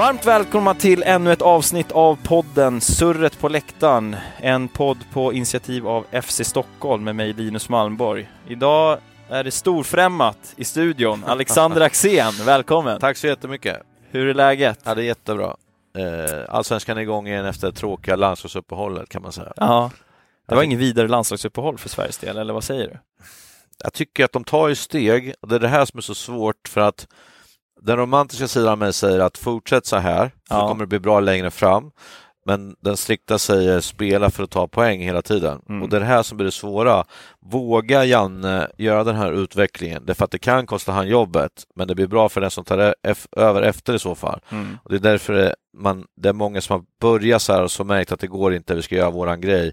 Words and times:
Varmt 0.00 0.26
välkomna 0.26 0.74
till 0.74 1.02
ännu 1.02 1.32
ett 1.32 1.42
avsnitt 1.42 1.92
av 1.92 2.18
podden 2.22 2.80
Surret 2.80 3.38
på 3.38 3.48
läktaren. 3.48 4.16
En 4.36 4.68
podd 4.68 4.98
på 5.12 5.32
initiativ 5.32 5.88
av 5.88 6.06
FC 6.22 6.40
Stockholm 6.44 7.04
med 7.04 7.16
mig 7.16 7.32
Linus 7.32 7.68
Malmborg. 7.68 8.30
Idag 8.48 8.98
är 9.28 9.44
det 9.44 9.50
storfrämmat 9.50 10.54
i 10.56 10.64
studion. 10.64 11.24
Alexander 11.26 11.80
Axén, 11.80 12.32
välkommen! 12.44 13.00
Tack 13.00 13.16
så 13.16 13.26
jättemycket! 13.26 13.82
Hur 14.10 14.28
är 14.28 14.34
läget? 14.34 14.80
Ja, 14.84 14.94
det 14.94 15.02
är 15.02 15.06
jättebra. 15.06 15.56
Eh, 15.98 16.54
Allsvenskan 16.54 16.96
är 16.96 17.02
igång 17.02 17.28
igen 17.28 17.44
efter 17.44 17.70
tråkiga 17.70 18.16
landslagsuppehållet 18.16 19.08
kan 19.08 19.22
man 19.22 19.32
säga. 19.32 19.52
Ja, 19.56 19.90
det 20.48 20.54
var 20.54 20.62
ingen 20.62 20.78
vidare 20.78 21.08
landslagsuppehåll 21.08 21.78
för 21.78 21.88
Sveriges 21.88 22.18
del, 22.18 22.36
eller 22.36 22.52
vad 22.52 22.64
säger 22.64 22.88
du? 22.88 22.98
Jag 23.82 23.92
tycker 23.92 24.24
att 24.24 24.32
de 24.32 24.44
tar 24.44 24.68
ju 24.68 24.74
steg 24.74 25.34
det 25.42 25.54
är 25.54 25.60
det 25.60 25.68
här 25.68 25.84
som 25.84 25.98
är 25.98 26.02
så 26.02 26.14
svårt 26.14 26.68
för 26.68 26.80
att 26.80 27.06
den 27.82 27.96
romantiska 27.96 28.48
sidan 28.48 28.72
av 28.72 28.78
mig 28.78 28.92
säger 28.92 29.20
att 29.20 29.38
fortsätt 29.38 29.86
så 29.86 29.96
här, 29.96 30.26
för 30.48 30.54
Ja. 30.54 30.62
det 30.62 30.68
kommer 30.68 30.82
att 30.82 30.88
bli 30.88 30.98
bra 30.98 31.20
längre 31.20 31.50
fram. 31.50 31.90
Men 32.46 32.76
den 32.80 32.96
strikta 32.96 33.38
säger 33.38 33.80
spela 33.80 34.30
för 34.30 34.42
att 34.42 34.50
ta 34.50 34.68
poäng 34.68 35.00
hela 35.00 35.22
tiden. 35.22 35.62
Mm. 35.68 35.82
Och 35.82 35.88
det 35.88 35.96
är 35.96 36.00
det 36.00 36.06
här 36.06 36.22
som 36.22 36.36
blir 36.36 36.44
det 36.44 36.52
svåra. 36.52 37.04
Våga 37.40 38.04
Janne 38.04 38.68
göra 38.78 39.04
den 39.04 39.16
här 39.16 39.32
utvecklingen? 39.32 40.06
Det 40.06 40.12
är 40.12 40.14
för 40.14 40.24
att 40.24 40.30
det 40.30 40.38
kan 40.38 40.66
kosta 40.66 40.92
han 40.92 41.08
jobbet, 41.08 41.52
men 41.76 41.88
det 41.88 41.94
blir 41.94 42.06
bra 42.06 42.28
för 42.28 42.40
den 42.40 42.50
som 42.50 42.64
tar 42.64 42.94
över 43.36 43.62
efter 43.62 43.94
i 43.94 43.98
så 43.98 44.14
fall. 44.14 44.40
Mm. 44.50 44.78
Och 44.84 44.90
det 44.90 44.96
är 44.96 45.00
därför 45.00 45.32
det, 45.32 45.54
man, 45.78 46.04
det 46.16 46.28
är 46.28 46.32
många 46.32 46.60
som 46.60 46.74
har 46.74 46.84
börjat 47.00 47.42
så 47.42 47.52
här 47.52 47.62
och 47.62 47.70
så 47.70 47.84
märkt 47.84 48.12
att 48.12 48.20
det 48.20 48.26
går 48.26 48.54
inte, 48.54 48.74
vi 48.74 48.82
ska 48.82 48.94
göra 48.94 49.10
våran 49.10 49.40
grej. 49.40 49.72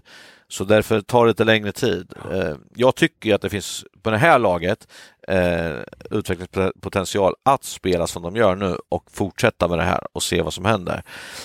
Så 0.50 0.64
därför 0.64 1.00
tar 1.00 1.24
det 1.24 1.28
lite 1.30 1.44
längre 1.44 1.72
tid. 1.72 2.12
Eh, 2.32 2.54
jag 2.74 2.94
tycker 2.94 3.34
att 3.34 3.42
det 3.42 3.50
finns 3.50 3.84
på 4.02 4.10
det 4.10 4.18
här 4.18 4.38
laget 4.38 4.88
eh, 5.28 5.72
utvecklingspotential 6.10 7.34
att 7.42 7.64
spela 7.64 8.06
som 8.06 8.22
de 8.22 8.36
gör 8.36 8.54
nu 8.56 8.76
och 8.88 9.04
fortsätta 9.12 9.68
med 9.68 9.78
det 9.78 9.84
här 9.84 10.00
och 10.12 10.22
se 10.22 10.42
vad 10.42 10.52
som 10.54 10.64
händer. 10.64 11.02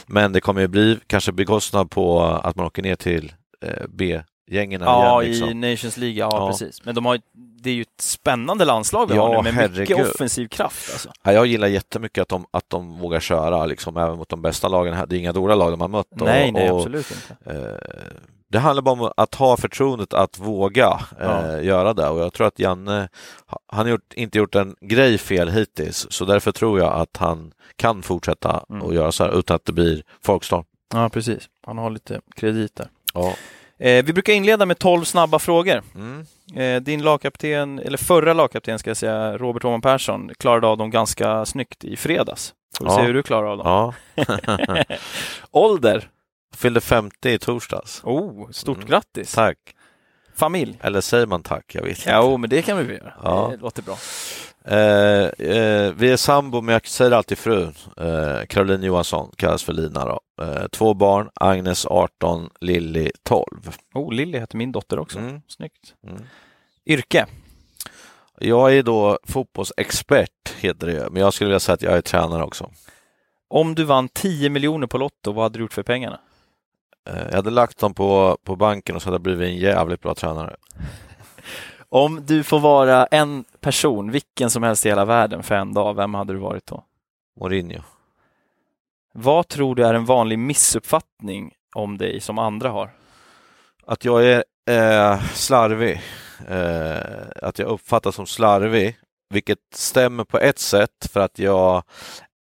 Men 0.07 0.33
det 0.33 0.41
kommer 0.41 0.61
ju 0.61 0.67
bli 0.67 0.99
kanske 1.07 1.31
bekostnad 1.31 1.91
på 1.91 2.21
att 2.21 2.55
man 2.55 2.65
åker 2.65 2.81
ner 2.83 2.95
till 2.95 3.33
eh, 3.65 3.83
B-gängen 3.89 4.81
Ja, 4.81 5.23
igen. 5.23 5.31
Liksom. 5.31 5.49
i 5.49 5.71
Nations 5.71 5.97
League, 5.97 6.17
ja, 6.19 6.29
Ja. 6.31 6.47
precis. 6.49 6.85
Men 6.85 6.95
de 6.95 7.05
har, 7.05 7.19
det 7.33 7.69
är 7.69 7.73
ju 7.73 7.81
ett 7.81 8.01
spännande 8.01 8.65
landslag 8.65 9.09
vi 9.09 9.15
Ja, 9.15 9.27
har 9.35 9.43
nu 9.43 9.51
med 9.51 9.71
mycket 9.71 9.87
herregud. 9.97 10.13
offensiv 10.15 10.47
kraft. 10.47 10.89
Alltså. 10.91 11.11
Ja, 11.23 11.33
jag 11.33 11.45
gillar 11.45 11.67
jättemycket 11.67 12.21
att 12.21 12.29
de, 12.29 12.45
att 12.51 12.69
de 12.69 12.99
vågar 12.99 13.19
köra, 13.19 13.65
liksom, 13.65 13.97
även 13.97 14.17
mot 14.17 14.29
de 14.29 14.41
bästa 14.41 14.67
lagen. 14.67 14.93
här. 14.93 15.05
Det 15.05 15.15
är 15.15 15.19
inga 15.19 15.33
dåliga 15.33 15.55
lag 15.55 15.71
de 15.71 15.81
har 15.81 15.87
mött. 15.87 16.11
och- 16.11 16.21
nej, 16.27 16.51
nej, 16.51 16.71
och, 16.71 16.77
absolut 16.77 17.11
inte. 17.11 17.51
Eh, 17.51 18.17
det 18.53 18.59
handlar 18.59 18.81
bara 18.81 18.91
om 19.01 19.11
att 19.17 19.35
ha 19.35 19.57
förtroendet 19.57 20.13
att 20.13 20.39
våga 20.39 20.99
eh, 21.19 21.27
Ja. 21.27 21.61
göra 21.61 21.93
det 21.93 22.07
och 22.09 22.19
jag 22.19 22.33
tror 22.33 22.47
att 22.47 22.59
Janne, 22.59 23.09
ha- 23.47 23.59
han 23.67 23.85
har 23.85 23.91
gjort, 23.91 24.13
inte 24.13 24.37
gjort 24.37 24.55
en 24.55 24.75
grej 24.81 25.17
fel 25.17 25.49
hittills 25.49 26.07
så 26.09 26.25
därför 26.25 26.51
tror 26.51 26.79
jag 26.79 26.93
att 26.93 27.17
han 27.17 27.51
kan 27.75 28.01
fortsätta 28.01 28.63
Mm. 28.69 28.81
och 28.81 28.93
göra 28.93 29.11
så 29.11 29.23
här 29.23 29.39
utan 29.39 29.55
att 29.55 29.65
det 29.65 29.71
blir 29.73 30.03
folkstorm. 30.25 30.63
Ja, 30.93 31.09
precis. 31.09 31.49
Han 31.67 31.77
har 31.77 31.89
lite 31.89 32.21
kredit 32.35 32.75
där. 32.75 32.87
Ja. 33.13 33.33
Eh, 33.79 34.05
vi 34.05 34.13
brukar 34.13 34.33
inleda 34.33 34.65
med 34.65 34.79
12 34.79 35.03
snabba 35.03 35.39
frågor. 35.39 35.81
Mm. 35.95 36.25
Eh, 36.55 36.81
din 36.81 37.01
lagkapten, 37.03 37.79
eller 37.79 37.97
förra 37.97 38.33
lagkapten 38.33 38.79
ska 38.79 38.89
jag 38.89 38.97
säga, 38.97 39.37
Robert 39.37 39.65
Åhman 39.65 39.81
Persson, 39.81 40.29
klarade 40.39 40.67
av 40.67 40.77
dem 40.77 40.89
ganska 40.89 41.45
snyggt 41.45 41.83
i 41.83 41.95
fredags. 41.97 42.53
Får 42.77 42.85
vi 42.85 42.91
Ja. 42.91 42.97
se 42.97 43.03
hur 43.03 43.13
du 43.13 43.23
klarar 43.23 43.47
av 43.51 43.57
dem. 43.57 43.93
ja. 44.15 44.25
Ålder? 45.51 46.09
Fyllde 46.53 46.81
50 46.81 47.29
i 47.29 47.39
torsdags. 47.39 48.01
Oh, 48.03 48.51
stort 48.51 48.77
Mm. 48.77 48.89
grattis! 48.89 49.33
Tack. 49.33 49.57
Familj? 50.35 50.79
Eller 50.81 51.01
säger 51.01 51.25
man 51.25 51.43
tack? 51.43 51.75
Jag 51.75 51.81
vet 51.83 51.97
inte. 51.97 52.09
Ja, 52.09 52.21
oh, 52.21 52.37
men 52.37 52.49
det 52.49 52.61
kan 52.61 52.87
vi 52.87 52.93
göra. 52.93 53.13
Ja. 53.23 53.47
Det 53.51 53.57
låter 53.57 53.83
bra. 53.83 53.97
Eh, 54.65 55.47
eh, 55.57 55.93
vi 55.97 56.11
är 56.11 56.17
sambo, 56.17 56.61
men 56.61 56.73
jag 56.73 56.87
säger 56.87 57.11
alltid 57.11 57.37
frun. 57.37 57.73
Eh, 57.97 58.45
Caroline 58.49 58.83
Johansson 58.83 59.31
kallas 59.37 59.63
för 59.63 59.73
Lina. 59.73 60.05
Då. 60.05 60.19
Eh, 60.43 60.67
två 60.71 60.93
barn, 60.93 61.29
Agnes 61.35 61.85
18, 61.85 62.49
Lilly 62.61 63.11
12. 63.23 63.45
Oh, 63.93 64.13
Lilly 64.13 64.39
heter 64.39 64.57
min 64.57 64.71
dotter 64.71 64.99
också. 64.99 65.19
Mm. 65.19 65.41
Snyggt. 65.47 65.93
Mm. 66.07 66.21
Yrke? 66.85 67.25
Jag 68.39 68.75
är 68.77 68.83
då 68.83 69.19
fotbollsexpert, 69.27 70.53
heter 70.59 70.87
det, 70.87 71.07
men 71.11 71.21
jag 71.21 71.33
skulle 71.33 71.47
vilja 71.47 71.59
säga 71.59 71.73
att 71.73 71.81
jag 71.81 71.93
är 71.97 72.01
tränare 72.01 72.43
också. 72.43 72.71
Om 73.49 73.75
du 73.75 73.83
vann 73.83 74.09
10 74.09 74.49
miljoner 74.49 74.87
på 74.87 74.97
Lotto, 74.97 75.31
vad 75.31 75.43
hade 75.45 75.57
du 75.59 75.63
gjort 75.63 75.73
för 75.73 75.83
pengarna? 75.83 76.19
Eh, 77.09 77.23
Jag 77.29 77.35
hade 77.35 77.49
lagt 77.49 77.77
dem 77.77 77.93
på, 77.93 78.37
på 78.43 78.55
banken 78.55 78.95
och 78.95 79.01
så 79.01 79.07
hade 79.07 79.15
jag 79.15 79.21
blivit 79.21 79.47
en 79.49 79.57
jävligt 79.57 80.01
bra 80.01 80.15
tränare. 80.15 80.55
Om 81.89 82.25
du 82.25 82.43
får 82.43 82.59
vara 82.59 83.05
en 83.05 83.43
person, 83.59 84.11
vilken 84.11 84.49
som 84.49 84.63
helst 84.63 84.85
i 84.85 84.89
hela 84.89 85.05
världen 85.05 85.43
för 85.43 85.55
en 85.55 85.73
dag, 85.73 85.93
vem 85.93 86.13
hade 86.13 86.33
du 86.33 86.39
varit 86.39 86.65
då? 86.65 86.83
Mourinho. 87.39 87.81
Vad 89.13 89.47
tror 89.47 89.75
du 89.75 89.85
är 89.85 89.93
en 89.93 90.05
vanlig 90.05 90.39
missuppfattning 90.39 91.53
om 91.75 91.97
dig 91.97 92.19
som 92.19 92.39
andra 92.39 92.69
har? 92.69 92.89
Att 93.85 94.05
jag 94.05 94.25
är 94.25 94.43
eh, 94.69 95.23
slarvig. 95.23 96.01
Eh, 96.47 97.27
att 97.41 97.59
jag 97.59 97.67
uppfattas 97.67 98.15
som 98.15 98.25
slarvig, 98.25 98.97
vilket 99.29 99.59
stämmer 99.73 100.23
på 100.23 100.39
ett 100.39 100.59
sätt 100.59 101.09
för 101.11 101.19
att 101.19 101.39
jag 101.39 101.83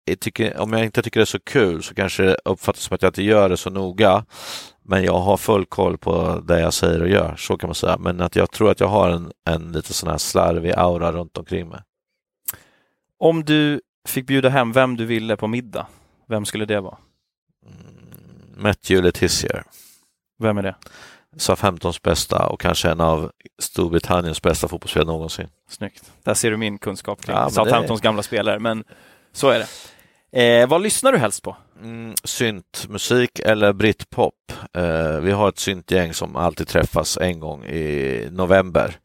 jag 0.05 0.19
tycker, 0.19 0.57
om 0.57 0.73
jag 0.73 0.85
inte 0.85 1.01
tycker 1.01 1.19
det 1.19 1.23
är 1.23 1.25
så 1.25 1.39
kul 1.39 1.83
så 1.83 1.95
kanske 1.95 2.23
det 2.23 2.37
uppfattas 2.45 2.83
som 2.83 2.95
att 2.95 3.01
jag 3.01 3.09
inte 3.09 3.23
gör 3.23 3.49
det 3.49 3.57
så 3.57 3.69
noga. 3.69 4.25
Men 4.83 5.03
jag 5.03 5.19
har 5.19 5.37
full 5.37 5.65
koll 5.65 5.97
på 5.97 6.43
det 6.47 6.59
jag 6.59 6.73
säger 6.73 7.01
och 7.01 7.09
gör, 7.09 7.35
så 7.35 7.57
kan 7.57 7.67
man 7.67 7.75
säga. 7.75 7.97
Men 7.97 8.21
att 8.21 8.35
jag 8.35 8.51
tror 8.51 8.71
att 8.71 8.79
jag 8.79 8.87
har 8.87 9.09
en, 9.09 9.31
en 9.49 9.71
lite 9.71 9.93
sån 9.93 10.09
här 10.09 10.17
slarvig 10.17 10.73
aura 10.77 11.11
runt 11.11 11.37
omkring 11.37 11.69
mig. 11.69 11.79
Om 13.19 13.43
du 13.43 13.81
fick 14.07 14.27
bjuda 14.27 14.49
hem 14.49 14.71
vem 14.71 14.97
du 14.97 15.05
ville 15.05 15.37
på 15.37 15.47
middag, 15.47 15.87
vem 16.27 16.45
skulle 16.45 16.65
det 16.65 16.81
vara? 16.81 16.97
Mm, 17.65 18.63
Matthew 18.63 19.07
Letizier. 19.07 19.63
Vem 20.39 20.57
är 20.57 20.63
det? 20.63 20.75
SA-15s 21.37 21.99
bästa 22.03 22.47
och 22.47 22.61
kanske 22.61 22.89
en 22.89 23.01
av 23.01 23.31
Storbritanniens 23.59 24.41
bästa 24.41 24.67
fotbollsspelare 24.67 25.07
någonsin. 25.07 25.47
Snyggt. 25.69 26.11
Där 26.23 26.33
ser 26.33 26.51
du 26.51 26.57
min 26.57 26.77
kunskap 26.77 27.21
kring 27.21 27.35
Ja, 27.35 27.41
men 27.41 27.51
Southamptons 27.51 28.01
gamla 28.01 28.23
spelare, 28.23 28.59
men 28.59 28.83
så 29.31 29.49
är 29.49 29.59
det. 29.59 29.67
Eh, 30.35 30.67
vad 30.67 30.81
lyssnar 30.81 31.11
du 31.11 31.17
helst 31.17 31.43
på? 31.43 31.55
Mm, 31.83 32.13
syntmusik 32.23 33.39
eller 33.39 33.73
britpop. 33.73 34.33
Eh, 34.73 35.19
vi 35.19 35.31
har 35.31 35.49
ett 35.49 35.59
syntgäng 35.59 36.13
som 36.13 36.35
alltid 36.35 36.67
träffas 36.67 37.17
en 37.17 37.39
gång 37.39 37.63
i 37.65 38.27
november 38.31 38.95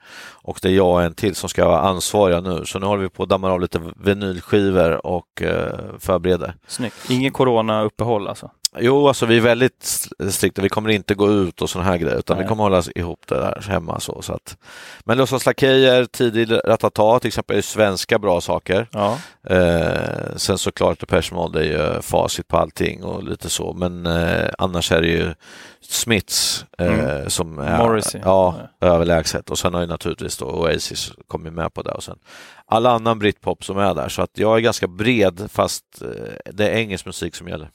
och 0.43 0.59
det 0.63 0.69
är 0.69 0.73
jag 0.73 0.91
och 0.91 1.03
en 1.03 1.15
till 1.15 1.35
som 1.35 1.49
ska 1.49 1.69
vara 1.69 1.81
ansvariga 1.81 2.41
nu. 2.41 2.65
Så 2.65 2.79
nu 2.79 2.87
håller 2.87 3.03
vi 3.03 3.09
på 3.09 3.23
att 3.23 3.29
damma 3.29 3.51
av 3.51 3.61
lite 3.61 3.81
vinylskivor 3.97 5.07
och 5.07 5.43
eh, 5.43 5.79
förbereder. 5.99 6.55
Snyggt. 6.67 7.11
Ingen 7.11 7.33
corona-uppehåll 7.33 8.29
alltså? 8.29 8.51
Jo, 8.79 9.09
alltså 9.09 9.27
vi 9.27 9.37
är 9.37 9.41
väldigt 9.41 10.09
strikta. 10.31 10.63
Vi 10.63 10.69
kommer 10.69 10.91
inte 10.91 11.15
gå 11.15 11.31
ut 11.33 11.63
och 11.63 11.71
sådana 11.71 11.91
här 11.91 11.99
grejer 11.99 12.19
utan 12.19 12.37
Nej. 12.37 12.45
vi 12.45 12.49
kommer 12.49 12.63
hålla 12.63 12.83
ihop 12.95 13.27
det 13.29 13.35
där 13.35 13.65
hemma. 13.69 14.01
Så, 14.01 14.23
så 14.23 14.33
att. 14.33 14.57
Men 15.05 15.19
Låtsaslakejer, 15.19 16.05
tidig 16.05 16.51
ratata 16.65 17.19
till 17.21 17.29
exempel 17.29 17.57
är 17.57 17.63
svenska 17.63 18.19
bra 18.19 18.41
saker. 18.41 18.89
Ja. 18.93 19.19
Eh, 19.47 20.37
sen 20.37 20.59
såklart 20.59 21.01
Depeche 21.01 21.35
Mode 21.35 21.61
är 21.61 21.65
ju 21.95 22.03
facit 22.03 22.49
på 22.49 22.57
allting 22.57 23.05
och 23.05 23.23
lite 23.25 23.49
så, 23.51 23.73
men 23.73 24.07
eh, 24.07 24.49
annars 24.59 24.93
är 24.93 25.01
det 25.01 25.09
ju 25.09 25.35
Smiths 25.81 26.65
eh, 26.79 26.87
Mm. 27.01 27.31
som 27.31 27.59
är 27.59 27.79
Morrissey. 27.79 28.21
ja, 28.25 28.55
överlägset 28.81 29.51
och 29.51 29.59
sen 29.59 29.75
har 29.75 29.81
ju 29.81 29.87
naturligtvis 29.87 30.37
då 30.37 30.47
Oasis 30.47 31.13
kommit 31.29 31.53
med 31.53 31.75
på 31.75 31.83
det 31.83 31.91
och 31.93 32.03
sen 32.03 32.19
alla 32.67 32.91
annan 32.91 33.19
britpop 33.19 33.65
som 33.65 33.79
är 33.79 33.95
där 33.95 34.09
så 34.09 34.23
att 34.23 34.31
jag 34.39 34.57
är 34.57 34.61
ganska 34.61 34.87
bred 34.87 35.49
fast 35.53 35.85
eh, 36.03 36.53
det 36.53 36.69
är 36.69 36.77
engelsk 36.77 37.07
musik 37.07 37.35
som 37.35 37.49
gäller. 37.49 37.71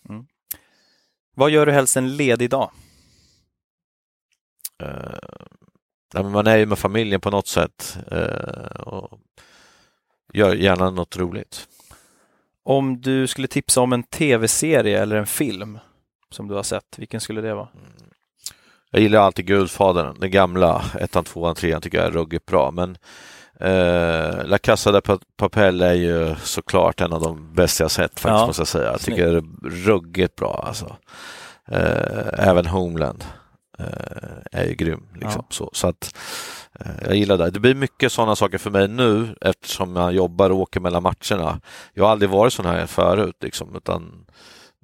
Vad 1.35 1.49
gör 1.49 1.65
du 1.65 1.71
helst 1.71 1.97
en 1.97 2.17
ledig 2.17 2.49
dag? 2.49 2.71
Men 6.13 6.31
man 6.31 6.47
är 6.47 6.57
ju 6.57 6.65
med 6.65 6.79
familjen 6.79 7.21
på 7.21 7.29
något 7.29 7.47
sätt 7.47 7.97
eh, 8.11 8.81
och 8.81 9.19
gör 10.33 10.55
gärna 10.55 10.89
något 10.89 11.17
roligt. 11.17 11.67
Om 12.63 13.01
du 13.01 13.27
skulle 13.27 13.47
tipsa 13.47 13.81
om 13.81 13.93
en 13.93 14.03
tv-serie 14.03 15.01
eller 15.01 15.15
en 15.15 15.27
film 15.27 15.79
som 16.29 16.47
du 16.47 16.55
har 16.55 16.63
sett, 16.63 16.99
vilken 16.99 17.21
skulle 17.21 17.41
det 17.41 17.53
vara? 17.53 17.67
Jag 18.91 19.01
gillar 19.01 19.19
alltid 19.19 19.45
Gudfadern, 19.45 20.19
den 20.19 20.31
gamla, 20.31 20.85
ettan, 20.99 21.23
tvåan, 21.23 21.55
trean 21.55 21.81
tycker 21.81 21.97
jag 21.97 22.07
är 22.07 22.11
ruggigt 22.11 22.45
bra. 22.45 22.71
Men 22.71 22.97
eh, 23.59 24.45
La 24.45 24.57
Casa 24.57 24.91
de 24.91 25.01
Pa- 25.01 25.19
Papel 25.37 25.81
är 25.81 25.93
ju 25.93 26.35
såklart 26.43 27.01
en 27.01 27.13
av 27.13 27.21
de 27.21 27.53
bästa 27.53 27.83
jag 27.83 27.91
sett 27.91 28.19
faktiskt 28.19 28.25
Ja, 28.41 28.47
måste 28.47 28.59
jag 28.61 28.67
säga. 28.67 28.91
Jag 28.91 29.01
tycker 29.01 29.25
det 29.31 29.37
är 29.37 29.69
ruggigt 29.85 30.35
bra 30.35 30.63
alltså. 30.67 30.95
Eh, 31.71 32.47
även 32.47 32.65
Homeland 32.65 33.23
eh, 33.79 34.59
är 34.59 34.65
ju 34.65 34.73
grym. 34.75 35.03
Liksom. 35.13 35.31
Ja. 35.35 35.45
Så, 35.49 35.69
så 35.73 35.87
att 35.87 36.15
eh, 36.79 36.91
jag 37.05 37.15
gillar 37.15 37.37
det. 37.37 37.49
Det 37.49 37.59
blir 37.59 37.75
mycket 37.75 38.11
sådana 38.11 38.35
saker 38.35 38.57
för 38.57 38.69
mig 38.71 38.87
nu 38.87 39.35
eftersom 39.41 39.95
jag 39.95 40.13
jobbar 40.13 40.49
och 40.49 40.57
åker 40.59 40.79
mellan 40.79 41.03
matcherna. 41.03 41.59
Jag 41.93 42.03
har 42.03 42.11
aldrig 42.11 42.29
varit 42.29 42.53
sån 42.53 42.65
här 42.65 42.85
förut 42.85 43.35
liksom, 43.41 43.75
utan 43.75 44.25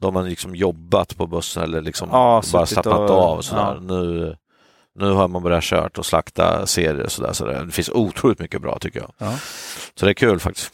då 0.01 0.07
har 0.07 0.11
man 0.11 0.29
liksom 0.29 0.55
jobbat 0.55 1.17
på 1.17 1.27
bussen 1.27 1.63
eller 1.63 1.81
liksom 1.81 2.09
Ja, 2.11 2.41
bara 2.53 2.65
slappnat 2.65 2.95
och- 3.09 3.09
av. 3.11 3.37
Och 3.37 3.45
sådär. 3.45 3.61
ja. 3.61 3.79
Nu, 3.81 4.35
nu 4.95 5.11
har 5.11 5.27
man 5.27 5.43
börjat 5.43 5.63
kört 5.63 5.97
och 5.97 6.05
slakta 6.05 6.67
serier 6.67 7.03
och 7.03 7.11
sådär. 7.11 7.33
Så 7.33 7.45
det 7.45 7.71
finns 7.71 7.89
otroligt 7.89 8.39
mycket 8.39 8.61
bra 8.61 8.79
tycker 8.79 8.99
jag. 8.99 9.11
Ja. 9.17 9.39
Så 9.95 10.05
det 10.05 10.11
är 10.11 10.13
kul 10.13 10.39
faktiskt. 10.39 10.73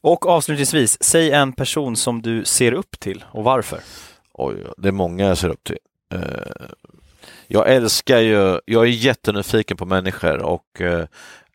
Och 0.00 0.26
avslutningsvis, 0.26 1.02
säg 1.02 1.30
en 1.30 1.52
person 1.52 1.96
som 1.96 2.22
du 2.22 2.44
ser 2.44 2.72
upp 2.72 3.00
till 3.00 3.24
och 3.30 3.44
varför. 3.44 3.80
Oj, 4.32 4.56
det 4.76 4.88
är 4.88 4.92
många 4.92 5.24
jag 5.24 5.38
ser 5.38 5.48
upp 5.48 5.64
till. 5.64 5.78
Eh, 6.14 6.20
jag 7.46 7.68
älskar 7.68 8.18
ju, 8.18 8.60
jag 8.64 8.82
är 8.82 8.90
jättenyfiken 8.90 9.76
på 9.76 9.84
människor 9.84 10.42
och 10.42 10.80
eh, 10.80 11.06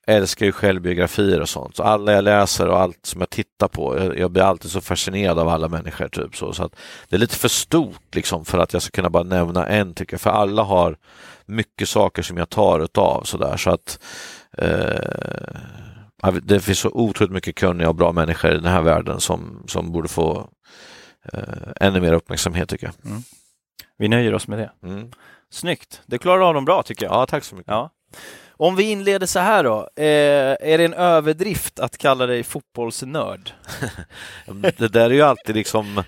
älskar 0.08 0.46
ju 0.46 0.52
självbiografier 0.52 1.42
och 1.42 1.50
sånt. 1.50 1.76
Så 1.76 1.84
alla 1.84 2.12
jag 2.12 2.24
läser 2.24 2.68
och 2.68 2.80
allt 2.80 3.06
som 3.06 3.22
jag 3.22 3.30
tittar 3.30 3.68
på, 3.68 3.98
jag, 3.98 4.20
jag 4.20 4.32
blir 4.32 4.44
alltid 4.44 4.72
så 4.72 4.82
fascinerad 4.82 5.40
av 5.40 5.48
alla 5.48 5.68
människor. 5.68 6.08
Typ 6.08 6.36
så. 6.36 6.54
så 6.54 6.64
att 6.64 6.76
det 7.10 7.16
är 7.16 7.20
lite 7.20 7.36
för 7.36 7.48
stort 7.48 8.16
liksom 8.16 8.46
för 8.46 8.58
att 8.58 8.74
jag 8.74 8.82
ska 8.82 8.92
kunna 8.92 9.10
bara 9.10 9.24
nämna 9.24 9.68
en 9.68 9.94
tycker 9.94 10.14
jag. 10.14 10.22
För 10.22 10.30
alla 10.30 10.64
har 10.64 10.98
mycket 11.46 11.90
saker 11.90 12.22
som 12.22 12.38
jag 12.38 12.50
tar 12.50 12.80
utav 12.80 13.24
sådär 13.24 13.58
så 13.58 13.70
att 13.70 14.00
eh, 14.58 16.32
det 16.44 16.60
finns 16.60 16.80
så 16.80 16.90
otroligt 16.90 17.34
mycket 17.34 17.56
kunniga 17.56 17.90
och 17.90 17.96
bra 17.96 18.12
människor 18.12 18.52
i 18.52 18.56
den 18.56 18.72
här 18.72 18.82
världen 18.82 19.20
som, 19.20 19.64
som 19.68 19.92
borde 19.92 20.08
få 20.08 20.50
eh, 21.34 21.40
ännu 21.80 22.02
mer 22.02 22.14
uppmärksamhet 22.14 22.70
tycker 22.70 22.88
jag. 22.88 23.12
Mm. 23.12 23.24
Vi 23.98 24.08
nöjer 24.08 24.34
oss 24.34 24.48
med 24.48 24.60
det. 24.60 24.72
Mm. 24.88 25.12
Snyggt, 25.52 26.02
det 26.06 26.18
klarar 26.18 26.48
av 26.48 26.54
dem 26.54 26.66
bra 26.66 26.84
tycker 26.84 27.06
jag. 27.06 27.14
Ja, 27.14 27.26
tack 27.26 27.44
så 27.44 27.56
mycket. 27.56 27.72
Ja. 27.72 27.90
Om 28.58 28.76
vi 28.76 28.84
inleder 28.92 29.28
så 29.28 29.40
här 29.40 29.64
då, 29.64 29.80
eh, 29.96 30.06
är 30.72 30.78
det 30.78 30.86
en 30.86 30.94
överdrift 30.94 31.80
att 31.80 31.98
kalla 31.98 32.26
dig 32.26 32.44
fotbollsnörd? 32.44 33.52
det 34.78 34.88
där 34.88 35.10
är 35.10 35.14
ju 35.14 35.22
alltid 35.22 35.56
liksom, 35.56 36.04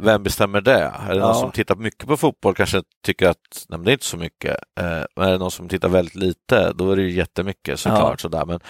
vem 0.00 0.22
bestämmer 0.22 0.60
det? 0.60 0.72
Är 1.08 1.08
det 1.08 1.16
Ja. 1.16 1.26
någon 1.26 1.34
som 1.40 1.50
tittar 1.52 1.74
mycket 1.76 2.08
på 2.08 2.16
fotboll 2.16 2.54
kanske 2.54 2.82
tycker 3.04 3.28
att 3.28 3.66
nej, 3.68 3.78
det 3.84 3.90
är 3.90 3.92
inte 3.92 4.04
så 4.06 4.16
mycket. 4.16 4.56
Eh, 4.80 5.02
men 5.16 5.28
är 5.28 5.32
det 5.32 5.38
någon 5.38 5.50
som 5.50 5.68
tittar 5.68 5.88
väldigt 5.88 6.14
lite, 6.14 6.72
då 6.72 6.90
är 6.92 6.96
det 6.96 7.02
ju 7.02 7.10
jättemycket 7.10 7.80
såklart. 7.80 8.20
Sådär. 8.20 8.44
Men 8.46 8.60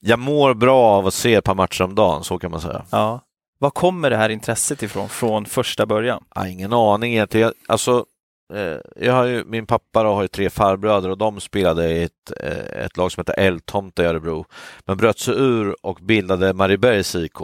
jag 0.00 0.18
mår 0.18 0.54
bra 0.54 0.82
av 0.84 1.06
att 1.06 1.14
se 1.14 1.34
ett 1.34 1.44
par 1.44 1.54
matcher 1.54 1.84
om 1.84 1.94
dagen, 1.94 2.24
så 2.24 2.38
kan 2.38 2.50
man 2.50 2.60
säga. 2.60 2.84
Ja. 2.90 3.20
Var 3.58 3.70
kommer 3.70 4.10
det 4.10 4.16
här 4.16 4.28
intresset 4.28 4.82
ifrån, 4.82 5.08
från 5.08 5.44
första 5.46 5.86
början? 5.86 6.24
Ja, 6.34 6.48
ingen 6.48 6.72
aning 6.72 7.12
egentligen. 7.12 7.52
Alltså, 7.68 8.04
jag 8.96 9.12
har 9.12 9.24
ju, 9.24 9.44
min 9.44 9.66
pappa 9.66 10.02
då, 10.02 10.14
har 10.14 10.22
ju 10.22 10.28
tre 10.28 10.50
farbröder 10.50 11.10
och 11.10 11.18
de 11.18 11.40
spelade 11.40 11.90
i 11.90 12.02
ett, 12.02 12.32
eh, 12.40 12.84
ett 12.84 12.96
lag 12.96 13.12
som 13.12 13.20
heter 13.20 13.34
Älgtomte 13.38 14.02
i 14.02 14.06
Örebro. 14.06 14.44
Men 14.84 14.96
bröt 14.96 15.18
sig 15.18 15.34
ur 15.34 15.76
och 15.82 15.98
bildade 16.02 16.52
Mariebergs 16.54 17.14
IK. 17.14 17.40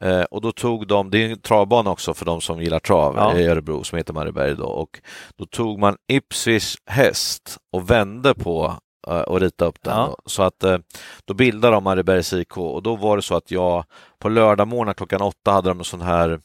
Eh, 0.00 0.22
och 0.22 0.40
då 0.40 0.52
tog 0.52 0.86
de, 0.86 1.10
det 1.10 1.18
är 1.24 1.30
en 1.30 1.40
travbana 1.40 1.90
också 1.90 2.14
för 2.14 2.24
de 2.26 2.40
som 2.40 2.62
gillar 2.62 2.78
trav 2.78 3.14
Ja. 3.16 3.38
i 3.38 3.46
Örebro 3.46 3.84
som 3.84 3.98
heter 3.98 4.12
Marieberg 4.12 4.54
då. 4.56 4.66
Och 4.66 5.00
då 5.36 5.46
tog 5.46 5.78
man 5.78 5.96
Ipswich 6.12 6.76
häst 6.86 7.58
och 7.72 7.90
vände 7.90 8.34
på 8.34 8.74
eh, 9.08 9.20
och 9.20 9.40
ritade 9.40 9.68
upp 9.68 9.82
den. 9.82 9.96
Ja. 9.96 10.16
Så 10.26 10.42
att 10.42 10.64
eh, 10.64 10.78
då 11.24 11.34
bildade 11.34 11.74
de 11.74 11.84
Mariebergs 11.84 12.32
IK 12.32 12.56
och 12.58 12.82
då 12.82 12.96
var 12.96 13.16
det 13.16 13.22
så 13.22 13.34
att 13.36 13.50
jag 13.50 13.84
på 14.18 14.28
lördagmorgnar 14.28 14.94
klockan 14.94 15.22
åtta 15.22 15.50
hade 15.52 15.68
de 15.68 15.78
en 15.78 15.84
sån 15.84 16.00
här 16.00 16.40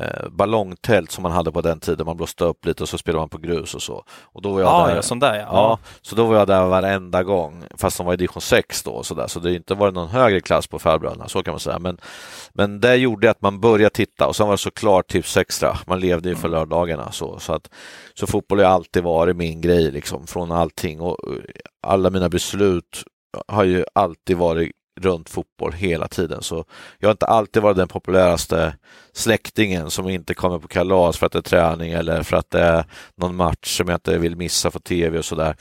eh, 0.00 0.28
ballongtält 0.30 1.10
som 1.10 1.22
man 1.22 1.32
hade 1.32 1.52
på 1.52 1.60
den 1.60 1.80
tiden. 1.80 2.06
Man 2.06 2.16
blåste 2.16 2.44
upp 2.44 2.66
lite 2.66 2.82
och 2.82 2.88
så 2.88 2.98
spelade 2.98 3.20
man 3.22 3.28
på 3.28 3.38
grus 3.38 3.74
och 3.74 3.82
så. 3.82 4.04
Och 4.22 4.42
då 4.42 4.52
var 4.52 4.60
jag 4.60 4.68
Ja, 4.68 4.86
där. 4.86 4.96
ja, 4.96 5.02
sån 5.02 5.18
där 5.18 5.34
ja. 5.34 5.46
Ja, 5.52 5.78
så 6.02 6.16
då 6.16 6.24
var 6.24 6.36
jag 6.36 6.46
där 6.46 6.66
varenda 6.66 7.22
gång, 7.22 7.64
fast 7.76 7.96
de 7.96 8.06
var 8.06 8.14
i 8.14 8.16
division 8.16 8.40
6 8.40 8.82
då 8.82 8.90
och 8.90 9.06
så 9.06 9.14
där. 9.14 9.26
så 9.26 9.40
det 9.40 9.48
har 9.48 9.56
inte 9.56 9.74
varit 9.74 9.94
någon 9.94 10.08
högre 10.08 10.40
klass 10.40 10.66
på 10.66 10.78
farbröderna, 10.78 11.28
så 11.28 11.42
kan 11.42 11.52
man 11.52 11.60
säga. 11.60 11.78
Men, 11.78 11.98
men 12.54 12.80
det 12.80 12.96
gjorde 12.96 13.30
att 13.30 13.42
man 13.42 13.60
började 13.60 13.90
titta 13.94 14.26
och 14.26 14.36
sen 14.36 14.46
var 14.46 14.54
det 14.54 14.58
såklart 14.58 15.08
tips 15.08 15.36
extra. 15.36 15.76
Man 15.86 16.00
levde 16.00 16.28
ju 16.28 16.34
för 16.36 16.48
lördagarna 16.48 17.12
så, 17.12 17.38
så 17.38 17.52
att 17.52 17.70
så 18.14 18.26
fotboll 18.26 18.58
har 18.58 18.66
alltid 18.66 19.02
varit 19.02 19.36
min 19.36 19.60
grej 19.60 19.90
liksom 19.90 20.26
från 20.26 20.52
allting 20.52 21.00
och 21.00 21.16
eh, 21.32 21.38
alla 21.86 22.10
mina 22.10 22.28
beslut 22.28 23.02
har 23.48 23.64
ju 23.64 23.84
alltid 23.94 24.36
varit 24.36 24.72
runt 25.00 25.28
fotboll 25.28 25.72
hela 25.72 26.08
tiden. 26.08 26.42
Så 26.42 26.64
jag 26.98 27.08
har 27.08 27.12
inte 27.12 27.26
alltid 27.26 27.62
varit 27.62 27.76
den 27.76 27.88
populäraste 27.88 28.76
släktingen 29.12 29.90
som 29.90 30.08
inte 30.08 30.34
kommer 30.34 30.58
på 30.58 30.68
kalas 30.68 31.18
för 31.18 31.26
att 31.26 31.32
det 31.32 31.38
är 31.38 31.42
träning 31.42 31.92
eller 31.92 32.22
för 32.22 32.36
att 32.36 32.50
det 32.50 32.60
är 32.60 32.84
någon 33.16 33.36
match 33.36 33.76
som 33.76 33.88
jag 33.88 33.96
inte 33.96 34.18
vill 34.18 34.36
missa 34.36 34.70
för 34.70 34.80
tv 34.80 35.18
och 35.18 35.24
sådär. 35.24 35.56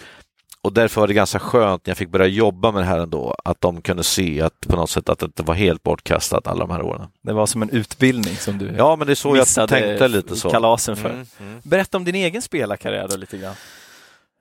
Och 0.63 0.73
därför 0.73 1.01
var 1.01 1.07
det 1.07 1.13
ganska 1.13 1.39
skönt 1.39 1.85
när 1.85 1.91
jag 1.91 1.97
fick 1.97 2.09
börja 2.09 2.27
jobba 2.27 2.71
med 2.71 2.81
det 2.81 2.85
här 2.85 2.99
ändå, 2.99 3.35
att 3.43 3.61
de 3.61 3.81
kunde 3.81 4.03
se 4.03 4.41
att 4.41 4.59
på 4.67 4.75
något 4.75 4.89
sätt 4.89 5.09
att 5.09 5.19
det 5.19 5.25
inte 5.25 5.43
var 5.43 5.53
helt 5.53 5.83
bortkastat 5.83 6.47
alla 6.47 6.59
de 6.59 6.69
här 6.71 6.81
åren. 6.81 7.07
Det 7.21 7.33
var 7.33 7.45
som 7.45 7.61
en 7.61 7.69
utbildning 7.69 8.35
som 8.35 8.57
du 8.57 8.73
Ja, 8.77 8.95
men 8.95 9.07
det 9.07 9.13
är 9.13 9.15
så 9.15 9.37
jag 9.37 9.69
tänkte 9.69 10.07
lite 10.07 10.35
så. 10.35 10.49
kalasen 10.49 10.95
för. 10.95 11.09
Mm, 11.09 11.25
mm. 11.39 11.59
Berätta 11.63 11.97
om 11.97 12.03
din 12.03 12.15
egen 12.15 12.41
spelarkarriär 12.41 13.07
då 13.07 13.17
lite 13.17 13.37
grann. 13.37 13.55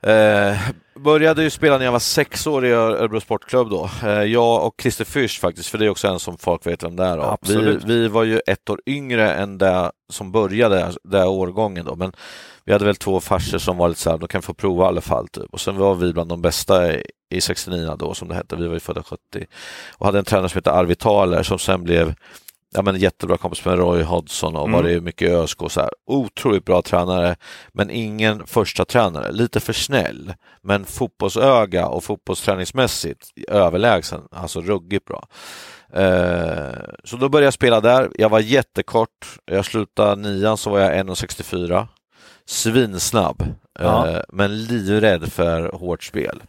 Eh, 0.06 0.58
började 0.94 1.42
ju 1.42 1.50
spela 1.50 1.78
när 1.78 1.84
jag 1.84 1.92
var 1.92 1.98
sex 1.98 2.46
år 2.46 2.66
i 2.66 2.70
Örebro 2.70 3.20
Sportklubb 3.20 3.70
då. 3.70 3.90
Eh, 4.02 4.22
jag 4.22 4.66
och 4.66 4.74
Christer 4.82 5.04
Fürst 5.04 5.40
faktiskt, 5.40 5.68
för 5.68 5.78
det 5.78 5.84
är 5.84 5.88
också 5.88 6.08
en 6.08 6.18
som 6.18 6.38
folk 6.38 6.66
vet 6.66 6.82
vem 6.82 6.96
det 6.96 7.04
är. 7.04 7.16
Då. 7.16 7.36
Vi, 7.42 7.78
vi 7.84 8.08
var 8.08 8.24
ju 8.24 8.40
ett 8.46 8.70
år 8.70 8.80
yngre 8.86 9.32
än 9.32 9.58
det 9.58 9.92
som 10.12 10.32
började 10.32 10.92
den 11.04 11.26
årgången 11.26 11.84
då, 11.84 11.96
men 11.96 12.12
vi 12.64 12.72
hade 12.72 12.84
väl 12.84 12.96
två 12.96 13.20
farsor 13.20 13.58
som 13.58 13.76
var 13.76 13.88
lite 13.88 14.00
så 14.00 14.10
här, 14.10 14.18
de 14.18 14.28
kan 14.28 14.42
få 14.42 14.54
prova 14.54 14.84
i 14.84 14.88
alla 14.88 15.00
fall. 15.00 15.28
Typ. 15.28 15.50
Och 15.52 15.60
sen 15.60 15.76
var 15.76 15.94
vi 15.94 16.12
bland 16.12 16.28
de 16.28 16.42
bästa 16.42 16.92
i, 16.94 17.04
i 17.30 17.40
69 17.40 17.96
då 17.98 18.14
som 18.14 18.28
det 18.28 18.34
hette, 18.34 18.56
vi 18.56 18.66
var 18.66 18.74
ju 18.74 18.80
födda 18.80 19.02
70. 19.02 19.18
Och 19.98 20.06
hade 20.06 20.18
en 20.18 20.24
tränare 20.24 20.48
som 20.48 20.58
hette 20.58 20.72
Arvid 20.72 20.98
Thaler 20.98 21.42
som 21.42 21.58
sen 21.58 21.84
blev 21.84 22.14
ja, 22.72 22.82
men 22.82 22.96
jättebra 22.96 23.36
kompis 23.36 23.64
med 23.64 23.78
Roy 23.78 24.02
Hodgson 24.02 24.56
och 24.56 24.68
Mm. 24.68 24.72
var 24.72 24.82
det 24.82 25.00
mycket 25.00 25.28
i 25.28 25.32
ÖSK 25.32 25.62
och 25.62 25.72
så 25.72 25.80
här. 25.80 25.90
Otroligt 26.06 26.64
bra 26.64 26.82
tränare, 26.82 27.36
men 27.72 27.90
ingen 27.90 28.46
första 28.46 28.84
tränare. 28.84 29.32
Lite 29.32 29.60
för 29.60 29.72
snäll, 29.72 30.34
men 30.62 30.84
fotbollsöga 30.84 31.86
och 31.86 32.04
fotbollsträningsmässigt 32.04 33.30
överlägsen, 33.48 34.20
alltså 34.30 34.60
ruggigt 34.60 35.04
bra. 35.06 35.26
Eh, 35.94 36.78
så 37.04 37.16
då 37.16 37.28
började 37.28 37.46
jag 37.46 37.54
spela 37.54 37.80
där. 37.80 38.10
Jag 38.14 38.28
var 38.28 38.40
jättekort. 38.40 39.38
Jag 39.44 39.64
slutade 39.64 40.22
nian 40.22 40.56
så 40.56 40.70
var 40.70 40.78
jag 40.78 40.92
1,64. 40.98 41.88
Svinsnabb, 42.46 43.44
Ja. 43.78 44.08
eh, 44.08 44.20
men 44.28 44.64
livrädd 44.64 45.32
för 45.32 45.72
hårt 45.72 46.04
spel. 46.04 46.42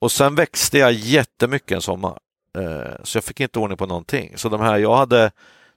Och 0.00 0.12
sen 0.12 0.34
växte 0.34 0.78
jag 0.78 0.92
jättemycket 0.92 1.72
en 1.72 1.82
sommar. 1.82 2.18
Eh, 2.58 2.92
så 3.02 3.16
jag 3.16 3.24
fick 3.24 3.40
inte 3.40 3.58
ordning 3.58 3.78
på 3.78 3.86
någonting. 3.86 4.32
Så 4.36 4.48
de 4.48 4.60
här, 4.60 4.78
jag 4.78 4.96
hade 4.96 5.30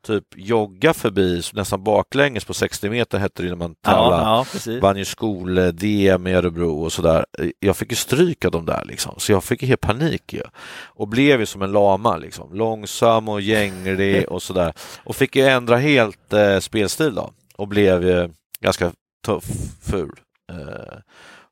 typ 0.08 0.24
jogga 0.36 0.94
förbi 0.94 1.42
nästan 1.54 1.84
baklänges 1.84 2.46
på 2.46 2.54
60 2.54 2.90
meter 2.90 3.18
hette 3.20 3.44
det 3.44 3.50
när 3.50 3.56
man 3.56 3.76
tävlade. 3.76 4.24
Ja, 4.24 4.46
ja. 4.66 4.80
Vann 4.82 4.98
ju 4.98 5.06
skol-DM 5.06 6.28
i 6.28 6.34
Örebro 6.34 6.84
och 6.84 6.94
sådär. 6.94 7.26
Jag 7.60 7.78
fick 7.78 7.90
ju 7.92 7.96
stryk 7.96 8.46
av 8.46 8.52
dem 8.52 8.66
där 8.66 8.86
liksom, 8.86 9.16
så 9.18 9.32
jag 9.32 9.44
fick 9.44 9.62
ju 9.62 9.68
helt 9.68 9.82
panik 9.82 10.34
ju. 10.34 10.42
Och 10.84 11.08
blev 11.08 11.40
ju 11.40 11.46
som 11.46 11.62
en 11.62 11.72
lama 11.72 12.18
liksom, 12.18 12.54
långsam 12.54 13.30
och 13.30 13.42
gänglig 13.42 14.30
och 14.30 14.44
sådär. 14.44 14.74
Och 15.04 15.16
fick 15.16 15.36
ju 15.36 15.46
ändra 15.46 15.78
helt 15.78 16.34
eh, 16.34 16.60
spelstil 16.60 17.16
då 17.16 17.32
och 17.56 17.68
blev 17.68 18.04
ju 18.04 18.30
ganska 18.62 18.92
tuff, 19.26 19.46
ful. 19.92 20.20
Eh, 20.52 20.98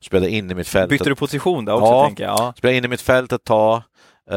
spelade 0.00 0.30
in 0.30 0.50
i 0.50 0.54
mitt 0.54 0.68
fält. 0.68 0.90
Bytte 0.90 1.08
du 1.08 1.14
position 1.14 1.64
där 1.64 1.72
också 1.72 1.86
Ja. 1.86 2.04
tänker 2.06 2.24
jag? 2.24 2.38
Ja. 2.38 2.54
Spelade 2.56 2.76
in 2.76 2.84
i 2.84 2.88
mitt 2.88 3.00
fält 3.00 3.32
ett 3.32 3.44
tag. 3.44 3.82
Eh, 4.30 4.36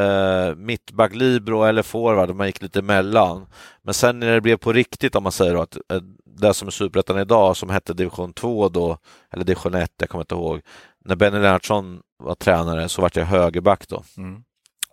uh, 0.50 0.56
mittback, 0.56 1.16
libero 1.16 1.64
eller 1.64 1.82
forward, 1.82 2.36
man 2.36 2.48
gick 2.48 2.62
lite 2.62 2.80
emellan. 2.80 3.48
Men 3.84 3.94
sen 3.94 4.20
när 4.20 4.34
det 4.34 4.42
blev 4.42 4.58
på 4.58 4.74
riktigt, 4.74 5.16
om 5.16 5.24
man 5.24 5.32
säger 5.32 5.54
då, 5.54 5.62
att 5.62 5.76
eh, 5.76 6.02
det 6.26 6.54
som 6.54 6.68
är 6.68 6.72
superettan 6.72 7.20
idag, 7.20 7.58
som 7.58 7.70
hette 7.70 7.94
division 7.94 8.34
2 8.34 8.70
då, 8.70 8.98
eller 9.32 9.44
division 9.44 9.74
1, 9.74 9.92
jag 10.00 10.10
kommer 10.10 10.24
inte 10.24 10.36
ihåg. 10.36 10.62
När 11.06 11.16
Benny 11.16 11.40
Lennartsson 11.40 12.02
var 12.24 12.36
tränare 12.36 12.90
så 12.90 13.02
vart 13.02 13.16
jag 13.16 13.26
högerback 13.26 13.88
då. 13.88 14.04
Mm. 14.18 14.44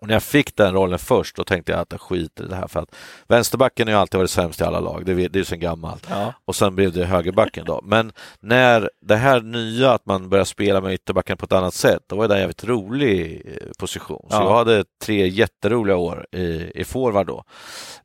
Och 0.02 0.08
när 0.08 0.14
jag 0.14 0.22
fick 0.22 0.56
den 0.56 0.74
rollen 0.74 0.98
först, 0.98 1.36
då 1.36 1.44
tänkte 1.44 1.72
jag 1.72 1.80
att 1.80 1.92
jag 1.92 2.00
skiter 2.00 2.44
i 2.44 2.48
det 2.48 2.56
här. 2.56 2.68
För 2.68 2.80
att 2.80 2.94
vänsterbacken 3.28 3.88
har 3.88 3.94
ju 3.94 4.00
alltid 4.00 4.18
varit 4.18 4.30
sämst 4.30 4.60
i 4.60 4.64
alla 4.64 4.80
lag, 4.80 5.06
det, 5.06 5.12
är 5.12 5.36
ju 5.36 5.44
sen 5.44 5.60
gammalt. 5.60 6.06
Ja. 6.10 6.34
Och 6.44 6.56
sen 6.56 6.74
blev 6.74 6.92
det 6.92 7.04
högerbacken 7.04 7.64
då. 7.64 7.80
Men 7.84 8.12
när 8.40 8.90
det 9.06 9.16
här 9.16 9.40
nya, 9.40 9.92
att 9.92 10.06
man 10.06 10.28
börjar 10.28 10.44
spela 10.44 10.80
med 10.80 10.94
ytterbacken 10.94 11.36
på 11.36 11.44
ett 11.44 11.52
annat 11.52 11.74
sätt, 11.74 12.02
då 12.06 12.16
var 12.16 12.28
det 12.28 12.34
en 12.34 12.40
jävligt 12.40 12.64
rolig 12.64 13.42
eh, 13.46 13.68
position. 13.78 14.26
Så 14.30 14.36
Ja. 14.36 14.44
jag 14.44 14.54
hade 14.56 14.84
tre 15.04 15.28
jätteroliga 15.28 15.96
år 15.96 16.26
i, 16.32 16.72
i 16.80 16.84
forward 16.84 17.26
då. 17.26 17.44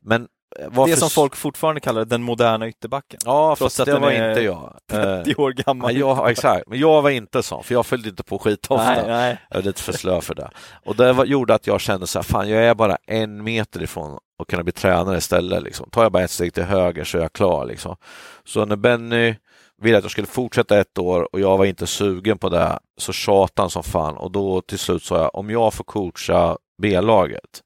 Men 0.00 0.28
varför... 0.68 0.90
Det 0.92 0.96
som 0.96 1.10
folk 1.10 1.36
fortfarande 1.36 1.80
kallar 1.80 2.04
den 2.04 2.22
moderna 2.22 2.68
ytterbacken. 2.68 3.20
Ja, 3.24 3.56
trots 3.58 3.76
fast 3.76 3.80
att 3.80 3.94
det 3.94 3.98
var 3.98 4.10
är 4.10 4.28
inte 4.28 4.42
jag. 4.42 4.74
Eh, 4.92 5.22
30 5.24 5.34
år 5.34 5.52
gammal. 5.52 5.96
Ja, 5.96 6.16
jag, 6.16 6.30
exakt, 6.30 6.68
men 6.68 6.78
jag 6.78 7.02
var 7.02 7.10
inte 7.10 7.42
sån, 7.42 7.64
för 7.64 7.74
jag 7.74 7.86
följde 7.86 8.08
inte 8.08 8.22
på 8.22 8.38
skitofta. 8.38 8.94
nej, 8.94 9.04
nej. 9.06 9.38
Jag 9.50 9.58
är 9.58 9.62
lite 9.62 9.82
för 9.82 9.92
slö 9.92 10.20
för 10.20 10.34
det. 10.34 10.50
Och 10.84 10.96
det 10.96 11.12
var, 11.12 11.24
gjorde 11.24 11.54
att 11.54 11.66
jag 11.66 11.80
kände 11.80 12.06
så 12.06 12.18
här, 12.18 12.24
fan 12.24 12.48
jag 12.48 12.64
är 12.64 12.74
bara 12.74 12.96
en 13.06 13.44
meter 13.44 13.82
ifrån 13.82 14.18
att 14.42 14.46
kunna 14.46 14.62
bli 14.62 14.72
tränare 14.72 15.18
istället. 15.18 15.62
Liksom. 15.62 15.90
Tar 15.90 16.02
jag 16.02 16.12
bara 16.12 16.22
ett 16.22 16.30
steg 16.30 16.54
till 16.54 16.62
höger 16.62 17.04
så 17.04 17.18
är 17.18 17.22
jag 17.22 17.32
klar. 17.32 17.66
Liksom. 17.66 17.96
Så 18.44 18.64
när 18.64 18.76
Benny 18.76 19.34
ville 19.82 19.98
att 19.98 20.04
jag 20.04 20.10
skulle 20.10 20.26
fortsätta 20.26 20.78
ett 20.78 20.98
år 20.98 21.28
och 21.32 21.40
jag 21.40 21.58
var 21.58 21.64
inte 21.64 21.86
sugen 21.86 22.38
på 22.38 22.48
det 22.48 22.78
så 22.96 23.12
tjatade 23.12 23.62
han 23.62 23.70
som 23.70 23.82
fan 23.82 24.16
och 24.16 24.30
då 24.30 24.60
till 24.60 24.78
slut 24.78 25.02
sa 25.02 25.16
jag, 25.16 25.34
om 25.34 25.50
jag 25.50 25.74
får 25.74 25.84
coacha 25.84 26.56
B-laget, 26.82 27.62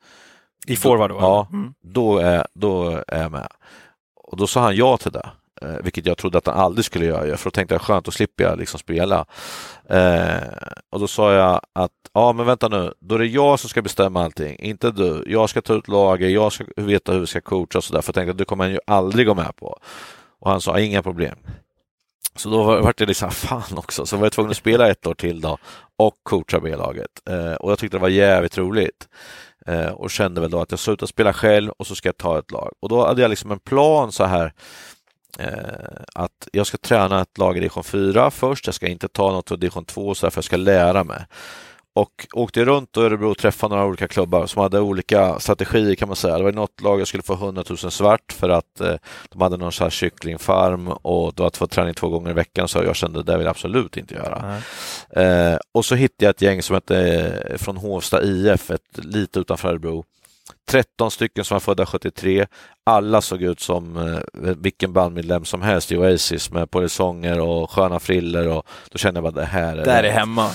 I 0.66 0.76
forward 0.76 1.10
då? 1.10 1.16
Ja. 1.20 1.48
Mm. 1.52 1.74
då 1.80 2.18
är, 2.18 2.46
då 2.54 3.02
är 3.08 3.22
jag 3.22 3.32
med. 3.32 3.48
Och 4.16 4.36
då 4.36 4.46
sa 4.46 4.60
han 4.60 4.76
ja 4.76 4.96
till 4.96 5.12
det. 5.12 5.30
eh, 5.62 5.76
vilket 5.82 6.06
jag 6.06 6.18
trodde 6.18 6.38
att 6.38 6.46
han 6.46 6.58
aldrig 6.58 6.84
skulle 6.84 7.04
göra, 7.06 7.36
för 7.36 7.44
då 7.50 7.50
tänkte 7.50 7.74
jag 7.74 7.82
skönt, 7.82 8.04
då 8.04 8.10
slipper 8.10 8.44
jag 8.44 8.58
liksom 8.58 8.78
spela. 8.80 9.24
Eh, 9.88 10.42
och 10.90 11.00
då 11.00 11.06
sa 11.08 11.32
jag 11.32 11.60
att, 11.72 11.90
ja 12.12 12.32
men 12.32 12.46
vänta 12.46 12.68
nu, 12.68 12.92
då 13.00 13.14
är 13.14 13.18
det 13.18 13.26
jag 13.26 13.60
som 13.60 13.70
ska 13.70 13.82
bestämma 13.82 14.24
allting, 14.24 14.56
inte 14.58 14.90
du. 14.90 15.24
Jag 15.26 15.50
ska 15.50 15.60
ta 15.62 15.74
ut 15.74 15.88
lager, 15.88 16.28
jag 16.28 16.52
ska 16.52 16.64
veta 16.76 17.12
hur 17.12 17.20
vi 17.20 17.26
ska 17.26 17.40
coacha 17.40 17.78
och 17.78 17.84
sådär, 17.84 18.00
för 18.00 18.08
jag 18.08 18.14
tänkte 18.14 18.30
att 18.30 18.38
det 18.38 18.44
kommer 18.44 18.64
han 18.64 18.72
ju 18.72 18.78
aldrig 18.86 19.26
gå 19.26 19.34
med 19.34 19.56
på. 19.56 19.78
Och 20.40 20.50
han 20.50 20.60
sa, 20.60 20.78
inga 20.78 21.02
problem. 21.02 21.36
Så 22.36 22.48
då 22.48 22.62
var 22.62 22.94
det 22.96 23.06
liksom, 23.06 23.30
fan 23.30 23.78
också, 23.78 24.06
så 24.06 24.16
var 24.16 24.24
jag 24.24 24.32
tvungen 24.32 24.50
att 24.50 24.56
spela 24.56 24.90
ett 24.90 25.06
år 25.06 25.14
till 25.14 25.40
då 25.40 25.58
och 25.96 26.14
coacha 26.22 26.60
B-laget. 26.60 27.10
Eh, 27.30 27.52
och 27.52 27.70
jag 27.70 27.78
tyckte 27.78 27.96
det 27.96 28.00
var 28.02 28.08
jävligt 28.08 28.58
roligt. 28.58 29.08
Eh, 29.66 29.90
och 29.90 30.10
kände 30.10 30.40
väl 30.40 30.50
då 30.50 30.60
att 30.60 30.70
jag 30.70 30.80
slutar 30.80 31.06
spela 31.06 31.32
själv 31.32 31.70
och 31.70 31.86
så 31.86 31.94
ska 31.94 32.08
jag 32.08 32.16
ta 32.16 32.38
ett 32.38 32.50
lag. 32.50 32.72
Och 32.80 32.88
då 32.88 33.06
hade 33.06 33.22
jag 33.22 33.28
liksom 33.28 33.50
en 33.50 33.58
plan 33.58 34.12
så 34.12 34.24
här 34.24 34.52
eh, 35.38 36.02
att 36.14 36.48
jag 36.52 36.66
ska 36.66 36.78
träna 36.78 37.20
ett 37.20 37.38
lag 37.38 37.56
i 37.56 37.60
division 37.60 37.84
4 37.84 38.30
först, 38.30 38.66
jag 38.66 38.74
ska 38.74 38.86
inte 38.86 39.08
ta 39.08 39.32
något 39.32 39.50
i 39.50 39.56
division 39.56 39.84
2 39.84 40.14
så 40.14 40.26
här, 40.26 40.30
för 40.30 40.38
jag 40.38 40.44
ska 40.44 40.56
lära 40.56 41.04
mig 41.04 41.26
och 41.94 42.26
åkte 42.32 42.64
runt 42.64 42.96
i 42.96 43.00
Örebro 43.00 43.30
och 43.30 43.38
träffade 43.38 43.74
några 43.74 43.88
olika 43.88 44.08
klubbar 44.08 44.46
som 44.46 44.62
hade 44.62 44.80
olika 44.80 45.40
strategier 45.40 45.94
kan 45.94 46.08
man 46.08 46.16
säga. 46.16 46.38
Det 46.38 46.44
var 46.44 46.52
något 46.52 46.80
lag 46.80 47.00
jag 47.00 47.08
skulle 47.08 47.22
få 47.22 47.34
100 47.34 47.64
000 47.68 47.78
svart 47.78 48.32
för 48.32 48.48
att 48.48 48.80
eh, 48.80 48.94
de 49.30 49.40
hade 49.40 49.56
någon 49.56 49.72
så 49.72 49.84
här 49.84 49.90
kycklingfarm 49.90 50.88
och 50.88 51.34
då 51.34 51.44
att 51.44 51.56
få 51.56 51.66
träning 51.66 51.94
två 51.94 52.08
gånger 52.08 52.30
i 52.30 52.34
veckan 52.34 52.68
så 52.68 52.84
jag 52.84 52.96
kände 52.96 53.22
det 53.22 53.36
vill 53.36 53.44
jag 53.44 53.50
absolut 53.50 53.96
inte 53.96 54.14
göra. 54.14 54.60
Eh, 55.10 55.58
och 55.74 55.84
så 55.84 55.94
hittade 55.94 56.24
jag 56.24 56.30
ett 56.30 56.42
gäng 56.42 56.62
som 56.62 56.74
hette 56.74 56.98
eh, 57.50 57.56
från 57.56 57.76
Hovsta 57.76 58.22
IF, 58.22 58.70
ett 58.70 58.98
lite 59.04 59.40
utanför 59.40 59.68
Örebro. 59.68 60.04
13 60.68 61.10
stycken 61.10 61.44
som 61.44 61.54
var 61.54 61.60
födda 61.60 61.86
73. 61.86 62.46
Alla 62.84 63.20
såg 63.20 63.42
ut 63.42 63.60
som 63.60 63.96
eh, 63.96 64.54
vilken 64.56 64.92
bandmedlem 64.92 65.44
som 65.44 65.62
helst 65.62 65.92
i 65.92 65.96
Oasis 65.96 66.50
med 66.50 66.70
polisonger 66.70 67.40
och 67.40 67.70
sköna 67.70 68.00
friller 68.00 68.48
och 68.48 68.66
då 68.90 68.98
kände 68.98 69.18
jag 69.18 69.34
bara 69.34 69.40
det 69.40 69.46
här 69.46 69.76
är 69.76 69.84
Där 69.84 70.02
är 70.02 70.10
hemma 70.10 70.50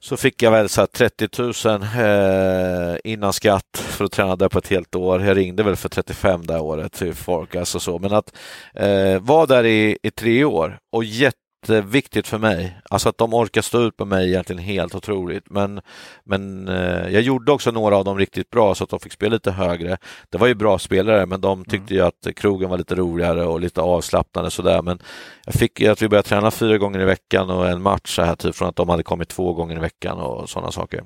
så 0.00 0.16
fick 0.16 0.42
jag 0.42 0.50
väl 0.50 0.68
så 0.68 0.86
30 0.86 1.28
000 1.68 1.82
eh, 1.82 2.96
innan 3.04 3.32
skatt 3.32 3.64
för 3.74 4.04
att 4.04 4.12
träna 4.12 4.36
där 4.36 4.48
på 4.48 4.58
ett 4.58 4.68
helt 4.68 4.94
år. 4.94 5.22
Jag 5.22 5.36
ringde 5.36 5.62
väl 5.62 5.76
för 5.76 5.88
35 5.88 6.46
det 6.46 6.58
året 6.58 6.92
till 6.92 7.14
folk. 7.14 7.54
Alltså 7.54 7.80
så. 7.80 7.98
Men 7.98 8.12
att 8.12 8.36
eh, 8.74 9.20
vara 9.20 9.46
där 9.46 9.64
i, 9.64 9.98
i 10.02 10.10
tre 10.10 10.44
år 10.44 10.78
och 10.92 11.04
jätte 11.04 11.47
jätteviktigt 11.68 12.28
för 12.28 12.38
mig. 12.38 12.78
Alltså 12.90 13.08
att 13.08 13.18
de 13.18 13.34
orkar 13.34 13.62
stå 13.62 13.82
ut 13.82 13.98
med 13.98 14.08
mig 14.08 14.28
egentligen 14.28 14.62
helt 14.62 14.94
otroligt. 14.94 15.50
Men, 15.50 15.80
men 16.24 16.68
eh, 16.68 17.08
jag 17.08 17.22
gjorde 17.22 17.52
också 17.52 17.70
några 17.70 17.96
av 17.96 18.04
dem 18.04 18.18
riktigt 18.18 18.50
bra 18.50 18.74
så 18.74 18.84
att 18.84 18.90
de 18.90 19.00
fick 19.00 19.12
spela 19.12 19.34
lite 19.34 19.50
högre. 19.50 19.98
Det 20.30 20.38
var 20.38 20.46
ju 20.46 20.54
bra 20.54 20.78
spelare 20.78 21.26
men 21.26 21.40
de 21.40 21.64
tyckte 21.64 21.94
mm. 21.94 21.96
ju 21.96 22.00
att 22.00 22.36
krogen 22.36 22.70
var 22.70 22.78
lite 22.78 22.94
roligare 22.94 23.44
och 23.44 23.60
lite 23.60 23.80
avslappnande 23.80 24.50
sådär. 24.50 24.82
Men 24.82 24.98
jag 25.44 25.54
fick 25.54 25.82
att 25.82 26.02
vi 26.02 26.08
började 26.08 26.28
träna 26.28 26.50
fyra 26.50 26.78
gånger 26.78 27.00
i 27.00 27.04
veckan 27.04 27.50
och 27.50 27.68
en 27.68 27.82
match 27.82 28.16
så 28.16 28.22
här 28.22 28.34
typ 28.34 28.54
från 28.54 28.68
att 28.68 28.76
de 28.76 28.88
hade 28.88 29.02
kommit 29.02 29.28
två 29.28 29.52
gånger 29.54 29.76
i 29.76 29.80
veckan 29.80 30.18
och 30.18 30.50
sådana 30.50 30.72
saker. 30.72 31.02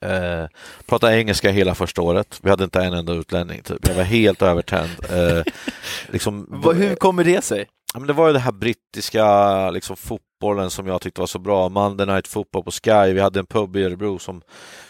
Eh, 0.00 0.46
pratade 0.86 1.18
engelska 1.18 1.50
hela 1.50 1.74
första 1.74 2.02
året. 2.02 2.40
Vi 2.42 2.50
hade 2.50 2.64
inte 2.64 2.80
en 2.80 2.92
enda 2.92 3.12
utlänning. 3.12 3.62
Typ. 3.62 3.88
Jag 3.88 3.94
var 3.94 4.02
helt 4.02 4.42
övertänd. 4.42 4.90
Eh, 5.10 5.42
liksom, 6.08 6.62
Hur 6.76 6.94
kommer 6.94 7.24
det 7.24 7.44
sig? 7.44 7.66
Ja, 7.94 8.00
men 8.00 8.06
det 8.06 8.12
var 8.12 8.26
ju 8.26 8.32
det 8.32 8.38
här 8.38 8.52
brittiska 8.52 9.70
liksom, 9.70 9.96
fotbollen 9.96 10.70
som 10.70 10.86
jag 10.86 11.00
tyckte 11.00 11.20
var 11.20 11.26
så 11.26 11.38
bra. 11.38 11.68
Monday 11.68 12.06
Night 12.06 12.28
Football 12.28 12.62
på 12.62 12.70
Sky. 12.70 13.12
Vi 13.12 13.20
hade 13.20 13.40
en 13.40 13.46
pub 13.46 13.76
i 13.76 13.84
Örebro 13.84 14.18
som, 14.18 14.42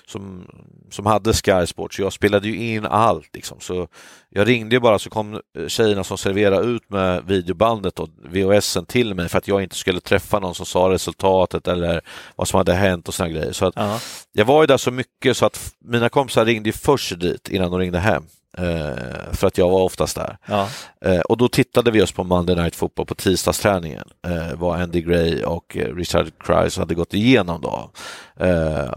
som, 0.06 0.46
som 0.90 1.06
hade 1.06 1.32
Sky 1.32 1.66
Sports. 1.66 1.96
Så 1.96 2.02
jag 2.02 2.12
spelade 2.12 2.48
ju 2.48 2.56
in 2.56 2.86
allt. 2.86 3.34
Liksom. 3.34 3.60
Så 3.60 3.88
jag 4.30 4.48
ringde 4.48 4.76
ju 4.76 4.80
bara 4.80 4.98
så 4.98 5.10
kom 5.10 5.40
tjejerna 5.68 6.04
som 6.04 6.18
serverade 6.18 6.66
ut 6.66 6.90
med 6.90 7.24
videobandet 7.26 8.00
och 8.00 8.08
VHSen 8.24 8.86
till 8.86 9.14
mig 9.14 9.28
för 9.28 9.38
att 9.38 9.48
jag 9.48 9.62
inte 9.62 9.76
skulle 9.76 10.00
träffa 10.00 10.38
någon 10.38 10.54
som 10.54 10.66
sa 10.66 10.90
resultatet 10.90 11.68
eller 11.68 12.00
vad 12.36 12.48
som 12.48 12.58
hade 12.58 12.74
hänt 12.74 13.08
och 13.08 13.14
såna 13.14 13.28
grejer. 13.28 13.52
Så 13.52 13.66
att 13.66 13.76
uh 13.76 13.82
-huh. 13.82 14.24
Jag 14.32 14.44
var 14.44 14.62
ju 14.62 14.66
där 14.66 14.76
så 14.76 14.90
mycket 14.90 15.36
så 15.36 15.46
att 15.46 15.74
mina 15.84 16.08
kompisar 16.08 16.44
ringde 16.44 16.72
först 16.72 17.20
dit 17.20 17.48
innan 17.48 17.70
de 17.70 17.80
ringde 17.80 17.98
hem. 17.98 18.24
Eh, 18.56 19.32
för 19.32 19.46
att 19.46 19.58
jag 19.58 19.68
var 19.68 19.80
oftast 19.80 20.16
där. 20.16 20.38
Ja. 20.46 20.68
Eh, 21.00 21.20
och 21.20 21.36
då 21.36 21.48
tittade 21.48 21.90
vi 21.90 21.98
just 21.98 22.14
på 22.14 22.24
Monday 22.24 22.56
Night 22.56 22.74
Football 22.76 23.06
på 23.06 23.14
tisdagsträningen. 23.14 24.08
Eh, 24.26 24.54
vad 24.54 24.80
Andy 24.80 25.00
Gray 25.00 25.42
och 25.42 25.76
Richard 25.76 26.32
Christ 26.46 26.78
hade 26.78 26.94
gått 26.94 27.14
igenom 27.14 27.60
då. 27.60 27.90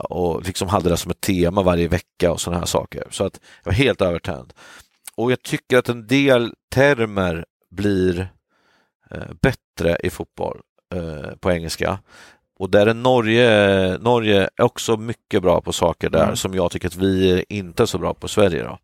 och 0.10 0.46
liksom 0.46 0.67
hade 0.67 0.89
det 0.89 0.98
som 0.98 1.12
ett 1.12 1.22
tema 1.22 1.62
varje 1.62 1.88
vecka 1.88 2.31
och 2.31 2.41
sådana 2.41 2.60
här 2.60 2.65
saker. 2.65 3.08
Så 3.10 3.25
att 3.25 3.39
jag 3.63 3.72
var 3.72 3.77
helt 3.77 4.01
övertänd. 4.01 4.53
Och 5.15 5.31
jag 5.31 5.41
tycker 5.41 5.77
att 5.77 5.89
en 5.89 6.08
del 6.08 6.53
termer 6.74 7.46
blir 7.72 8.27
bättre 9.41 9.98
i 10.03 10.10
fotboll 10.10 10.62
på 11.39 11.51
engelska. 11.51 12.00
Och 12.60 12.70
där 12.70 12.88
är 12.88 12.93
Norge, 12.93 13.98
Norge 13.98 14.50
också 14.62 14.98
mycket 14.98 15.41
bra 15.41 15.62
på 15.62 15.74
saker 15.74 16.10
där 16.10 16.24
mm. 16.24 16.36
som 16.36 16.53
jag 16.53 16.72
tycker 16.72 16.88
att 16.88 16.96
vi 16.96 17.46
inte 17.50 17.84
är 17.84 17.88
så 17.88 17.98
bra 17.98 18.13
på 18.13 18.27
Sverige. 18.27 18.63
Då. 18.63 18.77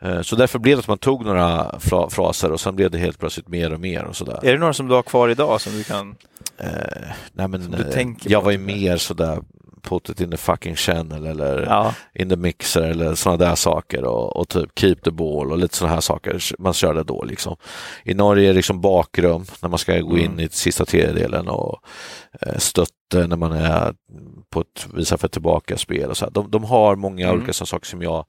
Eh, 0.00 0.20
så 0.20 0.36
därför 0.36 0.58
blev 0.58 0.76
det 0.76 0.80
att 0.80 0.88
man 0.88 0.98
tog 0.98 1.24
några 1.24 1.80
fraser 2.10 2.52
och 2.52 2.60
sen 2.60 2.76
blev 2.76 2.90
det 2.90 2.98
helt 2.98 3.18
plötsligt 3.18 3.48
mer 3.48 3.72
och 3.72 3.80
mer 3.80 4.04
och 4.04 4.16
sådär. 4.16 4.40
Är 4.42 4.52
det 4.52 4.58
några 4.58 4.72
som 4.72 4.88
du 4.88 4.94
har 4.94 5.02
kvar 5.02 5.28
idag 5.28 5.60
som 5.60 5.72
du 5.72 5.84
kan? 5.84 6.16
Eh, 6.58 6.68
nej 7.32 7.48
men 7.48 7.74
eh, 7.74 8.06
jag 8.24 8.42
var 8.42 8.50
ju 8.50 8.58
mer 8.58 8.96
sådär 8.96 9.42
put 9.82 10.08
it 10.08 10.20
in 10.20 10.30
the 10.30 10.36
fucking 10.36 10.76
channel 10.76 11.26
eller 11.26 11.62
ja. 11.62 11.94
in 12.14 12.28
the 12.28 12.36
mixer 12.36 12.82
eller 12.82 13.14
sådana 13.14 13.36
där 13.36 13.54
saker 13.54 14.04
och, 14.04 14.36
och, 14.36 14.48
typ 14.48 14.78
keep 14.78 14.94
the 14.94 15.10
ball 15.10 15.52
och 15.52 15.58
lite 15.58 15.76
sådana 15.76 15.94
här 15.94 16.00
saker 16.00 16.40
man 16.58 16.72
körde 16.72 17.04
då 17.04 17.24
liksom. 17.24 17.56
I 18.04 18.14
Norge 18.14 18.44
är 18.44 18.48
det 18.48 18.56
liksom 18.56 18.80
bakrum 18.80 19.44
när 19.62 19.68
man 19.68 19.78
ska 19.78 19.98
gå 19.98 20.18
in 20.18 20.26
mm. 20.26 20.40
i 20.40 20.48
sista 20.48 20.84
tredjedelen 20.84 21.48
och 21.48 21.80
eh, 22.40 22.58
stötta 22.58 22.92
när 23.14 23.36
man 23.36 23.52
är 23.52 23.94
på 24.50 24.60
ett 24.60 24.86
visa 24.94 25.18
för 25.18 25.28
tillbaka 25.28 25.76
spel 25.76 26.10
och 26.10 26.16
så. 26.16 26.30
De, 26.30 26.50
de, 26.50 26.64
har 26.64 26.96
många 26.96 27.26
mm. 27.26 27.36
olika 27.36 27.52
saker 27.52 27.86
som 27.86 28.02
jag... 28.02 28.24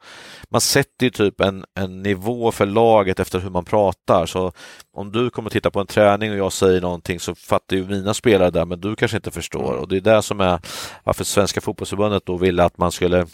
Man 0.50 0.62
sätter 0.62 1.06
ju 1.06 1.10
typ 1.10 1.42
en, 1.42 1.66
en 1.80 2.02
nivå 2.02 2.52
för 2.52 2.66
laget 2.66 3.20
efter 3.20 3.40
hur 3.40 3.50
man 3.50 3.66
pratar. 3.66 4.26
Så 4.26 4.52
om 4.94 5.12
du 5.12 5.30
kommer 5.30 5.50
titta 5.50 5.72
på 5.72 5.80
en 5.80 5.88
träning 5.88 6.32
och 6.32 6.38
jag 6.38 6.54
säger 6.54 6.82
någonting 6.82 7.20
så 7.20 7.36
fattar 7.36 7.76
ju 7.76 7.88
mina 7.88 8.14
spelare 8.14 8.52
där 8.52 8.66
men 8.66 8.82
du 8.82 8.96
kanske 8.96 9.18
inte 9.18 9.32
förstår. 9.32 9.70
Mm. 9.70 9.80
Och 9.80 9.88
det 9.88 9.98
är 9.98 10.02
det 10.02 10.22
som 10.22 10.40
är 10.40 10.60
varför 11.04 11.24
Svenska 11.24 11.62
fotbollsförbundet 11.62 12.26
då 12.26 12.38
ville 12.38 12.64
att 12.64 12.78
man 12.78 12.92
skulle 12.92 13.26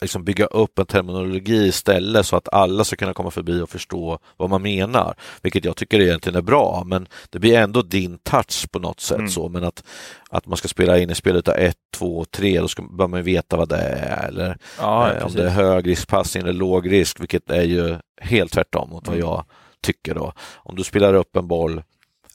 liksom 0.00 0.24
bygga 0.24 0.46
upp 0.46 0.78
en 0.78 0.86
terminologi 0.86 1.66
istället 1.66 2.26
så 2.26 2.36
att 2.36 2.48
alla 2.52 2.84
ska 2.84 2.96
kunna 2.96 3.12
komma 3.12 3.30
förbi 3.30 3.60
och 3.60 3.70
förstå 3.70 4.18
vad 4.36 4.50
man 4.50 4.62
menar. 4.62 5.14
Vilket 5.42 5.64
jag 5.64 5.76
tycker 5.76 6.00
egentligen 6.00 6.36
är 6.36 6.42
bra, 6.42 6.82
men 6.86 7.08
det 7.30 7.38
blir 7.38 7.58
ändå 7.58 7.82
din 7.82 8.18
touch 8.18 8.70
på 8.70 8.78
något 8.78 9.00
sätt. 9.00 9.18
Mm. 9.18 9.30
så 9.30 9.48
Men 9.48 9.64
att, 9.64 9.84
att 10.30 10.46
man 10.46 10.56
ska 10.56 10.68
spela 10.68 10.98
in 10.98 11.10
i 11.10 11.14
spelet 11.14 11.48
av 11.48 11.54
1, 11.54 11.76
2, 11.96 12.24
3, 12.24 12.60
då 12.60 12.68
ska, 12.68 12.82
bör 12.82 13.06
man 13.06 13.22
veta 13.22 13.56
vad 13.56 13.68
det 13.68 13.76
är. 13.76 14.28
Eller 14.28 14.58
ja, 14.78 15.12
eh, 15.12 15.26
om 15.26 15.32
det 15.32 15.44
är 15.44 15.48
högriskpassning 15.48 16.42
eller 16.42 16.52
lågrisk, 16.52 17.20
vilket 17.20 17.50
är 17.50 17.62
ju 17.62 17.96
helt 18.20 18.52
tvärtom 18.52 18.90
mot 18.90 19.06
vad 19.06 19.16
mm. 19.16 19.28
jag 19.28 19.44
tycker. 19.82 20.14
då. 20.14 20.32
Om 20.54 20.76
du 20.76 20.84
spelar 20.84 21.14
upp 21.14 21.36
en 21.36 21.48
boll 21.48 21.82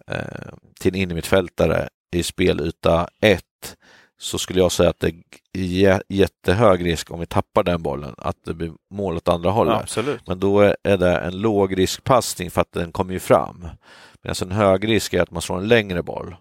eh, 0.07 0.17
till 0.79 0.95
en 0.95 1.01
innermittfältare 1.01 1.89
i 2.11 2.23
spelyta 2.23 3.09
1 3.21 3.43
så 4.21 4.37
skulle 4.37 4.59
jag 4.59 4.71
säga 4.71 4.89
att 4.89 4.99
det 4.99 5.13
är 5.53 6.03
jättehög 6.09 6.85
risk 6.85 7.11
om 7.11 7.19
vi 7.19 7.25
tappar 7.25 7.63
den 7.63 7.83
bollen 7.83 8.15
att 8.17 8.35
det 8.45 8.53
blir 8.53 8.71
mål 8.93 9.17
åt 9.17 9.27
andra 9.27 9.49
hållet. 9.49 9.73
Ja, 9.73 9.87
Men 10.27 10.39
då 10.39 10.59
är 10.83 10.97
det 10.97 11.17
en 11.17 11.41
låg 11.41 11.77
riskpassning 11.77 12.51
för 12.51 12.61
att 12.61 12.71
den 12.71 12.91
kommer 12.91 13.13
ju 13.13 13.19
fram. 13.19 13.67
Medan 14.23 14.35
en 14.41 14.51
hög 14.51 14.87
risk 14.87 15.13
är 15.13 15.21
att 15.21 15.31
man 15.31 15.41
slår 15.41 15.57
en 15.57 15.67
längre 15.67 16.03
boll. 16.03 16.35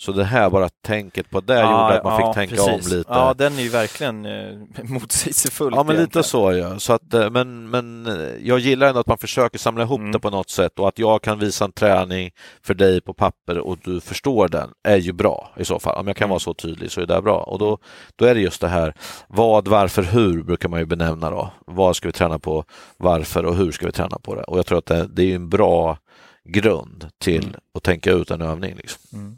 Så 0.00 0.12
det 0.12 0.24
här 0.24 0.50
bara 0.50 0.68
tänket 0.68 1.30
på 1.30 1.40
det 1.40 1.54
ja, 1.54 1.82
gjorde 1.82 1.98
att 1.98 2.04
man 2.04 2.20
ja, 2.20 2.26
fick 2.26 2.34
tänka 2.34 2.54
precis. 2.54 2.92
om 2.92 2.98
lite. 2.98 3.12
Ja, 3.12 3.34
den 3.34 3.58
är 3.58 3.62
ju 3.62 3.68
verkligen 3.68 4.26
eh, 4.26 4.58
motsägelsefull. 4.84 5.72
Ja, 5.76 5.82
men 5.82 5.96
lite 5.96 6.22
så 6.22 6.52
ja. 6.52 6.78
Så 6.78 6.92
att, 6.92 7.14
eh, 7.14 7.30
men, 7.30 7.70
men 7.70 8.06
eh, 8.06 8.46
jag 8.48 8.58
gillar 8.58 8.88
ändå 8.88 9.00
att 9.00 9.06
man 9.06 9.18
försöker 9.18 9.58
samla 9.58 9.82
ihop 9.82 10.00
mm. 10.00 10.12
det 10.12 10.18
på 10.18 10.30
något 10.30 10.50
sätt 10.50 10.78
och 10.78 10.88
att 10.88 10.98
jag 10.98 11.22
kan 11.22 11.38
visa 11.38 11.64
en 11.64 11.72
träning 11.72 12.30
för 12.62 12.74
dig 12.74 13.00
på 13.00 13.14
papper 13.14 13.58
och 13.58 13.78
du 13.84 14.00
förstår 14.00 14.48
den 14.48 14.70
är 14.88 14.96
ju 14.96 15.12
bra 15.12 15.52
i 15.56 15.64
så 15.64 15.78
fall. 15.78 16.00
Om 16.00 16.06
jag 16.06 16.16
kan 16.16 16.24
mm. 16.24 16.30
vara 16.30 16.40
så 16.40 16.54
tydlig 16.54 16.90
så 16.90 17.00
är 17.00 17.06
det 17.06 17.22
bra. 17.22 17.42
Och 17.42 17.58
då, 17.58 17.78
då 18.16 18.24
är 18.24 18.34
det 18.34 18.40
just 18.40 18.60
det 18.60 18.68
här 18.68 18.94
vad, 19.28 19.68
varför, 19.68 20.02
hur 20.02 20.42
brukar 20.42 20.68
man 20.68 20.80
ju 20.80 20.86
benämna 20.86 21.30
då. 21.30 21.50
Vad 21.66 21.96
ska 21.96 22.08
vi 22.08 22.12
träna 22.12 22.38
på, 22.38 22.64
varför 22.96 23.44
och 23.44 23.56
hur 23.56 23.72
ska 23.72 23.86
vi 23.86 23.92
träna 23.92 24.18
på 24.18 24.34
det? 24.34 24.42
Och 24.42 24.58
jag 24.58 24.66
tror 24.66 24.78
att 24.78 24.86
det, 24.86 25.06
det 25.12 25.32
är 25.32 25.34
en 25.34 25.48
bra 25.48 25.98
grund 26.44 27.08
till 27.18 27.44
mm. 27.44 27.60
att 27.74 27.82
tänka 27.82 28.12
ut 28.12 28.30
en 28.30 28.42
övning. 28.42 28.74
Liksom. 28.76 29.18
Mm. 29.18 29.36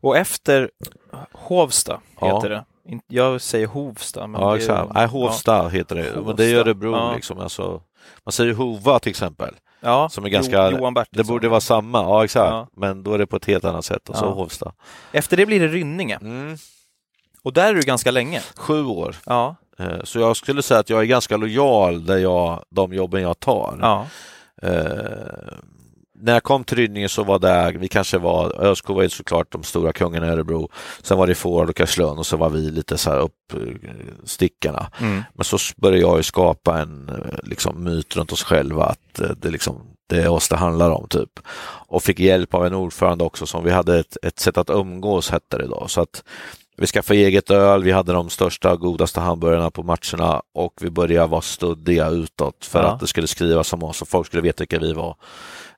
Och 0.00 0.16
efter 0.16 0.70
Hovsta 1.32 2.00
heter 2.20 2.50
ja. 2.50 2.64
det. 2.84 3.00
Jag 3.08 3.40
säger 3.40 3.66
Hovsta. 3.66 4.26
Men 4.26 4.40
ja, 4.40 4.56
exakt. 4.56 4.92
Nej, 4.94 5.06
Hovsta 5.06 5.56
ja. 5.56 5.68
heter 5.68 5.96
det. 5.96 6.02
Hovsta. 6.02 6.20
Men 6.22 6.36
det 6.36 6.44
är 6.44 6.54
Örebro 6.54 6.92
ja. 6.92 7.14
liksom. 7.14 7.38
Alltså, 7.38 7.82
man 8.24 8.32
säger 8.32 8.54
Hova 8.54 8.98
till 8.98 9.10
exempel. 9.10 9.54
Ja, 9.80 10.08
som 10.08 10.24
är 10.24 10.28
ganska, 10.28 10.70
Johan 10.70 10.94
Det 11.10 11.24
borde 11.24 11.48
vara 11.48 11.60
samma, 11.60 11.98
ja 11.98 12.24
exakt. 12.24 12.50
Ja. 12.50 12.68
Men 12.76 13.02
då 13.02 13.14
är 13.14 13.18
det 13.18 13.26
på 13.26 13.36
ett 13.36 13.46
helt 13.46 13.64
annat 13.64 13.84
sätt 13.84 14.08
och 14.08 14.16
så 14.16 14.30
Hovsta. 14.30 14.72
Efter 15.12 15.36
det 15.36 15.46
blir 15.46 15.60
det 15.60 15.68
Rynninge. 15.68 16.18
Mm. 16.22 16.56
Och 17.42 17.52
där 17.52 17.68
är 17.68 17.74
du 17.74 17.80
ganska 17.80 18.10
länge. 18.10 18.40
Sju 18.56 18.84
år. 18.84 19.16
Ja. 19.26 19.56
Eh, 19.78 20.04
så 20.04 20.18
jag 20.18 20.36
skulle 20.36 20.62
säga 20.62 20.80
att 20.80 20.90
jag 20.90 21.00
är 21.00 21.04
ganska 21.04 21.36
lojal 21.36 22.06
där 22.06 22.18
jag, 22.18 22.64
de 22.70 22.92
jobben 22.92 23.22
jag 23.22 23.40
tar. 23.40 23.78
Ja. 23.80 24.06
Eh, 24.62 25.54
när 26.22 26.32
jag 26.32 26.42
kom 26.42 26.64
till 26.64 26.78
Rynninge 26.78 27.08
så 27.08 27.24
var 27.24 27.38
det, 27.38 27.74
vi 27.78 27.88
kanske 27.88 28.18
var, 28.18 28.64
ÖSK 28.64 28.88
var 28.88 29.02
ju 29.02 29.08
såklart 29.08 29.52
de 29.52 29.62
stora 29.62 29.92
kungarna 29.92 30.26
i 30.26 30.30
Örebro, 30.30 30.68
sen 31.02 31.18
var 31.18 31.26
det 31.26 31.34
Ford 31.34 31.70
och 31.70 31.76
Karlslund 31.76 32.18
och 32.18 32.26
så 32.26 32.36
var 32.36 32.50
vi 32.50 32.70
lite 32.70 32.98
så 32.98 33.10
här 33.10 33.18
uppstickarna. 33.18 34.90
Mm. 35.00 35.22
Men 35.34 35.44
så 35.44 35.58
började 35.76 36.00
jag 36.00 36.16
ju 36.16 36.22
skapa 36.22 36.78
en 36.78 37.10
liksom, 37.42 37.84
myt 37.84 38.16
runt 38.16 38.32
oss 38.32 38.42
själva 38.42 38.84
att 38.84 39.20
det, 39.40 39.50
liksom, 39.50 39.90
det 40.08 40.22
är 40.22 40.28
oss 40.28 40.48
det 40.48 40.56
handlar 40.56 40.90
om 40.90 41.08
typ. 41.08 41.40
Och 41.88 42.02
fick 42.02 42.18
hjälp 42.18 42.54
av 42.54 42.66
en 42.66 42.74
ordförande 42.74 43.24
också 43.24 43.46
som 43.46 43.64
vi 43.64 43.70
hade 43.70 43.98
ett, 43.98 44.16
ett 44.22 44.38
sätt 44.38 44.58
att 44.58 44.70
umgås 44.70 45.30
hette 45.30 45.58
det 45.58 45.66
då. 45.66 45.88
Så 45.88 46.00
att 46.00 46.22
vi 46.80 46.86
skaffade 46.86 47.18
eget 47.18 47.50
öl, 47.50 47.84
vi 47.84 47.92
hade 47.92 48.12
de 48.12 48.30
största 48.30 48.72
och 48.72 48.80
godaste 48.80 49.20
hamburgarna 49.20 49.70
på 49.70 49.82
matcherna 49.82 50.42
och 50.54 50.72
vi 50.80 50.90
började 50.90 51.26
vara 51.26 51.40
studdiga 51.40 52.08
utåt 52.08 52.64
för 52.64 52.82
ja. 52.82 52.88
att 52.88 53.00
det 53.00 53.06
skulle 53.06 53.26
skrivas 53.26 53.72
om 53.72 53.82
oss 53.82 54.02
och 54.02 54.08
folk 54.08 54.26
skulle 54.26 54.42
veta 54.42 54.60
vilka 54.62 54.78
vi 54.78 54.92
var. 54.92 55.16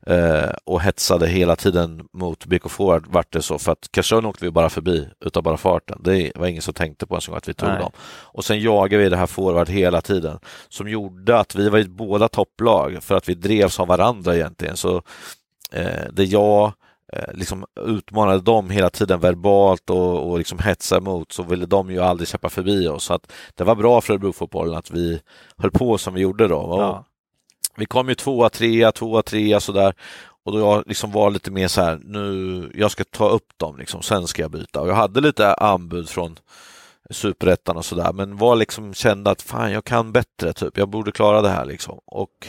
Eh, 0.06 0.50
och 0.64 0.80
hetsade 0.80 1.28
hela 1.28 1.56
tiden 1.56 2.09
mot 2.12 2.47
BK 2.47 2.71
Forward 2.71 3.06
vart 3.06 3.32
det 3.32 3.42
så 3.42 3.59
för 3.59 3.73
att 3.73 3.88
Karsön 3.90 4.26
åkte 4.26 4.44
vi 4.44 4.50
bara 4.50 4.68
förbi 4.68 5.09
utav 5.21 5.42
bara 5.42 5.56
farten. 5.56 6.00
Det 6.04 6.32
var 6.35 6.47
ingen 6.47 6.62
som 6.62 6.75
tänkte 6.75 7.06
på 7.06 7.14
ens 7.14 7.28
att 7.28 7.49
vi 7.49 7.54
tog 7.54 7.68
Nej. 7.68 7.78
dem. 7.78 7.90
Och 8.23 8.44
sen 8.44 8.61
jagade 8.61 9.02
vi 9.02 9.09
det 9.09 9.16
här 9.16 9.26
forward 9.26 9.68
hela 9.68 10.00
tiden 10.00 10.38
som 10.68 10.88
gjorde 10.88 11.38
att 11.38 11.54
vi 11.54 11.68
var 11.68 11.85
båda 11.85 12.28
topplag 12.28 13.02
för 13.02 13.14
att 13.14 13.28
vi 13.28 13.35
drevs 13.35 13.80
av 13.80 13.88
varandra 13.88 14.37
egentligen. 14.37 14.76
Så 14.76 15.02
eh, 15.73 16.04
det 16.12 16.25
jag 16.25 16.73
Eh, 17.12 17.35
liksom 17.35 17.64
utmanade 17.80 18.40
dem 18.40 18.71
hela 18.71 18.90
tiden 18.90 19.21
verbalt 19.21 19.90
och, 19.90 20.30
och 20.30 20.38
liksom 20.38 20.59
hetsade 20.59 20.99
emot 20.99 21.32
så 21.32 21.42
ville 21.42 21.66
de 21.66 21.90
ju 21.90 22.00
aldrig 22.00 22.28
släppa 22.28 22.49
förbi 22.49 22.88
oss. 22.88 23.04
Så 23.04 23.14
att 23.14 23.32
det 23.54 23.64
var 23.64 23.75
bra 23.75 24.00
för 24.00 24.12
Örebrofotbollen 24.12 24.75
att 24.75 24.90
vi 24.90 25.21
höll 25.56 25.71
på 25.71 25.99
som 25.99 26.14
vi 26.14 26.21
gjorde 26.21 26.49
då. 26.49 26.76
Ja. 26.78 27.04
Vi 27.76 27.87
kom 27.87 28.09
ju 28.09 28.14
tvåa, 28.14 28.49
trea, 28.49 28.92
tvåa, 28.92 29.23
trea 29.23 29.61
sådär 29.61 29.95
och 30.45 30.52
då 30.52 30.59
jag 30.59 30.85
liksom 30.87 31.12
var 31.12 31.31
lite 31.31 31.50
mer 31.50 31.69
så 31.69 31.83
här, 31.83 32.00
nu, 32.04 32.71
jag 32.75 32.90
ska 32.90 33.04
ta 33.04 33.28
upp 33.28 33.52
dem 33.57 33.76
liksom, 33.76 34.02
sen 34.02 34.26
ska 34.26 34.42
jag 34.42 34.50
byta. 34.50 34.81
Och 34.81 34.88
jag 34.88 34.95
hade 34.95 35.21
lite 35.21 35.54
anbud 35.54 36.09
från 36.09 36.38
superettan 37.11 37.76
och 37.76 37.85
sådär, 37.85 38.12
men 38.12 38.37
var 38.37 38.57
liksom 38.57 38.95
kände 38.95 39.31
att 39.31 39.42
fan, 39.42 39.73
jag 39.73 39.85
kan 39.85 40.12
bättre, 40.12 40.52
typ. 40.52 40.78
Jag 40.78 40.88
borde 40.88 41.12
klara 41.12 41.42
det 41.42 41.49
här 41.49 41.64
liksom. 41.64 41.99
Och 42.07 42.47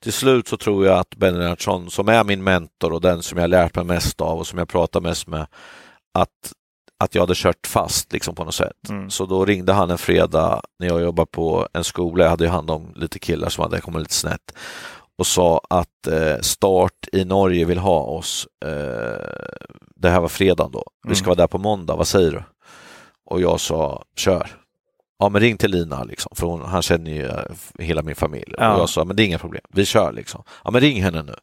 till 0.00 0.12
slut 0.12 0.48
så 0.48 0.56
tror 0.56 0.86
jag 0.86 0.98
att 0.98 1.16
Benny 1.16 1.38
Lennartsson, 1.38 1.90
som 1.90 2.08
är 2.08 2.24
min 2.24 2.44
mentor 2.44 2.92
och 2.92 3.00
den 3.00 3.22
som 3.22 3.38
jag 3.38 3.50
lärt 3.50 3.74
mig 3.74 3.84
mest 3.84 4.20
av 4.20 4.38
och 4.38 4.46
som 4.46 4.58
jag 4.58 4.68
pratar 4.68 5.00
mest 5.00 5.26
med, 5.26 5.46
att, 6.14 6.52
att 6.98 7.14
jag 7.14 7.22
hade 7.22 7.34
kört 7.36 7.66
fast 7.66 8.12
liksom 8.12 8.34
på 8.34 8.44
något 8.44 8.54
sätt. 8.54 8.88
Mm. 8.88 9.10
Så 9.10 9.26
då 9.26 9.44
ringde 9.44 9.72
han 9.72 9.90
en 9.90 9.98
fredag 9.98 10.62
när 10.78 10.86
jag 10.86 11.02
jobbade 11.02 11.26
på 11.26 11.68
en 11.72 11.84
skola, 11.84 12.24
jag 12.24 12.30
hade 12.30 12.44
ju 12.44 12.50
hand 12.50 12.70
om 12.70 12.92
lite 12.94 13.18
killar 13.18 13.48
som 13.48 13.62
hade 13.62 13.80
kommit 13.80 14.02
lite 14.02 14.14
snett 14.14 14.52
och 15.18 15.26
sa 15.26 15.60
att 15.70 16.06
eh, 16.06 16.40
Start 16.40 17.08
i 17.12 17.24
Norge 17.24 17.64
vill 17.64 17.78
ha 17.78 18.00
oss. 18.00 18.48
Eh, 18.64 18.70
det 19.96 20.10
här 20.10 20.20
var 20.20 20.28
fredagen 20.28 20.72
då. 20.72 20.84
Vi 21.08 21.14
ska 21.14 21.24
mm. 21.24 21.28
vara 21.28 21.36
där 21.36 21.46
på 21.46 21.58
måndag, 21.58 21.96
vad 21.96 22.08
säger 22.08 22.30
du? 22.30 22.42
Och 23.24 23.40
jag 23.40 23.60
sa, 23.60 24.04
kör 24.16 24.50
ja 25.18 25.28
men 25.28 25.40
ring 25.40 25.56
till 25.56 25.70
Lina 25.70 26.04
liksom, 26.04 26.32
för 26.36 26.46
hon, 26.46 26.62
han 26.62 26.82
känner 26.82 27.10
ju 27.10 27.26
eh, 27.26 27.42
hela 27.78 28.02
min 28.02 28.14
familj. 28.14 28.54
Ja. 28.58 28.74
Och 28.74 28.80
jag 28.80 28.88
sa, 28.88 29.04
men 29.04 29.16
det 29.16 29.22
är 29.22 29.24
inga 29.24 29.38
problem, 29.38 29.62
vi 29.68 29.84
kör 29.84 30.12
liksom. 30.12 30.42
Ja 30.64 30.70
men 30.70 30.80
ring 30.80 31.02
henne 31.02 31.22
nu. 31.22 31.34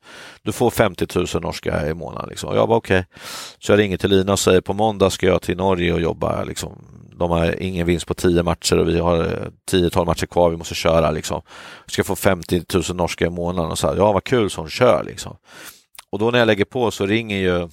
Du 0.41 0.51
får 0.51 0.69
50 0.69 1.07
000 1.15 1.27
norska 1.41 1.87
i 1.87 1.93
månaden 1.93 2.29
liksom. 2.29 2.49
Och 2.49 2.55
jag 2.55 2.67
var 2.67 2.75
okej. 2.75 2.99
Okay. 2.99 3.19
Så 3.59 3.71
jag 3.71 3.79
ringer 3.79 3.97
till 3.97 4.09
Lina 4.09 4.31
och 4.31 4.39
säger, 4.39 4.61
på 4.61 4.73
måndag 4.73 5.09
ska 5.09 5.25
jag 5.25 5.41
till 5.41 5.57
Norge 5.57 5.93
och 5.93 6.01
jobba 6.01 6.43
liksom. 6.43 6.71
De 7.15 7.31
har 7.31 7.61
ingen 7.61 7.87
vinst 7.87 8.07
på 8.07 8.13
10 8.13 8.43
matcher 8.43 8.77
och 8.77 8.89
vi 8.89 8.99
har 8.99 9.49
10-12 9.71 9.97
eh, 9.97 10.05
matcher 10.05 10.25
kvar, 10.25 10.49
vi 10.49 10.57
måste 10.57 10.75
köra 10.75 11.11
liksom. 11.11 11.41
Ska 11.85 12.03
få 12.03 12.15
50 12.15 12.63
000 12.73 12.83
norska 12.93 13.25
i 13.25 13.29
månaden 13.29 13.71
och 13.71 13.79
så 13.79 13.87
här, 13.87 13.95
ja 13.95 14.11
vad 14.11 14.23
kul 14.23 14.49
så 14.49 14.61
hon 14.61 14.69
kör 14.69 15.03
liksom. 15.03 15.35
Och 16.09 16.19
då 16.19 16.31
när 16.31 16.39
jag 16.39 16.45
lägger 16.45 16.65
på 16.65 16.91
så 16.91 17.05
ringer 17.05 17.37
ju 17.37 17.69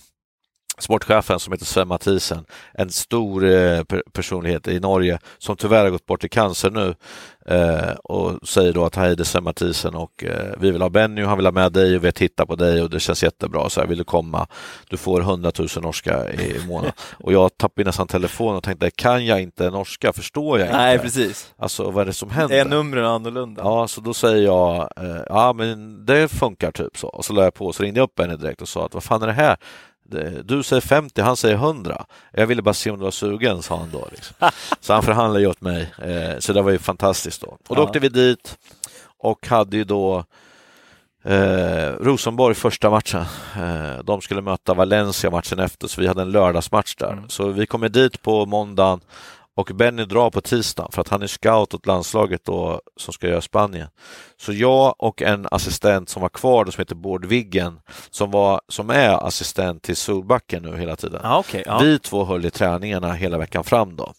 sportchefen 0.80 1.40
som 1.40 1.52
heter 1.52 1.66
Sven 1.66 1.88
Mathisen, 1.88 2.44
en 2.74 2.90
stor 2.90 3.44
eh, 3.44 3.82
personlighet 4.12 4.68
i 4.68 4.80
Norge 4.80 5.18
som 5.38 5.56
tyvärr 5.56 5.84
har 5.84 5.90
gått 5.90 6.06
bort 6.06 6.24
i 6.24 6.28
cancer 6.28 6.70
nu 6.70 6.94
eh, 7.46 7.90
och 8.04 8.48
säger 8.48 8.72
då 8.72 8.84
att 8.84 8.96
hej 8.96 9.16
det 9.16 9.22
är 9.22 9.24
Sven 9.24 9.44
Mathisen 9.44 9.94
och 9.94 10.24
eh, 10.24 10.54
vi 10.58 10.70
vill 10.70 10.82
ha 10.82 10.88
Benny 10.88 11.22
och 11.22 11.28
han 11.28 11.38
vill 11.38 11.46
ha 11.46 11.52
med 11.52 11.72
dig 11.72 11.96
och 11.96 12.02
vi 12.02 12.06
har 12.06 12.12
tittat 12.12 12.48
på 12.48 12.56
dig 12.56 12.82
och 12.82 12.90
det 12.90 13.00
känns 13.00 13.22
jättebra 13.22 13.70
så 13.70 13.80
här, 13.80 13.86
vill 13.86 13.98
du 13.98 14.04
komma? 14.04 14.46
Du 14.88 14.96
får 14.96 15.20
100 15.20 15.52
000 15.58 15.68
norska 15.82 16.32
i 16.32 16.66
månaden. 16.68 16.92
och 17.18 17.32
jag 17.32 17.56
tappade 17.56 17.84
nästan 17.84 18.06
telefonen 18.06 18.56
och 18.56 18.62
tänkte 18.62 18.90
kan 18.90 19.26
jag 19.26 19.42
inte 19.42 19.70
norska? 19.70 20.12
Förstår 20.12 20.58
jag 20.58 20.68
inte? 20.68 20.78
Nej 20.78 20.98
precis. 20.98 21.54
Alltså 21.58 21.90
vad 21.90 22.02
är 22.02 22.06
det 22.06 22.12
som 22.12 22.30
händer? 22.30 22.56
Är 22.56 22.64
numren 22.64 23.04
annorlunda? 23.04 23.62
Ja, 23.64 23.88
så 23.88 24.00
då 24.00 24.14
säger 24.14 24.44
jag 24.44 24.88
ja 25.28 25.52
men 25.52 26.06
det 26.06 26.28
funkar 26.28 26.70
typ 26.70 26.98
så 26.98 27.08
och 27.08 27.24
så 27.24 27.32
la 27.32 27.42
jag 27.42 27.54
på 27.54 27.66
och 27.66 27.74
så 27.74 27.82
ringde 27.82 28.00
jag 28.00 28.04
upp 28.04 28.14
Benny 28.14 28.36
direkt 28.36 28.62
och 28.62 28.68
sa 28.68 28.86
att 28.86 28.94
vad 28.94 29.02
fan 29.02 29.22
är 29.22 29.26
det 29.26 29.32
här? 29.32 29.56
Du 30.44 30.62
säger 30.62 30.80
50, 30.80 31.20
han 31.20 31.36
säger 31.36 31.54
100. 31.54 32.06
Jag 32.32 32.46
ville 32.46 32.62
bara 32.62 32.74
se 32.74 32.90
om 32.90 32.98
du 32.98 33.04
var 33.04 33.10
sugen, 33.10 33.62
sa 33.62 33.76
han 33.76 33.90
då. 33.92 34.08
Liksom. 34.10 34.36
Så 34.80 34.92
han 34.92 35.02
förhandlade 35.02 35.46
åt 35.46 35.60
mig, 35.60 35.92
eh, 35.98 36.38
så 36.38 36.52
det 36.52 36.62
var 36.62 36.70
ju 36.70 36.78
fantastiskt 36.78 37.40
då. 37.40 37.46
Och 37.68 37.76
då 37.76 37.82
ja. 37.82 37.86
åkte 37.86 37.98
vi 37.98 38.08
dit 38.08 38.58
och 39.18 39.46
hade 39.46 39.76
ju 39.76 39.84
då 39.84 40.24
eh, 41.24 41.92
Rosenborg 42.00 42.54
första 42.54 42.90
matchen. 42.90 43.24
Eh, 43.56 44.04
de 44.04 44.20
skulle 44.20 44.42
möta 44.42 44.74
Valencia 44.74 45.30
matchen 45.30 45.58
efter, 45.58 45.88
så 45.88 46.00
vi 46.00 46.06
hade 46.06 46.22
en 46.22 46.30
lördagsmatch 46.30 46.94
där. 46.94 47.12
Mm. 47.12 47.28
Så 47.28 47.48
vi 47.48 47.66
kommer 47.66 47.88
dit 47.88 48.22
på 48.22 48.46
måndagen 48.46 49.00
och 49.56 49.70
Benny 49.74 50.04
drar 50.04 50.30
på 50.30 50.40
tisdag 50.40 50.88
för 50.92 51.00
att 51.00 51.08
han 51.08 51.22
är 51.22 51.26
scout 51.26 51.74
åt 51.74 51.86
landslaget 51.86 52.44
då, 52.44 52.80
som 52.96 53.12
ska 53.12 53.28
göra 53.28 53.40
Spanien. 53.40 53.88
Så 54.36 54.52
jag 54.52 54.94
och 54.98 55.22
en 55.22 55.46
assistent 55.50 56.08
som 56.08 56.22
var 56.22 56.28
kvar 56.28 56.64
då, 56.64 56.72
som 56.72 56.82
heter 56.82 56.94
Bård 56.94 57.24
Viggen 57.24 57.80
som, 58.10 58.30
var, 58.30 58.60
som 58.68 58.90
är 58.90 59.26
assistent 59.26 59.82
till 59.82 59.96
Solbacken 59.96 60.62
nu 60.62 60.76
hela 60.76 60.96
tiden. 60.96 61.20
Ah, 61.24 61.38
okay, 61.38 61.64
ah. 61.66 61.78
Vi 61.78 61.98
två 61.98 62.24
höll 62.24 62.44
i 62.44 62.50
träningarna 62.50 63.12
hela 63.12 63.38
veckan 63.38 63.64
fram 63.64 63.96
då. 63.96 64.12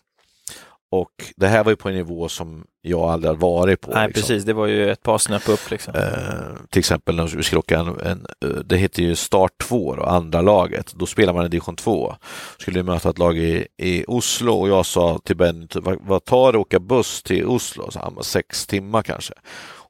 Och 0.91 1.11
det 1.35 1.47
här 1.47 1.63
var 1.63 1.71
ju 1.71 1.75
på 1.75 1.89
en 1.89 1.95
nivå 1.95 2.29
som 2.29 2.65
jag 2.81 2.99
aldrig 2.99 3.29
hade 3.29 3.39
varit 3.41 3.81
på. 3.81 3.91
Nej, 3.91 4.07
liksom. 4.07 4.21
precis. 4.21 4.43
Det 4.43 4.53
var 4.53 4.67
ju 4.67 4.91
ett 4.91 5.03
par 5.03 5.17
snäpp 5.17 5.49
upp. 5.49 5.71
Liksom. 5.71 5.93
Eh, 5.95 6.65
till 6.69 6.79
exempel 6.79 7.15
när 7.15 7.27
vi 7.27 7.43
skulle 7.43 7.59
åka 7.59 7.79
en, 7.79 7.87
en, 7.87 8.25
eh, 8.45 8.49
det 8.49 8.77
heter 8.77 9.03
ju 9.03 9.15
start 9.15 9.51
2 9.63 9.95
då, 9.95 10.03
andra 10.03 10.41
laget. 10.41 10.93
Då 10.93 11.05
spelar 11.05 11.33
man 11.33 11.45
i 11.45 11.49
division 11.49 11.75
2. 11.75 12.15
Skulle 12.57 12.79
vi 12.79 12.83
möta 12.83 13.09
ett 13.09 13.17
lag 13.17 13.37
i, 13.37 13.67
i 13.77 14.05
Oslo 14.07 14.53
och 14.53 14.69
jag 14.69 14.85
sa 14.85 15.19
till 15.23 15.37
Benny, 15.37 15.67
vad, 15.73 15.97
vad 16.01 16.25
tar 16.25 16.51
det 16.51 16.57
att 16.57 16.61
åka 16.61 16.79
buss 16.79 17.23
till 17.23 17.45
Oslo? 17.45 17.91
Så 17.91 17.99
han, 17.99 18.23
sex 18.23 18.67
timmar 18.67 19.03
kanske. 19.03 19.33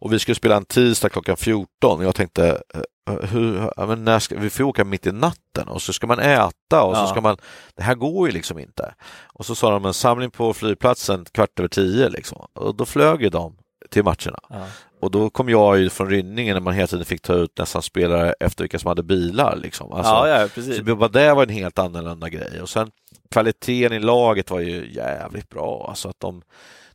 Och 0.02 0.14
vi 0.14 0.20
skulle 0.20 0.36
spela 0.36 0.56
en 0.56 0.66
tisdag 0.66 1.10
klockan 1.10 1.38
14 1.38 1.68
och 1.82 2.04
jag 2.04 2.16
tänkte, 2.16 2.48
eh, 2.50 2.82
hur, 3.06 3.86
men 3.88 4.04
när 4.04 4.20
ska, 4.20 4.38
vi 4.38 4.50
får 4.50 4.64
åka 4.64 4.84
mitt 4.84 5.08
i 5.08 5.12
natten 5.12 5.68
och 5.68 5.82
så 5.82 5.94
ska 5.94 6.08
man 6.08 6.20
äta 6.20 6.84
och 6.84 6.96
ja. 6.96 6.96
så 6.96 7.08
ska 7.08 7.22
man, 7.22 7.38
det 7.76 7.84
här 7.84 7.96
går 7.96 8.28
ju 8.28 8.34
liksom 8.34 8.60
inte. 8.60 8.94
Och 9.24 9.46
så 9.46 9.56
sa 9.56 9.72
de 9.72 9.86
en 9.86 9.94
samling 9.94 10.32
på 10.32 10.54
flygplatsen 10.54 11.26
kvart 11.32 11.60
över 11.60 11.70
tio 11.70 12.10
liksom. 12.10 12.48
och 12.54 12.76
då 12.76 12.86
flög 12.86 13.22
ju 13.22 13.30
de 13.30 13.58
till 13.90 14.04
matcherna. 14.04 14.40
Ja. 14.50 14.68
Och 15.00 15.12
då 15.12 15.30
kom 15.30 15.50
jag 15.50 15.80
ju 15.80 15.90
från 15.90 16.10
Rynningen 16.10 16.54
när 16.54 16.62
man 16.62 16.74
hela 16.74 16.88
tiden 16.88 17.06
fick 17.06 17.22
ta 17.22 17.34
ut 17.34 17.58
nästan 17.58 17.82
spelare 17.82 18.34
efter 18.40 18.64
vilka 18.64 18.80
som 18.80 18.88
hade 18.88 19.04
bilar. 19.04 19.56
Liksom. 19.56 19.92
Alltså, 19.92 20.12
ja, 20.12 20.28
ja, 20.28 20.48
precis. 20.56 20.78
Så 20.78 20.96
bara 20.96 21.10
det 21.10 21.34
var 21.34 21.44
en 21.44 21.50
helt 21.50 21.80
annorlunda 21.80 22.30
grej. 22.30 22.62
Och 22.62 22.70
sen 22.70 22.92
kvaliteten 23.32 23.94
i 23.94 24.00
laget 24.00 24.52
var 24.52 24.60
ju 24.60 24.94
jävligt 24.94 25.50
bra. 25.50 25.86
Alltså 25.90 26.10
att 26.10 26.20
de, 26.20 26.42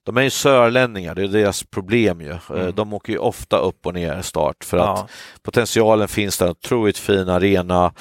de 0.06 0.16
är 0.16 0.22
ju 0.22 0.30
sörlänningar, 0.30 1.14
det 1.14 1.22
är 1.22 1.28
deras 1.28 1.62
problem 1.62 2.20
ju. 2.20 2.30
Eh, 2.30 2.40
mm. 2.50 2.74
De 2.74 2.92
åker 2.92 3.12
ju 3.12 3.18
ofta 3.18 3.58
upp 3.58 3.86
och 3.86 3.94
ner 3.94 4.22
start 4.22 4.64
för 4.64 4.76
ja. 4.76 4.94
att 4.94 5.10
potentialen 5.42 6.08
finns 6.08 6.38
där, 6.38 6.50
otroligt 6.50 6.98
fin 6.98 7.28
arena, 7.28 7.92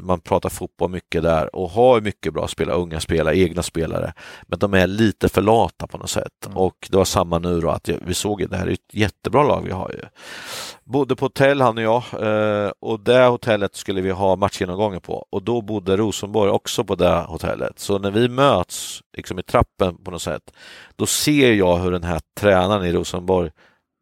man 0.00 0.20
pratar 0.20 0.48
fotboll 0.48 0.90
mycket 0.90 1.22
där 1.22 1.56
och 1.56 1.70
har 1.70 2.00
mycket 2.00 2.34
bra 2.34 2.48
spelare, 2.48 2.76
unga 2.76 3.00
spelare, 3.00 3.38
egna 3.38 3.62
spelare. 3.62 4.12
Men 4.42 4.58
de 4.58 4.74
är 4.74 4.86
lite 4.86 5.28
för 5.28 5.42
lata 5.42 5.86
på 5.86 5.98
något 5.98 6.10
sätt 6.10 6.46
mm. 6.46 6.56
och 6.56 6.88
det 6.90 6.96
var 6.96 7.04
samma 7.04 7.38
nu 7.38 7.60
då 7.60 7.70
att 7.70 7.88
vi 7.88 8.14
såg 8.14 8.42
att 8.42 8.50
det 8.50 8.56
här 8.56 8.66
är 8.66 8.72
ett 8.72 8.94
jättebra 8.94 9.42
lag 9.42 9.62
vi 9.64 9.72
har 9.72 9.90
ju. 9.90 10.00
Bodde 10.84 11.16
på 11.16 11.24
hotell 11.24 11.60
han 11.60 11.78
och 11.78 11.84
jag 11.84 12.02
eh, 12.20 12.70
och 12.80 13.00
det 13.00 13.26
hotellet 13.26 13.76
skulle 13.76 14.00
vi 14.00 14.10
ha 14.10 14.36
matchgenomgången 14.36 15.00
på 15.00 15.26
och 15.30 15.42
då 15.42 15.62
bodde 15.62 15.96
Rosenborg 15.96 16.50
också 16.50 16.84
på 16.84 16.94
det 16.94 17.24
hotellet. 17.28 17.78
Så 17.78 17.98
när 17.98 18.10
vi 18.10 18.28
möts 18.28 19.02
liksom 19.16 19.38
i 19.38 19.42
trappen 19.42 19.96
på 20.04 20.10
något 20.10 20.22
sätt, 20.22 20.52
då 20.96 21.06
ser 21.06 21.52
jag 21.52 21.78
hur 21.78 21.92
den 21.92 22.04
här 22.04 22.20
tränaren 22.40 22.84
i 22.84 22.92
Rosenborg 22.92 23.50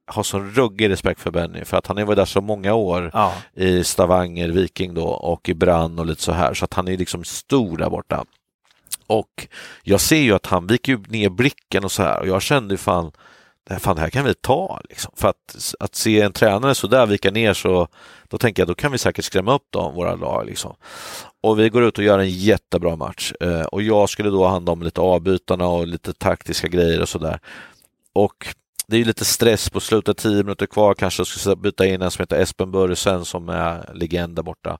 har 0.09 0.23
sån 0.23 0.51
ruggig 0.51 0.91
respekt 0.91 1.21
för 1.21 1.31
Benny 1.31 1.65
för 1.65 1.77
att 1.77 1.87
han 1.87 1.97
har 1.97 2.05
varit 2.05 2.17
där 2.17 2.25
så 2.25 2.41
många 2.41 2.75
år 2.75 3.11
ja. 3.13 3.35
i 3.55 3.85
Stavanger, 3.85 4.49
Viking 4.49 4.95
då 4.95 5.07
och 5.07 5.49
i 5.49 5.55
Brann 5.55 5.99
och 5.99 6.07
lite 6.07 6.23
så 6.23 6.33
här 6.33 6.55
så 6.55 6.65
att 6.65 6.75
han 6.75 6.89
är 6.89 6.97
liksom 6.97 7.25
stor 7.25 7.77
där 7.77 7.91
borta. 7.91 8.25
Och 9.07 9.49
jag 9.83 10.01
ser 10.01 10.21
ju 10.21 10.35
att 10.35 10.47
han 10.47 10.67
viker 10.67 11.01
ner 11.09 11.29
blicken 11.29 11.85
och 11.85 11.93
så 11.93 12.03
här 12.03 12.21
och 12.21 12.29
jag 12.29 12.43
kände 12.43 12.75
ju 12.75 12.79
fan 12.79 13.13
fan 13.77 13.97
det 13.97 14.03
här 14.03 14.11
kan 14.11 14.25
vi 14.25 14.35
ta. 14.35 14.81
Liksom. 14.89 15.13
För 15.17 15.29
att, 15.29 15.75
att 15.81 15.95
se 15.95 16.21
en 16.21 16.33
tränare 16.33 16.75
så 16.75 16.87
där 16.87 17.07
vika 17.07 17.31
ner 17.31 17.55
så 17.55 17.89
då 18.29 18.39
tänker 18.39 18.63
jag 18.63 18.69
då 18.69 18.75
kan 18.75 18.93
vi 18.93 18.99
säkert 18.99 19.25
skrämma 19.25 19.55
upp 19.55 19.67
dem, 19.71 19.95
våra 19.95 20.15
lag. 20.15 20.47
Liksom. 20.47 20.75
Och 21.41 21.59
vi 21.59 21.69
går 21.69 21.85
ut 21.85 21.99
och 21.99 22.05
gör 22.05 22.19
en 22.19 22.31
jättebra 22.31 22.97
match 22.97 23.33
eh, 23.41 23.63
och 23.63 23.83
jag 23.83 24.09
skulle 24.09 24.31
då 24.31 24.43
ha 24.45 24.51
hand 24.51 24.69
om 24.69 24.83
lite 24.83 25.01
avbytarna 25.01 25.69
och 25.69 25.87
lite 25.87 26.13
taktiska 26.13 26.69
grejer 26.69 27.03
och 27.03 27.09
sådär. 27.09 27.41
Och 28.13 28.55
det 28.89 28.97
är 28.97 28.99
ju 28.99 29.05
lite 29.05 29.25
stress 29.25 29.71
på 29.71 29.81
slutet, 29.81 30.17
tio 30.17 30.43
minuter 30.43 30.67
kvar 30.67 30.95
kanske, 30.95 31.25
ska 31.25 31.57
byta 31.57 31.87
in 31.87 32.03
en 32.03 32.11
som 32.11 32.23
heter 32.23 32.41
Espen 32.41 32.71
Börjesen 32.71 33.25
som 33.25 33.49
är 33.49 33.95
legend 33.95 34.37
där 34.37 34.43
borta 34.43 34.79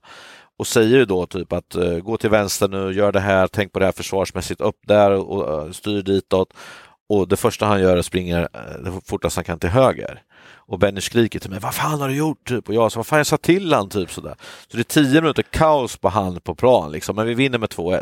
och 0.59 0.67
säger 0.67 0.97
ju 0.97 1.05
då 1.05 1.25
typ 1.25 1.53
att 1.53 1.75
eh, 1.75 1.97
gå 1.97 2.17
till 2.17 2.29
vänster 2.29 2.67
nu, 2.67 2.91
gör 2.91 3.11
det 3.11 3.19
här, 3.19 3.47
tänk 3.47 3.73
på 3.73 3.79
det 3.79 3.85
här 3.85 3.91
försvarsmässigt, 3.91 4.61
upp 4.61 4.79
där 4.87 5.11
och 5.11 5.65
eh, 5.65 5.71
styr 5.71 6.01
ditåt. 6.01 6.53
Och 7.09 7.27
det 7.27 7.37
första 7.37 7.65
han 7.65 7.81
gör 7.81 7.95
är 7.95 7.99
att 7.99 8.05
springa 8.05 8.39
eh, 8.39 8.99
fortast 9.05 9.35
han 9.35 9.45
kan 9.45 9.59
till 9.59 9.69
höger. 9.69 10.21
Och 10.55 10.79
Benny 10.79 11.01
skriker 11.01 11.39
till 11.39 11.49
mig, 11.49 11.59
vad 11.59 11.75
fan 11.75 12.01
har 12.01 12.07
du 12.07 12.15
gjort? 12.15 12.47
Typ. 12.47 12.69
Och 12.69 12.75
jag 12.75 12.91
sa, 12.91 12.99
vad 12.99 13.07
fan 13.07 13.17
jag 13.17 13.27
sa 13.27 13.37
till 13.37 13.73
han 13.73 13.89
typ 13.89 14.11
sådär. 14.11 14.35
Så 14.67 14.77
det 14.77 14.81
är 14.81 14.83
tio 14.83 15.21
minuter 15.21 15.43
kaos 15.43 15.97
på 15.97 16.09
hand 16.09 16.43
på 16.43 16.55
plan 16.55 16.91
liksom, 16.91 17.15
men 17.15 17.25
vi 17.25 17.33
vinner 17.33 17.57
med 17.57 17.69
2-1. 17.69 18.01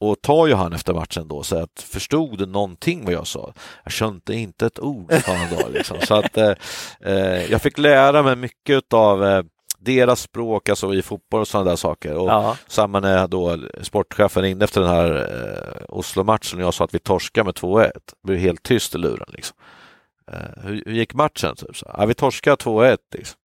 Och 0.00 0.22
tar 0.22 0.46
ju 0.46 0.54
han 0.54 0.72
efter 0.72 0.94
matchen 0.94 1.28
då 1.28 1.42
säger 1.42 1.62
att 1.62 1.80
förstod 1.80 2.38
du 2.38 2.46
någonting 2.46 3.04
vad 3.04 3.14
jag 3.14 3.26
sa? 3.26 3.52
Jag 3.84 3.92
skönte 3.92 4.34
inte 4.34 4.66
ett 4.66 4.78
ord, 4.78 5.12
sa 5.24 5.32
han 5.32 5.58
då. 5.58 5.68
Liksom. 5.68 5.96
Så 6.00 6.14
att 6.14 6.36
eh, 6.36 6.52
eh, 7.00 7.50
jag 7.50 7.62
fick 7.62 7.78
lära 7.78 8.22
mig 8.22 8.36
mycket 8.36 8.92
av 8.92 9.24
eh, 9.24 9.42
deras 9.78 10.20
språk 10.20 10.68
alltså 10.68 10.94
i 10.94 11.02
fotboll 11.02 11.40
och 11.40 11.48
sådana 11.48 11.70
där 11.70 11.76
saker. 11.76 12.14
Och 12.14 12.28
ja. 12.28 12.56
Samma 12.66 13.00
när 13.00 13.28
då 13.28 13.58
sportchefen 13.82 14.42
ringde 14.42 14.64
efter 14.64 14.80
den 14.80 14.90
här 14.90 15.16
eh, 15.16 15.84
Oslo-matchen 15.88 16.58
och 16.58 16.64
jag 16.64 16.74
sa 16.74 16.84
att 16.84 16.94
vi 16.94 16.98
torskar 16.98 17.44
med 17.44 17.54
2-1. 17.54 17.90
Det 17.92 18.00
blev 18.22 18.38
helt 18.38 18.62
tyst 18.62 18.94
i 18.94 18.98
luren. 18.98 19.28
Liksom. 19.28 19.56
Eh, 20.32 20.62
hur, 20.62 20.82
hur, 20.86 20.92
gick 20.92 21.14
matchen? 21.14 21.56
Typ? 21.56 21.76
Så, 21.76 21.86
ja, 21.96 22.06
vi 22.06 22.14
torskar 22.14 22.56
2-1. 22.56 22.98
Liksom. 23.14 23.38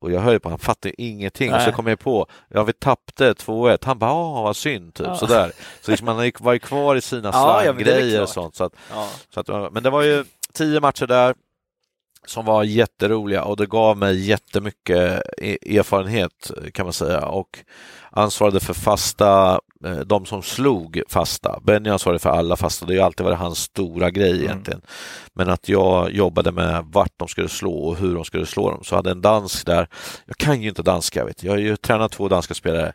Och 0.00 0.12
jag 0.12 0.20
hör 0.20 0.32
ju 0.32 0.38
på 0.38 0.48
han 0.48 0.58
fattar 0.58 0.92
ingenting. 0.98 1.50
Nej. 1.50 1.58
Och 1.58 1.62
så 1.62 1.72
kom 1.72 1.86
jag 1.86 1.98
på, 1.98 2.26
ja 2.48 2.64
vi 2.64 2.72
tappade 2.72 3.32
2-1. 3.32 3.78
Han 3.82 3.98
bara, 3.98 4.12
åh 4.12 4.42
vad 4.42 4.56
synd, 4.56 4.94
typ 4.94 5.06
ja. 5.06 5.16
sådär. 5.16 5.52
Så 5.80 5.90
liksom 5.90 6.04
man 6.04 6.32
var 6.40 6.52
ju 6.52 6.58
kvar 6.58 6.96
i 6.96 7.00
sina 7.00 7.28
ja, 7.32 7.60
slanggrejer 7.62 8.22
och 8.22 8.28
sånt. 8.28 8.54
Så 8.54 8.64
att, 8.64 8.72
ja. 8.90 9.08
så 9.34 9.40
att, 9.40 9.72
men 9.72 9.82
det 9.82 9.90
var 9.90 10.02
ju 10.02 10.24
tio 10.52 10.80
matcher 10.80 11.06
där 11.06 11.34
som 12.26 12.44
var 12.44 12.64
jätteroliga 12.64 13.44
och 13.44 13.56
det 13.56 13.66
gav 13.66 13.96
mig 13.96 14.28
jättemycket 14.28 15.22
e-, 15.38 15.78
erfarenhet 15.78 16.50
kan 16.72 16.86
man 16.86 16.92
säga 16.92 17.26
och 17.26 17.58
ansvarade 18.16 18.60
för 18.60 18.74
fasta, 18.74 19.60
eh, 19.84 19.98
de 19.98 20.26
som 20.26 20.42
slog 20.42 21.02
fasta. 21.08 21.60
Benny 21.62 21.90
ansvarade 21.90 22.18
för 22.18 22.30
alla 22.30 22.56
fasta, 22.56 22.86
det 22.86 22.92
har 22.92 22.96
ju 22.96 23.02
alltid 23.02 23.24
varit 23.24 23.38
hans 23.38 23.58
stora 23.58 24.10
grej 24.10 24.30
mm. 24.30 24.44
egentligen. 24.44 24.80
Men 25.34 25.50
att 25.50 25.68
jag 25.68 26.10
jobbade 26.10 26.52
med 26.52 26.84
vart 26.92 27.12
de 27.16 27.28
skulle 27.28 27.48
slå 27.48 27.72
och 27.72 27.96
hur 27.96 28.14
de 28.14 28.24
skulle 28.24 28.46
slå 28.46 28.70
dem. 28.70 28.84
Så 28.84 28.96
hade 28.96 29.10
en 29.10 29.20
dansk 29.20 29.66
där, 29.66 29.88
jag 30.26 30.36
kan 30.36 30.62
ju 30.62 30.68
inte 30.68 30.82
danska, 30.82 31.24
vet. 31.24 31.42
jag 31.42 31.52
har 31.52 31.58
ju 31.58 31.76
tränat 31.76 32.12
två 32.12 32.28
danska 32.28 32.54
spelare 32.54 32.92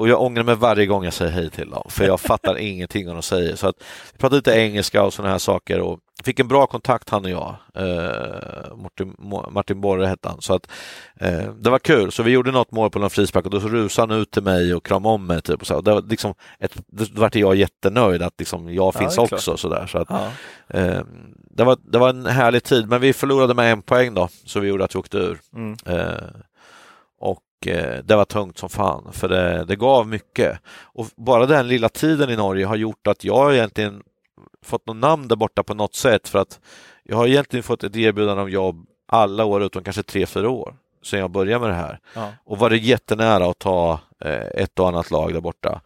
och 0.00 0.08
jag 0.08 0.22
ångrar 0.22 0.42
mig 0.42 0.54
varje 0.54 0.86
gång 0.86 1.04
jag 1.04 1.12
säger 1.12 1.32
hej 1.32 1.50
till 1.50 1.70
dem, 1.70 1.82
för 1.88 2.04
jag 2.04 2.20
fattar 2.20 2.58
ingenting 2.58 3.08
om 3.08 3.14
de 3.14 3.22
säger. 3.22 3.56
Så 3.56 3.68
att, 3.68 3.76
vi 4.12 4.18
pratade 4.18 4.36
lite 4.36 4.52
engelska 4.52 5.02
och 5.02 5.14
sådana 5.14 5.32
här 5.32 5.38
saker 5.38 5.80
och 5.80 5.98
fick 6.24 6.38
en 6.40 6.48
bra 6.48 6.66
kontakt 6.66 7.10
han 7.10 7.24
och 7.24 7.30
jag. 7.30 7.54
Eh, 7.74 8.76
Martin, 8.76 9.14
Martin 9.50 9.80
Borre 9.80 10.06
hette 10.06 10.28
han. 10.28 10.42
Så 10.42 10.54
att, 10.54 10.70
eh, 11.20 11.52
det 11.52 11.70
var 11.70 11.78
kul, 11.78 12.12
så 12.12 12.22
vi 12.22 12.30
gjorde 12.30 12.50
något 12.50 12.72
mål 12.72 12.90
på 12.90 12.98
någon 12.98 13.10
frispark 13.10 13.44
och 13.44 13.50
då 13.50 13.58
rusade 13.58 14.12
han 14.12 14.22
ut 14.22 14.30
till 14.30 14.42
mig 14.42 14.74
och 14.74 14.86
kramade 14.86 15.14
om 15.14 15.26
mig. 15.26 15.42
Typ, 15.42 15.60
och 15.60 15.66
så. 15.66 15.76
Och 15.76 15.84
det 15.84 15.94
var 15.94 16.02
liksom 16.02 16.34
ett, 16.58 16.74
då 16.86 17.04
vart 17.14 17.34
jag 17.34 17.54
jättenöjd 17.54 18.22
att 18.22 18.34
liksom, 18.38 18.74
jag 18.74 18.94
finns 18.94 19.16
ja, 19.16 19.22
också. 19.22 19.56
Så 19.56 19.68
där. 19.68 19.86
Så 19.86 19.98
att, 19.98 20.08
ja. 20.10 20.28
eh, 20.68 21.02
det, 21.50 21.64
var, 21.64 21.78
det 21.82 21.98
var 21.98 22.10
en 22.10 22.26
härlig 22.26 22.62
tid, 22.62 22.88
men 22.88 23.00
vi 23.00 23.12
förlorade 23.12 23.54
med 23.54 23.72
en 23.72 23.82
poäng 23.82 24.14
då, 24.14 24.28
så 24.44 24.60
vi 24.60 24.68
gjorde 24.68 24.84
att 24.84 24.94
vi 24.94 24.98
åkte 24.98 25.18
ur. 25.18 25.40
Mm. 25.54 25.76
Eh, 27.66 27.98
det 28.04 28.16
var 28.16 28.24
tungt 28.24 28.58
som 28.58 28.68
fan, 28.68 29.12
för 29.12 29.28
det, 29.28 29.64
det 29.64 29.76
gav 29.76 30.08
mycket. 30.08 30.58
Och 30.82 31.06
bara 31.16 31.46
den 31.46 31.68
lilla 31.68 31.88
tiden 31.88 32.30
i 32.30 32.36
Norge 32.36 32.66
har 32.66 32.76
gjort 32.76 33.06
att 33.06 33.24
jag 33.24 33.54
egentligen 33.54 34.02
fått 34.62 34.86
något 34.86 34.96
namn 34.96 35.28
där 35.28 35.36
borta 35.36 35.62
på 35.62 35.74
något 35.74 35.94
sätt, 35.94 36.28
för 36.28 36.38
att 36.38 36.60
jag 37.02 37.16
har 37.16 37.26
egentligen 37.26 37.62
fått 37.62 37.84
ett 37.84 37.96
erbjudande 37.96 38.42
om 38.42 38.50
jobb 38.50 38.86
alla 39.08 39.44
år 39.44 39.62
utom 39.62 39.84
kanske 39.84 40.02
tre, 40.02 40.26
fyra 40.26 40.50
år 40.50 40.74
sedan 41.02 41.20
jag 41.20 41.30
började 41.30 41.60
med 41.60 41.70
det 41.70 41.82
här. 41.82 41.98
Ja. 42.14 42.32
Och 42.44 42.58
varit 42.58 42.82
jättenära 42.82 43.50
att 43.50 43.58
ta 43.58 44.00
eh, 44.24 44.46
ett 44.54 44.78
och 44.78 44.88
annat 44.88 45.10
lag 45.10 45.34
där 45.34 45.40
borta. 45.40 45.80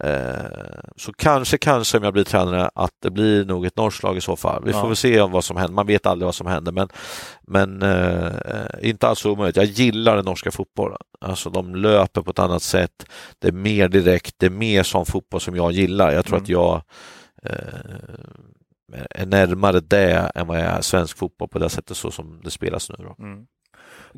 Eh, 0.00 0.80
så 0.96 1.12
kanske, 1.12 1.58
kanske 1.58 1.98
om 1.98 2.04
jag 2.04 2.12
blir 2.12 2.24
tränare 2.24 2.70
att 2.74 2.92
det 3.02 3.10
blir 3.10 3.44
nog 3.44 3.66
ett 3.66 3.76
norskt 3.76 4.02
lag 4.02 4.16
i 4.16 4.20
så 4.20 4.36
fall. 4.36 4.64
Vi 4.64 4.70
ja. 4.70 4.80
får 4.80 4.88
väl 4.88 4.96
se 4.96 5.20
vad 5.20 5.44
som 5.44 5.56
händer. 5.56 5.74
Man 5.74 5.86
vet 5.86 6.06
aldrig 6.06 6.24
vad 6.24 6.34
som 6.34 6.46
händer, 6.46 6.72
men, 6.72 6.88
men 7.46 7.82
eh, 7.82 8.66
inte 8.80 9.08
alls 9.08 9.26
omöjligt. 9.26 9.56
Jag 9.56 9.64
gillar 9.64 10.16
den 10.16 10.24
norska 10.24 10.50
fotbollen. 10.50 10.98
Alltså 11.20 11.50
de 11.50 11.74
löper 11.74 12.22
på 12.22 12.30
ett 12.30 12.38
annat 12.38 12.62
sätt. 12.62 13.06
Det 13.38 13.48
är 13.48 13.52
mer 13.52 13.88
direkt. 13.88 14.34
Det 14.38 14.46
är 14.46 14.50
mer 14.50 14.82
sån 14.82 15.06
fotboll 15.06 15.40
som 15.40 15.56
jag 15.56 15.72
gillar. 15.72 16.12
Jag 16.12 16.24
tror 16.24 16.36
mm. 16.36 16.42
att 16.42 16.48
jag 16.48 16.82
eh, 17.42 19.00
är 19.10 19.26
närmare 19.26 19.80
det 19.80 20.30
än 20.34 20.46
vad 20.46 20.58
jag 20.58 20.64
är 20.64 20.80
svensk 20.80 21.18
fotboll 21.18 21.48
på 21.48 21.58
det 21.58 21.68
sättet 21.68 21.96
så 21.96 22.10
som 22.10 22.40
det 22.44 22.50
spelas 22.50 22.90
nu. 22.90 22.96
Då. 22.98 23.24
Mm 23.24 23.46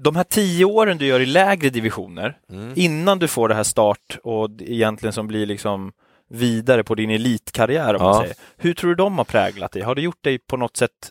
de 0.00 0.16
här 0.16 0.24
tio 0.24 0.64
åren 0.64 0.98
du 0.98 1.06
gör 1.06 1.20
i 1.20 1.26
lägre 1.26 1.70
divisioner, 1.70 2.38
mm. 2.50 2.72
innan 2.76 3.18
du 3.18 3.28
får 3.28 3.48
det 3.48 3.54
här 3.54 3.62
start 3.62 4.18
och 4.22 4.50
egentligen 4.60 5.12
som 5.12 5.26
blir 5.26 5.46
liksom 5.46 5.92
vidare 6.30 6.84
på 6.84 6.94
din 6.94 7.10
elitkarriär, 7.10 7.94
om 7.94 8.02
ja. 8.02 8.08
man 8.08 8.20
säger. 8.20 8.36
Hur 8.56 8.74
tror 8.74 8.90
du 8.90 8.94
de 8.94 9.18
har 9.18 9.24
präglat 9.24 9.72
dig? 9.72 9.82
Har 9.82 9.94
det 9.94 10.00
gjort 10.00 10.24
dig 10.24 10.38
på 10.38 10.56
något 10.56 10.76
sätt 10.76 11.10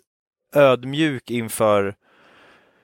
ödmjuk 0.55 1.31
inför 1.31 1.95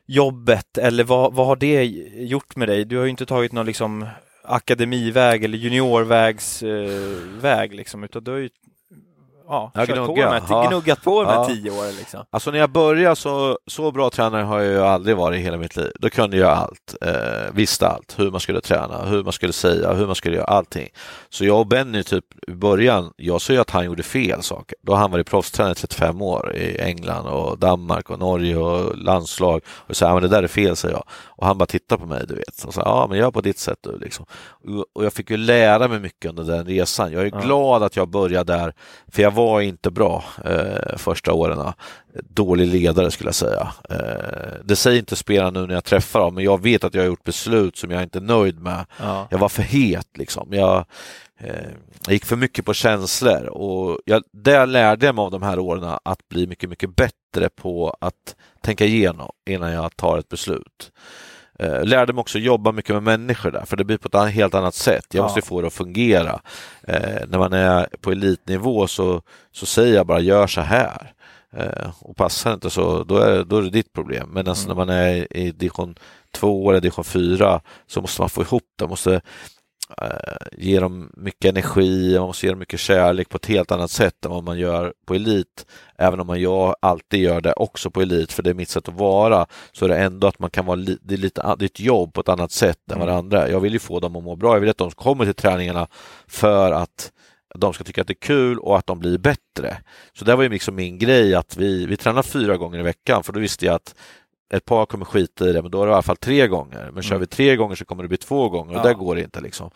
jobbet 0.06 0.78
eller 0.78 1.04
vad, 1.04 1.34
vad 1.34 1.48
har 1.48 1.56
det 1.56 1.84
gjort 2.16 2.56
med 2.56 2.68
dig? 2.68 2.86
Du 2.86 2.98
har 2.98 3.04
ju 3.04 3.10
inte 3.10 3.26
tagit 3.26 3.52
någon 3.52 3.66
liksom 3.66 4.08
akademiväg 4.44 5.44
eller 5.44 5.58
juniorvägsväg 5.58 7.72
eh, 7.72 7.78
liksom, 7.78 8.04
utan 8.04 8.24
du 8.24 8.32
har 8.32 8.38
ju 8.38 8.50
ja, 9.74 9.86
gnugga. 9.86 10.06
på 10.06 10.16
med, 10.16 10.44
ja. 10.50 10.68
gnuggat 10.70 11.04
på 11.04 11.24
med 11.24 11.34
ja. 11.34 11.46
tio 11.46 11.72
år. 11.72 11.98
Liksom. 11.98 12.26
Alltså 12.30 12.52
när 12.52 12.60
jag 12.60 12.70
började 12.70 13.16
så, 13.16 13.58
så 13.68 13.92
bra 13.92 14.10
tränare 14.10 14.44
har 14.44 14.60
jag 14.60 14.74
ju 14.74 14.82
aldrig 14.82 15.18
varit 15.18 15.40
i 15.40 15.42
hela 15.42 15.58
mitt 15.58 15.76
liv. 15.76 15.92
Då 16.00 16.10
kunde 16.10 16.38
jag 16.38 16.50
allt, 16.50 16.96
eh, 17.02 17.54
visste 17.54 17.88
allt, 17.88 18.20
hur 18.20 18.32
man 18.32 18.40
skulle 18.40 18.62
träna, 18.62 19.06
hur 19.06 19.24
man 19.24 19.34
skulle 19.34 19.54
säga, 19.54 19.94
hur 19.94 20.06
man 20.06 20.16
skulle 20.16 20.36
göra 20.36 20.46
allting. 20.46 20.90
Så 21.30 21.46
jag 21.46 21.60
och 21.60 21.68
Benny 21.68 22.04
typ 22.04 22.26
i 22.48 22.52
början, 22.52 23.12
jag 23.16 23.42
ju 23.50 23.58
att 23.58 23.70
han 23.70 23.86
gjorde 23.86 24.04
fel 24.04 24.44
saker. 24.44 24.78
Då 24.82 24.94
har 24.94 25.00
han 25.00 25.12
varit 25.12 25.30
proffstränare 25.30 25.72
i 25.72 25.76
35 25.76 26.22
år 26.22 26.56
i 26.56 26.80
England 26.80 27.28
och 27.28 27.60
Danmark 27.60 28.10
och 28.10 28.20
Norge 28.20 28.58
och 28.58 28.98
landslag. 28.98 29.62
Och 29.68 29.96
sa, 29.96 30.06
ja, 30.06 30.14
men 30.14 30.22
det 30.22 30.30
där 30.30 30.44
är 30.44 30.48
fel, 30.48 30.76
sa 30.76 30.90
jag. 30.90 31.04
Och 31.26 31.48
han 31.48 31.58
bara 31.58 31.66
tittade 31.66 32.02
på 32.02 32.08
mig, 32.08 32.24
du 32.28 32.36
vet. 32.36 32.64
Och 32.64 32.74
sa, 32.74 32.82
ja 32.82 33.08
men 33.10 33.18
gör 33.18 33.32
på 33.32 33.42
ditt 33.42 33.60
sätt 33.60 33.80
du 33.82 33.98
liksom. 33.98 34.26
Och 34.94 35.06
jag 35.06 35.14
fick 35.14 35.30
ju 35.30 35.38
lära 35.38 35.88
mig 35.88 36.00
mycket 36.00 36.30
under 36.30 36.44
den 36.44 36.66
resan. 36.66 37.12
Jag 37.12 37.26
är 37.26 37.42
glad 37.42 37.84
att 37.84 37.96
jag 37.96 38.10
började 38.10 38.54
där, 38.54 38.74
för 39.12 39.22
jag 39.22 39.32
var 39.32 39.43
inte 39.62 39.92
bra 39.92 40.24
eh, 40.46 40.98
första 40.98 41.34
åren. 41.34 41.74
Dålig 42.30 42.68
ledare 42.68 43.12
skulle 43.12 43.28
jag 43.28 43.36
säga. 43.36 43.72
Eh, 43.90 44.64
det 44.64 44.76
säger 44.76 45.00
inte 45.00 45.16
spelarna 45.16 45.62
nu 45.62 45.68
när 45.68 45.74
jag 45.74 45.84
träffar 45.84 46.20
dem, 46.20 46.36
men 46.36 46.44
jag 46.44 46.62
vet 46.62 46.84
att 46.84 46.94
jag 46.94 47.02
har 47.02 47.08
gjort 47.08 47.24
beslut 47.24 47.78
som 47.78 47.92
jag 47.92 48.04
inte 48.04 48.20
är 48.20 48.22
nöjd 48.22 48.60
med. 48.60 48.86
Ja. 49.00 49.28
Jag 49.32 49.38
var 49.38 49.50
för 49.50 49.64
het 49.64 50.18
liksom. 50.18 50.48
Jag, 50.52 50.86
eh, 51.40 51.70
jag 52.06 52.14
gick 52.14 52.26
för 52.26 52.36
mycket 52.36 52.66
på 52.66 52.74
känslor 52.74 53.46
och 53.46 54.00
jag, 54.06 54.24
det 54.32 54.66
lärde 54.66 55.06
jag 55.06 55.16
mig 55.16 55.24
av 55.24 55.32
de 55.32 55.44
här 55.44 55.60
åren 55.60 55.98
att 56.04 56.28
bli 56.30 56.48
mycket, 56.48 56.70
mycket 56.70 56.96
bättre 56.96 57.50
på 57.56 57.98
att 58.02 58.36
tänka 58.62 58.86
igenom 58.86 59.32
innan 59.50 59.72
jag 59.72 59.96
tar 59.96 60.18
ett 60.18 60.30
beslut. 60.30 60.92
Eh, 61.64 61.86
lärde 61.86 62.14
mig 62.14 62.22
också 62.22 62.40
jobba 62.40 62.72
mycket 62.72 62.96
med 62.96 63.04
människor 63.04 63.52
där, 63.52 63.66
för 63.66 63.78
det 63.78 63.84
blir 63.84 63.98
på 63.98 64.18
ett 64.18 64.34
helt 64.34 64.54
annat 64.54 64.76
sätt. 64.76 65.06
Jag 65.12 65.24
måste 65.24 65.42
få 65.42 65.62
det 65.62 65.68
att 65.68 65.74
fungera. 65.74 66.42
Eh, 66.88 67.28
när 67.28 67.38
man 67.38 67.54
är 67.54 67.88
på 68.02 68.12
elitnivå 68.12 68.88
så, 68.88 69.22
så 69.52 69.66
säger 69.66 69.96
jag 69.96 70.08
bara 70.08 70.20
gör 70.20 70.48
så 70.48 70.62
här. 70.62 71.14
Eh, 71.58 71.90
och 72.00 72.16
passar 72.16 72.54
inte 72.54 72.70
så, 72.70 73.04
då 73.04 73.18
är, 73.18 73.44
då 73.44 73.58
är 73.58 73.62
det 73.62 73.70
ditt 73.70 73.94
problem. 73.94 74.30
Men 74.32 74.48
alltså 74.48 74.66
mm. 74.66 74.78
när 74.78 74.86
man 74.86 74.96
är 74.96 75.38
i 75.38 75.52
division 75.52 75.96
2 76.32 76.70
eller 76.70 76.82
division 76.82 77.04
4 77.04 77.62
så 77.88 78.02
måste 78.02 78.22
man 78.22 78.30
få 78.30 78.42
ihop 78.42 78.64
det. 78.80 78.88
Måste 78.88 79.22
ge 80.52 80.80
dem 80.80 81.12
mycket 81.18 81.50
energi, 81.50 82.18
man 82.18 82.28
måste 82.28 82.46
ge 82.46 82.52
dem 82.52 82.60
mycket 82.60 82.80
kärlek 82.80 83.30
på 83.30 83.38
ett 83.38 83.46
helt 83.46 83.72
annat 83.72 83.92
sätt 83.92 84.26
än 84.26 84.32
vad 84.32 84.44
man 84.44 84.60
gör 84.60 84.94
på 85.06 85.16
elit. 85.16 85.66
Även 85.98 86.20
om 86.20 86.28
man 86.28 86.42
jag 86.42 86.76
alltid 86.80 87.20
gör 87.20 87.42
det 87.42 87.54
också 87.54 87.92
på 87.92 88.02
elit, 88.02 88.32
för 88.32 88.44
det 88.44 88.50
är 88.50 88.54
mitt 88.54 88.70
sätt 88.70 88.88
att 88.88 88.94
vara, 88.94 89.46
så 89.72 89.86
är 89.86 89.90
det 89.90 89.98
ändå 89.98 90.28
att 90.28 90.40
man 90.40 90.50
kan 90.50 90.66
vara 90.66 90.76
li 90.76 90.98
det 91.02 91.14
är 91.14 91.18
lite 91.18 91.56
ett 91.60 91.80
jobb 91.80 92.14
på 92.14 92.22
ett 92.22 92.30
annat 92.30 92.52
sätt 92.52 92.92
än 92.92 92.96
mm. 92.96 93.08
varandra. 93.08 93.50
Jag 93.50 93.60
vill 93.60 93.74
ju 93.74 93.80
få 93.80 94.00
dem 94.00 94.16
att 94.16 94.24
må 94.24 94.36
bra, 94.36 94.54
jag 94.56 94.60
vill 94.60 94.70
att 94.70 94.78
de 94.78 94.92
kommer 94.92 95.26
till 95.26 95.34
träningarna 95.34 95.88
för 96.28 96.72
att 96.72 97.12
de 97.56 97.74
ska 97.74 97.84
tycka 97.84 98.02
att 98.02 98.08
det 98.08 98.14
är 98.14 98.28
kul 98.28 98.60
och 98.60 98.78
att 98.78 98.88
de 98.88 99.00
blir 99.00 99.18
bättre. 99.18 99.78
Så 100.14 100.26
det 100.26 100.36
var 100.36 100.44
ju 100.44 100.50
liksom 100.50 100.76
min 100.76 100.98
grej 100.98 101.36
att 101.36 101.58
vi, 101.58 101.86
vi 101.86 101.98
tränar 101.98 102.24
fyra 102.24 102.58
gånger 102.58 102.80
i 102.80 102.84
veckan 102.84 103.24
för 103.24 103.34
då 103.34 103.40
visste 103.40 103.66
jag 103.66 103.76
att 103.76 103.96
ett 104.54 104.66
par 104.66 104.86
kommer 104.86 105.06
skita 105.06 105.50
i 105.50 105.54
det, 105.54 105.62
men 105.62 105.72
då 105.72 105.82
är 105.82 105.86
det 105.86 105.90
i 105.90 105.94
alla 105.94 106.02
fall 106.02 106.18
tre 106.18 106.48
gånger. 106.48 106.92
Men 106.94 107.04
kör 107.04 107.18
vi 107.18 107.28
tre 107.28 107.56
gånger 107.56 107.76
så 107.76 107.86
kommer 107.86 108.04
det 108.04 108.10
bli 108.10 108.18
två 108.18 108.50
gånger 108.50 108.74
och 108.74 108.80
ja. 108.80 108.84
det 108.84 108.94
går 108.94 109.20
inte. 109.20 109.42
liksom. 109.42 109.72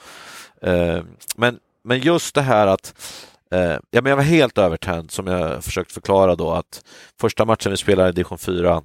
Uh, 0.68 1.02
men, 1.36 1.60
men 1.84 2.00
just 2.00 2.36
det 2.36 2.42
här 2.42 2.68
att 2.68 2.94
uh, 3.54 3.60
ja, 3.92 4.02
men 4.02 4.06
jag 4.06 4.16
var 4.16 4.24
helt 4.24 4.58
övertänd, 4.58 5.12
som 5.12 5.28
jag 5.28 5.64
försökt 5.64 5.92
förklara 5.92 6.36
då, 6.36 6.52
att 6.52 6.86
första 7.20 7.46
matchen 7.46 7.72
vi 7.72 7.78
spelade 7.78 8.10
i 8.10 8.12
division 8.12 8.38
4 8.38 8.84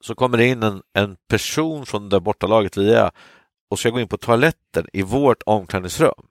så 0.00 0.14
kommer 0.14 0.38
det 0.38 0.46
in 0.46 0.62
en, 0.62 0.82
en 0.92 1.16
person 1.28 1.86
från 1.86 2.08
det 2.08 2.20
bortalaget 2.20 2.76
vi 2.76 2.92
är 2.92 3.10
och 3.70 3.78
ska 3.78 3.90
gå 3.90 4.00
in 4.00 4.08
på 4.08 4.16
toaletten 4.16 4.86
i 4.92 5.02
vårt 5.02 5.42
omklädningsrum. 5.46 6.26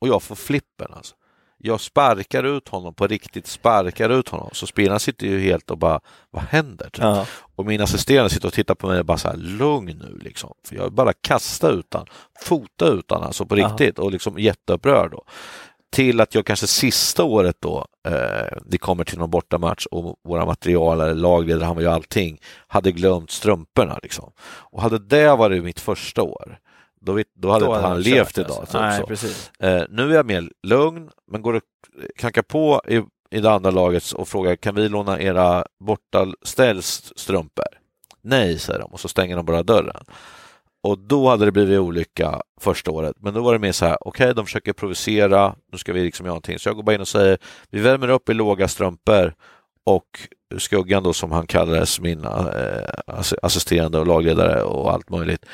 Och 0.00 0.08
jag 0.08 0.22
får 0.22 0.34
flippen. 0.34 0.92
Alltså. 0.92 1.14
Jag 1.58 1.80
sparkar 1.80 2.44
ut 2.44 2.68
honom 2.68 2.94
på 2.94 3.06
riktigt, 3.06 3.46
sparkar 3.46 4.10
ut 4.10 4.28
honom. 4.28 4.50
Så 4.52 4.66
spelarna 4.66 4.98
sitter 4.98 5.26
ju 5.26 5.40
helt 5.40 5.70
och 5.70 5.78
bara, 5.78 6.00
vad 6.30 6.42
händer? 6.42 6.84
Typ. 6.90 7.02
Ja. 7.04 7.26
Och 7.56 7.66
min 7.66 7.80
assisterande 7.80 8.30
sitter 8.30 8.48
och 8.48 8.54
tittar 8.54 8.74
på 8.74 8.86
mig 8.86 8.98
och 9.00 9.06
bara 9.06 9.18
så 9.18 9.28
här, 9.28 9.36
lugn 9.36 9.98
nu 9.98 10.18
liksom. 10.22 10.52
För 10.68 10.76
jag 10.76 10.92
bara 10.92 11.12
kasta 11.12 11.70
utan, 11.70 12.06
fota 12.40 12.86
utan 12.88 13.22
alltså 13.22 13.46
på 13.46 13.58
Ja. 13.58 13.68
riktigt 13.68 13.98
och 13.98 14.10
liksom 14.12 14.38
jätteupprörd 14.38 15.10
då. 15.10 15.24
Till 15.92 16.20
att 16.20 16.34
jag 16.34 16.46
kanske 16.46 16.66
sista 16.66 17.24
året 17.24 17.56
då, 17.60 17.86
eh, 18.08 18.56
det 18.66 18.78
kommer 18.78 19.04
till 19.04 19.18
någon 19.18 19.30
bortamatch 19.30 19.86
och 19.86 20.16
våra 20.24 20.46
materialare, 20.46 21.14
lagledare, 21.14 21.64
han 21.64 21.74
var 21.74 21.82
ju 21.82 21.88
allting, 21.88 22.38
hade 22.68 22.92
glömt 22.92 23.30
strumporna 23.30 23.98
liksom. 24.02 24.32
Och 24.40 24.82
hade 24.82 24.98
det 24.98 25.36
varit 25.36 25.64
mitt 25.64 25.80
första 25.80 26.22
år, 26.22 26.58
då, 27.00 27.12
vet, 27.12 27.26
då 27.34 27.50
hade 27.50 27.64
Då 27.64 27.70
inte 27.70 27.76
hade 27.80 27.88
han 27.94 28.00
levt 28.02 28.38
idag. 28.38 28.56
alltså. 28.60 28.80
Nej. 28.80 29.02
Eh, 29.78 29.84
nu 29.90 30.10
är 30.10 30.14
jag 30.14 30.26
mer 30.26 30.50
lugn, 30.62 31.10
men 31.30 31.42
går 31.42 31.54
och 31.54 31.62
knackar 32.16 32.42
på 32.42 32.82
i, 32.88 32.96
i 33.36 33.40
det 33.40 33.50
andra 33.50 33.70
laget 33.70 34.12
och 34.12 34.28
frågar 34.28 34.56
kan 34.56 34.74
vi 34.74 34.88
låna 34.88 35.20
era 35.20 35.64
bortaställs 35.80 37.12
strumpor? 37.16 37.64
Nej, 38.22 38.58
säger 38.58 38.80
de 38.80 38.92
och 38.92 39.00
så 39.00 39.08
stänger 39.08 39.36
de 39.36 39.46
bara 39.46 39.62
dörren. 39.62 40.04
Och 40.82 40.98
då 40.98 41.28
hade 41.28 41.44
det 41.44 41.52
blivit 41.52 41.78
olycka 41.78 42.42
första 42.60 42.90
året. 42.90 43.16
Men 43.20 43.34
då 43.34 43.42
var 43.42 43.52
det 43.52 43.58
mer 43.58 43.72
så 43.72 43.84
här, 43.86 43.98
okej, 44.00 44.34
de 44.34 44.44
försöker 44.46 44.72
provocera, 44.72 45.54
nu 45.72 45.78
ska 45.78 45.92
vi 45.92 46.00
liksom 46.04 46.26
göra 46.26 46.32
någonting. 46.32 46.58
Så 46.58 46.68
jag 46.68 46.76
går 46.76 46.82
bara 46.82 46.94
in 46.94 47.00
och 47.00 47.08
säger, 47.08 47.38
vi 47.70 47.80
värmer 47.80 48.08
upp 48.08 48.28
i 48.28 48.34
låga 48.34 48.68
strumpor 48.68 49.34
och 49.84 50.04
Skuggan 50.58 51.02
då 51.02 51.12
som 51.12 51.32
han 51.32 51.46
kallades, 51.46 52.00
min 52.00 52.24
eh, 52.24 52.30
ass- 53.06 53.34
assisterande 53.42 53.98
och 53.98 54.06
lagledare 54.06 54.62
och 54.62 54.92
allt 54.92 55.10
möjligt. 55.10 55.46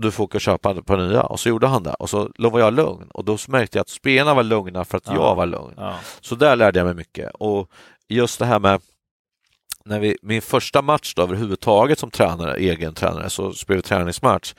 Du 0.00 0.10
får 0.10 0.24
åka 0.24 0.38
och 0.38 0.40
köpa 0.40 0.74
på 0.82 0.96
nya 0.96 1.22
och 1.22 1.40
så 1.40 1.48
gjorde 1.48 1.66
han 1.66 1.82
det 1.82 1.94
och 1.94 2.10
så 2.10 2.30
var 2.38 2.60
jag 2.60 2.74
lugn 2.74 3.08
och 3.14 3.24
då 3.24 3.38
märkte 3.48 3.78
jag 3.78 3.82
att 3.82 3.88
spelarna 3.88 4.34
var 4.34 4.42
lugna 4.42 4.84
för 4.84 4.96
att 4.96 5.06
Ja. 5.06 5.14
jag 5.14 5.34
var 5.34 5.46
lugn. 5.46 5.74
Ja. 5.76 5.94
Så 6.20 6.34
där 6.34 6.56
lärde 6.56 6.78
jag 6.78 6.86
mig 6.86 6.94
mycket 6.94 7.30
och 7.34 7.70
just 8.08 8.38
det 8.38 8.46
här 8.46 8.58
med 8.58 8.80
när 9.84 10.00
vi, 10.00 10.16
min 10.22 10.42
första 10.42 10.82
match 10.82 11.14
då 11.14 11.22
överhuvudtaget 11.22 11.98
som 11.98 12.10
tränare, 12.10 12.56
egen 12.56 12.94
tränare, 12.94 13.30
så 13.30 13.52
spelade 13.52 13.78
vi 13.78 13.82
träningsmatch. 13.82 14.54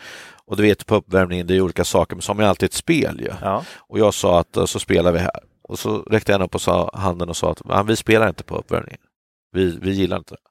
Och 0.45 0.57
du 0.57 0.63
vet 0.63 0.85
på 0.85 0.95
uppvärmningen, 0.95 1.47
det 1.47 1.55
är 1.55 1.61
olika 1.61 1.83
saker, 1.83 2.15
men 2.15 2.21
så 2.21 2.33
man 2.33 2.45
ju 2.45 2.49
alltid 2.49 2.67
ett 2.67 2.73
spel 2.73 3.19
ju. 3.21 3.31
Ja. 3.41 3.63
Och 3.77 3.99
jag 3.99 4.13
sa 4.13 4.39
att 4.39 4.69
så 4.69 4.79
spelar 4.79 5.11
vi 5.11 5.19
här. 5.19 5.39
Och 5.61 5.79
så 5.79 5.97
räckte 6.01 6.31
jag 6.31 6.41
upp 6.41 6.55
och 6.55 6.61
sa 6.61 6.91
handen 6.93 7.29
och 7.29 7.37
sa 7.37 7.51
att 7.51 7.61
"Ja, 7.69 7.83
vi 7.83 7.95
spelar 7.95 8.27
inte 8.29 8.43
på 8.43 8.57
uppvärmningen. 8.57 8.99
Vi, 9.51 9.77
vi 9.81 9.91
gillar 9.91 10.17
inte 10.17 10.33
det. 10.33 10.48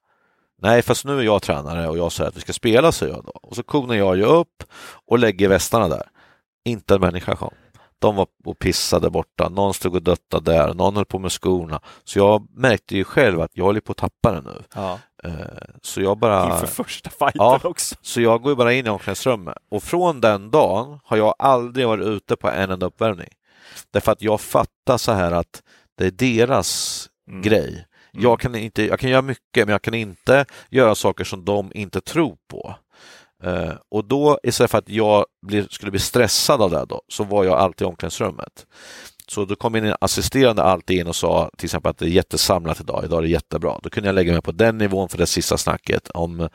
Nej, 0.62 0.82
fast 0.82 1.04
nu 1.04 1.18
är 1.18 1.22
jag 1.22 1.42
tränare 1.42 1.88
och 1.88 1.98
jag 1.98 2.12
säger 2.12 2.28
att 2.28 2.36
vi 2.36 2.40
ska 2.40 2.52
spela, 2.52 2.92
säger 2.92 3.12
jag 3.14 3.24
då. 3.24 3.30
Och 3.42 3.56
så 3.56 3.62
konar 3.62 3.94
jag 3.94 4.16
ju 4.16 4.24
upp 4.24 4.64
och 5.06 5.18
lägger 5.18 5.48
västarna 5.48 5.88
där. 5.88 6.02
Inte 6.64 6.94
en 6.94 7.00
människa 7.00 7.36
kom. 7.36 7.54
De 8.00 8.16
var 8.16 8.26
och 8.44 8.58
pissade 8.58 9.10
borta, 9.10 9.48
någon 9.48 9.74
stod 9.74 9.94
och 9.94 10.02
duttade 10.02 10.52
där, 10.52 10.74
någon 10.74 10.96
höll 10.96 11.04
på 11.04 11.18
med 11.18 11.32
skorna. 11.32 11.80
Så 12.04 12.18
jag 12.18 12.46
märkte 12.54 12.96
ju 12.96 13.04
själv 13.04 13.40
att 13.40 13.50
jag 13.54 13.64
håller 13.64 13.80
på 13.80 13.92
att 13.92 13.98
tappa 13.98 14.32
det 14.32 14.40
nu. 14.40 14.62
Ja. 14.74 14.98
Eh, 15.24 15.30
Så 15.82 16.00
jag 16.00 16.18
bara... 16.18 16.52
Inför 16.52 16.66
första 16.66 17.10
fighten 17.10 17.32
Ja. 17.34 17.60
också. 17.64 17.94
Så 18.02 18.20
jag 18.20 18.42
går 18.42 18.54
bara 18.54 18.72
in 18.72 18.86
i 18.86 18.90
omklädningsrummet 18.90 19.54
och 19.70 19.82
från 19.82 20.20
den 20.20 20.50
dagen 20.50 21.00
har 21.04 21.16
jag 21.16 21.34
aldrig 21.38 21.86
varit 21.86 22.06
ute 22.06 22.36
på 22.36 22.48
en 22.50 22.70
enda 22.70 22.86
uppvärmning. 22.86 23.28
Därför 23.90 24.12
att 24.12 24.22
jag 24.22 24.40
fattar 24.40 24.98
så 24.98 25.12
här 25.12 25.32
att 25.32 25.62
det 25.98 26.06
är 26.06 26.10
deras 26.10 27.04
Mm. 27.30 27.42
grej. 27.42 27.86
Mm. 28.12 28.22
Jag 28.24 28.40
kan, 28.40 28.54
inte, 28.54 28.82
jag 28.86 28.98
kan 28.98 29.10
göra 29.10 29.22
mycket 29.22 29.66
men 29.66 29.68
jag 29.68 29.82
kan 29.82 29.94
inte 29.94 30.44
göra 30.70 30.94
saker 30.94 31.24
som 31.24 31.44
de 31.44 31.72
inte 31.74 32.00
tror 32.00 32.36
på. 32.50 32.74
Uh, 33.44 33.72
och 33.88 34.04
då 34.04 34.38
istället 34.42 34.70
för 34.70 34.78
att 34.78 34.88
jag 34.88 35.26
blir, 35.46 35.66
skulle 35.70 35.90
bli 35.90 36.00
stressad 36.00 36.62
av 36.62 36.70
det 36.70 36.84
då, 36.88 37.02
så 37.08 37.24
var 37.24 37.44
jag 37.44 37.58
alltid 37.58 37.84
i 37.84 37.88
omklädningsrummet. 37.88 38.66
Så 39.28 39.44
då 39.44 39.56
kom 39.56 39.74
en 39.74 39.94
assisterande 40.00 40.62
alltid 40.62 41.00
in 41.00 41.06
och 41.06 41.16
sa 41.16 41.50
till 41.56 41.66
exempel 41.66 41.90
att 41.90 41.98
det 41.98 42.04
är 42.06 42.08
jättesamlat 42.08 42.80
idag, 42.80 43.04
idag 43.04 43.18
är 43.18 43.22
det 43.22 43.28
jättebra. 43.28 43.78
Då 43.82 43.90
kunde 43.90 44.08
jag 44.08 44.14
lägga 44.14 44.32
mig 44.32 44.42
på 44.42 44.52
den 44.52 44.78
nivån 44.78 45.08
för 45.08 45.18
det 45.18 45.26
sista 45.26 45.58
snacket 45.58 46.08
om, 46.08 46.48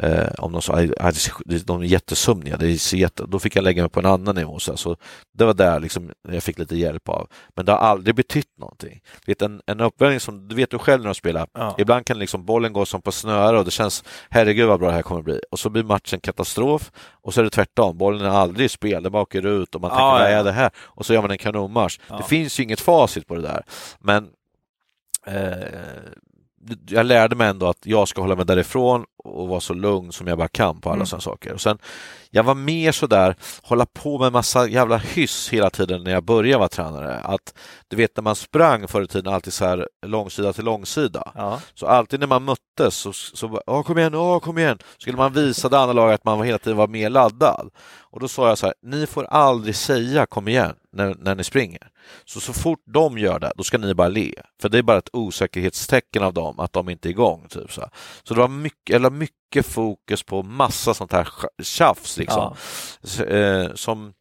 eh, 0.00 0.26
om 0.38 0.52
de 0.52 0.62
sa 0.62 0.72
att 0.98 1.30
de 1.66 1.80
är 1.82 1.84
jättesömniga, 1.84 2.56
det 2.56 2.66
är 2.66 2.94
jätte... 2.94 3.24
då 3.28 3.38
fick 3.38 3.56
jag 3.56 3.64
lägga 3.64 3.82
mig 3.82 3.90
på 3.90 4.00
en 4.00 4.06
annan 4.06 4.34
nivå. 4.34 4.58
Så, 4.58 4.76
så 4.76 4.96
Det 5.38 5.44
var 5.44 5.54
där 5.54 5.80
liksom 5.80 6.10
jag 6.28 6.42
fick 6.42 6.58
lite 6.58 6.76
hjälp 6.76 7.08
av. 7.08 7.28
Men 7.56 7.64
det 7.66 7.72
har 7.72 7.78
aldrig 7.78 8.14
betytt 8.14 8.58
någonting. 8.58 9.00
Vet, 9.26 9.42
en, 9.42 9.60
en 9.66 9.80
uppvärmning 9.80 10.20
som, 10.20 10.48
du 10.48 10.54
vet 10.54 10.70
du 10.70 10.78
själv 10.78 11.02
när 11.02 11.08
du 11.08 11.14
spelar, 11.14 11.46
Ja. 11.54 11.74
ibland 11.78 12.06
kan 12.06 12.18
liksom 12.18 12.44
bollen 12.44 12.72
gå 12.72 12.86
som 12.86 13.02
på 13.02 13.12
snöre 13.12 13.58
och 13.58 13.64
det 13.64 13.70
känns 13.70 14.04
herregud 14.30 14.68
vad 14.68 14.80
bra 14.80 14.88
det 14.88 14.94
här 14.94 15.02
kommer 15.02 15.22
bli. 15.22 15.40
Och 15.50 15.58
så 15.58 15.70
blir 15.70 15.82
matchen 15.82 16.20
katastrof 16.20 16.90
och 17.22 17.34
så 17.34 17.40
är 17.40 17.44
det 17.44 17.50
tvärtom, 17.50 17.98
bollen 17.98 18.26
är 18.26 18.30
aldrig 18.30 18.64
i 18.64 18.68
spel, 18.68 19.02
den 19.02 19.12
bara 19.12 19.22
åker 19.22 19.46
ut 19.46 19.74
och 19.74 19.80
man 19.80 19.90
Ja, 19.90 19.96
tänker 19.96 20.24
vad 20.24 20.32
ja. 20.32 20.38
är 20.40 20.44
det 20.44 20.52
här? 20.52 20.70
Och 20.76 21.06
så 21.06 21.14
gör 21.14 21.22
man 21.22 21.30
en 21.30 21.38
kanonmatch. 21.38 21.98
Ja. 22.08 22.16
Det 22.16 22.22
finns 22.22 22.60
ju 22.60 22.64
inget 22.64 22.80
facit 22.80 23.26
på 23.26 23.34
det 23.34 23.42
där. 23.42 23.62
Men 23.98 24.28
eh, 25.26 25.52
jag 26.88 27.06
lärde 27.06 27.36
mig 27.36 27.48
ändå 27.48 27.68
att 27.68 27.86
jag 27.86 28.08
ska 28.08 28.20
hålla 28.20 28.36
mig 28.36 28.44
därifrån 28.46 29.04
och 29.24 29.48
vara 29.48 29.60
så 29.60 29.74
lugn 29.74 30.12
som 30.12 30.26
jag 30.26 30.38
bara 30.38 30.48
kan 30.48 30.80
på 30.80 30.88
alla 30.88 30.96
Mm. 30.96 31.06
sådana 31.06 31.20
saker. 31.20 31.52
Och 31.52 31.60
sen, 31.60 31.78
jag 32.30 32.42
var 32.42 32.54
mer 32.54 32.92
sådär, 32.92 33.36
hålla 33.62 33.86
på 33.86 34.18
med 34.18 34.32
massa 34.32 34.68
jävla 34.68 34.96
hyss 34.96 35.48
hela 35.48 35.70
tiden 35.70 36.04
när 36.04 36.10
jag 36.10 36.24
började 36.24 36.58
vara 36.58 36.68
tränare. 36.68 37.18
Att 37.20 37.54
du 37.88 37.96
vet 37.96 38.16
när 38.16 38.22
man 38.22 38.36
sprang 38.36 38.88
förr 38.88 39.02
i 39.02 39.06
tiden 39.06 39.32
alltid 39.34 39.52
så 39.52 39.64
här 39.64 39.88
långsida 40.06 40.52
till 40.52 40.64
långsida. 40.64 41.32
Ja. 41.34 41.60
Så 41.74 41.86
alltid 41.86 42.20
när 42.20 42.26
man 42.26 42.44
möttes 42.44 42.94
så, 42.96 43.12
så 43.12 43.60
"Åh, 43.66 43.82
kom 43.82 43.98
igen, 43.98 44.14
åh, 44.14 44.38
kom 44.40 44.58
igen, 44.58 44.78
skulle 44.98 45.16
man 45.16 45.32
visa 45.32 45.68
det 45.68 45.78
andra 45.78 45.92
laget 45.92 46.14
att 46.14 46.24
man 46.24 46.42
hela 46.42 46.58
tiden 46.58 46.76
var 46.76 46.88
mer 46.88 47.10
laddad. 47.10 47.70
Och 47.98 48.20
då 48.20 48.28
sa 48.28 48.48
jag 48.48 48.58
så 48.58 48.66
här, 48.66 48.74
ni 48.82 49.06
får 49.06 49.24
aldrig 49.24 49.76
säga 49.76 50.26
kom 50.26 50.48
igen 50.48 50.74
när, 50.92 51.14
när 51.18 51.34
ni 51.34 51.44
springer. 51.44 51.88
Så 52.24 52.40
så 52.40 52.52
fort 52.52 52.82
de 52.84 53.18
gör 53.18 53.38
det, 53.38 53.52
då 53.56 53.62
ska 53.62 53.78
ni 53.78 53.94
bara 53.94 54.08
le. 54.08 54.32
För 54.60 54.68
det 54.68 54.78
är 54.78 54.82
bara 54.82 54.98
ett 54.98 55.10
osäkerhetstecken 55.12 56.22
av 56.22 56.34
dem 56.34 56.60
att 56.60 56.72
de 56.72 56.88
inte 56.88 57.08
är 57.08 57.10
igång. 57.10 57.46
Typ 57.48 57.72
så, 57.72 57.80
här. 57.80 57.90
så 58.22 58.34
det 58.34 58.40
var 58.40 58.48
mycket, 58.48 58.96
eller 58.96 59.10
mycket 59.10 59.66
fokus 59.66 60.22
på 60.22 60.42
massa 60.42 60.94
sånt 60.94 61.12
här 61.12 61.28
tjafs 61.62 62.18
liksom. 62.18 62.56
Ja. 63.18 63.24
Eh, 63.24 63.74
som, 63.74 64.12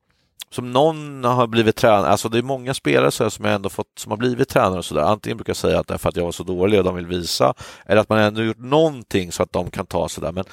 som 0.50 0.72
någon 0.72 1.24
har 1.24 1.48
blivit 1.48 1.76
tränare, 1.76 2.08
alltså 2.08 2.30
det 2.30 2.38
är 2.38 2.44
många 2.44 2.74
spelare 2.74 3.12
så 3.12 3.30
som 3.30 3.46
jag 3.46 3.54
ändå 3.54 3.70
fått, 3.70 4.00
som 4.00 4.12
har 4.12 4.18
blivit 4.18 4.50
tränare 4.50 4.78
och 4.78 4.86
sådär. 4.86 5.02
Antingen 5.02 5.38
brukar 5.38 5.50
jag 5.50 5.58
säga 5.58 5.80
att 5.80 5.88
det 5.88 5.94
är 5.94 5.98
för 5.98 6.10
att 6.10 6.16
jag 6.16 6.26
var 6.26 6.32
så 6.32 6.44
dålig 6.44 6.80
och 6.80 6.86
de 6.86 6.96
vill 6.96 7.08
visa, 7.08 7.54
eller 7.86 8.02
att 8.02 8.10
man 8.10 8.20
ändå 8.20 8.44
gjort 8.44 8.58
någonting 8.58 9.32
så 9.32 9.44
att 9.44 9.52
de 9.52 9.72
kan 9.72 9.86
ta 9.86 10.10
sådär. 10.10 10.32
Men 10.32 10.46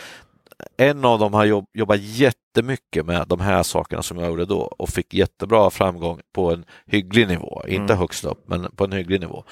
en 0.77 1.05
av 1.05 1.19
dem 1.19 1.35
har 1.35 1.45
jobb, 1.45 1.66
jobbat 1.75 2.01
jättemycket 2.01 3.07
med 3.07 3.29
de 3.29 3.40
här 3.40 3.62
sakerna 3.62 4.03
som 4.03 4.19
jag 4.19 4.29
gjorde 4.29 4.45
då 4.45 4.59
och 4.61 4.88
fick 4.88 5.14
jättebra 5.14 5.71
framgång 5.71 6.21
på 6.35 6.53
en 6.53 6.64
hygglig 6.87 7.29
nivå. 7.29 7.62
Inte 7.69 7.92
Mm. 7.92 7.99
högst 7.99 8.25
upp, 8.25 8.49
men 8.49 8.71
på 8.77 8.85
en 8.85 8.92
hygglig 8.92 9.21
nivå. 9.21 9.45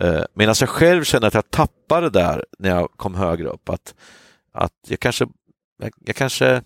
Eh, 0.00 0.22
Medan 0.34 0.54
jag 0.60 0.68
själv 0.68 1.04
känner 1.04 1.26
att 1.26 1.34
jag 1.34 1.50
tappade 1.50 2.10
där 2.10 2.44
när 2.58 2.68
jag 2.70 2.90
kom 2.96 3.14
högre 3.14 3.48
upp. 3.48 3.68
Att, 3.68 3.94
att 4.52 4.72
jag 4.88 5.00
kanske, 5.00 5.26
jag, 5.82 5.90
jag 6.06 6.16
kanske 6.16 6.62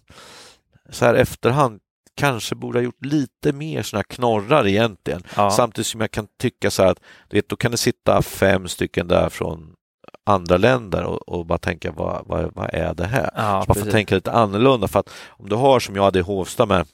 så 0.90 1.04
här 1.04 1.14
efterhand 1.14 1.80
kanske 2.16 2.54
borde 2.54 2.78
ha 2.78 2.84
gjort 2.84 3.04
lite 3.04 3.52
mer 3.52 3.82
här 3.96 4.02
knorrar 4.02 4.66
egentligen. 4.66 5.22
Ja. 5.36 5.50
Samtidigt 5.50 5.86
som 5.86 6.00
jag 6.00 6.10
kan 6.10 6.26
tycka 6.38 6.70
så 6.70 6.82
här 6.82 6.90
att 6.90 6.98
vet, 7.30 7.48
då 7.48 7.56
kan 7.56 7.70
det 7.70 7.76
sitta 7.76 8.22
fem 8.22 8.68
stycken 8.68 9.08
där 9.08 9.28
från 9.28 9.74
andra 10.26 10.56
länder 10.56 11.04
och, 11.04 11.28
och 11.28 11.46
bara 11.46 11.58
tänka 11.58 11.92
vad, 11.92 12.22
vad, 12.26 12.54
vad 12.54 12.74
är 12.74 12.94
det 12.94 13.06
här? 13.06 13.30
Ja, 13.36 13.64
man 13.68 13.76
får 13.76 13.90
tänka 13.90 14.14
lite 14.14 14.32
annorlunda 14.32 14.88
för 14.88 15.00
att 15.00 15.10
om 15.28 15.48
du 15.48 15.56
har 15.56 15.80
som 15.80 15.96
jag 15.96 16.02
hade 16.02 16.18
i 16.18 16.22
Hovsta 16.22 16.66
med 16.66 16.86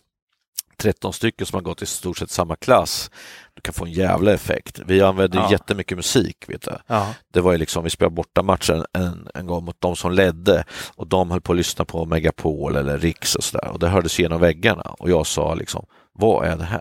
13 0.79 1.13
stycken 1.13 1.47
som 1.47 1.57
har 1.57 1.63
gått 1.63 1.83
i 1.83 1.87
stort 1.87 2.19
sett 2.19 2.31
samma 2.31 2.57
klass, 2.57 3.11
du 3.55 3.61
kan 3.61 3.75
få 3.75 3.85
en 3.85 3.93
jävla 3.93 4.33
effekt. 4.33 4.81
Vi 4.87 5.03
använde 5.03 5.39
Ja. 5.39 5.51
jättemycket 5.51 5.97
musik. 5.97 6.45
Vet 6.49 6.63
du. 6.63 6.77
Ja. 6.87 7.15
Det 7.33 7.41
var 7.41 7.53
ju 7.53 7.59
liksom, 7.59 7.85
vi 7.85 7.91
spelade 7.91 8.15
borta 8.15 8.43
matchen 8.43 8.85
en, 8.93 9.29
en 9.35 9.47
gång 9.47 9.65
mot 9.65 9.77
de 9.81 9.97
som 9.97 10.13
ledde 10.13 10.65
och 10.97 11.07
de 11.07 11.31
höll 11.31 11.41
på 11.41 11.53
att 11.53 11.59
lyssna 11.59 11.85
på 11.85 12.05
Megapol 12.05 12.77
eller 12.77 12.99
Riks 12.99 13.35
och 13.35 13.45
sådär 13.45 13.69
och 13.69 13.79
det 13.79 13.89
hördes 13.89 14.19
genom 14.19 14.41
väggarna 14.41 14.83
och 14.83 15.11
jag 15.11 15.27
sa 15.27 15.55
liksom, 15.55 15.87
vad 16.13 16.47
är 16.47 16.57
det 16.57 16.65
här? 16.65 16.81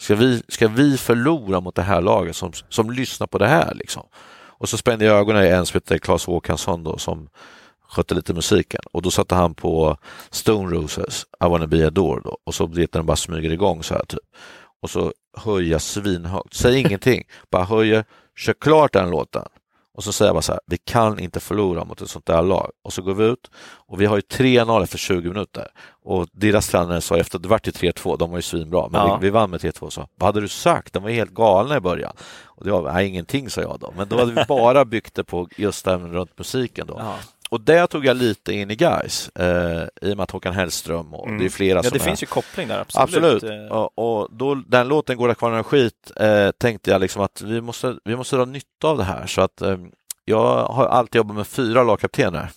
Ska 0.00 0.14
vi, 0.14 0.42
ska 0.48 0.68
vi 0.68 0.98
förlora 0.98 1.60
mot 1.60 1.74
det 1.74 1.82
här 1.82 2.00
laget 2.00 2.36
som, 2.36 2.52
som 2.68 2.90
lyssnar 2.90 3.26
på 3.26 3.38
det 3.38 3.48
här 3.48 3.74
liksom? 3.74 4.06
Och 4.62 4.68
så 4.68 4.76
spände 4.76 5.04
jag 5.04 5.18
ögonen 5.18 5.44
i 5.44 5.48
en 5.48 5.66
som 5.66 5.76
heter 5.76 5.98
Claes 5.98 6.26
Håkansson 6.26 6.84
då 6.84 6.98
som 6.98 7.28
skötte 7.88 8.14
lite 8.14 8.34
musiken 8.34 8.80
och 8.92 9.02
då 9.02 9.10
satte 9.10 9.34
han 9.34 9.54
på 9.54 9.96
Stone 10.30 10.76
Roses 10.76 11.26
I 11.44 11.48
wanna 11.48 11.66
be 11.66 11.86
adored 11.86 12.22
då 12.24 12.38
och 12.44 12.54
så 12.54 12.66
vet 12.66 12.92
den 12.92 13.06
bara 13.06 13.16
smyger 13.16 13.50
igång 13.52 13.82
så 13.82 13.94
här 13.94 14.04
typ. 14.04 14.20
Och 14.82 14.90
så 14.90 15.12
höjer 15.36 15.72
jag 15.72 15.82
svinhögt, 15.82 16.54
säg 16.54 16.80
ingenting, 16.80 17.24
bara 17.50 17.64
höjer, 17.64 18.04
kör 18.36 18.52
klart 18.52 18.92
den 18.92 19.10
låten. 19.10 19.46
Och 19.94 20.04
så 20.04 20.12
säger 20.12 20.28
jag 20.28 20.34
bara 20.34 20.42
så 20.42 20.52
här, 20.52 20.60
vi 20.66 20.78
kan 20.78 21.18
inte 21.18 21.40
förlora 21.40 21.84
mot 21.84 22.00
ett 22.00 22.10
sånt 22.10 22.26
där 22.26 22.42
lag. 22.42 22.70
Och 22.82 22.92
så 22.92 23.02
går 23.02 23.14
vi 23.14 23.24
ut 23.24 23.50
och 23.64 24.00
vi 24.00 24.06
har 24.06 24.16
ju 24.16 24.20
3-0 24.22 24.82
efter 24.82 24.98
20 24.98 25.28
minuter. 25.28 25.68
Och 26.04 26.26
deras 26.32 26.68
tränare 26.68 27.00
sa 27.00 27.16
efter, 27.16 27.38
det 27.38 27.48
vart 27.48 27.66
ju 27.68 27.70
3-2, 27.72 28.18
de 28.18 28.30
var 28.30 28.38
ju 28.38 28.42
svinbra, 28.42 28.88
men 28.88 29.00
Ja. 29.00 29.16
vi, 29.16 29.26
vi 29.26 29.30
vann 29.30 29.50
med 29.50 29.60
3-2. 29.60 29.90
Så, 29.90 30.08
vad 30.14 30.26
hade 30.26 30.40
du 30.40 30.48
sagt? 30.48 30.92
De 30.92 31.02
var 31.02 31.10
ju 31.10 31.16
helt 31.16 31.34
galna 31.34 31.76
i 31.76 31.80
början. 31.80 32.12
Och 32.44 32.64
det 32.64 32.70
var, 32.72 32.92
nej, 32.92 33.08
ingenting 33.08 33.50
sa 33.50 33.60
jag 33.60 33.80
då. 33.80 33.92
Men 33.96 34.08
då 34.08 34.18
hade 34.18 34.32
vi 34.32 34.44
bara 34.48 34.84
byggt 34.84 35.14
det 35.14 35.24
på 35.24 35.48
just 35.56 35.84
det 35.84 35.90
här 35.90 35.98
runt 35.98 36.38
musiken 36.38 36.86
då. 36.86 36.96
Ja. 36.98 37.14
Och 37.52 37.60
det 37.60 37.86
tog 37.86 38.06
jag 38.06 38.16
lite 38.16 38.52
in 38.52 38.70
i 38.70 38.76
guys 38.76 39.28
eh, 39.28 39.82
i 40.02 40.12
och 40.12 40.16
med 40.16 40.20
att 40.24 40.30
Håkan 40.30 40.54
Hellström 40.54 41.14
och 41.14 41.26
Mm. 41.26 41.38
det 41.40 41.44
är 41.44 41.48
flera 41.48 41.78
Ja, 41.78 41.82
som 41.82 41.90
det 41.98 42.04
är... 42.04 42.06
finns 42.06 42.22
ju 42.22 42.26
koppling 42.26 42.68
där, 42.68 42.80
absolut. 42.80 43.34
Absolut. 43.34 43.42
Eh, 43.42 43.76
Och, 43.76 43.98
och 44.22 44.28
då, 44.32 44.54
den 44.54 44.88
låten 44.88 45.16
Går 45.16 45.28
det 45.28 45.34
kvar 45.34 45.50
några 45.50 45.64
skit 45.64 46.12
eh, 46.16 46.50
tänkte 46.50 46.90
jag 46.90 47.00
liksom 47.00 47.22
att 47.22 47.42
vi 47.42 47.60
måste, 47.60 47.96
vi 48.04 48.16
måste 48.16 48.36
dra 48.36 48.44
nytta 48.44 48.88
av 48.88 48.98
det 48.98 49.04
här. 49.04 49.26
Så 49.26 49.40
att 49.40 49.62
eh, 49.62 49.76
jag 50.24 50.64
har 50.66 50.86
alltid 50.86 51.16
jobbat 51.18 51.36
med 51.36 51.46
fyra 51.46 51.82
lagkaptener 51.82 52.50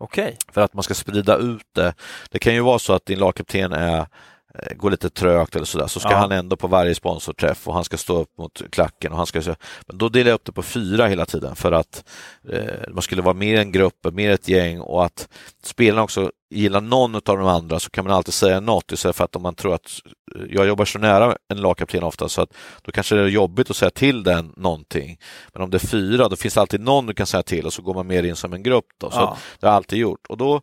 Okej. 0.00 0.36
för 0.52 0.60
att 0.60 0.74
man 0.74 0.82
ska 0.82 0.94
sprida 0.94 1.36
ut 1.36 1.66
det. 1.74 1.94
Det 2.30 2.38
kan 2.38 2.54
ju 2.54 2.60
vara 2.60 2.78
så 2.78 2.92
att 2.92 3.06
din 3.06 3.18
lagkapten 3.18 3.72
är 3.72 4.06
går 4.76 4.90
lite 4.90 5.10
trögt 5.10 5.56
eller 5.56 5.64
sådär, 5.66 5.86
så 5.86 6.00
ska 6.00 6.10
Ja. 6.10 6.16
han 6.16 6.32
ändå 6.32 6.56
på 6.56 6.66
varje 6.66 6.94
sponsorträff 6.94 7.68
och 7.68 7.74
han 7.74 7.84
ska 7.84 7.96
stå 7.96 8.18
upp 8.18 8.38
mot 8.38 8.62
klacken 8.70 9.12
och 9.12 9.18
han 9.18 9.26
ska... 9.26 9.40
Men 9.86 9.98
då 9.98 10.08
delar 10.08 10.30
jag 10.30 10.34
upp 10.34 10.44
det 10.44 10.52
på 10.52 10.62
fyra 10.62 11.06
hela 11.06 11.26
tiden 11.26 11.56
för 11.56 11.72
att 11.72 12.04
eh, 12.52 12.62
man 12.92 13.02
skulle 13.02 13.22
vara 13.22 13.34
mer 13.34 13.60
en 13.60 13.72
grupp, 13.72 13.94
mer 14.12 14.30
ett 14.30 14.48
gäng 14.48 14.80
och 14.80 15.04
att 15.04 15.28
spelarna 15.64 16.02
också 16.02 16.30
gillar 16.50 16.80
någon 16.80 17.14
av 17.14 17.20
de 17.22 17.46
andra 17.46 17.78
så 17.80 17.90
kan 17.90 18.04
man 18.04 18.14
alltid 18.14 18.34
säga 18.34 18.60
något 18.60 18.92
istället 18.92 19.16
för 19.16 19.24
att 19.24 19.36
om 19.36 19.42
man 19.42 19.54
tror 19.54 19.74
att 19.74 20.00
eh, 20.36 20.42
jag 20.50 20.66
jobbar 20.66 20.84
så 20.84 20.98
nära 20.98 21.36
en 21.48 21.60
lagkapten 21.60 22.02
ofta 22.02 22.28
så 22.28 22.42
att 22.42 22.52
då 22.82 22.92
kanske 22.92 23.14
det 23.14 23.20
är 23.22 23.26
jobbigt 23.26 23.70
att 23.70 23.76
säga 23.76 23.90
till 23.90 24.22
den 24.22 24.52
någonting. 24.56 25.18
Men 25.52 25.62
om 25.62 25.70
det 25.70 25.76
är 25.76 25.86
fyra, 25.86 26.28
då 26.28 26.36
finns 26.36 26.54
det 26.54 26.60
alltid 26.60 26.80
någon 26.80 27.06
du 27.06 27.14
kan 27.14 27.26
säga 27.26 27.42
till 27.42 27.66
och 27.66 27.72
så 27.72 27.82
går 27.82 27.94
man 27.94 28.06
mer 28.06 28.22
in 28.22 28.36
som 28.36 28.52
en 28.52 28.62
grupp. 28.62 28.86
Då. 29.00 29.10
Så 29.10 29.16
Ja. 29.18 29.36
det 29.60 29.66
har 29.66 29.72
jag 29.72 29.76
alltid 29.76 29.98
gjort. 29.98 30.26
Och 30.28 30.36
då, 30.36 30.60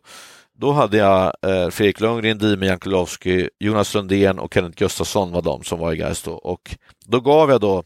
då 0.58 0.72
hade 0.72 0.96
jag 0.96 1.32
eh, 1.42 1.70
Fredrik 1.70 2.00
Lundgren, 2.00 2.38
Dime 2.38 2.66
Jankulovski, 2.66 3.48
Jonas 3.58 3.94
Lundén 3.94 4.38
och 4.38 4.54
Kenneth 4.54 4.76
Gustafsson 4.78 5.32
var 5.32 5.42
de 5.42 5.64
som 5.64 5.78
var 5.78 5.92
i 5.92 5.96
Gais 5.96 6.22
då. 6.22 6.32
Och 6.32 6.76
då 7.06 7.20
gav 7.20 7.50
jag 7.50 7.60
då 7.60 7.82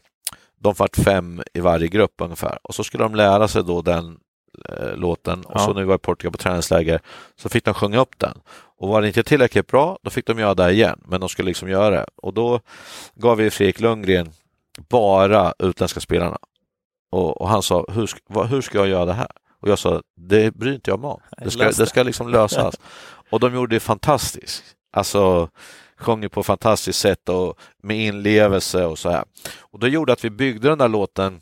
de 0.59 0.73
vart 0.77 0.95
fem 0.95 1.41
i 1.53 1.59
varje 1.59 1.87
grupp 1.87 2.13
ungefär 2.17 2.59
och 2.63 2.75
så 2.75 2.83
skulle 2.83 3.03
de 3.03 3.15
lära 3.15 3.47
sig 3.47 3.63
då 3.63 3.81
den 3.81 4.17
eh, 4.69 4.95
låten 4.95 5.43
och 5.45 5.51
Ja. 5.55 5.59
så 5.59 5.73
vi 5.73 5.83
var 5.83 5.95
i 5.95 5.97
Portugal 5.97 6.31
på 6.31 6.37
träningsläger 6.37 6.99
så 7.35 7.49
fick 7.49 7.65
de 7.65 7.73
sjunga 7.73 7.99
upp 7.99 8.19
den. 8.19 8.37
Och 8.77 8.89
var 8.89 9.01
det 9.01 9.07
inte 9.07 9.23
tillräckligt 9.23 9.67
bra, 9.67 9.97
då 10.01 10.09
fick 10.09 10.25
de 10.27 10.39
göra 10.39 10.53
det 10.53 10.71
igen, 10.71 11.01
men 11.05 11.19
de 11.19 11.29
skulle 11.29 11.47
liksom 11.47 11.69
göra 11.69 11.89
det. 11.89 12.05
Och 12.15 12.33
då 12.33 12.59
gav 13.15 13.37
vi 13.37 13.49
Fredrik 13.49 13.79
Lundgren 13.79 14.31
bara 14.89 15.53
utländska 15.59 15.99
spelarna. 15.99 16.37
Och, 17.11 17.41
och 17.41 17.49
han 17.49 17.63
sa, 17.63 17.85
hur, 17.89 18.09
vad, 18.27 18.47
hur 18.47 18.61
ska 18.61 18.77
jag 18.77 18.87
göra 18.87 19.05
det 19.05 19.13
här? 19.13 19.27
Och 19.61 19.69
jag 19.69 19.79
sa, 19.79 20.01
det 20.15 20.55
bryr 20.55 20.73
inte 20.73 20.91
jag 20.91 20.99
mig 20.99 21.09
om. 21.09 21.21
Det 21.37 21.51
ska, 21.51 21.71
det. 21.71 21.85
ska 21.85 22.03
liksom 22.03 22.29
lösas. 22.29 22.75
och 23.29 23.39
de 23.39 23.53
gjorde 23.53 23.75
det 23.75 23.79
fantastiskt. 23.79 24.63
Alltså, 24.93 25.49
sjöng 25.97 26.23
ju 26.23 26.29
på 26.29 26.39
ett 26.39 26.45
fantastiskt 26.45 26.99
sätt 26.99 27.29
och 27.29 27.59
med 27.83 27.97
inlevelse 27.97 28.85
och 28.85 28.99
så 28.99 29.09
här. 29.09 29.23
Och 29.59 29.79
det 29.79 29.89
gjorde 29.89 30.13
att 30.13 30.25
vi 30.25 30.29
byggde 30.29 30.69
den 30.69 30.77
där 30.77 30.87
låten 30.87 31.41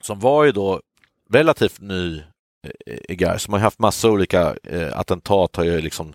som 0.00 0.20
var 0.20 0.44
ju 0.44 0.52
då 0.52 0.80
relativt 1.30 1.80
ny 1.80 2.22
eh, 2.86 2.98
i 3.08 3.16
Gais. 3.16 3.48
Man 3.48 3.60
har 3.60 3.64
haft 3.64 3.78
massa 3.78 4.10
olika 4.10 4.56
eh, 4.64 4.98
attentat, 4.98 5.56
har 5.56 5.64
ju 5.64 5.80
liksom 5.80 6.14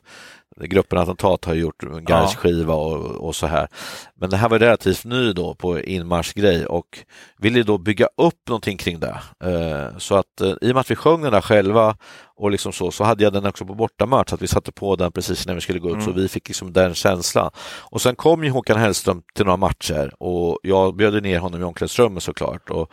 gruppen 0.61 0.97
Attentat 0.99 1.45
har 1.45 1.53
gjort 1.53 1.83
en 1.83 1.89
Ja. 1.93 1.99
Gais 1.99 2.35
skiva 2.35 2.73
och, 2.73 3.27
och 3.27 3.35
så 3.35 3.47
här. 3.47 3.67
Men 4.15 4.29
det 4.29 4.37
här 4.37 4.49
var 4.49 4.59
relativt 4.59 5.05
ny 5.05 5.33
då 5.33 5.53
på 5.55 5.79
inmarschgrej 5.79 6.65
och 6.65 6.99
ville 7.37 7.63
då 7.63 7.77
bygga 7.77 8.07
upp 8.17 8.47
någonting 8.47 8.77
kring 8.77 8.99
det. 8.99 9.19
Eh, 9.43 9.97
så 9.97 10.15
att 10.15 10.41
eh, 10.41 10.49
i 10.61 10.71
och 10.71 10.75
med 10.75 10.77
att 10.77 10.91
vi 10.91 10.95
sjöng 10.95 11.21
den 11.21 11.31
där 11.31 11.41
själva 11.41 11.97
och 12.35 12.51
liksom 12.51 12.73
så, 12.73 12.91
så 12.91 13.03
hade 13.03 13.23
jag 13.23 13.33
den 13.33 13.45
också 13.45 13.65
på 13.65 13.73
bortamatch, 13.75 14.29
så 14.29 14.35
att 14.35 14.41
vi 14.41 14.47
satte 14.47 14.71
på 14.71 14.95
den 14.95 15.11
precis 15.11 15.47
när 15.47 15.55
vi 15.55 15.61
skulle 15.61 15.79
gå 15.79 15.87
ut, 15.89 15.93
Mm. 15.93 16.05
så 16.05 16.11
vi 16.11 16.27
fick 16.27 16.47
liksom 16.47 16.73
den 16.73 16.93
känslan. 16.93 17.51
Och 17.81 18.01
sen 18.01 18.15
kom 18.15 18.43
ju 18.43 18.49
Håkan 18.49 18.77
Hellström 18.79 19.21
till 19.35 19.45
några 19.45 19.57
matcher 19.57 20.13
och 20.19 20.59
jag 20.63 20.95
bjöd 20.95 21.23
ner 21.23 21.39
honom 21.39 21.61
i 21.61 21.63
omklädningsrummet 21.63 22.23
såklart. 22.23 22.69
Och, 22.69 22.91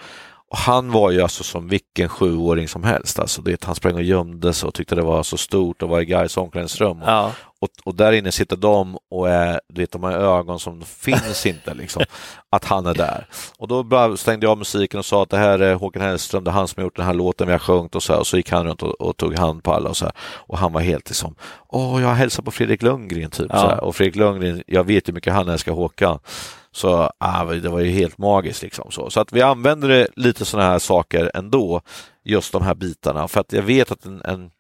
och 0.51 0.59
han 0.59 0.91
var 0.93 1.11
ju 1.11 1.23
alltså 1.23 1.45
som 1.45 1.69
vilken 1.69 2.09
sjuåring 2.09 2.69
som 2.69 2.85
helst. 2.85 3.19
Alltså 3.19 3.43
det, 3.43 3.65
han 3.65 3.75
sprang 3.75 3.95
och 3.95 4.03
gömde 4.03 4.53
sig 4.53 4.67
och 4.67 4.75
tyckte 4.75 4.95
det 4.95 5.03
var 5.03 5.23
så 5.23 5.37
stort 5.37 5.83
att 5.83 5.89
vara 5.89 6.03
i 6.03 6.05
Gais 6.05 6.37
omklädningsrum. 6.37 7.03
Och, 7.03 7.09
Ja. 7.09 7.33
och, 7.61 7.69
och 7.85 7.95
där 7.95 8.13
inne 8.13 8.33
sitter 8.33 8.57
de 8.57 8.99
och 9.11 9.29
är, 9.31 9.61
du 9.69 9.81
vet, 9.81 9.93
de 9.93 10.03
har 10.03 10.13
ögon 10.13 10.59
som 10.61 10.83
finns 10.83 11.47
inte, 11.47 11.75
liksom, 11.75 12.03
att 12.51 12.65
han 12.65 12.87
är 12.87 12.95
där. 12.95 13.27
Och 13.59 13.69
då 13.69 14.17
stängde 14.17 14.47
jag 14.47 14.51
av 14.51 14.59
musiken 14.59 14.99
och 14.99 15.05
sa 15.05 15.23
att 15.23 15.31
det 15.31 15.37
här 15.37 15.59
är 15.59 15.75
Håkan 15.75 16.03
Hellström, 16.03 16.45
det 16.45 16.51
är 16.51 16.53
han 16.53 16.69
som 16.69 16.81
har 16.81 16.85
gjort 16.85 16.97
den 16.97 17.07
här 17.07 17.15
låten 17.15 17.47
vi 17.47 17.53
har 17.53 17.59
sjungit 17.59 17.95
och 17.95 18.03
så 18.03 18.13
här. 18.13 18.21
Och 18.21 18.27
så 18.27 18.37
gick 18.37 18.51
han 18.51 18.67
runt 18.67 18.83
och, 18.83 19.01
och 19.01 19.17
tog 19.17 19.35
hand 19.39 19.63
på 19.63 19.73
alla 19.73 19.89
och 19.91 19.97
så 19.97 20.05
här. 20.05 20.15
Och 20.21 20.59
han 20.59 20.73
var 20.73 20.81
helt 20.81 21.09
liksom, 21.11 21.35
åh, 21.69 22.03
jag 22.03 22.09
hälsar 22.15 22.43
på 22.43 22.51
Fredrik 22.51 22.83
Lundgren 22.83 23.31
typ. 23.31 23.47
Ja. 23.51 23.79
Och 23.81 23.97
Fredrik 23.97 24.17
Lundgren, 24.17 24.63
jag 24.67 24.85
vet 24.85 25.09
hur 25.09 25.13
mycket 25.13 25.33
han 25.33 25.49
älskar 25.49 25.73
Håkan. 25.73 26.19
Så 26.73 27.11
ah, 27.19 27.45
det 27.45 27.69
var 27.69 27.81
ju 27.81 27.91
helt 27.91 28.19
magiskt. 28.19 28.63
Liksom, 28.63 28.91
så. 28.91 29.11
så 29.11 29.21
att 29.21 29.33
vi 29.33 29.43
använder 29.43 30.09
lite 30.17 30.45
sådana 30.45 30.69
här 30.69 30.79
saker 30.79 31.31
ändå, 31.35 31.81
just 32.25 32.53
de 32.53 32.63
här 32.63 32.75
bitarna. 32.75 33.29
För 33.29 33.41
att 33.41 33.53
jag 33.53 33.63
vet 33.63 33.93
att 33.93 34.05
en, 34.05 34.23
en 34.25 34.51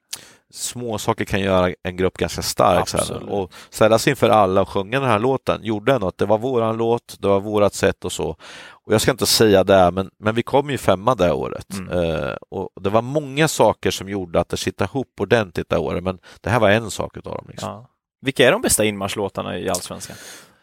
små 0.52 0.98
saker 0.98 1.24
kan 1.24 1.40
göra 1.40 1.74
en 1.82 1.96
grupp 1.96 2.18
ganska 2.18 2.42
stark. 2.42 2.88
Så. 2.88 3.14
Och 3.14 3.52
ställa 3.70 3.98
sig 3.98 4.10
inför 4.10 4.28
alla 4.28 4.60
och 4.60 4.68
sjunga 4.68 5.00
den 5.00 5.08
här 5.08 5.18
låten 5.18 5.64
gjorde 5.64 5.92
ändå 5.92 6.08
att 6.08 6.18
det 6.18 6.26
var 6.26 6.38
våran 6.38 6.76
låt, 6.76 7.16
det 7.18 7.28
var 7.28 7.40
vårat 7.40 7.74
sätt 7.74 8.04
och 8.04 8.12
så. 8.12 8.36
Och 8.68 8.94
jag 8.94 9.00
ska 9.00 9.10
inte 9.10 9.26
säga 9.26 9.64
det, 9.64 9.90
men, 9.90 10.10
men 10.18 10.34
vi 10.34 10.42
kom 10.42 10.70
ju 10.70 10.78
femma 10.78 11.14
det 11.14 11.32
året. 11.32 11.74
Mm. 11.74 11.98
Eh, 11.98 12.34
och 12.50 12.68
det 12.80 12.90
var 12.90 13.02
många 13.02 13.48
saker 13.48 13.90
som 13.90 14.08
gjorde 14.08 14.40
att 14.40 14.48
det 14.48 14.56
sitter 14.56 14.84
ihop 14.84 15.20
ordentligt 15.20 15.68
det 15.68 15.78
året, 15.78 16.04
men 16.04 16.18
det 16.40 16.50
här 16.50 16.60
var 16.60 16.70
en 16.70 16.90
sak 16.90 17.16
utav 17.16 17.34
dem. 17.34 17.46
Liksom. 17.48 17.70
Ja. 17.70 17.86
Vilka 18.22 18.46
är 18.46 18.52
de 18.52 18.62
bästa 18.62 18.84
inmarschlåtarna 18.84 19.58
i 19.58 19.68
Allsvenskan? 19.68 20.16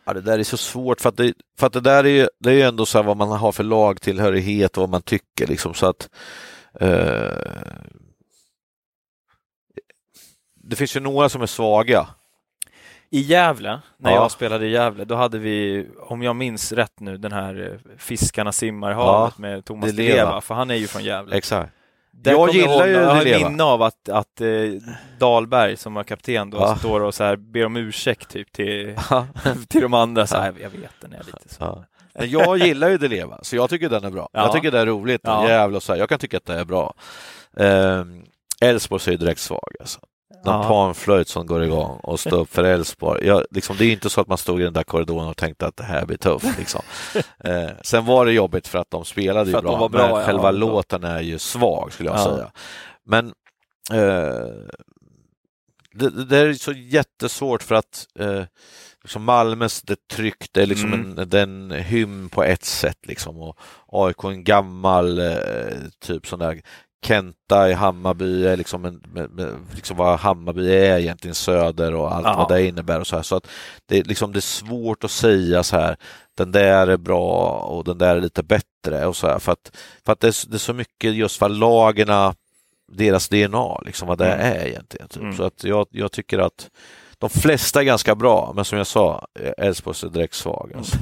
Ja, 0.08 0.14
det 0.14 0.22
där 0.22 0.40
är 0.40 0.44
så 0.44 0.58
svårt 0.58 1.02
för 1.02 1.10
att 1.10 1.18
det, 1.18 1.34
för 1.60 1.68
att 1.68 1.74
det 1.74 1.80
där 1.82 2.04
är 2.04 2.10
ju, 2.10 2.28
det 2.40 2.50
är 2.50 2.54
ju 2.54 2.62
ändå 2.62 2.86
så 2.86 3.04
vad 3.04 3.18
man 3.18 3.30
har 3.30 3.52
för 3.52 3.64
lagtillhörighet 3.64 4.78
och 4.78 4.82
vad 4.82 4.90
man 4.90 5.02
tycker 5.02 5.48
liksom 5.48 5.74
så 5.74 5.86
att 5.86 6.10
eh, 6.80 7.32
det 10.56 10.76
finns 10.76 10.96
ju 10.96 11.00
några 11.00 11.30
som 11.30 11.42
är 11.42 11.46
svaga. 11.46 12.08
I 13.10 13.20
Gävle, 13.20 13.80
när 13.98 14.12
Ja. 14.12 14.16
jag 14.16 14.32
spelade 14.32 14.66
i 14.68 14.70
Gävle, 14.72 15.06
då 15.06 15.16
hade 15.16 15.40
vi, 15.40 15.88
om 16.00 16.22
jag 16.24 16.36
minns 16.36 16.72
rätt 16.72 17.00
nu, 17.00 17.18
den 17.18 17.32
här 17.32 17.80
eh, 17.86 17.98
Fiskarna 17.98 18.52
simmar 18.52 18.92
i 18.92 18.94
Ja, 18.94 19.18
havet 19.18 19.38
med 19.38 19.66
Thomas. 19.66 19.94
Leva, 19.94 20.42
för 20.42 20.56
han 20.56 20.70
är 20.72 20.76
ju 20.76 20.88
från 20.88 21.04
Gävle. 21.04 21.36
Exakt. 21.36 21.74
Jag 22.24 22.54
gillar 22.54 22.74
ihåg- 22.74 22.88
ju 22.88 22.94
Jag 22.94 23.10
har 23.10 23.26
ett 23.26 23.42
minne 23.50 23.64
av 23.64 23.82
att, 23.82 24.10
att 24.10 24.42
eh, 24.42 24.48
Dahlberg, 25.20 25.78
som 25.78 25.94
var 25.94 26.04
kapten 26.04 26.50
då, 26.50 26.58
Ja. 26.58 26.76
står 26.76 27.02
och 27.02 27.16
så 27.16 27.24
här, 27.24 27.36
ber 27.36 27.66
om 27.66 27.76
ursäkt 27.78 28.30
typ 28.30 28.52
till, 28.52 28.96
till 29.68 29.82
de 29.82 29.94
andra. 29.94 30.28
Så 30.28 30.38
här, 30.38 30.54
jag 30.62 30.70
vet, 30.70 30.92
den 31.02 31.14
är 31.14 31.24
lite 31.26 31.50
så. 31.56 31.64
Ja. 31.64 31.84
Men 32.14 32.30
jag 32.30 32.58
gillar 32.58 32.90
ju 32.90 32.98
Deleva, 32.98 33.40
så 33.42 33.56
jag 33.56 33.70
tycker 33.70 33.90
den 33.90 34.04
är 34.04 34.10
bra. 34.12 34.30
Ja. 34.34 34.42
Jag 34.42 34.54
tycker 34.54 34.72
det 34.72 34.80
är 34.80 34.86
roligt 34.86 35.22
Ja. 35.24 35.50
jävla 35.50 35.80
så 35.80 35.94
här. 35.94 36.00
Jag 36.00 36.10
kan 36.10 36.20
tycka 36.20 36.38
att 36.38 36.46
det 36.46 36.60
är 36.60 36.66
bra. 36.66 36.94
Ehm, 37.58 38.24
Elfsborg 38.62 39.02
är 39.08 39.12
ju 39.12 39.18
direkt 39.18 39.40
svag 39.42 39.74
alltså. 39.80 40.00
Någon 40.46 40.62
Ja. 40.62 40.68
panflöjt 40.68 41.28
som 41.28 41.46
går 41.48 41.64
igång 41.64 42.00
och 42.04 42.20
står 42.20 42.38
upp 42.40 42.54
för 42.54 42.64
Elfsborg. 42.64 43.32
Liksom, 43.52 43.76
det 43.78 43.86
är 43.86 43.92
inte 43.92 44.10
så 44.10 44.22
att 44.22 44.28
man 44.28 44.38
stod 44.38 44.62
i 44.62 44.64
den 44.64 44.74
där 44.74 44.84
korridoren 44.84 45.28
och 45.28 45.38
tänkte 45.38 45.66
att 45.68 45.78
det 45.78 45.84
här 45.84 46.06
blir 46.06 46.18
tufft. 46.18 46.58
Liksom. 46.58 46.82
Eh, 47.44 47.70
sen 47.82 48.06
var 48.06 48.26
det 48.26 48.32
jobbigt 48.32 48.68
för 48.68 48.80
att 48.80 48.92
de 48.92 49.06
spelade 49.06 49.52
ju 49.52 49.62
bra, 49.62 49.88
bra, 49.88 49.90
men 49.90 50.10
ja. 50.10 50.24
själva 50.26 50.44
Ja. 50.44 50.52
låten 50.52 51.04
är 51.04 51.22
ju 51.22 51.40
svag 51.40 51.94
skulle 51.94 52.10
jag 52.10 52.20
Ja. 52.20 52.24
säga. 52.26 52.52
Men 53.06 53.28
eh, 53.92 54.48
det, 55.94 56.26
det 56.26 56.38
är 56.38 56.54
så 56.54 56.72
jättesvårt 56.72 57.64
för 57.64 57.76
att 57.76 58.08
eh, 58.20 58.44
liksom 59.04 59.24
Malmös 59.24 59.82
det 59.82 60.08
tryck, 60.08 60.46
det 60.52 60.62
är 60.62 60.66
liksom 60.66 60.94
Mm. 60.94 61.20
en, 61.20 61.30
den 61.30 61.72
hymn 61.72 62.30
på 62.30 62.44
ett 62.44 62.64
sätt 62.66 62.98
liksom 63.08 63.38
och 63.42 63.58
AIK 63.88 64.24
en 64.24 64.44
gammal 64.44 65.20
eh, 65.20 65.36
typ 66.00 66.28
sån 66.28 66.40
där 66.40 66.62
Kenta 67.06 67.70
i 67.70 67.74
Hammarby 67.74 68.46
är 68.48 68.58
liksom, 68.58 68.86
en, 68.86 69.02
liksom 69.76 69.98
vad 69.98 70.20
Hammarby 70.20 70.76
är 70.76 71.00
egentligen 71.00 71.36
söder 71.36 71.94
och 71.96 72.16
allt 72.16 72.26
Ja. 72.28 72.36
vad 72.38 72.50
det 72.50 72.66
innebär 72.68 73.00
och 73.00 73.08
så 73.08 73.16
här. 73.16 73.24
Så 73.24 73.36
att 73.36 73.48
det, 73.86 73.98
är 73.98 74.04
liksom, 74.04 74.32
det 74.34 74.40
är 74.40 74.42
svårt 74.42 75.04
att 75.04 75.12
säga 75.12 75.64
så 75.64 75.78
här 75.78 75.98
den 76.38 76.52
där 76.52 76.88
är 76.88 76.98
bra 76.98 77.50
och 77.52 77.84
den 77.84 77.98
där 77.98 78.16
är 78.16 78.22
lite 78.22 78.44
bättre 78.44 79.06
och 79.06 79.16
så 79.16 79.28
här 79.28 79.40
för 79.40 79.52
att, 79.52 79.72
för 80.06 80.14
att 80.14 80.20
det, 80.20 80.28
är, 80.28 80.50
det 80.50 80.56
är 80.56 80.60
så 80.60 80.74
mycket 80.74 81.14
just 81.16 81.38
för 81.40 81.50
lagerna 81.50 82.36
deras 82.92 83.30
DNA, 83.30 83.80
liksom 83.86 84.08
vad 84.08 84.18
det 84.18 84.34
Mm. 84.34 84.58
är 84.62 84.66
egentligen. 84.68 85.08
Typ. 85.08 85.22
Mm. 85.22 85.38
Så 85.38 85.44
att 85.44 85.64
jag, 85.64 85.88
jag 85.92 86.12
tycker 86.12 86.40
att 86.40 86.70
de 87.18 87.30
flesta 87.30 87.80
är 87.80 87.84
ganska 87.84 88.16
bra, 88.16 88.52
men 88.56 88.66
som 88.66 88.78
jag 88.78 88.88
sa, 88.88 89.28
Elfsborg 89.58 89.98
är 90.04 90.10
direkt 90.10 90.34
svag. 90.36 90.72
Alltså. 90.78 90.98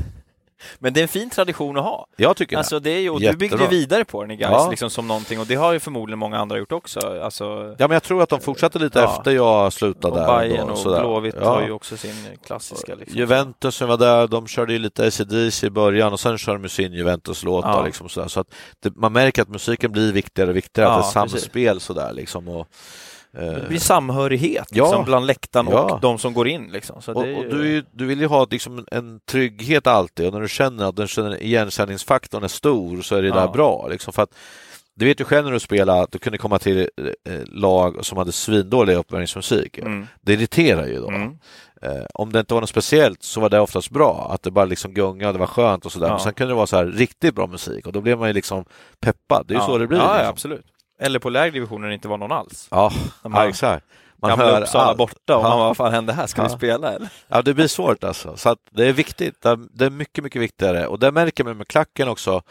Men 0.80 0.94
det 0.94 1.00
är 1.00 1.02
en 1.02 1.08
fin 1.08 1.30
tradition 1.30 1.78
att 1.78 1.84
ha. 1.84 2.08
Jag 2.18 2.38
tycker 2.38 2.58
Alltså 2.58 2.80
det 2.80 2.90
är 2.90 3.00
ju, 3.00 3.10
och 3.10 3.20
du 3.20 3.34
byggde 3.38 3.58
ju 3.64 3.68
vidare 3.68 4.06
på 4.06 4.22
den 4.22 4.32
i 4.32 4.36
Gais, 4.36 4.52
Ja. 4.52 4.70
liksom 4.70 4.90
som 4.90 5.08
någonting, 5.08 5.40
och 5.40 5.46
det 5.46 5.56
har 5.56 5.74
ju 5.74 5.80
förmodligen 5.80 6.20
många 6.20 6.38
andra 6.40 6.58
gjort 6.58 6.72
också. 6.72 7.00
Alltså. 7.24 7.76
Ja, 7.78 7.88
men 7.88 7.92
jag 7.92 8.04
tror 8.04 8.24
att 8.24 8.30
de 8.30 8.40
fortsatte 8.40 8.80
lite 8.80 9.00
Ja. 9.00 9.18
efter 9.18 9.32
jag 9.32 9.74
slutade 9.74 10.14
och 10.14 10.20
där. 10.20 10.40
Bayern 10.40 10.70
och 10.70 10.78
sådär. 10.78 11.00
Blåvitt 11.00 11.36
Ja. 11.42 11.46
har 11.50 11.62
ju 11.62 11.72
också 11.72 11.98
sin 11.98 12.16
klassiska. 12.46 12.96
Liksom. 12.96 13.18
Juventus 13.20 13.76
som 13.76 13.88
var 13.90 13.98
där, 13.98 14.28
de 14.28 14.48
körde 14.48 14.74
ju 14.74 14.80
lite 14.80 15.08
ACDC 15.08 15.68
i 15.68 15.70
början 15.70 16.14
och 16.14 16.20
sen 16.20 16.38
kör 16.38 16.58
de 16.58 16.70
sin 16.70 16.94
Juventus-låt. 16.94 17.66
Ja. 17.66 17.86
Liksom 17.86 18.10
sådär. 18.10 18.28
Så 18.28 18.40
att 18.40 18.48
det, 18.84 18.96
man 18.96 19.14
märker 19.14 19.42
att 19.42 19.50
musiken 19.50 19.92
blir 19.92 20.14
viktigare 20.14 20.50
och 20.50 20.56
viktigare, 20.56 20.90
att 20.90 21.02
det 21.02 21.08
är 21.20 21.28
samspel 21.28 21.80
sådär 21.80 22.14
liksom. 22.14 22.48
Och, 22.48 22.68
Det 23.36 23.66
blir 23.68 23.80
samhörighet 23.80 24.68
Ja. 24.72 24.84
liksom, 24.86 25.06
bland 25.06 25.26
läktaren 25.26 25.68
Ja. 25.72 25.94
och 25.94 26.00
de 26.02 26.18
som 26.18 26.34
går 26.34 26.48
in. 26.48 26.70
Liksom. 26.72 27.02
Så 27.02 27.14
och, 27.14 27.28
är 27.28 27.38
och 27.38 27.44
ju- 27.44 27.50
du, 27.50 27.68
ju- 27.70 27.84
du 27.92 28.06
vill 28.06 28.20
ju 28.20 28.28
ha 28.28 28.48
liksom 28.52 28.86
en 28.92 29.20
trygghet 29.32 29.88
alltid 29.88 30.28
och 30.28 30.34
när 30.34 30.42
du 30.42 30.48
känner 30.48 30.86
att 30.86 30.96
den 31.16 31.34
igenkänningsfaktorn 31.42 32.44
är 32.44 32.48
stor 32.48 33.02
så 33.02 33.16
är 33.16 33.22
det 33.22 33.28
Ja. 33.28 33.36
där 33.36 33.48
bra. 33.48 33.88
Liksom, 33.88 34.14
för 34.14 34.24
att 34.24 34.36
du 34.96 35.06
vet 35.06 35.20
ju 35.20 35.24
själv 35.26 35.46
när 35.46 35.52
du 35.52 35.60
spelar 35.60 36.04
att 36.04 36.12
du 36.12 36.20
kunde 36.20 36.38
komma 36.38 36.60
till 36.60 36.80
eh, 37.30 37.40
lag 37.48 38.06
som 38.06 38.18
hade 38.18 38.32
svindålig 38.32 38.94
uppvärmningsmusik. 38.96 39.78
Mm. 39.78 40.08
Det 40.22 40.34
irriterar 40.34 40.88
ju 40.88 41.00
då. 41.00 41.08
Mm. 41.10 41.38
Eh, 41.82 42.04
om 42.14 42.32
det 42.32 42.40
inte 42.40 42.54
var 42.54 42.62
något 42.62 42.70
speciellt 42.70 43.24
så 43.24 43.40
var 43.42 43.50
det 43.50 43.60
oftast 43.60 43.90
bra, 43.90 44.30
att 44.34 44.44
det 44.44 44.52
bara 44.52 44.66
liksom 44.66 44.94
gungade 44.94 45.28
och 45.28 45.34
det 45.34 45.40
var 45.40 45.48
skönt 45.48 45.86
och 45.86 45.92
sådär. 45.92 46.08
Ja. 46.08 46.14
Men 46.14 46.20
sen 46.20 46.34
kunde 46.34 46.52
det 46.52 46.56
vara 46.56 46.68
så 46.68 46.76
här 46.76 46.86
riktigt 46.86 47.36
bra 47.36 47.48
musik 47.48 47.88
och 47.88 47.94
då 47.94 48.02
blev 48.02 48.20
man 48.20 48.28
ju 48.28 48.34
liksom 48.34 48.66
peppad. 49.00 49.46
Det 49.48 49.54
är 49.54 49.56
ju 49.56 49.62
ja. 49.62 49.66
så 49.68 49.78
det 49.78 49.88
blir. 49.88 49.98
Ja, 49.98 50.14
liksom. 50.14 50.30
absolut. 50.30 50.66
Eller 51.00 51.20
på 51.20 51.30
lägre 51.30 51.52
divisioner 51.52 51.82
när 51.82 51.88
det 51.88 51.94
inte 51.94 52.08
var 52.08 52.18
någon 52.18 52.32
alls. 52.32 52.68
Ja, 52.72 52.92
De 53.24 53.34
ja 53.34 53.50
exakt. 53.50 53.86
Man 54.22 54.30
Gamla 54.30 54.46
hör 54.46 54.62
Uppsala 54.62 54.84
allt. 54.86 54.98
borta 54.98 55.38
och 55.38 55.46
Ja. 55.46 55.50
man 55.50 55.60
vad 55.60 55.78
fan 55.78 55.94
hände 55.94 56.14
här? 56.14 56.28
Ska 56.28 56.42
vi 56.44 56.50
Ja. 56.52 56.58
spela 56.58 56.94
eller? 56.94 57.10
Ja, 57.28 57.42
det 57.42 57.54
blir 57.54 57.68
svårt 57.68 58.04
alltså. 58.04 58.38
Så 58.38 58.56
det 58.72 58.86
är 58.88 58.94
viktigt. 58.94 59.42
Det 59.42 59.50
är- 59.50 59.68
Det 59.78 59.86
är 59.86 59.90
mycket, 59.90 60.24
mycket 60.24 60.42
viktigare. 60.42 60.88
Och 60.88 61.00
det 61.00 61.12
märker 61.12 61.44
man 61.44 61.58
med 61.58 61.68
klacken 61.68 62.08
också. 62.08 62.42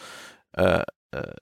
Eh, 0.57 0.65
eh, 0.75 0.81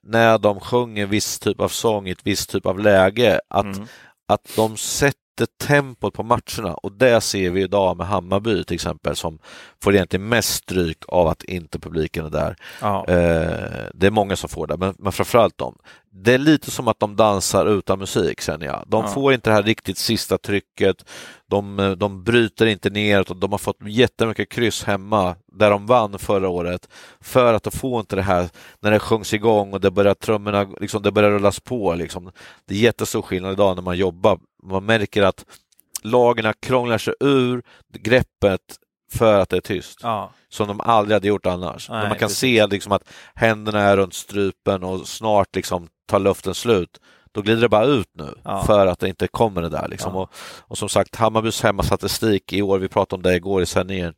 när 0.03 0.37
de 0.37 0.59
sjunger 0.59 1.05
viss 1.05 1.39
typ 1.39 1.59
av 1.61 1.67
sång 1.69 2.07
i 2.07 2.11
ett 2.11 2.21
visst 2.27 2.49
typ 2.49 2.65
av 2.65 2.79
läge. 2.79 3.39
Att, 3.49 3.65
Mm. 3.65 3.87
att 4.27 4.49
de 4.55 4.77
sätter 4.77 5.19
tempot 5.67 6.13
på 6.13 6.23
matcherna 6.23 6.73
och 6.73 6.91
det 6.91 7.21
ser 7.21 7.49
vi 7.49 7.61
idag 7.61 7.97
med 7.97 8.07
Hammarby 8.07 8.63
till 8.63 8.75
exempel 8.75 9.15
som 9.15 9.39
får 9.83 9.95
egentligen 9.95 10.27
mest 10.29 10.53
stryk 10.53 10.97
av 11.07 11.27
att 11.27 11.43
inte 11.43 11.79
publiken 11.79 12.25
är 12.25 12.29
där. 12.29 12.55
Ja. 12.81 13.05
Eh, 13.07 13.85
det 13.93 14.07
är 14.07 14.11
många 14.11 14.35
som 14.35 14.49
får 14.49 14.67
det, 14.67 14.77
men, 14.77 14.95
men 14.99 15.11
framförallt 15.11 15.57
de. 15.57 15.77
Det 16.15 16.33
är 16.33 16.37
lite 16.37 16.71
som 16.71 16.87
att 16.87 16.99
de 16.99 17.15
dansar 17.15 17.65
utan 17.65 17.99
musik 17.99 18.41
känner 18.41 18.65
jag. 18.65 18.83
De 18.87 19.03
Ja. 19.05 19.11
får 19.11 19.33
inte 19.33 19.49
det 19.49 19.53
här 19.53 19.63
riktigt 19.63 19.97
sista 19.97 20.37
trycket. 20.37 21.05
De, 21.49 21.79
eh, 21.79 21.91
de 21.91 22.23
bryter 22.23 22.65
inte 22.65 22.89
ner 22.89 23.21
utan 23.21 23.39
de 23.39 23.51
har 23.51 23.57
fått 23.59 23.77
jättemycket 23.87 24.49
kryss 24.49 24.83
hemma 24.83 25.35
där 25.53 25.69
de 25.69 25.85
vann 25.85 26.19
förra 26.19 26.49
året 26.49 26.89
för 27.21 27.53
att 27.53 27.63
de 27.63 27.71
får 27.71 27.99
inte 27.99 28.15
det 28.15 28.21
här 28.21 28.49
när 28.79 28.91
det 28.91 28.99
sjungs 28.99 29.33
igång 29.33 29.73
och 29.73 29.81
det 29.81 29.91
börjar 29.91 30.13
trummorna, 30.13 30.63
liksom, 30.79 31.01
det 31.01 31.11
börjar 31.11 31.31
rullas 31.31 31.59
på. 31.59 31.93
Liksom. 31.95 32.31
Det 32.67 32.73
är 32.75 32.79
jättestor 32.79 33.21
skillnad 33.21 33.51
idag 33.53 33.75
när 33.75 33.83
man 33.83 33.97
jobbar. 33.97 34.39
Man 34.63 34.85
märker 34.85 35.21
att 35.23 35.45
lagarna 36.03 36.53
krånglar 36.53 36.97
sig 36.97 37.13
ur 37.19 37.63
greppet 37.93 38.61
för 39.13 39.39
att 39.39 39.49
det 39.49 39.57
är 39.57 39.61
tyst 39.61 39.99
Ja. 40.03 40.31
som 40.49 40.67
de 40.67 40.81
aldrig 40.81 41.15
hade 41.15 41.27
gjort 41.27 41.45
annars. 41.45 41.89
Nej, 41.89 41.99
man 42.09 42.17
kan 42.17 42.27
precis. 42.27 42.37
se 42.39 42.67
liksom 42.67 42.91
att 42.91 43.03
händerna 43.35 43.79
är 43.81 43.97
runt 43.97 44.13
strupen 44.13 44.83
och 44.83 45.07
snart 45.07 45.55
liksom 45.55 45.87
tar 46.07 46.19
luften 46.19 46.55
slut. 46.55 46.99
Då 47.31 47.41
glider 47.41 47.61
det 47.61 47.69
bara 47.69 47.85
ut 47.85 48.09
nu 48.13 48.35
Ja. 48.43 48.63
för 48.63 48.87
att 48.87 48.99
det 48.99 49.09
inte 49.09 49.27
kommer 49.27 49.61
det 49.61 49.69
där. 49.69 49.87
Liksom. 49.87 50.15
Ja. 50.15 50.21
Och, 50.21 50.29
och 50.59 50.77
som 50.77 50.89
sagt, 50.89 51.15
Hammarbys 51.15 51.61
hemmastatistik 51.63 52.53
i 52.53 52.61
år, 52.61 52.79
vi 52.79 52.87
pratade 52.87 53.15
om 53.17 53.21
det 53.23 53.35
igår 53.35 53.61
i 53.61 53.65
sändningen, 53.65 54.13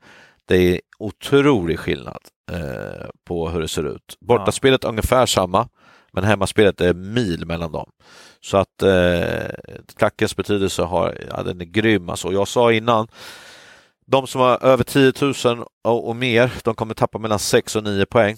det 0.47 0.55
är 0.57 0.81
otrolig 0.99 1.79
skillnad 1.79 2.21
eh, 2.51 3.07
på 3.27 3.49
hur 3.49 3.61
det 3.61 3.67
ser 3.67 3.95
ut. 3.95 4.17
Bortaspelet 4.19 4.83
är 4.83 4.87
ungefär 4.89 5.25
samma, 5.25 5.67
men 6.15 6.23
hemmaspelet 6.23 6.81
är 6.81 6.93
mil 6.93 7.45
mellan 7.45 7.71
dem. 7.71 7.89
Så 8.41 8.57
att 8.57 8.81
eh, 8.81 9.49
klackens 9.97 10.35
betydelse 10.35 10.81
har, 10.81 11.17
ja, 11.29 11.43
den 11.43 11.61
är 11.61 11.65
grym. 11.65 12.09
Alltså. 12.09 12.31
Jag 12.31 12.47
sa 12.47 12.71
innan, 12.71 13.07
de 14.05 14.27
som 14.27 14.41
har 14.41 14.63
över 14.63 14.83
10 14.83 15.13
000 15.45 15.65
och, 15.83 16.09
och 16.09 16.15
mer, 16.15 16.51
de 16.63 16.75
kommer 16.75 16.93
tappa 16.93 17.17
mellan 17.17 17.39
6 17.39 17.75
och 17.75 17.83
9 17.83 18.05
poäng. 18.05 18.37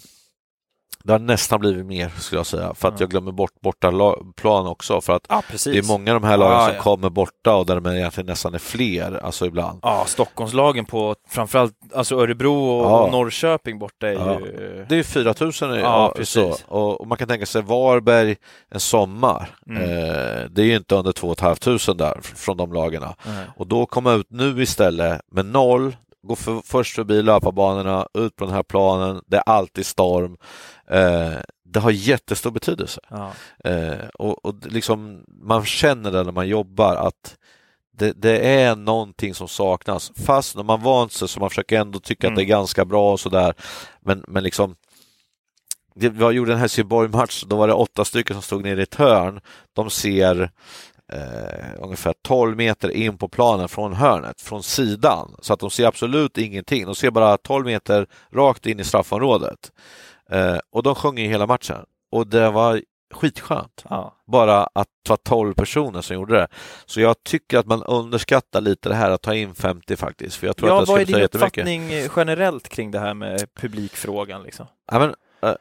Det 1.08 1.14
har 1.14 1.20
nästan 1.20 1.60
blivit 1.60 1.86
mer 1.86 2.10
skulle 2.20 2.40
jag 2.40 2.46
säga, 2.46 2.74
för 2.74 2.88
att 2.88 2.94
Ja. 2.94 3.04
jag 3.04 3.10
glömmer 3.10 3.32
bort 3.32 3.62
borta 3.62 3.92
la- 3.92 4.18
plan 4.36 4.68
också. 4.68 5.02
För 5.02 5.14
att 5.14 5.26
ja, 5.30 5.42
det 5.66 5.78
är 5.78 5.88
många 5.88 6.14
av 6.16 6.22
de 6.22 6.28
här 6.28 6.38
lagen 6.38 6.54
Ja, 6.60 6.66
som 6.66 6.76
ja. 6.76 6.82
kommer 6.82 7.10
borta 7.10 7.56
och 7.56 7.66
där 7.66 7.80
de 7.80 7.86
egentligen 7.96 8.26
nästan 8.28 8.54
är 8.54 8.60
fler, 8.60 9.20
alltså 9.26 9.46
ibland. 9.46 9.80
Ja, 9.82 10.04
Stockholmslagen 10.08 10.86
på 10.86 11.16
framförallt 11.30 11.74
alltså 11.96 12.16
Örebro 12.20 12.70
och, 12.70 13.12
Norrköping 13.12 13.80
borta 13.80 14.08
är 14.08 14.12
ju... 14.40 14.86
Det 14.90 14.96
är 15.00 15.04
4 15.04 15.34
000 15.40 15.52
ja, 15.62 15.76
Ja, 15.80 16.14
precis. 16.18 16.66
Och, 16.68 17.02
och 17.02 17.08
man 17.08 17.18
kan 17.18 17.28
tänka 17.28 17.46
sig 17.46 17.62
Varberg 17.62 18.36
en 18.70 18.80
sommar. 18.80 19.50
Mm. 19.70 19.84
Eh, 19.84 20.46
det 20.50 20.62
är 20.62 20.66
ju 20.66 20.76
inte 20.76 20.96
under 20.96 21.12
2 21.12 21.36
500 21.36 21.54
där 21.94 22.16
fr- 22.22 22.36
från 22.36 22.58
de 22.58 22.74
lagarna. 22.74 23.16
Nej. 23.26 23.46
Och 23.58 23.68
då 23.68 23.86
komma 23.86 24.14
ut 24.14 24.28
nu 24.30 24.62
istället 24.62 25.22
med 25.32 25.46
noll, 25.46 25.96
gå 26.24 26.36
för, 26.36 26.62
först 26.66 26.96
förbi 26.96 27.22
löparbanorna, 27.22 28.08
ut 28.14 28.36
på 28.36 28.46
den 28.46 28.54
här 28.54 28.64
planen, 28.64 29.22
det 29.28 29.38
är 29.38 29.44
alltid 29.46 29.86
storm. 29.86 30.38
Eh, 30.90 31.40
det 31.66 31.80
har 31.80 31.92
jättestor 31.92 32.52
betydelse. 32.52 33.02
Ja. 33.10 33.32
Eh, 33.64 34.08
och 34.20 34.46
och 34.46 34.56
liksom, 34.66 35.24
man 35.28 35.66
känner 35.66 36.12
det 36.12 36.24
när 36.24 36.32
man 36.32 36.48
jobbar 36.48 36.96
att 36.96 37.38
det, 37.98 38.14
det 38.22 38.40
är 38.62 38.76
någonting 38.76 39.34
som 39.34 39.48
saknas. 39.48 40.12
Fast 40.26 40.56
när 40.56 40.64
man 40.64 40.82
vant 40.82 41.12
sig 41.12 41.28
så 41.28 41.40
man 41.40 41.50
försöker 41.50 41.80
ändå 41.80 42.00
tycka 42.00 42.28
att 42.28 42.36
det 42.36 42.42
är 42.42 42.44
Mm. 42.44 42.50
ganska 42.60 42.86
bra 42.86 43.12
och 43.12 43.20
sådär. 43.20 43.54
Men, 44.02 44.24
men 44.28 44.44
liksom 44.44 44.76
det, 45.96 46.10
vi 46.10 46.26
gjorde 46.26 46.54
en 46.54 46.60
Helsingborg-match, 46.60 47.44
då 47.48 47.56
var 47.56 47.68
det 47.68 47.74
åtta 47.74 48.06
stycken 48.06 48.36
som 48.36 48.42
stod 48.44 48.64
nere 48.64 48.80
i 48.80 48.84
ett 48.84 48.96
hörn. 48.96 49.40
De 49.74 49.90
ser 49.90 50.52
eh, 51.14 51.84
ungefär 51.84 52.14
12 52.22 52.58
meter 52.58 52.90
in 52.90 53.18
på 53.18 53.28
planen 53.28 53.70
från 53.70 53.94
hörnet, 53.94 54.42
från 54.42 54.64
sidan. 54.64 55.36
Så 55.42 55.54
att 55.54 55.60
de 55.60 55.70
ser 55.70 55.88
absolut 55.88 56.38
ingenting. 56.38 56.86
De 56.86 56.96
ser 56.96 57.12
bara 57.12 57.38
12 57.38 57.66
meter 57.66 58.08
rakt 58.34 58.66
in 58.66 58.80
i 58.80 58.84
straffområdet. 58.84 59.72
Eh, 60.30 60.58
och 60.72 60.84
de 60.84 60.96
sjöng 60.96 61.18
ju 61.18 61.28
hela 61.28 61.48
matchen. 61.48 61.86
Och 62.12 62.28
det 62.28 62.52
var 62.52 62.82
skitskönt. 63.14 63.86
Ja. 63.90 64.16
Bara 64.26 64.64
att 64.74 64.88
det 65.04 65.10
var 65.10 65.18
12 65.18 65.54
personer 65.54 66.02
som 66.02 66.16
gjorde 66.16 66.34
det. 66.34 66.48
Så 66.86 67.02
jag 67.02 67.24
tycker 67.24 67.58
att 67.58 67.66
man 67.66 67.84
underskattar 67.84 68.62
lite 68.62 68.90
det 68.90 68.96
här 68.96 69.12
att 69.12 69.22
ta 69.22 69.36
in 69.36 69.56
50 69.56 69.96
faktiskt. 69.96 70.36
För 70.36 70.48
jag 70.48 70.58
tror 70.58 70.70
ja, 70.70 70.80
att 70.80 70.86
det 70.86 70.92
vad 70.92 71.02
är 71.02 71.06
din 71.06 71.22
uppfattning 71.22 71.90
generellt 72.16 72.70
kring 72.70 72.92
det 72.92 73.00
här 73.00 73.14
med 73.14 73.54
publikfrågan? 73.54 74.44
Liksom? 74.44 74.66
Ja, 74.92 75.00
men, 75.00 75.16
eh, 75.42 75.50
eh, 75.50 75.56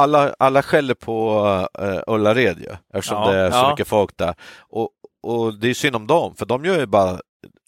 alla, 0.00 0.34
alla 0.38 0.62
skäller 0.62 0.94
på 0.94 1.44
uh, 1.80 2.14
Ullared 2.14 2.58
ju, 2.58 2.76
eftersom 2.94 3.22
Ja, 3.22 3.30
det 3.30 3.38
är 3.38 3.50
så 3.50 3.56
ja. 3.56 3.70
mycket 3.70 3.88
folk 3.88 4.16
där. 4.16 4.34
Och, 4.58 4.88
och 5.22 5.54
det 5.54 5.70
är 5.70 5.74
synd 5.74 5.96
om 5.96 6.06
dem, 6.06 6.34
för 6.34 6.46
de 6.46 6.64
gör 6.64 6.78
ju 6.78 6.86
bara 6.86 7.20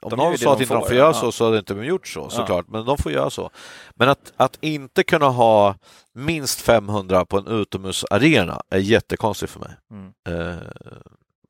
om 0.03 0.11
De 0.11 0.17
någon 0.17 0.39
sa 0.39 0.53
att 0.53 0.59
de 0.59 0.63
inte 0.63 0.75
de 0.75 0.81
får, 0.81 0.89
får 0.89 0.97
göra 0.97 1.07
ja. 1.07 1.15
så, 1.15 1.33
så 1.33 1.45
hade 1.45 1.59
inte 1.59 1.75
de 1.75 1.85
gjort 1.85 2.09
så 2.09 2.31
såklart. 2.31 2.69
Men 2.69 2.85
de 2.85 2.99
får 2.99 3.13
göra 3.13 3.31
så. 3.31 3.51
Men 3.95 4.09
att, 4.09 4.33
att 4.37 4.59
inte 4.61 5.03
kunna 5.03 5.29
ha 5.29 5.75
minst 6.15 6.61
500 6.61 7.25
på 7.25 7.39
en 7.39 7.47
utomhusarena 7.47 8.63
är 8.71 8.79
jättekonstigt 8.79 9.53
för 9.53 9.61
mig. 9.61 9.71
Mm. 9.91 10.13
Eh, 10.29 10.63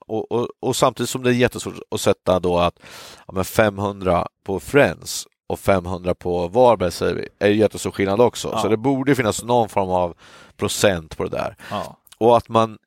och, 0.06 0.32
och, 0.32 0.48
och 0.60 0.76
samtidigt 0.76 1.10
som 1.10 1.22
det 1.22 1.30
är 1.30 1.34
jättesvårt 1.34 1.74
att 1.90 2.00
sätta 2.00 2.40
då 2.40 2.58
att 2.58 2.78
ja, 3.26 3.32
men 3.32 3.44
500 3.44 4.28
på 4.44 4.60
Friends 4.60 5.26
och 5.52 5.60
500 5.60 6.14
på 6.14 6.48
Varberg 6.48 6.92
säger 6.92 7.14
vi, 7.14 7.28
är 7.38 7.48
ju 7.48 7.56
jättestor 7.56 7.90
skillnad 7.90 8.20
också. 8.20 8.48
Ja. 8.52 8.58
Så 8.58 8.68
det 8.68 8.76
borde 8.76 9.14
finnas 9.14 9.42
någon 9.42 9.68
form 9.68 9.90
av 9.90 10.14
procent 10.56 11.16
på 11.16 11.24
det 11.24 11.30
där. 11.30 11.56
Ja. 11.70 11.96
Och 12.18 12.36
att 12.36 12.48
man 12.48 12.78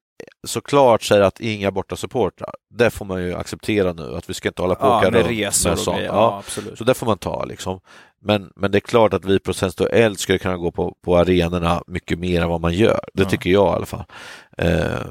såklart 0.47 1.03
säger 1.03 1.22
att 1.22 1.39
inga 1.39 1.72
borta 1.72 1.95
supportrar. 1.95 2.55
Det 2.70 2.89
får 2.89 3.05
man 3.05 3.24
ju 3.24 3.36
acceptera 3.36 3.93
nu, 3.93 4.16
att 4.16 4.30
vi 4.30 4.34
ska 4.34 4.47
inte 4.47 4.61
hålla 4.61 4.76
på 4.76 4.88
och 4.88 5.05
ja, 5.05 5.11
med 5.11 5.26
resor 5.26 5.72
och 5.72 5.80
sånt. 5.80 6.01
Ja. 6.05 6.43
Ja. 6.55 6.61
Så 6.76 6.84
det 6.84 6.93
får 6.93 7.05
man 7.05 7.18
ta 7.18 7.45
liksom. 7.45 7.80
Men, 8.22 8.51
men 8.55 8.72
det 8.72 8.78
är 8.78 8.80
klart 8.80 9.13
att 9.13 9.26
vi 9.26 9.39
procentuellt 9.39 10.20
skulle 10.20 10.38
kunna 10.38 10.57
gå 10.57 10.72
på, 10.72 10.95
på 11.01 11.18
arenorna 11.18 11.84
mycket 11.88 12.20
mer 12.20 12.41
än 12.41 12.49
vad 12.49 12.61
man 12.61 12.74
gör. 12.74 13.09
Det 13.13 13.26
tycker 13.26 13.49
jag 13.49 13.74
i 13.74 13.76
alla 13.76 13.86
fall. 13.86 14.03
Eh, 14.57 15.05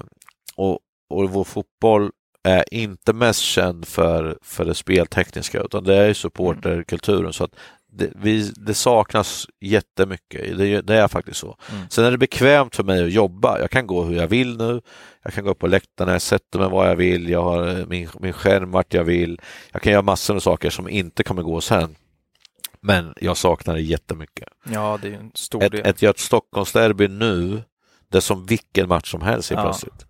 och, 0.57 0.79
och 1.11 1.31
vår 1.31 1.45
fotboll 1.45 2.11
är 2.45 2.65
inte 2.75 3.13
mest 3.13 3.41
känd 3.41 3.89
för, 3.89 4.39
för 4.43 4.65
det 4.65 4.75
speltekniska 4.75 5.61
utan 5.61 5.85
det 5.85 5.95
är 5.95 6.15
supporterkulturen. 6.15 7.33
Så 7.33 7.45
att 7.45 7.51
det, 7.93 8.13
vi, 8.17 8.53
det 8.57 8.75
saknas 8.75 9.47
jättemycket, 9.61 10.59
det, 10.59 10.81
det 10.81 10.95
är 10.95 11.09
faktiskt 11.09 11.41
så. 11.41 11.57
Mm. 11.73 11.87
Sen 11.91 12.05
är 12.05 12.11
det 12.11 12.19
bekvämt 12.19 12.77
för 12.77 12.85
mig 12.85 13.05
att 13.05 13.13
jobba. 13.13 13.59
Jag 13.59 13.71
kan 13.71 13.87
gå 13.87 14.03
hur 14.05 14.17
jag 14.17 14.27
vill 14.27 14.57
nu. 14.57 14.81
Jag 15.23 15.33
kan 15.35 15.45
gå 15.45 15.51
upp 15.51 15.59
på 15.59 15.67
läktarna, 15.67 16.13
jag 16.13 16.23
sätter 16.23 16.59
mig 16.59 16.69
var 16.69 16.87
jag 16.87 16.97
vill, 16.97 17.29
jag 17.29 17.43
har 17.43 17.69
eh, 17.69 17.87
min, 17.87 18.09
min 18.21 18.33
skärm 18.33 18.71
vart 18.71 18.95
jag 18.95 19.05
vill. 19.05 19.41
Jag 19.73 19.83
kan 19.83 19.93
göra 19.93 20.03
massor 20.03 20.35
med 20.35 20.43
saker 20.43 20.71
som 20.71 20.89
inte 20.89 21.23
kommer 21.23 21.43
gå 21.43 21.61
sen. 21.61 21.95
Men 22.81 23.15
jag 23.21 23.37
saknar 23.37 23.75
det 23.75 23.81
jättemycket. 23.81 24.49
Ja, 24.73 24.99
det 25.03 25.09
är 25.09 25.13
en 25.13 25.31
stor 25.35 25.63
Ett, 25.63 25.73
del. 25.73 25.87
ett, 25.87 26.03
ett 26.03 26.19
Stockholmsderby 26.19 27.09
nu, 27.09 27.63
det 28.09 28.17
är 28.17 28.21
som 28.21 28.47
vilken 28.47 28.89
match 28.89 29.11
som 29.11 29.23
helst 29.23 29.51
helt 29.51 29.59
Ja. 29.59 29.65
plötsligt. 29.65 30.07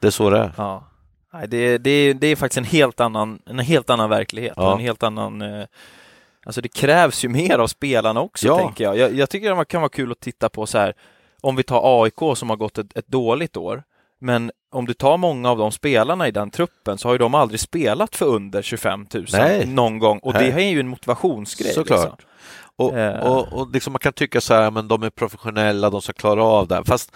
Det 0.00 0.06
är 0.06 0.10
så 0.10 0.30
det 0.30 0.38
är. 0.38 0.52
Ja. 0.56 0.90
Nej, 1.34 1.48
det, 1.48 1.78
det, 1.78 2.12
det 2.12 2.26
är 2.26 2.36
faktiskt 2.36 2.58
en 2.58 2.64
helt 2.64 3.00
annan, 3.00 3.38
en 3.46 3.58
helt 3.58 3.90
annan 3.90 4.10
verklighet. 4.10 4.54
Ja. 4.56 4.72
En 4.72 4.80
helt 4.80 5.02
annan... 5.02 5.42
Eh, 5.42 5.64
alltså 6.46 6.60
det 6.60 6.68
krävs 6.68 7.24
ju 7.24 7.28
mer 7.28 7.58
av 7.58 7.66
spelarna 7.66 8.20
också, 8.20 8.46
Ja. 8.46 8.58
tänker 8.58 8.84
jag. 8.84 8.96
jag. 8.98 9.14
Jag 9.14 9.30
tycker 9.30 9.54
det 9.54 9.64
kan 9.64 9.80
vara 9.80 9.88
kul 9.88 10.12
att 10.12 10.20
titta 10.20 10.48
på 10.48 10.66
så 10.66 10.78
här, 10.78 10.94
om 11.40 11.56
vi 11.56 11.62
tar 11.62 12.02
AIK 12.04 12.36
som 12.36 12.50
har 12.50 12.56
gått 12.56 12.78
ett, 12.78 12.96
ett 12.96 13.08
dåligt 13.08 13.56
år, 13.56 13.82
men 14.20 14.50
om 14.72 14.86
du 14.86 14.94
tar 14.94 15.16
många 15.16 15.50
av 15.50 15.58
de 15.58 15.72
spelarna 15.72 16.28
i 16.28 16.30
den 16.30 16.50
truppen 16.50 16.98
så 16.98 17.08
har 17.08 17.14
ju 17.14 17.18
de 17.18 17.34
aldrig 17.34 17.60
spelat 17.60 18.16
för 18.16 18.26
under 18.26 18.62
25 18.62 19.06
000 19.14 19.26
Nej. 19.32 19.66
någon 19.66 19.98
gång 19.98 20.18
och 20.18 20.34
Nej. 20.34 20.52
det 20.52 20.62
är 20.62 20.70
ju 20.70 20.80
en 20.80 20.88
motivationsgrej. 20.88 21.72
Såklart. 21.72 22.00
Liksom. 22.00 22.16
Och, 22.76 22.98
Eh. 22.98 23.20
och, 23.32 23.52
och 23.52 23.70
liksom 23.72 23.92
man 23.92 24.00
kan 24.00 24.12
tycka 24.12 24.40
så 24.40 24.54
här, 24.54 24.70
men 24.70 24.88
de 24.88 25.02
är 25.02 25.10
professionella, 25.10 25.90
de 25.90 26.02
ska 26.02 26.12
klara 26.12 26.44
av 26.44 26.68
det. 26.68 26.74
här. 26.74 26.82
Fast 26.82 27.12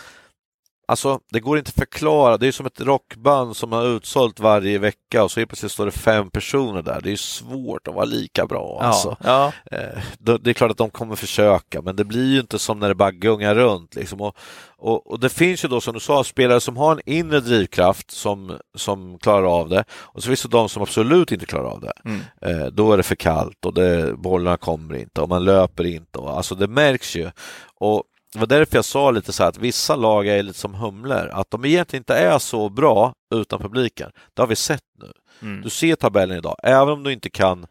alltså 0.88 1.20
det 1.30 1.40
går 1.40 1.58
inte 1.58 1.68
att 1.68 1.74
förklara. 1.74 2.36
Det 2.36 2.46
är 2.46 2.52
som 2.52 2.66
ett 2.66 2.80
rockband 2.80 3.56
som 3.56 3.72
har 3.72 3.86
utsålt 3.86 4.40
varje 4.40 4.78
vecka 4.78 5.24
och 5.24 5.30
så 5.30 5.46
plötsligt 5.46 5.72
står 5.72 5.84
det 5.84 5.92
fem 5.92 6.30
personer 6.30 6.82
där. 6.82 7.00
Det 7.00 7.12
är 7.12 7.16
svårt 7.16 7.88
att 7.88 7.94
vara 7.94 8.04
lika 8.04 8.46
bra. 8.46 8.80
Alltså. 8.82 9.16
Ja, 9.24 9.52
Eh, 9.70 10.02
det 10.40 10.50
är 10.50 10.54
klart 10.54 10.70
att 10.70 10.76
de 10.76 10.90
kommer 10.90 11.16
försöka, 11.16 11.82
men 11.82 11.96
det 11.96 12.04
blir 12.04 12.32
ju 12.32 12.40
inte 12.40 12.58
som 12.58 12.78
när 12.78 12.88
det 12.88 12.94
bara 12.94 13.10
gungar 13.10 13.54
runt. 13.54 13.94
Liksom. 13.94 14.20
Och, 14.20 14.36
och, 14.78 15.10
och, 15.10 15.20
det 15.20 15.28
finns 15.28 15.64
ju 15.64 15.68
då, 15.68 15.80
som 15.80 15.94
du 15.94 16.00
sa, 16.00 16.24
spelare 16.24 16.60
som 16.60 16.76
har 16.76 16.92
en 16.92 17.00
inre 17.06 17.40
drivkraft 17.40 18.10
som, 18.10 18.58
som 18.74 19.18
klarar 19.18 19.60
av 19.60 19.68
det 19.68 19.84
och 19.90 20.22
så 20.22 20.26
finns 20.26 20.42
det 20.42 20.48
de 20.48 20.68
som 20.68 20.82
absolut 20.82 21.32
inte 21.32 21.46
klarar 21.46 21.68
av 21.68 21.80
det. 21.80 21.92
Mm. 22.04 22.20
Eh, 22.40 22.66
då 22.66 22.92
är 22.92 22.96
det 22.96 23.02
för 23.02 23.14
kallt 23.14 23.64
och 23.64 23.74
det, 23.74 24.14
bollarna 24.16 24.56
kommer 24.56 24.94
inte 24.94 25.20
och 25.20 25.28
man 25.28 25.44
löper 25.44 25.86
inte. 25.86 26.18
Och, 26.18 26.36
alltså 26.36 26.54
det 26.54 26.68
märks 26.68 27.16
ju. 27.16 27.30
Och 27.74 28.02
det 28.32 28.38
var 28.38 28.46
därför 28.46 28.76
jag 28.76 28.84
sa 28.84 29.10
lite 29.10 29.32
så 29.32 29.42
här 29.42 29.50
att 29.50 29.58
vissa 29.58 29.96
lag 29.96 30.26
är 30.28 30.42
lite 30.42 30.58
som 30.58 30.74
humlor, 30.74 31.30
att 31.32 31.50
de 31.50 31.64
egentligen 31.64 32.00
inte 32.00 32.14
är 32.14 32.38
så 32.38 32.68
bra 32.68 33.12
utan 33.34 33.60
publiken. 33.60 34.10
Det 34.34 34.42
har 34.42 34.46
vi 34.46 34.56
sett 34.56 34.82
nu. 35.02 35.12
Mm. 35.42 35.62
Du 35.62 35.70
ser 35.70 35.96
tabellen 35.96 36.38
idag, 36.38 36.56
även 36.62 36.88
om 36.88 37.04
du 37.04 37.12
inte 37.12 37.30
kan 37.30 37.66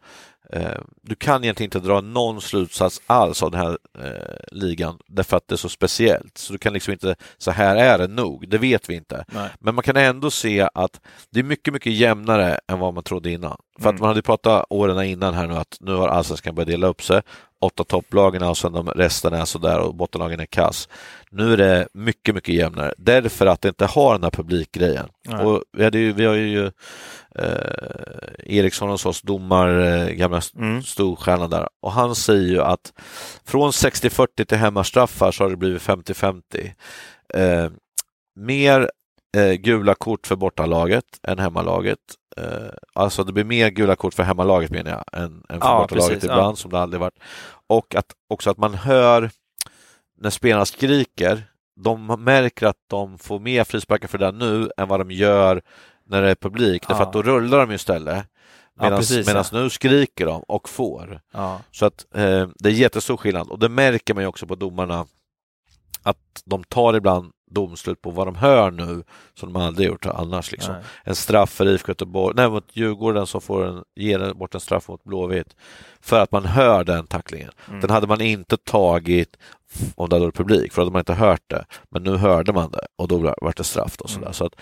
eh, 0.52 0.80
du 1.02 1.14
kan 1.14 1.44
egentligen 1.44 1.66
inte 1.66 1.88
dra 1.88 2.00
någon 2.00 2.40
slutsats 2.40 3.00
alls 3.06 3.42
av 3.42 3.50
den 3.50 3.60
här 3.60 3.78
eh, 3.98 4.36
ligan 4.52 4.98
därför 5.06 5.36
att 5.36 5.48
det 5.48 5.54
är 5.54 5.56
så 5.56 5.68
speciellt. 5.68 6.38
Så 6.38 6.52
du 6.52 6.58
kan 6.58 6.72
liksom 6.72 6.92
inte, 6.92 7.14
så 7.38 7.50
här 7.50 7.76
är 7.76 7.98
det 7.98 8.06
nog, 8.06 8.48
det 8.48 8.58
vet 8.58 8.90
vi 8.90 8.94
inte. 8.94 9.24
Nej. 9.28 9.50
Men 9.60 9.74
man 9.74 9.82
kan 9.84 9.96
ändå 9.96 10.30
se 10.30 10.68
att 10.74 11.00
det 11.30 11.38
är 11.40 11.44
mycket, 11.44 11.74
mycket 11.74 11.92
jämnare 11.92 12.58
än 12.68 12.78
vad 12.78 12.94
man 12.94 13.02
trodde 13.02 13.30
innan. 13.30 13.56
För 13.78 13.84
Mm. 13.88 13.94
att 13.94 14.00
man 14.00 14.08
hade 14.08 14.22
pratat 14.22 14.66
åren 14.70 15.02
innan 15.04 15.34
här 15.34 15.46
nu 15.46 15.54
att 15.54 15.76
nu 15.80 15.94
har 15.94 16.08
allsvenskan 16.08 16.54
börjat 16.54 16.68
dela 16.68 16.86
upp 16.86 17.02
sig. 17.02 17.22
Åtta 17.60 17.84
topplagen 17.84 18.42
och 18.42 18.58
sen 18.58 18.72
de 18.72 18.88
resten 18.90 19.32
är 19.32 19.44
sådär 19.44 19.78
och 19.78 19.94
bottenlagen 19.94 20.40
är 20.40 20.46
kass. 20.46 20.88
Nu 21.30 21.52
är 21.52 21.56
det 21.56 21.88
mycket, 21.94 22.34
mycket 22.34 22.54
jämnare 22.54 22.94
därför 22.98 23.46
att 23.46 23.60
det 23.60 23.68
inte 23.68 23.86
har 23.86 24.12
den 24.14 24.22
här 24.22 24.30
publikgrejen. 24.30 25.08
Nej. 25.24 25.46
Och 25.46 25.62
vi, 25.72 25.84
hade 25.84 25.98
ju, 25.98 26.12
vi 26.12 26.24
har 26.24 26.34
ju 26.34 26.66
eh, 27.34 28.56
Eriksson 28.58 28.88
hos 28.90 29.06
oss, 29.06 29.22
domar, 29.22 29.68
eh, 29.78 30.08
gamla 30.08 30.42
Mm. 30.56 30.82
storstjärnan 30.82 31.50
där. 31.50 31.68
Och 31.82 31.92
han 31.92 32.14
säger 32.14 32.48
ju 32.48 32.62
att 32.62 32.92
från 33.44 33.70
60-40 33.70 34.44
till 34.44 34.58
hemmastraffar 34.58 35.32
så 35.32 35.44
har 35.44 35.50
det 35.50 35.56
blivit 35.56 35.82
50-50. 35.82 36.42
Eh, 37.34 37.70
mer 38.36 38.90
eh, 39.36 39.52
gula 39.52 39.94
kort 39.94 40.26
för 40.26 40.36
bortalaget 40.36 41.04
än 41.22 41.38
hemmalaget. 41.38 41.98
Eh, 42.38 42.70
alltså 42.92 43.24
det 43.24 43.32
blir 43.32 43.44
mer 43.44 43.68
gula 43.68 43.96
kort 43.96 44.14
för 44.14 44.22
hemmalaget 44.22 44.70
menar 44.70 44.90
jag 44.90 45.22
än, 45.22 45.44
än 45.48 45.60
för 45.60 45.68
Ja, 45.68 45.78
bortalaget 45.80 46.08
precis, 46.08 46.24
ibland 46.24 46.52
ja. 46.52 46.56
som 46.56 46.70
det 46.70 46.78
aldrig 46.78 47.00
varit. 47.00 47.18
Och 47.66 47.94
att 47.94 48.12
också 48.28 48.50
att 48.50 48.58
man 48.58 48.74
hör 48.74 49.30
när 50.20 50.30
spelarna 50.30 50.66
skriker, 50.66 51.42
de 51.84 52.06
märker 52.06 52.66
att 52.66 52.76
de 52.86 53.18
får 53.18 53.40
mer 53.40 53.64
frisparkar 53.64 54.08
för 54.08 54.18
det 54.18 54.32
nu 54.32 54.70
än 54.76 54.88
vad 54.88 55.00
de 55.00 55.10
gör 55.10 55.62
när 56.06 56.22
det 56.22 56.30
är 56.30 56.34
publik, 56.34 56.88
därför 56.88 57.02
Ja. 57.02 57.06
att 57.06 57.12
då 57.12 57.22
rullar 57.22 57.58
de 57.58 57.68
ju 57.68 57.74
istället. 57.74 58.26
Medan 58.80 59.02
ja. 59.08 59.42
nu 59.52 59.70
skriker 59.70 60.26
de 60.26 60.42
och 60.42 60.68
får. 60.68 61.20
Så 61.70 61.86
att 61.86 62.06
eh, 62.14 62.48
det 62.58 62.68
är 62.68 62.72
jättestor 62.72 63.16
skillnad 63.16 63.48
och 63.48 63.58
det 63.58 63.68
märker 63.68 64.14
man 64.14 64.22
ju 64.22 64.26
också 64.28 64.46
på 64.46 64.54
domarna 64.54 65.06
att 66.02 66.42
de 66.44 66.64
tar 66.64 66.94
ibland 66.94 67.32
domslut 67.50 68.02
på 68.02 68.10
vad 68.10 68.26
de 68.26 68.34
hör 68.34 68.70
nu 68.70 69.04
som 69.34 69.52
de 69.52 69.62
aldrig 69.62 69.88
gjort 69.88 70.06
annars. 70.06 70.52
Liksom. 70.52 70.74
Nej. 70.74 70.82
En 71.04 71.14
straff 71.14 71.50
för 71.50 71.66
IFK 71.66 71.90
Göteborg, 71.90 72.34
nej 72.36 72.50
mot 72.50 72.76
Djurgården 72.76 73.26
som 73.26 73.40
får 73.40 73.66
en, 73.66 73.84
ger 73.96 74.34
bort 74.34 74.54
en 74.54 74.60
straff 74.60 74.88
mot 74.88 75.04
Blåvitt 75.04 75.56
för 76.00 76.20
att 76.20 76.32
man 76.32 76.44
hör 76.44 76.84
den 76.84 77.06
tacklingen. 77.06 77.50
Mm. 77.68 77.80
Den 77.80 77.90
hade 77.90 78.06
man 78.06 78.20
inte 78.20 78.56
tagit 78.56 79.36
om 79.94 80.08
det 80.08 80.14
hade 80.16 80.26
varit 80.26 80.36
publik, 80.36 80.72
för 80.72 80.82
då 80.82 80.84
hade 80.84 80.92
man 80.92 81.00
inte 81.00 81.14
hört 81.14 81.42
det. 81.46 81.64
Men 81.90 82.02
nu 82.02 82.16
hörde 82.16 82.52
man 82.52 82.70
det 82.70 82.86
och 82.96 83.08
då 83.08 83.18
var 83.18 83.54
det 83.56 83.64
straff. 83.64 83.96
Och 84.00 84.10
sådär. 84.10 84.26
Mm. 84.26 84.34
Så 84.34 84.46
att 84.46 84.54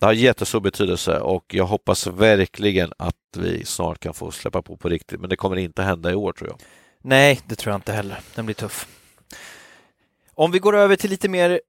det 0.00 0.06
har 0.06 0.12
jättestor 0.12 0.60
betydelse 0.60 1.18
och 1.18 1.44
jag 1.54 1.64
hoppas 1.64 2.06
verkligen 2.06 2.92
att 2.98 3.14
vi 3.36 3.64
snart 3.64 4.00
kan 4.00 4.14
få 4.14 4.30
släppa 4.30 4.62
på 4.62 4.76
på 4.76 4.88
riktigt. 4.88 5.20
Men 5.20 5.30
det 5.30 5.36
kommer 5.36 5.56
inte 5.56 5.82
hända 5.82 6.10
i 6.10 6.14
år 6.14 6.32
tror 6.32 6.50
jag. 6.50 6.58
Nej, 7.02 7.40
det 7.46 7.54
tror 7.54 7.72
jag 7.72 7.78
inte 7.78 7.92
heller. 7.92 8.20
Den 8.34 8.46
blir 8.46 8.54
tuff. 8.54 8.86
Om 10.34 10.50
vi 10.50 10.58
går 10.58 10.76
över 10.76 10.96
till 10.96 11.10
lite 11.10 11.28
mer 11.28 11.60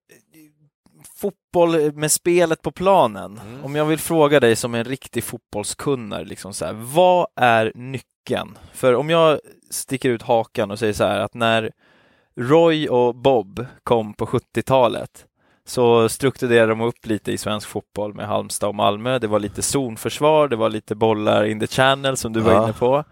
fotboll 1.22 1.93
med 1.93 2.11
spelet 2.11 2.61
på 2.61 2.72
planen. 2.72 3.39
Mm. 3.47 3.63
Om 3.65 3.76
jag 3.76 3.86
vill 3.86 3.99
fråga 3.99 4.39
dig 4.39 4.55
som 4.55 4.76
en 4.76 4.84
riktig 4.84 5.24
fotbollskunnare, 5.24 6.26
liksom 6.26 6.53
så 6.53 6.65
här, 6.65 6.74
vad 6.74 7.28
är 7.36 7.72
nyckeln? 7.76 8.57
För 8.74 8.95
om 8.95 9.09
jag 9.09 9.39
sticker 9.69 10.09
ut 10.09 10.22
hakan 10.22 10.72
och 10.72 10.80
säger 10.80 10.93
så 10.93 11.03
här 11.03 11.19
att 11.19 11.34
när 11.34 11.72
Roy 12.38 12.88
och 12.88 13.15
Bob 13.15 13.65
kom 13.84 14.13
på 14.13 14.26
70-talet 14.26 15.26
så 15.65 16.09
strukturerade 16.09 16.72
de 16.72 16.82
upp 16.82 17.05
lite 17.05 17.32
i 17.32 17.38
svensk 17.38 17.67
fotboll 17.67 18.13
med 18.13 18.28
Halmstad 18.28 18.69
och 18.69 18.76
Malmö. 18.76 19.19
Det 19.19 19.28
var 19.28 19.39
lite 19.39 19.61
zonförsvar, 19.61 20.47
det 20.47 20.55
var 20.55 20.69
lite 20.69 20.95
bollar 20.95 21.43
in 21.43 21.59
the 21.59 21.67
channel 21.67 22.17
som 22.17 22.34
du 22.34 22.39
var 22.39 22.53
Ja. 22.53 22.63
inne 22.63 22.74
på. 22.74 23.03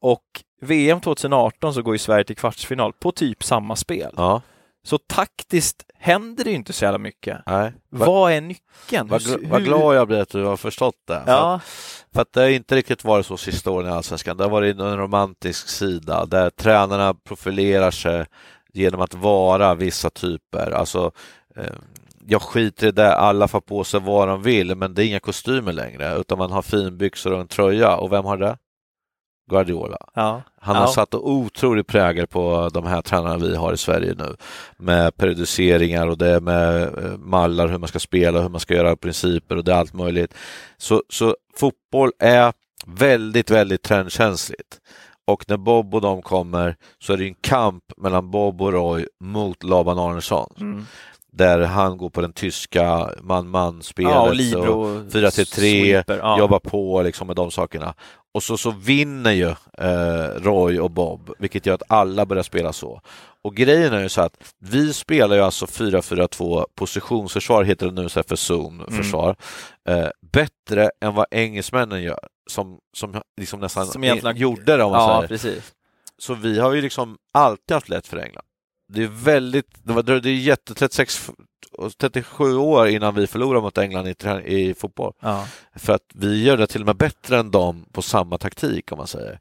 Och 0.00 0.22
VM 0.60 1.00
2018 1.00 1.74
så 1.74 1.82
går 1.82 1.94
ju 1.94 1.98
Sverige 1.98 2.24
till 2.24 2.36
kvartsfinal 2.36 2.92
på 2.92 3.12
typ 3.12 3.44
samma 3.44 3.76
spel. 3.76 4.14
Ja, 4.16 4.42
Så 4.86 4.98
taktiskt 4.98 5.82
händer 5.98 6.44
det 6.44 6.50
ju 6.50 6.56
inte 6.56 6.72
så 6.72 6.84
jävla 6.84 6.98
mycket. 6.98 7.38
nej. 7.46 7.72
Va, 7.90 8.06
Vad 8.06 8.32
är 8.32 8.40
nyckeln? 8.40 9.08
vad, 9.08 9.20
gl- 9.20 9.50
vad 9.50 9.64
glad 9.64 9.96
jag 9.96 10.08
blir 10.08 10.18
att 10.20 10.28
du 10.28 10.44
har 10.44 10.56
förstått 10.56 10.94
det. 11.08 11.22
För, 11.24 11.32
Ja, 11.32 11.60
för 12.14 12.22
att 12.22 12.32
det 12.32 12.40
har 12.40 12.48
inte 12.48 12.76
riktigt 12.76 13.04
varit 13.04 13.26
så 13.26 13.36
sista 13.36 13.70
åren 13.70 13.88
i 13.88 13.92
Allsvenskan. 13.92 14.36
Det 14.36 14.44
har 14.44 14.50
varit 14.50 14.78
en 14.80 14.96
romantisk 14.96 15.68
sida 15.68 16.26
där 16.26 16.50
tränarna 16.50 17.14
profilerar 17.14 17.90
sig 17.90 18.26
genom 18.72 19.00
att 19.00 19.14
vara 19.14 19.74
vissa 19.74 20.10
typer. 20.10 20.70
Alltså, 20.70 21.10
eh, 21.56 21.64
jag 22.26 22.42
skiter 22.42 22.86
i 22.86 22.90
det, 22.90 23.14
alla 23.16 23.48
får 23.48 23.60
på 23.60 23.84
sig 23.84 24.00
vad 24.00 24.28
de 24.28 24.42
vill, 24.42 24.74
men 24.74 24.94
det 24.94 25.04
är 25.04 25.06
inga 25.06 25.20
kostymer 25.20 25.72
längre, 25.72 26.16
utan 26.16 26.38
man 26.38 26.50
har 26.52 26.62
finbyxor 26.62 27.32
och 27.32 27.40
en 27.40 27.48
tröja. 27.48 27.96
Och 27.96 28.12
vem 28.12 28.24
har 28.24 28.36
det? 28.36 28.56
Guardiola. 29.50 29.96
ja, 30.14 30.42
Han 30.60 30.74
Ja. 30.76 30.80
har 30.80 30.86
satt 30.88 31.14
otrolig 31.14 31.86
prägel 31.86 32.26
på 32.26 32.70
de 32.72 32.86
här 32.86 33.02
tränarna 33.02 33.36
vi 33.36 33.56
har 33.56 33.72
i 33.72 33.76
Sverige 33.76 34.14
nu. 34.18 34.36
Med 34.76 35.16
periodiseringar 35.16 36.06
och 36.06 36.18
det 36.18 36.40
med 36.40 36.82
eh, 36.82 37.16
mallar 37.18 37.68
hur 37.68 37.78
man 37.78 37.88
ska 37.88 37.98
spela, 37.98 38.40
hur 38.40 38.48
man 38.48 38.60
ska 38.60 38.74
göra 38.74 38.96
principer 38.96 39.56
och 39.56 39.64
det 39.64 39.72
är 39.72 39.76
allt 39.76 39.94
möjligt. 39.94 40.34
Så, 40.76 41.02
så 41.08 41.36
fotboll 41.56 42.10
är 42.18 42.52
väldigt, 42.86 43.50
väldigt 43.50 43.82
trendkänsligt. 43.82 44.80
Och 45.24 45.44
när 45.48 45.56
Bob 45.56 45.94
och 45.94 46.00
de 46.00 46.22
kommer 46.22 46.76
så 46.98 47.12
är 47.12 47.16
det 47.16 47.24
en 47.24 47.34
kamp 47.40 47.84
mellan 47.96 48.30
Bob 48.30 48.62
och 48.62 48.72
Roy 48.72 49.06
mot 49.20 49.62
Laban 49.62 49.98
Arnesson. 49.98 50.54
mm. 50.60 50.86
Där 51.36 51.60
han 51.60 51.96
går 51.96 52.10
på 52.10 52.20
den 52.20 52.32
tyska 52.32 53.10
man-man-spelet. 53.22 54.12
ja 54.12 54.20
och 54.28 54.34
Libro 54.34 55.00
4-3-3, 55.10 55.44
sweeper, 55.44 56.18
ja. 56.18 56.38
jobba 56.38 56.60
på 56.60 57.02
liksom 57.02 57.26
med 57.26 57.36
de 57.36 57.50
sakerna. 57.50 57.94
Och 58.34 58.42
så, 58.42 58.56
så 58.58 58.70
vinner 58.70 59.32
ju 59.32 59.48
eh, 59.78 60.28
Roy 60.36 60.80
och 60.80 60.90
Bob, 60.90 61.30
vilket 61.38 61.66
gör 61.66 61.74
att 61.74 61.82
alla 61.88 62.26
börjar 62.26 62.42
spela 62.42 62.72
så. 62.72 63.00
Och 63.42 63.54
grejen 63.54 63.92
är 63.92 64.02
ju 64.02 64.08
så 64.08 64.20
att 64.20 64.54
vi 64.58 64.92
spelar 64.92 65.36
ju 65.36 65.42
alltså 65.42 65.66
4-4-2 65.66 66.64
positionsförsvar, 66.74 67.64
heter 67.64 67.86
det 67.86 67.92
nu 67.92 68.06
istället 68.06 68.28
för 68.28 68.36
zonförsvar, 68.36 69.36
eh, 69.88 70.08
bättre 70.32 70.90
än 71.00 71.14
vad 71.14 71.26
engelsmännen 71.30 72.02
gör, 72.02 72.18
som, 72.50 72.78
som 72.96 73.20
liksom 73.40 73.60
nästan 73.60 73.86
Som 73.86 74.04
egentligen- 74.04 74.36
gjorde 74.36 74.76
det 74.76 74.84
om 74.84 74.92
man 74.92 75.00
Ja, 75.00 75.16
säger. 75.16 75.28
precis. 75.28 75.72
Så 76.18 76.34
vi 76.34 76.58
har 76.60 76.72
ju 76.72 76.82
liksom 76.82 77.16
alltid 77.34 77.74
haft 77.74 77.88
lätt 77.88 78.06
för 78.06 78.16
England. 78.16 78.45
Det 78.88 79.02
är 79.02 79.08
väldigt, 79.08 79.66
det 79.84 79.92
var 79.92 80.02
det 80.02 80.12
är 80.30 80.34
jätte 80.34 80.74
36, 80.74 81.30
37 81.96 82.56
år 82.56 82.88
innan 82.88 83.14
vi 83.14 83.26
förlorade 83.26 83.62
mot 83.62 83.78
England 83.78 84.06
i, 84.08 84.14
i 84.46 84.74
fotboll. 84.74 85.12
Ja. 85.20 85.46
För 85.76 85.92
att 85.92 86.04
vi 86.14 86.44
gör 86.44 86.56
det 86.56 86.66
till 86.66 86.80
och 86.80 86.86
med 86.86 86.96
bättre 86.96 87.38
än 87.38 87.50
dem 87.50 87.86
på 87.92 88.02
samma 88.02 88.38
taktik 88.38 88.92
om 88.92 88.98
man 88.98 89.06
säger. 89.06 89.40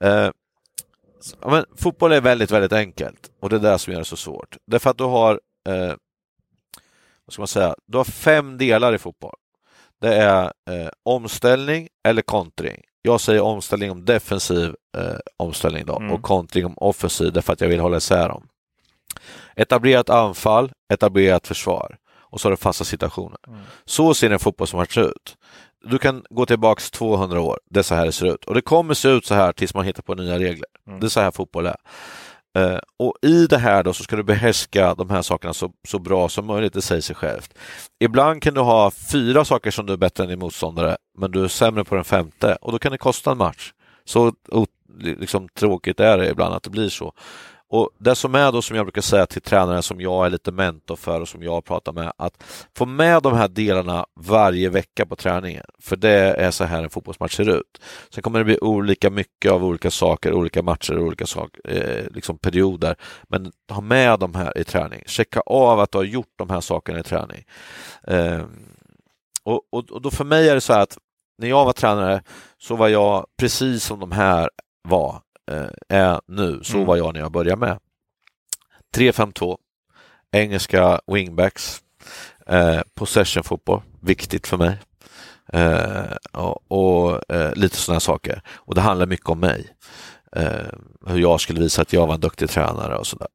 Eh, 0.00 0.30
så- 1.20 1.36
men, 1.50 1.64
fotboll 1.76 2.12
är 2.12 2.20
väldigt, 2.20 2.50
väldigt 2.50 2.72
enkelt 2.72 3.30
och 3.40 3.48
det 3.50 3.56
är 3.56 3.60
det 3.60 3.78
som 3.78 3.92
gör 3.92 4.00
det 4.00 4.04
så 4.04 4.16
svårt. 4.16 4.56
Därför 4.66 4.90
att 4.90 4.98
du 4.98 5.04
har, 5.04 5.40
eh, 5.68 5.94
vad 7.24 7.32
ska 7.32 7.40
man 7.40 7.48
säga, 7.48 7.74
du 7.86 7.96
har 7.96 8.04
fem 8.04 8.58
delar 8.58 8.94
i 8.94 8.98
fotboll. 8.98 9.34
Det 10.00 10.14
är 10.14 10.44
eh, 10.44 10.88
omställning 11.02 11.88
eller 12.08 12.22
kontring. 12.22 12.82
Jag 13.02 13.20
säger 13.20 13.40
omställning 13.40 13.90
om 13.90 14.04
defensiv 14.04 14.74
eh, 14.98 15.16
omställning 15.36 15.86
då, 15.86 15.96
Mm. 15.96 16.12
och 16.12 16.22
kontring 16.22 16.66
om 16.66 16.74
offensiv 16.78 17.32
därför 17.32 17.52
att 17.52 17.60
jag 17.60 17.68
vill 17.68 17.80
hålla 17.80 17.96
isär 17.96 18.28
dem. 18.28 18.48
Etablerat 19.56 20.10
anfall, 20.10 20.72
etablerat 20.92 21.46
försvar 21.46 21.96
och 22.30 22.40
så 22.40 22.48
har 22.48 22.50
du 22.50 22.56
fasta 22.56 22.84
situationer. 22.84 23.38
Mm. 23.46 23.60
Så 23.84 24.14
ser 24.14 24.30
en 24.30 24.38
fotbollsmatch 24.38 24.98
ut. 24.98 25.36
Du 25.84 25.98
kan 25.98 26.24
gå 26.30 26.46
tillbaks 26.46 26.90
200 26.90 27.40
år, 27.40 27.60
det 27.70 27.78
är 27.78 27.82
så 27.82 27.94
här 27.94 28.06
det 28.06 28.12
ser 28.12 28.34
ut. 28.34 28.44
Och 28.44 28.54
det 28.54 28.60
kommer 28.60 28.94
se 28.94 29.08
ut 29.08 29.26
så 29.26 29.34
här 29.34 29.52
tills 29.52 29.74
man 29.74 29.84
hittar 29.84 30.02
på 30.02 30.14
nya 30.14 30.38
regler. 30.38 30.66
Mm. 30.86 31.00
Det 31.00 31.06
är 31.06 31.08
så 31.08 31.20
här 31.20 31.30
fotboll 31.30 31.66
är. 31.66 31.76
Eh, 32.58 32.78
och 32.96 33.14
i 33.22 33.46
det 33.46 33.58
här 33.58 33.84
då 33.84 33.92
så 33.92 34.02
ska 34.02 34.16
du 34.16 34.22
behärska 34.22 34.94
de 34.94 35.10
här 35.10 35.22
sakerna 35.22 35.54
så, 35.54 35.72
så 35.88 35.98
bra 35.98 36.28
som 36.28 36.46
möjligt, 36.46 36.72
det 36.72 36.82
säger 36.82 37.02
sig 37.02 37.16
självt. 37.16 37.54
Ibland 38.00 38.42
kan 38.42 38.54
du 38.54 38.60
ha 38.60 38.90
fyra 38.90 39.44
saker 39.44 39.70
som 39.70 39.86
du 39.86 39.92
är 39.92 39.96
bättre 39.96 40.24
än 40.24 40.30
din 40.30 40.38
motståndare, 40.38 40.96
men 41.18 41.30
du 41.30 41.44
är 41.44 41.48
sämre 41.48 41.84
på 41.84 41.94
den 41.94 42.04
femte 42.04 42.58
och 42.60 42.72
då 42.72 42.78
kan 42.78 42.92
det 42.92 42.98
kosta 42.98 43.30
en 43.30 43.38
match. 43.38 43.72
Så 44.04 44.32
liksom, 44.98 45.48
tråkigt 45.48 46.00
är 46.00 46.18
det 46.18 46.30
ibland 46.30 46.54
att 46.54 46.62
det 46.62 46.70
blir 46.70 46.88
så. 46.88 47.12
Och 47.70 47.90
det 47.98 48.14
som 48.14 48.34
är 48.34 48.52
då 48.52 48.62
som 48.62 48.76
jag 48.76 48.86
brukar 48.86 49.02
säga 49.02 49.26
till 49.26 49.42
tränare 49.42 49.82
som 49.82 50.00
jag 50.00 50.26
är 50.26 50.30
lite 50.30 50.52
mentor 50.52 50.96
för 50.96 51.20
och 51.20 51.28
som 51.28 51.42
jag 51.42 51.64
pratar 51.64 51.92
med, 51.92 52.12
att 52.16 52.44
få 52.76 52.86
med 52.86 53.22
de 53.22 53.34
här 53.34 53.48
delarna 53.48 54.06
varje 54.20 54.68
vecka 54.68 55.06
på 55.06 55.16
träningen. 55.16 55.64
För 55.78 55.96
det 55.96 56.34
är 56.34 56.50
så 56.50 56.64
här 56.64 56.82
en 56.82 56.90
fotbollsmatch 56.90 57.36
ser 57.36 57.48
ut. 57.48 57.80
Sen 58.10 58.22
kommer 58.22 58.38
det 58.38 58.44
bli 58.44 58.58
olika 58.60 59.10
mycket 59.10 59.52
av 59.52 59.64
olika 59.64 59.90
saker, 59.90 60.32
olika 60.32 60.62
matcher, 60.62 60.98
olika 60.98 61.26
sak, 61.26 61.50
eh, 61.64 62.04
liksom 62.10 62.38
perioder. 62.38 62.96
Men 63.28 63.52
ha 63.70 63.80
med 63.80 64.18
de 64.18 64.34
här 64.34 64.58
i 64.58 64.64
träning. 64.64 65.02
Checka 65.06 65.40
av 65.40 65.80
att 65.80 65.92
du 65.92 65.98
har 65.98 66.04
gjort 66.04 66.32
de 66.36 66.50
här 66.50 66.60
sakerna 66.60 66.98
i 66.98 67.02
träning. 67.02 67.44
Eh, 68.06 68.42
och, 69.42 69.62
och, 69.70 69.90
och 69.90 70.02
då 70.02 70.10
för 70.10 70.24
mig 70.24 70.48
är 70.48 70.54
det 70.54 70.60
så 70.60 70.72
här 70.72 70.80
att 70.80 70.98
när 71.38 71.48
jag 71.48 71.64
var 71.64 71.72
tränare 71.72 72.22
så 72.58 72.76
var 72.76 72.88
jag 72.88 73.26
precis 73.38 73.84
som 73.84 74.00
de 74.00 74.12
här 74.12 74.50
var, 74.88 75.20
är 75.88 76.20
nu, 76.26 76.60
så 76.62 76.74
mm. 76.74 76.86
var 76.86 76.96
jag 76.96 77.14
när 77.14 77.20
jag 77.20 77.32
började 77.32 77.60
med. 77.60 77.78
3-5-2, 78.96 79.58
engelska 80.32 81.00
wingbacks, 81.06 81.82
eh, 82.46 82.80
possession-fotboll, 82.94 83.82
viktigt 84.00 84.46
för 84.46 84.56
mig. 84.56 84.78
Eh, 85.52 86.16
och, 86.32 86.72
och 86.72 87.32
eh, 87.34 87.54
lite 87.54 87.76
sådana 87.76 88.00
saker. 88.00 88.42
Och 88.48 88.74
det 88.74 88.80
handlar 88.80 89.06
mycket 89.06 89.28
om 89.28 89.40
mig. 89.40 89.66
Eh, 90.36 90.72
hur 91.06 91.18
jag 91.18 91.40
skulle 91.40 91.60
visa 91.60 91.82
att 91.82 91.92
jag 91.92 92.06
var 92.06 92.14
en 92.14 92.20
duktig 92.20 92.50
tränare 92.50 92.96
och 92.96 93.06
sådär. 93.06 93.28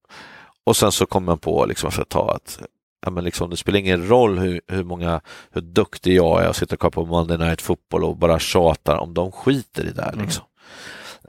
Och 0.63 0.75
sen 0.75 0.91
så 0.91 1.05
kom 1.05 1.25
man 1.25 1.39
på 1.39 1.65
liksom 1.65 1.91
för 1.91 2.01
ett 2.01 2.09
tag 2.09 2.29
att 2.29 2.59
ja, 3.05 3.11
men 3.11 3.23
liksom, 3.23 3.49
det 3.49 3.57
spelar 3.57 3.79
ingen 3.79 4.07
roll 4.07 4.39
hur, 4.39 4.61
hur, 4.67 4.83
många, 4.83 5.21
hur 5.51 5.61
duktig 5.61 6.15
jag 6.15 6.43
är 6.43 6.49
och 6.49 6.55
sitter 6.55 6.77
kvar 6.77 6.89
på 6.89 7.05
Monday 7.05 7.37
Night 7.37 7.61
Football 7.61 8.03
och 8.03 8.17
bara 8.17 8.39
tjatar 8.39 8.97
om 8.97 9.13
de 9.13 9.31
skiter 9.31 9.85
i 9.85 9.91
det. 9.91 10.03
Mm. 10.03 10.25
Liksom. 10.25 10.43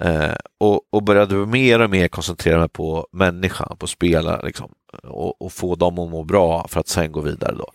Eh, 0.00 0.34
och, 0.58 0.80
och 0.90 1.02
började 1.02 1.34
mer 1.34 1.80
och 1.80 1.90
mer 1.90 2.08
koncentrera 2.08 2.58
mig 2.58 2.68
på 2.68 3.06
människan, 3.12 3.76
på 3.78 3.86
spelare 3.86 4.46
liksom, 4.46 4.70
och, 5.02 5.42
och, 5.42 5.52
få 5.52 5.74
dem 5.74 5.98
att 5.98 6.10
må 6.10 6.24
bra 6.24 6.68
för 6.68 6.80
att 6.80 6.88
sen 6.88 7.12
gå 7.12 7.20
vidare. 7.20 7.54
Då. 7.54 7.72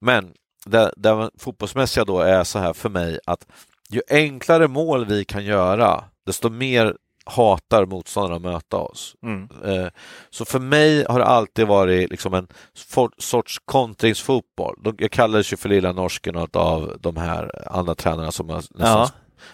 Men 0.00 0.32
det, 0.66 0.92
det 0.96 1.30
fotbollsmässiga 1.38 2.04
då 2.04 2.20
är 2.20 2.44
så 2.44 2.58
här 2.58 2.72
för 2.72 2.88
mig 2.88 3.18
att 3.26 3.46
ju 3.90 4.00
enklare 4.10 4.68
mål 4.68 5.04
vi 5.04 5.24
kan 5.24 5.44
göra, 5.44 6.04
desto 6.26 6.50
mer 6.50 6.96
hatar 7.26 7.86
motståndarna 7.86 8.36
att 8.36 8.42
möta 8.42 8.76
oss. 8.76 9.16
Mm. 9.22 9.48
Eh, 9.64 9.88
så 10.30 10.44
för 10.44 10.58
mig 10.58 11.04
har 11.08 11.18
det 11.18 11.24
alltid 11.24 11.66
varit 11.66 12.10
liksom 12.10 12.34
en 12.34 12.48
sorts 13.18 13.58
kontringsfotboll. 13.64 14.94
Jag 14.98 15.10
kallades 15.10 15.52
ju 15.52 15.56
för 15.56 15.68
lilla 15.68 15.92
norsken 15.92 16.36
av 16.52 16.96
de 17.00 17.16
här 17.16 17.68
andra 17.72 17.94
tränarna 17.94 18.32
som 18.32 18.48
har 18.48 18.56
nästan 18.56 18.78
ja. 18.80 19.10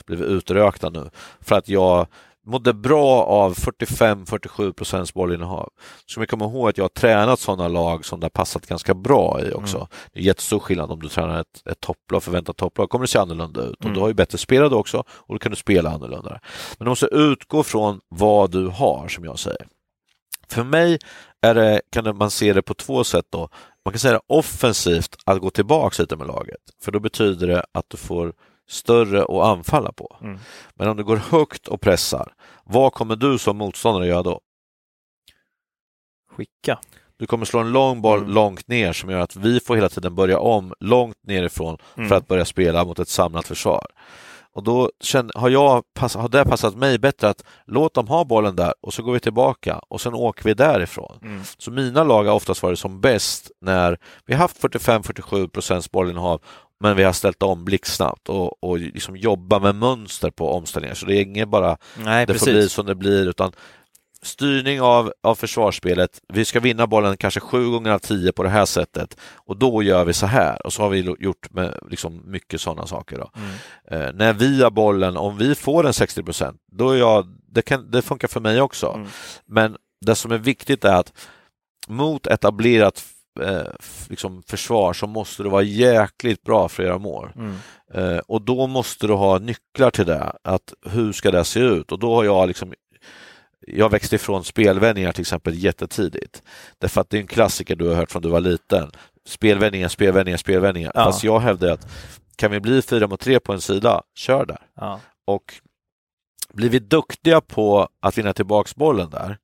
Blivit 0.07 0.27
utrökta 0.27 0.91
nu. 0.91 1.11
För 1.41 1.57
att 1.57 1.69
jag 1.69 2.07
mådde 2.47 2.73
bra 2.73 3.23
av 3.23 3.55
45-47 3.55 4.73
procents 4.73 5.15
bollinnehav. 5.15 5.71
Så 6.07 6.21
man 6.21 6.27
kommer 6.27 6.45
ihåg 6.45 6.69
att 6.69 6.79
jag 6.79 6.85
har 6.85 6.89
tränat 6.89 7.41
sådana 7.41 7.69
lag 7.69 8.05
som 8.05 8.21
det 8.21 8.25
har 8.25 8.31
passat 8.31 8.67
ganska 8.67 8.95
bra 8.95 9.41
i 9.45 9.53
också. 9.53 9.77
Mm. 9.77 9.89
Det 10.13 10.21
är 10.21 10.25
jättestor 10.25 10.59
skillnad 10.59 10.91
om 10.91 11.01
du 11.01 11.09
tränar 11.09 11.41
ett, 11.41 11.67
ett 11.71 11.81
topplag, 11.81 12.23
förväntat 12.23 12.57
topplag, 12.57 12.91
kommer 12.91 13.05
det 13.05 13.09
se 13.09 13.19
annorlunda 13.19 13.61
ut. 13.61 13.85
Mm. 13.85 13.91
Och 13.91 13.95
du 13.95 14.01
har 14.01 14.09
ju 14.09 14.15
bättre 14.15 14.39
spelare 14.39 14.75
också 14.75 15.05
och 15.09 15.35
då 15.35 15.39
kan 15.39 15.51
du 15.51 15.57
spela 15.57 15.91
annorlunda. 15.91 16.41
Men 16.79 16.85
du 16.85 16.89
måste 16.89 17.07
utgå 17.07 17.63
från 17.63 18.01
vad 18.09 18.51
du 18.51 18.67
har, 18.67 19.09
som 19.09 19.25
jag 19.25 19.39
säger. 19.39 19.67
För 20.49 20.65
mig 20.65 20.99
är 21.41 21.55
det, 21.55 21.81
kan 21.93 22.17
man 22.17 22.31
se 22.31 22.53
det 22.53 22.63
på 22.63 22.75
två 22.75 23.05
sätt. 23.05 23.27
då. 23.31 23.49
Man 23.85 23.93
kan 23.93 23.99
säga 23.99 24.13
det 24.13 24.21
offensivt, 24.27 25.17
att 25.27 25.41
gå 25.41 25.51
tillbaka 25.51 26.03
lite 26.03 26.17
med 26.17 26.27
laget. 26.27 26.61
För 26.83 26.93
då 26.93 27.01
betyder 27.01 27.47
det 27.47 27.65
att 27.73 27.85
du 27.89 27.97
får 27.97 28.33
större 28.71 29.23
att 29.23 29.57
anfalla 29.57 29.93
på. 29.93 30.17
Mm. 30.21 30.39
Men 30.75 30.89
om 30.89 30.97
du 30.97 31.05
går 31.05 31.17
högt 31.17 31.69
och 31.69 31.81
pressar, 31.81 32.33
vad 32.65 32.93
kommer 32.93 33.17
du 33.17 33.39
som 33.39 33.57
motståndare 33.57 34.07
göra 34.07 34.23
då? 34.23 34.41
Skicka. 36.31 36.79
Du 37.17 37.27
kommer 37.27 37.45
slå 37.45 37.61
en 37.61 37.73
lång 37.73 38.03
boll 38.03 38.19
mm. 38.19 38.31
långt 38.31 38.69
ner 38.69 38.93
som 38.93 39.11
gör 39.11 39.21
att 39.21 39.37
vi 39.37 39.61
får 39.61 39.75
hela 39.77 39.89
tiden 39.89 40.15
börja 40.15 40.39
om 40.39 40.75
långt 40.81 41.17
nerifrån 41.27 41.79
mm. 41.97 42.09
för 42.09 42.17
att 42.17 42.29
börja 42.29 42.45
spela 42.45 42.85
mot 42.85 42.99
ett 42.99 43.09
samlat 43.09 43.47
försvar. 43.47 43.87
Och 44.53 44.63
då 44.63 44.91
känner, 45.01 45.33
har, 45.39 45.51
jag, 45.51 45.83
har 45.99 46.29
det 46.29 46.45
passat 46.45 46.77
mig 46.77 46.99
bättre 46.99 47.29
att 47.29 47.45
låt 47.67 47.95
dem 47.95 48.09
ha 48.09 48.25
bollen 48.25 48.57
där 48.57 48.75
och 48.81 48.95
så 48.95 49.03
går 49.03 49.13
vi 49.13 49.21
tillbaka 49.21 49.81
och 49.89 50.01
sen 50.01 50.15
åker 50.15 50.45
vi 50.45 50.55
därifrån. 50.55 51.19
Mm. 51.23 51.43
Så 51.59 51.71
mina 51.71 52.05
lag 52.05 52.25
har 52.25 52.35
oftast 52.35 52.63
varit 52.63 52.79
som 52.79 53.01
bäst 53.01 53.51
när 53.61 53.99
vi 54.27 54.35
haft 54.35 54.63
45-47 54.63 55.49
procents 55.49 55.91
bollinnehav 55.91 56.41
men 56.81 56.97
vi 56.97 57.03
har 57.03 57.13
ställt 57.13 57.43
om 57.43 57.65
blixtsnabbt 57.65 58.29
och, 58.29 58.65
och 58.65 58.79
liksom 58.79 59.17
jobba 59.17 59.59
med 59.59 59.75
mönster 59.75 60.31
på 60.31 60.53
omställningar. 60.53 60.95
Så 60.95 61.07
det 61.07 61.17
är 61.17 61.23
inget 61.23 61.49
bara 61.49 61.77
Nej, 61.99 62.27
det 62.27 62.33
precis. 62.33 62.49
får 62.49 62.53
bli 62.53 62.69
som 62.69 62.87
det 62.87 62.95
blir 62.95 63.29
utan 63.29 63.53
styrning 64.23 64.81
av, 64.81 65.13
av 65.23 65.35
försvarsspelet. 65.35 66.21
Vi 66.29 66.45
ska 66.45 66.61
vinna 66.61 66.87
bollen 66.87 67.17
kanske 67.17 67.41
sju 67.41 67.71
gånger 67.71 67.91
av 67.91 67.99
tio 67.99 68.33
på 68.33 68.43
det 68.43 68.49
här 68.49 68.65
sättet 68.65 69.17
och 69.35 69.57
då 69.57 69.83
gör 69.83 70.05
vi 70.05 70.13
så 70.13 70.27
här 70.27 70.67
och 70.67 70.73
så 70.73 70.83
har 70.83 70.89
vi 70.89 71.15
gjort 71.19 71.51
med 71.51 71.79
liksom 71.91 72.23
mycket 72.25 72.61
sådana 72.61 72.87
saker. 72.87 73.19
Då. 73.19 73.31
Mm. 73.37 74.03
Eh, 74.03 74.13
när 74.15 74.33
vi 74.33 74.63
har 74.63 74.71
bollen, 74.71 75.17
om 75.17 75.39
vi 75.39 75.55
får 75.55 75.87
en 75.87 75.93
60 75.93 76.23
procent, 76.23 76.61
då 76.73 76.91
är 76.91 76.97
jag, 76.97 77.27
det, 77.49 77.63
kan, 77.63 77.91
det 77.91 78.03
funkar 78.03 78.29
för 78.29 78.41
mig 78.41 78.61
också. 78.61 78.93
Mm. 78.93 79.09
Men 79.47 79.77
det 80.07 80.15
som 80.15 80.33
är 80.33 80.39
viktigt 80.39 80.85
är 80.85 80.95
att 80.95 81.13
mot 81.89 82.27
etablerat 82.27 83.05
eh, 83.41 83.73
liksom 84.09 84.43
försvar 84.43 84.93
så 84.93 85.07
måste 85.07 85.43
du 85.43 85.49
vara 85.49 85.63
jäkligt 85.63 86.43
bra 86.43 86.69
för 86.69 86.83
att 86.83 86.89
göra 86.89 86.99
mål. 86.99 87.33
Mm. 87.37 87.55
Eh, 87.95 88.19
och 88.19 88.43
då 88.43 88.67
måste 88.67 89.07
du 89.07 89.13
ha 89.13 89.39
nycklar 89.39 89.91
till 89.91 90.07
det. 90.07 90.33
Att 90.45 90.75
hur 90.87 91.13
ska 91.13 91.31
det 91.31 91.45
se 91.45 91.61
ut? 91.61 91.93
Och 91.93 91.99
då 91.99 92.15
har 92.15 92.25
jag 92.25 92.49
liksom 92.49 92.75
jag 93.67 93.91
växte 93.91 94.17
ifrån 94.17 94.45
spelvändningar 94.45 95.13
till 95.13 95.21
exempel 95.21 95.55
jättetidigt. 95.55 96.43
Därför 96.79 97.01
att 97.01 97.11
det 97.11 97.17
är 97.17 97.21
en 97.21 97.27
klassiker 97.27 97.77
du 97.77 97.89
har 97.89 97.95
hört 97.95 98.11
från 98.11 98.23
du 98.23 98.29
var 98.29 98.41
liten. 98.41 98.91
Spelvändningar, 99.27 99.89
spelvändningar, 99.89 100.37
spelvändningar. 100.37 100.93
Ja. 100.95 101.05
Fast 101.05 101.25
jag 101.25 101.41
hävdar 101.41 101.71
att 101.73 101.89
kan 102.37 102.51
vi 102.51 102.61
bli 102.61 102.83
fyra 102.83 103.07
mot 103.07 103.21
tre 103.21 103.41
på 103.41 103.53
en 103.53 103.61
sida, 103.61 104.03
kör 104.15 104.47
där. 104.47 104.67
Ja. 104.75 105.01
Och 105.27 105.55
blir 106.53 106.71
vi 106.71 106.79
duktiga 106.79 107.41
på 107.41 107.89
att 108.01 108.19
vinna 108.19 108.33
tillbaks 108.33 108.75
bollen 108.77 109.11
där, 109.11 109.39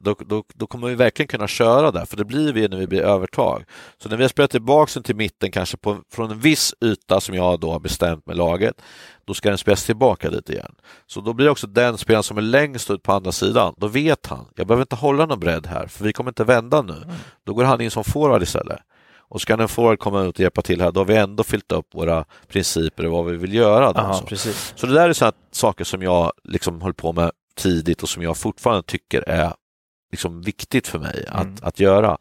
då, 0.00 0.16
då, 0.26 0.44
då, 0.54 0.66
kommer 0.66 0.88
vi 0.88 0.94
verkligen 0.94 1.28
kunna 1.28 1.48
köra 1.48 1.90
där, 1.90 2.04
för 2.04 2.16
det 2.16 2.24
blir 2.24 2.52
vi 2.52 2.68
när 2.68 2.76
vi 2.76 2.86
blir 2.86 3.02
övertag. 3.02 3.64
Så 3.98 4.08
när 4.08 4.16
vi 4.16 4.24
har 4.24 4.28
spelat 4.28 4.50
tillbaka 4.50 4.90
den 4.94 5.02
till 5.02 5.16
mitten, 5.16 5.50
kanske 5.50 5.76
på, 5.76 5.98
från 6.12 6.30
en 6.30 6.38
viss 6.38 6.74
yta 6.84 7.20
som 7.20 7.34
jag 7.34 7.60
då 7.60 7.72
har 7.72 7.80
bestämt 7.80 8.26
med 8.26 8.36
laget, 8.36 8.82
då 9.24 9.34
ska 9.34 9.48
den 9.48 9.58
spelas 9.58 9.84
tillbaka 9.84 10.30
dit 10.30 10.50
igen. 10.50 10.74
Så 11.06 11.20
då 11.20 11.32
blir 11.32 11.48
också 11.48 11.66
den 11.66 11.98
spelaren 11.98 12.22
som 12.22 12.38
är 12.38 12.42
längst 12.42 12.90
ut 12.90 13.02
på 13.02 13.12
andra 13.12 13.32
sidan, 13.32 13.74
då 13.76 13.86
vet 13.86 14.26
han, 14.26 14.46
jag 14.54 14.66
behöver 14.66 14.82
inte 14.82 14.96
hålla 14.96 15.26
någon 15.26 15.40
bredd 15.40 15.66
här, 15.66 15.86
för 15.86 16.04
vi 16.04 16.12
kommer 16.12 16.30
inte 16.30 16.44
vända 16.44 16.82
nu. 16.82 16.96
Mm. 16.96 17.08
Då 17.44 17.54
går 17.54 17.64
han 17.64 17.80
in 17.80 17.90
som 17.90 18.04
forward 18.04 18.42
istället. 18.42 18.78
Och 19.32 19.40
ska 19.40 19.54
en 19.54 19.68
forward 19.68 19.98
komma 19.98 20.22
ut 20.22 20.34
och 20.34 20.40
hjälpa 20.40 20.62
till 20.62 20.80
här, 20.80 20.92
då 20.92 21.00
har 21.00 21.04
vi 21.04 21.16
ändå 21.16 21.44
fyllt 21.44 21.72
upp 21.72 21.94
våra 21.94 22.24
principer 22.48 23.06
och 23.06 23.12
vad 23.12 23.24
vi 23.24 23.36
vill 23.36 23.54
göra. 23.54 23.90
Aha, 23.90 24.22
så. 24.28 24.36
så 24.74 24.86
det 24.86 24.94
där 24.94 25.08
är 25.08 25.12
sådana 25.12 25.36
saker 25.50 25.84
som 25.84 26.02
jag 26.02 26.32
liksom 26.44 26.82
höll 26.82 26.94
på 26.94 27.12
med 27.12 27.30
tidigt 27.54 28.02
och 28.02 28.08
som 28.08 28.22
jag 28.22 28.36
fortfarande 28.36 28.82
tycker 28.82 29.28
är 29.28 29.52
liksom 30.12 30.42
viktigt 30.42 30.88
för 30.88 30.98
mig 30.98 31.24
att, 31.28 31.42
mm. 31.42 31.56
att 31.62 31.80
göra. 31.80 32.18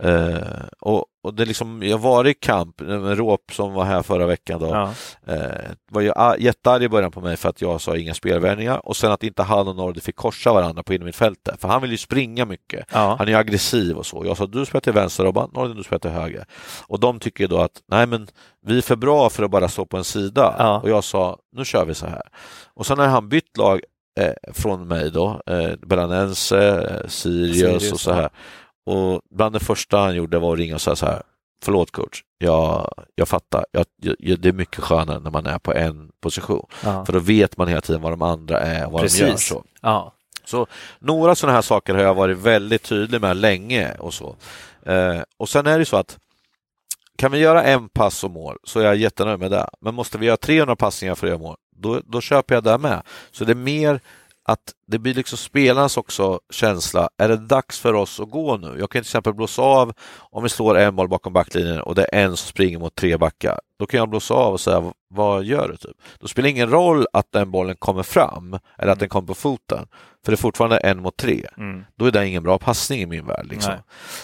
Eh, 0.00 0.66
och, 0.80 1.04
och 1.22 1.34
det 1.34 1.44
liksom, 1.44 1.82
jag 1.82 1.98
var 1.98 2.26
i 2.26 2.34
kamp, 2.34 2.80
med 2.80 3.18
Råp 3.18 3.40
som 3.52 3.72
var 3.72 3.84
här 3.84 4.02
förra 4.02 4.26
veckan 4.26 4.60
då, 4.60 4.66
ja. 4.66 4.92
eh, 5.32 5.70
var 5.90 6.00
ju 6.00 6.12
jättearg 6.38 6.82
i 6.82 6.88
början 6.88 7.10
på 7.10 7.20
mig 7.20 7.36
för 7.36 7.48
att 7.48 7.60
jag 7.60 7.80
sa 7.80 7.96
inga 7.96 8.14
spelvändningar 8.14 8.86
och 8.86 8.96
sen 8.96 9.12
att 9.12 9.22
inte 9.22 9.42
han 9.42 9.68
och 9.68 9.76
Nordi 9.76 10.00
fick 10.00 10.16
korsa 10.16 10.52
varandra 10.52 10.82
på 10.82 10.94
innermittfältet, 10.94 11.60
för 11.60 11.68
han 11.68 11.82
vill 11.82 11.90
ju 11.90 11.96
springa 11.96 12.44
mycket. 12.44 12.86
Ja. 12.92 13.16
Han 13.18 13.28
är 13.28 13.36
aggressiv 13.36 13.96
och 13.96 14.06
så. 14.06 14.22
Jag 14.26 14.36
sa 14.36 14.46
du 14.46 14.66
spelar 14.66 14.80
till 14.80 14.92
vänster 14.92 15.24
Robban, 15.24 15.50
Nordi 15.54 15.74
du 15.74 15.82
spelar 15.82 15.98
till 15.98 16.10
höger. 16.10 16.44
Och 16.86 17.00
de 17.00 17.20
tycker 17.20 17.48
då 17.48 17.58
att 17.58 17.82
nej 17.88 18.06
men 18.06 18.28
vi 18.66 18.78
är 18.78 18.82
för 18.82 18.96
bra 18.96 19.30
för 19.30 19.42
att 19.42 19.50
bara 19.50 19.68
stå 19.68 19.86
på 19.86 19.96
en 19.96 20.04
sida. 20.04 20.54
Ja. 20.58 20.80
Och 20.80 20.90
jag 20.90 21.04
sa 21.04 21.38
nu 21.56 21.64
kör 21.64 21.84
vi 21.84 21.94
så 21.94 22.06
här. 22.06 22.22
Och 22.74 22.86
sen 22.86 22.98
när 22.98 23.08
han 23.08 23.28
bytt 23.28 23.56
lag 23.56 23.80
eh, 24.20 24.52
från 24.52 24.88
mig 24.88 25.10
då, 25.10 25.42
eh, 25.46 25.76
Belanense, 25.86 26.68
eh, 26.68 27.08
Sirius, 27.08 27.56
Sirius 27.56 27.92
och 27.92 28.00
så 28.00 28.12
här. 28.12 28.30
Och 28.86 29.20
bland 29.30 29.54
det 29.54 29.60
första 29.60 29.98
han 29.98 30.16
gjorde 30.16 30.38
var 30.38 30.52
att 30.52 30.58
ringa 30.58 30.74
och 30.74 30.80
säga 30.80 30.96
så 30.96 31.06
här, 31.06 31.22
förlåt 31.64 31.90
coach, 31.90 32.22
jag, 32.38 32.94
jag 33.14 33.28
fattar, 33.28 33.66
jag, 33.72 33.86
jag, 34.18 34.40
det 34.40 34.48
är 34.48 34.52
mycket 34.52 34.80
skönare 34.80 35.20
när 35.20 35.30
man 35.30 35.46
är 35.46 35.58
på 35.58 35.74
en 35.74 36.10
position. 36.20 36.66
Ja. 36.84 37.04
För 37.04 37.12
då 37.12 37.18
vet 37.18 37.56
man 37.56 37.68
hela 37.68 37.80
tiden 37.80 38.02
vad 38.02 38.12
de 38.12 38.22
andra 38.22 38.60
är 38.60 38.86
och 38.86 38.92
vad 38.92 39.02
Precis. 39.02 39.20
de 39.20 39.26
gör. 39.26 39.36
Så. 39.36 39.64
Ja. 39.80 40.12
så 40.44 40.66
några 40.98 41.34
sådana 41.34 41.54
här 41.54 41.62
saker 41.62 41.94
har 41.94 42.02
jag 42.02 42.14
varit 42.14 42.38
väldigt 42.38 42.82
tydlig 42.82 43.20
med 43.20 43.36
länge 43.36 43.94
och 43.98 44.14
så. 44.14 44.36
Eh, 44.86 45.20
och 45.36 45.48
sen 45.48 45.66
är 45.66 45.78
det 45.78 45.84
så 45.84 45.96
att 45.96 46.18
kan 47.18 47.32
vi 47.32 47.38
göra 47.38 47.62
en 47.62 47.88
pass 47.88 48.24
och 48.24 48.30
mål 48.30 48.58
så 48.64 48.80
är 48.80 48.84
jag 48.84 48.96
jättenöjd 48.96 49.38
med 49.38 49.50
det. 49.50 49.68
Men 49.80 49.94
måste 49.94 50.18
vi 50.18 50.26
göra 50.26 50.36
300 50.36 50.76
passningar 50.76 51.14
för 51.14 51.26
att 51.26 51.30
göra 51.30 51.40
mål, 51.40 51.56
då, 51.76 52.00
då 52.06 52.20
köper 52.20 52.54
jag 52.54 52.64
det 52.64 52.78
med. 52.78 53.02
Så 53.30 53.44
det 53.44 53.52
är 53.52 53.56
mer 53.56 54.00
att 54.44 54.72
det 54.86 54.98
blir 54.98 55.14
liksom 55.14 55.38
spelarnas 55.38 55.96
också 55.96 56.40
känsla, 56.50 57.08
är 57.16 57.28
det 57.28 57.36
dags 57.36 57.80
för 57.80 57.94
oss 57.94 58.20
att 58.20 58.30
gå 58.30 58.56
nu? 58.56 58.66
Jag 58.66 58.78
kan 58.78 58.88
till 58.88 59.00
exempel 59.00 59.34
blåsa 59.34 59.62
av 59.62 59.92
om 60.18 60.42
vi 60.42 60.48
slår 60.48 60.78
en 60.78 60.96
boll 60.96 61.08
bakom 61.08 61.32
backlinjen 61.32 61.80
och 61.80 61.94
det 61.94 62.06
är 62.12 62.24
en 62.24 62.36
som 62.36 62.48
springer 62.48 62.78
mot 62.78 62.94
tre 62.94 63.16
backar. 63.16 63.60
Då 63.78 63.86
kan 63.86 63.98
jag 63.98 64.08
blåsa 64.08 64.34
av 64.34 64.52
och 64.52 64.60
säga, 64.60 64.92
vad 65.08 65.44
gör 65.44 65.68
du? 65.68 65.76
Typ? 65.76 65.96
Då 66.18 66.28
spelar 66.28 66.44
det 66.44 66.50
ingen 66.50 66.70
roll 66.70 67.06
att 67.12 67.32
den 67.32 67.50
bollen 67.50 67.76
kommer 67.76 68.02
fram 68.02 68.58
eller 68.78 68.92
att 68.92 68.98
den 68.98 69.08
kommer 69.08 69.26
på 69.26 69.34
foten, 69.34 69.86
för 70.24 70.32
det 70.32 70.34
är 70.34 70.36
fortfarande 70.36 70.76
en 70.76 71.02
mot 71.02 71.16
tre. 71.16 71.46
Mm. 71.56 71.84
Då 71.96 72.06
är 72.06 72.10
det 72.10 72.28
ingen 72.28 72.42
bra 72.42 72.58
passning 72.58 73.00
i 73.00 73.06
min 73.06 73.26
värld. 73.26 73.46
Liksom. 73.46 73.72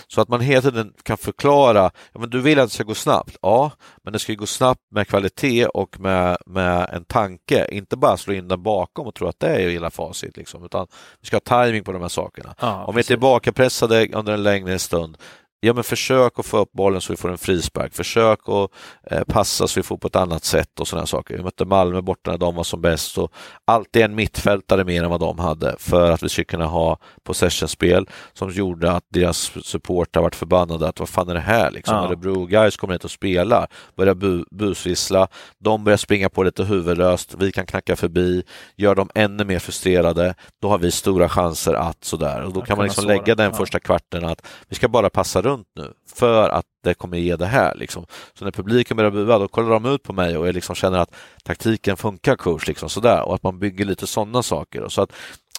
Så 0.07 0.21
att 0.21 0.29
man 0.29 0.41
hela 0.41 0.63
tiden 0.63 0.93
kan 1.03 1.17
förklara, 1.17 1.91
ja, 2.13 2.21
men 2.21 2.31
du 2.31 2.41
vill 2.41 2.59
att 2.59 2.69
det 2.69 2.75
ska 2.75 2.85
gå 2.85 2.95
snabbt, 2.95 3.37
ja, 3.43 3.73
men 4.03 4.13
det 4.13 4.19
ska 4.19 4.35
gå 4.35 4.47
snabbt 4.47 4.81
med 4.91 5.09
kvalitet 5.09 5.67
och 5.67 6.01
med, 6.01 6.39
med 6.47 6.91
en 6.93 7.05
tanke, 7.05 7.67
inte 7.71 7.97
bara 7.97 8.17
slå 8.17 8.35
in 8.35 8.49
den 8.49 8.63
bakom 8.63 9.07
och 9.07 9.15
tro 9.15 9.29
att 9.29 9.41
det 9.41 9.49
är 9.49 9.71
hela 9.71 9.91
facit, 9.91 10.37
liksom, 10.37 10.65
utan 10.65 10.87
vi 11.21 11.27
ska 11.27 11.37
ha 11.37 11.65
timing 11.65 11.85
på 11.85 11.93
de 11.93 12.03
här 12.03 12.09
sakerna. 12.09 12.55
Ja, 12.61 12.85
Om 12.85 12.95
vi 12.95 12.99
är 12.99 13.05
tillbakapressade 13.05 14.09
under 14.13 14.33
en 14.33 14.43
längre 14.43 14.79
stund, 14.79 15.17
ja 15.61 15.75
men 15.75 15.85
försök 15.85 16.39
att 16.39 16.47
få 16.47 16.59
upp 16.59 16.73
bollen 16.73 17.01
så 17.01 17.13
vi 17.13 17.17
får 17.17 17.31
en 17.31 17.39
frispark. 17.39 17.95
Försök 17.95 18.39
att 18.49 18.71
eh, 19.11 19.23
passa 19.25 19.67
så 19.69 19.81
vi 19.81 19.83
får 19.83 19.97
på 19.97 20.07
ett 20.07 20.17
annat 20.17 20.45
sätt 20.45 20.81
och 20.81 20.89
sådana 20.89 21.07
saker. 21.07 21.37
Vi 21.37 21.43
mötte 21.43 21.65
Malmö 21.65 22.01
borta 22.03 22.31
när 22.31 22.39
de 22.39 22.55
var 22.55 22.65
som 22.65 22.81
bäst 22.81 23.19
och 23.19 23.33
alltid 23.65 24.03
en 24.03 24.15
mittfältare 24.15 24.85
mer 24.85 25.03
än 25.05 25.11
vad 25.11 25.21
de 25.21 25.39
hade 25.39 25.75
för 25.79 26.11
att 26.11 26.23
vi 26.23 26.29
skulle 26.29 26.45
kunna 26.45 26.67
ha 26.67 26.99
possessionspel 27.25 28.09
som 28.33 28.51
gjorde 28.51 28.93
att 28.93 29.05
deras 29.09 29.53
supportrar 29.65 30.23
varit 30.23 30.35
förbannade 30.35 30.89
att 30.89 31.01
vad 31.01 31.09
fan 31.09 31.29
är 31.29 31.35
det 31.35 31.41
här 31.41 31.71
liksom? 31.71 31.97
Ja. 31.97 32.05
Örebro 32.07 32.47
guys 32.47 32.77
kommer 32.77 32.95
hit 32.95 33.05
och 33.05 33.11
spelar, 33.11 33.67
börjar 33.97 34.15
bu 34.15 34.45
busvissla, 34.51 35.29
de 35.59 35.85
börjar 35.85 35.97
springa 35.97 36.29
på 36.29 36.43
lite 36.43 36.65
huvudlöst, 36.65 37.35
vi 37.39 37.53
kan 37.53 37.67
knacka 37.67 37.97
förbi, 37.97 38.43
gör 38.77 38.95
dem 38.95 39.11
ännu 39.15 39.45
mer 39.45 39.59
frustrerade, 39.59 40.35
då 40.63 40.69
har 40.69 40.79
vi 40.79 40.91
stora 40.91 41.29
chanser 41.29 41.75
att 41.75 42.05
sådär 42.05 42.43
och 42.43 42.53
då 42.53 42.61
kan 42.61 42.77
man 42.77 42.87
liksom 42.87 43.03
såra. 43.05 43.15
lägga 43.15 43.35
den 43.35 43.51
Ja. 43.51 43.57
första 43.57 43.81
kvarten 43.81 44.25
att 44.25 44.47
vi 44.69 44.77
ska 44.77 44.89
bara 44.89 45.11
passa 45.11 45.43
runt 45.43 45.50
nu 45.77 45.93
för 46.15 46.49
att 46.49 46.67
det 46.83 46.95
kommer 46.95 47.19
ge 47.19 47.37
det 47.37 47.47
här. 47.47 47.75
Liksom. 47.75 48.07
Så 48.35 48.45
när 48.45 48.53
publiken 48.53 48.97
börjar 48.97 49.11
bua, 49.11 49.39
då 49.39 49.49
kollar 49.49 49.71
de 49.71 49.87
ut 49.87 50.03
på 50.03 50.13
mig 50.13 50.37
och 50.37 50.49
jag 50.49 50.55
liksom 50.55 50.75
känner 50.75 50.99
att 50.99 51.15
taktiken 51.45 51.97
funkar 51.97 52.37
coach, 52.37 52.67
liksom 52.67 52.89
sådär, 52.89 53.23
och 53.23 53.35
att 53.35 53.43
man 53.43 53.59
bygger 53.59 53.85
lite 53.85 54.07
sådana 54.07 54.43
saker. 54.43 54.89
Så 54.89 55.03
att, 55.03 55.13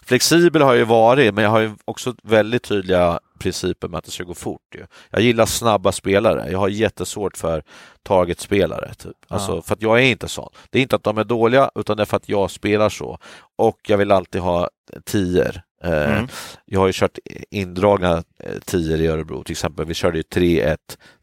flexibel 0.04 0.62
har 0.62 0.72
jag 0.72 0.78
ju 0.78 0.84
varit, 0.84 1.34
men 1.34 1.44
jag 1.44 1.50
har 1.50 1.60
ju 1.60 1.74
också 1.84 2.14
väldigt 2.22 2.62
tydliga 2.62 3.20
principer 3.38 3.88
med 3.88 3.98
att 3.98 4.04
det 4.04 4.10
ska 4.10 4.24
gå 4.24 4.34
fort. 4.34 4.74
Ju. 4.74 4.86
Jag 5.10 5.22
gillar 5.22 5.46
snabba 5.46 5.92
spelare. 5.92 6.50
Jag 6.50 6.58
har 6.58 6.68
jättesvårt 6.68 7.36
för 7.36 7.62
targetspelare. 8.02 8.94
Typ. 8.94 9.12
Alltså, 9.28 9.54
Ja. 9.54 9.62
För 9.62 9.74
att 9.74 9.82
jag 9.82 9.98
är 9.98 10.04
inte 10.04 10.28
sån. 10.28 10.48
Det 10.70 10.78
är 10.78 10.82
inte 10.82 10.96
att 10.96 11.02
de 11.02 11.18
är 11.18 11.24
dåliga, 11.24 11.70
utan 11.74 11.96
det 11.96 12.02
är 12.02 12.04
för 12.04 12.16
att 12.16 12.28
jag 12.28 12.50
spelar 12.50 12.88
så. 12.88 13.18
Och 13.58 13.78
jag 13.88 13.98
vill 13.98 14.12
alltid 14.12 14.40
ha 14.40 14.70
tior. 15.04 15.62
Eh, 15.82 16.12
Mm. 16.12 16.28
jag 16.64 16.80
har 16.80 16.86
ju 16.86 16.92
kört 16.92 17.18
indragna 17.50 18.12
eh, 18.38 18.58
tior 18.64 19.00
i 19.00 19.06
Örebro, 19.06 19.44
till 19.44 19.52
exempel. 19.52 19.86
Vi 19.86 19.94
körde 19.94 20.16
ju 20.18 20.22
3-1, 20.22 20.76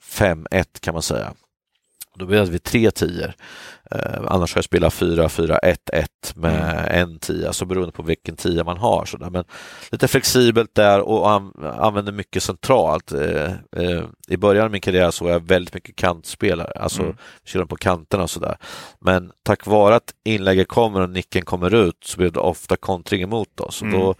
5-1 0.03 0.65
kan 0.79 0.93
man 0.93 1.01
säga. 1.03 1.33
Då 2.15 2.25
behövde 2.25 2.51
vi 2.51 2.59
tre 2.59 2.91
tior. 2.91 3.33
Eh, 3.91 4.21
annars 4.27 4.53
har 4.53 4.57
jag 4.57 4.65
spelat 4.65 4.93
4-4-1-1 4.93 6.05
med 6.35 6.87
en 6.91 7.19
tia, 7.19 7.47
alltså 7.47 7.65
beroende 7.65 7.91
på 7.91 8.03
vilken 8.03 8.35
tia 8.35 8.63
man 8.63 8.77
har. 8.77 9.05
Så 9.05 9.17
där. 9.17 9.29
Men 9.29 9.43
lite 9.91 10.07
flexibelt 10.07 10.75
där 10.75 11.01
och 11.01 11.31
an 11.31 11.53
använder 11.79 12.11
mycket 12.11 12.43
centralt. 12.43 13.11
I 14.27 14.37
början 14.37 14.65
av 14.65 14.71
min 14.71 14.81
karriär 14.81 15.11
så 15.11 15.23
var 15.25 15.31
jag 15.31 15.47
väldigt 15.47 15.73
mycket 15.73 15.95
kantspelare, 15.95 16.71
alltså 16.79 17.01
Mm. 17.01 17.15
körde 17.45 17.65
på 17.65 17.75
kanterna 17.75 18.23
och 18.23 18.29
sådär. 18.29 18.57
Men 19.01 19.31
tack 19.43 19.65
vare 19.65 19.95
att 19.95 20.13
inlägget 20.25 20.67
kommer 20.67 21.01
och 21.01 21.09
nicken 21.09 21.45
kommer 21.45 21.75
ut 21.75 22.03
så 22.05 22.17
blev 22.17 22.31
det 22.31 22.39
ofta 22.39 22.75
kontring 22.77 23.21
emot 23.21 23.59
oss. 23.59 23.81
Mm. 23.81 23.99
Då, 23.99 24.15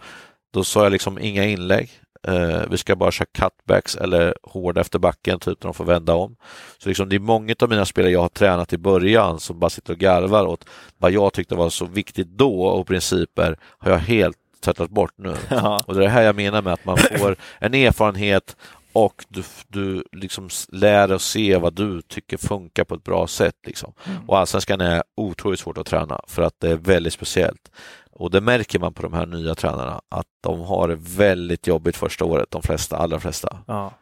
då 0.50 0.64
sa 0.64 0.82
jag 0.82 0.92
liksom 0.92 1.18
inga 1.18 1.44
inlägg. 1.44 1.90
Eh, 2.28 2.62
vi 2.70 2.78
ska 2.78 2.96
bara 2.96 3.10
köra 3.10 3.26
cutbacks 3.32 3.96
eller 3.96 4.34
hårda 4.42 4.80
efter 4.80 4.98
backen, 4.98 5.38
typ 5.38 5.62
när 5.62 5.68
de 5.68 5.74
får 5.74 5.84
vända 5.84 6.14
om. 6.14 6.36
Så 6.78 6.88
liksom, 6.88 7.08
det 7.08 7.16
är 7.16 7.20
många 7.20 7.54
av 7.60 7.68
mina 7.68 7.84
spelare 7.84 8.12
jag 8.12 8.20
har 8.20 8.28
tränat 8.28 8.72
i 8.72 8.78
början 8.78 9.40
som 9.40 9.58
bara 9.58 9.70
sitter 9.70 9.92
och 9.92 9.98
garvar 9.98 10.46
åt 10.46 10.64
vad 10.98 11.12
jag 11.12 11.32
tyckte 11.32 11.54
var 11.54 11.70
så 11.70 11.84
viktigt 11.84 12.28
då 12.28 12.62
och 12.62 12.86
principer 12.86 13.56
har 13.78 13.90
jag 13.90 13.98
helt 13.98 14.36
tvättat 14.60 14.90
bort 14.90 15.14
nu. 15.16 15.34
Ja. 15.48 15.82
Och 15.86 15.94
det 15.94 16.00
är 16.00 16.04
det 16.04 16.08
här 16.08 16.22
jag 16.22 16.36
menar 16.36 16.62
med 16.62 16.72
att 16.72 16.84
man 16.84 16.98
får 16.98 17.36
en 17.58 17.74
erfarenhet 17.74 18.56
och 18.92 19.24
du, 19.28 19.42
du 19.68 20.04
liksom 20.12 20.48
lär 20.68 21.08
dig 21.08 21.14
att 21.14 21.22
se 21.22 21.56
vad 21.56 21.74
du 21.74 22.02
tycker 22.02 22.36
funkar 22.36 22.84
på 22.84 22.94
ett 22.94 23.04
bra 23.04 23.26
sätt. 23.26 23.54
Liksom. 23.66 23.92
Och 24.26 24.38
allsvenskan 24.38 24.80
är 24.80 25.02
otroligt 25.16 25.60
svårt 25.60 25.78
att 25.78 25.86
träna 25.86 26.20
för 26.26 26.42
att 26.42 26.54
det 26.60 26.70
är 26.70 26.76
väldigt 26.76 27.12
speciellt. 27.12 27.70
Och 28.20 28.30
det 28.30 28.40
märker 28.40 28.78
man 28.78 28.92
på 28.92 29.02
de 29.02 29.12
här 29.12 29.26
nya 29.26 29.54
tränarna 29.54 30.00
att 30.08 30.26
de 30.40 30.60
har 30.60 30.88
det 30.88 30.96
väldigt 31.00 31.66
jobbigt 31.66 31.96
första 31.96 32.24
året, 32.24 32.50
de 32.50 32.62
flesta, 32.62 32.96
allra 32.96 33.20
flesta. 33.20 33.58
Ja. 33.66 33.92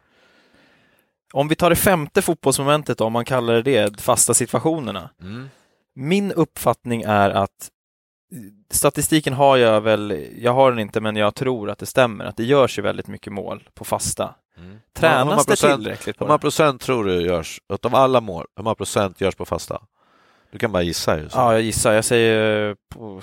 Om 1.33 1.47
vi 1.47 1.55
tar 1.55 1.69
det 1.69 1.75
femte 1.75 2.21
fotbollsmomentet 2.21 2.97
då, 2.97 3.05
om 3.05 3.13
man 3.13 3.25
kallar 3.25 3.53
det 3.53 3.61
det, 3.61 4.01
fasta 4.01 4.33
situationerna. 4.33 5.09
Mm. 5.21 5.49
Min 5.95 6.31
uppfattning 6.31 7.01
är 7.01 7.29
att 7.29 7.69
statistiken 8.71 9.33
har 9.33 9.57
jag 9.57 9.81
väl, 9.81 10.27
jag 10.37 10.53
har 10.53 10.71
den 10.71 10.79
inte 10.79 11.01
men 11.01 11.15
jag 11.15 11.35
tror 11.35 11.69
att 11.69 11.79
det 11.79 11.85
stämmer, 11.85 12.25
att 12.25 12.37
det 12.37 12.43
görs 12.43 12.79
ju 12.79 12.81
väldigt 12.81 13.07
mycket 13.07 13.33
mål 13.33 13.69
på 13.73 13.85
fasta. 13.85 14.35
Mm. 14.57 14.79
Tränas 14.93 15.45
det 15.45 15.55
tillräckligt 15.55 16.21
Hur 16.21 16.25
många 16.25 16.37
procent 16.37 16.81
tror 16.81 17.05
du 17.05 17.21
görs, 17.21 17.61
utav 17.73 17.95
alla 17.95 18.21
mål, 18.21 18.45
hur 18.55 18.63
många 18.63 18.75
procent 18.75 19.21
görs 19.21 19.35
på 19.35 19.45
fasta? 19.45 19.81
Du 20.51 20.59
kan 20.59 20.71
bara 20.71 20.83
gissa 20.83 21.19
ju. 21.19 21.29
så. 21.29 21.37
Ja, 21.37 21.53
jag 21.53 21.61
gissar, 21.61 21.93
jag 21.93 22.05
säger 22.05 22.75
på 22.89 23.21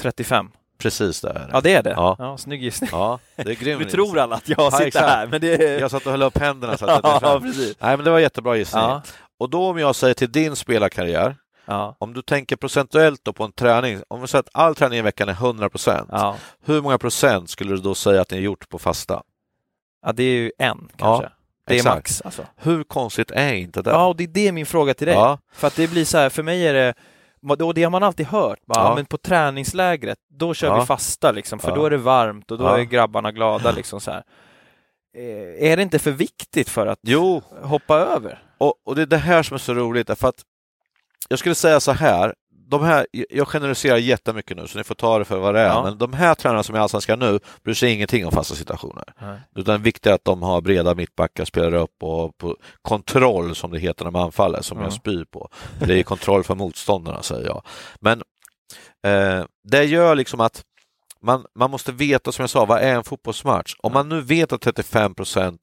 35. 0.00 0.50
Precis 0.78 1.20
där. 1.20 1.50
Ja, 1.52 1.60
det 1.60 1.72
är 1.74 1.82
det. 1.82 1.90
Ja. 1.90 2.16
Ja, 2.18 2.38
snygg 2.38 2.62
gissning. 2.62 2.90
Ja, 2.92 3.18
det 3.36 3.50
är 3.50 3.54
grymt. 3.54 3.80
Nu 3.84 3.90
tror 3.90 4.18
alla 4.18 4.36
att 4.36 4.48
jag 4.48 4.58
Ja, 4.60 4.70
sitter 4.70 4.86
exakt. 4.86 5.06
här, 5.06 5.26
men 5.26 5.40
det 5.40 5.54
är... 5.54 5.80
Jag 5.80 5.90
satt 5.90 6.06
och 6.06 6.12
höll 6.12 6.22
upp 6.22 6.38
händerna 6.38 6.76
så 6.76 6.86
att 6.86 7.02
det 7.02 7.08
Ja, 7.22 7.40
precis. 7.40 7.76
Nej, 7.80 7.96
men 7.96 8.04
det 8.04 8.10
var 8.10 8.18
jättebra 8.18 8.56
gissning. 8.56 8.82
Ja, 8.82 9.02
Och 9.38 9.50
då 9.50 9.66
om 9.68 9.78
jag 9.78 9.94
säger 9.96 10.14
till 10.14 10.32
din 10.32 10.56
spelarkarriär, 10.56 11.36
ja, 11.64 11.96
om 11.98 12.14
du 12.14 12.22
tänker 12.22 12.56
procentuellt 12.56 13.20
då 13.24 13.32
på 13.32 13.44
en 13.44 13.52
träning, 13.52 14.00
om 14.08 14.20
vi 14.20 14.26
säger 14.26 14.40
att 14.42 14.48
all 14.52 14.74
träning 14.74 14.98
i 14.98 15.02
veckan 15.02 15.28
är 15.28 15.32
100 15.32 15.68
procent, 15.70 16.08
ja. 16.12 16.36
hur 16.64 16.82
många 16.82 16.98
procent 16.98 17.50
skulle 17.50 17.70
du 17.70 17.76
då 17.82 17.94
säga 17.94 18.20
att 18.20 18.30
ni 18.30 18.36
har 18.36 18.42
gjort 18.44 18.68
på 18.68 18.78
fasta? 18.78 19.22
ja, 20.06 20.12
det 20.12 20.22
är 20.22 20.36
ju 20.36 20.52
en 20.58 20.88
kanske. 20.96 21.28
det 21.66 21.74
är 21.74 21.76
exakt. 21.76 21.94
max 21.96 22.22
alltså. 22.24 22.46
Hur 22.56 22.84
konstigt 22.84 23.30
är 23.30 23.52
inte 23.54 23.82
det? 23.82 23.90
Ja, 23.90 24.06
och 24.06 24.16
det 24.16 24.24
är 24.24 24.28
det 24.28 24.52
min 24.52 24.66
fråga 24.66 24.94
till 24.94 25.06
dig. 25.06 25.16
Ja, 25.16 25.38
För 25.52 25.66
att 25.66 25.76
det 25.76 25.90
blir 25.90 26.04
så 26.04 26.18
här, 26.18 26.28
för 26.28 26.42
mig 26.42 26.66
är 26.68 26.74
det, 26.74 26.94
och 27.42 27.74
det 27.74 27.82
har 27.82 27.90
man 27.90 28.02
alltid 28.02 28.26
hört, 28.26 28.58
bara, 28.66 28.84
Ja. 28.84 28.94
men 28.94 29.06
på 29.06 29.18
träningslägret, 29.18 30.18
då 30.30 30.54
kör 30.54 30.68
Ja. 30.68 30.80
vi 30.80 30.86
fasta 30.86 31.32
liksom, 31.32 31.58
för 31.58 31.68
Ja. 31.68 31.74
då 31.74 31.86
är 31.86 31.90
det 31.90 31.96
varmt 31.96 32.50
och 32.50 32.58
då 32.58 32.66
är 32.66 32.82
grabbarna 32.82 33.32
glada 33.32 33.70
liksom 33.70 34.00
så 34.00 34.10
här. 34.10 34.22
Eh, 35.16 35.70
Är 35.72 35.76
det 35.76 35.82
inte 35.82 35.98
för 35.98 36.10
viktigt 36.10 36.68
för 36.68 36.86
att 36.86 36.98
jo, 37.02 37.42
hoppa 37.62 37.96
över? 37.96 38.42
och, 38.58 38.74
och 38.84 38.94
det 38.94 39.02
är 39.02 39.06
det 39.06 39.16
här 39.16 39.42
som 39.42 39.54
är 39.54 39.58
så 39.58 39.74
roligt, 39.74 40.06
därför 40.06 40.28
att 40.28 40.42
jag 41.28 41.38
skulle 41.38 41.54
säga 41.54 41.80
så 41.80 41.92
här, 41.92 42.34
de 42.68 42.82
här, 42.84 43.06
jag 43.30 43.48
generaliserar 43.48 43.96
jättemycket 43.96 44.56
nu 44.56 44.66
så 44.66 44.78
ni 44.78 44.84
får 44.84 44.94
ta 44.94 45.18
det 45.18 45.24
för 45.24 45.38
vad 45.38 45.54
det 45.54 45.60
är, 45.60 45.66
Ja. 45.66 45.82
men 45.82 45.98
de 45.98 46.12
här 46.12 46.34
tränarna 46.34 46.62
som 46.62 46.74
är 46.74 46.78
i 46.78 46.82
Allsvenskan 46.82 47.18
nu 47.18 47.38
bryr 47.64 47.74
sig 47.74 47.92
ingenting 47.92 48.26
om 48.26 48.32
fasta 48.32 48.54
situationer. 48.54 49.04
Utan 49.56 49.72
det 49.78 49.84
viktiga 49.84 50.12
är 50.12 50.14
att 50.14 50.24
de 50.24 50.42
har 50.42 50.60
breda 50.60 50.94
mittbackar, 50.94 51.44
spelar 51.44 51.74
upp 51.74 52.02
och 52.02 52.38
på 52.38 52.56
kontroll 52.82 53.54
som 53.54 53.70
det 53.70 53.78
heter 53.78 54.04
när 54.04 54.10
man 54.10 54.22
anfaller, 54.22 54.62
som 54.62 54.78
Ja. 54.78 54.84
jag 54.84 54.92
spyr 54.92 55.24
på. 55.24 55.48
Det 55.78 55.98
är 55.98 56.02
kontroll 56.02 56.44
för 56.44 56.54
motståndarna 56.54 57.22
säger 57.22 57.46
jag. 57.46 57.62
Men 58.00 58.22
eh, 59.06 59.44
det 59.68 59.84
gör 59.84 60.14
liksom 60.14 60.40
att 60.40 60.62
man, 61.22 61.44
man 61.54 61.70
måste 61.70 61.92
veta, 61.92 62.32
som 62.32 62.42
jag 62.42 62.50
sa, 62.50 62.64
vad 62.64 62.78
är 62.82 62.94
en 62.94 63.04
fotbollsmatch? 63.04 63.74
Om 63.78 63.92
man 63.92 64.08
nu 64.08 64.20
vet 64.20 64.52
att 64.52 64.60
35 64.60 65.14
procent 65.14 65.60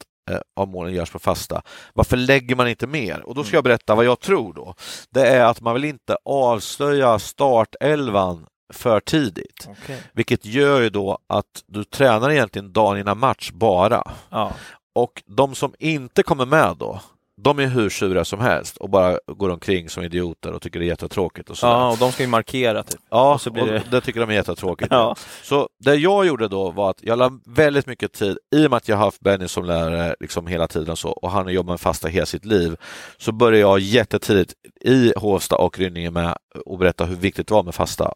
av 0.56 0.68
målen 0.68 0.94
görs 0.94 1.12
på 1.12 1.20
fasta, 1.20 1.62
varför 1.94 2.18
lägger 2.18 2.56
man 2.56 2.68
inte 2.68 2.88
mer? 2.88 3.22
Och 3.22 3.36
då 3.36 3.44
ska 3.44 3.58
jag 3.58 3.64
berätta 3.64 3.96
vad 3.96 4.06
jag 4.06 4.20
tror 4.20 4.54
då. 4.54 4.76
Det 5.10 5.28
är 5.28 5.46
att 5.46 5.62
man 5.62 5.74
vill 5.74 5.86
inte 5.86 6.18
avslöja 6.26 7.20
startelvan 7.20 8.46
för 8.74 9.00
tidigt. 9.00 9.68
Okej. 9.70 10.02
Vilket 10.14 10.46
gör 10.46 10.82
ju 10.82 10.90
då 10.90 11.18
att 11.28 11.64
du 11.68 11.84
tränar 11.84 12.32
egentligen 12.32 12.74
dagen 12.74 12.98
innan 12.98 13.20
match 13.20 13.52
bara. 13.52 14.12
Ja. 14.30 14.54
Och 14.96 15.24
de 15.26 15.56
som 15.56 15.74
inte 15.80 16.24
kommer 16.24 16.46
med 16.46 16.76
då, 16.80 17.02
de 17.42 17.60
är 17.60 17.68
hur 17.68 17.90
sura 17.90 18.26
som 18.26 18.40
helst 18.40 18.78
och 18.78 18.90
bara 18.90 19.20
går 19.28 19.50
omkring 19.50 19.90
som 19.90 20.04
idioter 20.04 20.52
och 20.52 20.62
tycker 20.62 20.80
det 20.80 20.86
är 20.86 20.88
jättetråkigt. 20.88 21.50
Och 21.50 21.58
sådär. 21.58 21.74
ja, 21.74 21.92
och 21.92 21.98
de 21.98 22.12
ska 22.12 22.24
ju 22.24 22.30
markera 22.30 22.84
typ. 22.84 23.00
Ja, 23.10 23.34
och 23.34 23.42
så 23.42 23.52
blir 23.52 23.64
och 23.64 23.68
det- 23.70 23.84
det 23.92 24.02
tycker 24.02 24.20
de 24.20 24.30
är 24.30 24.34
jättetråkigt. 24.34 24.92
Ja. 24.92 25.16
Så 25.44 25.70
det 25.80 25.96
jag 25.96 26.26
gjorde 26.26 26.48
då 26.48 26.72
var 26.72 26.90
att 26.90 27.00
jag 27.04 27.20
la 27.20 27.32
väldigt 27.46 27.86
mycket 27.88 28.14
tid, 28.14 28.38
i 28.56 28.66
och 28.68 28.70
med 28.70 28.78
att 28.78 28.88
jag 28.88 28.98
har 28.98 29.06
haft 29.06 29.20
Benny 29.22 29.48
som 29.48 29.66
lärare 29.66 30.16
liksom 30.20 30.48
hela 30.48 30.68
tiden 30.68 30.90
och 30.90 31.00
så, 31.00 31.10
och 31.10 31.32
han 31.32 31.44
har 31.46 31.52
jobbat 31.52 31.70
med 31.74 31.80
fasta 31.82 32.08
hela 32.08 32.26
sitt 32.26 32.46
liv, 32.46 32.76
så 33.18 33.32
började 33.32 33.58
jag 33.60 33.80
jättetidigt 33.80 34.54
i 34.82 35.14
Hovsta 35.18 35.56
och 35.56 35.80
Rynninge 35.80 36.12
med 36.12 36.38
att 36.72 36.80
berätta 36.80 37.06
hur 37.06 37.16
viktigt 37.16 37.48
det 37.48 37.54
var 37.54 37.64
med 37.64 37.76
fasta. 37.76 38.14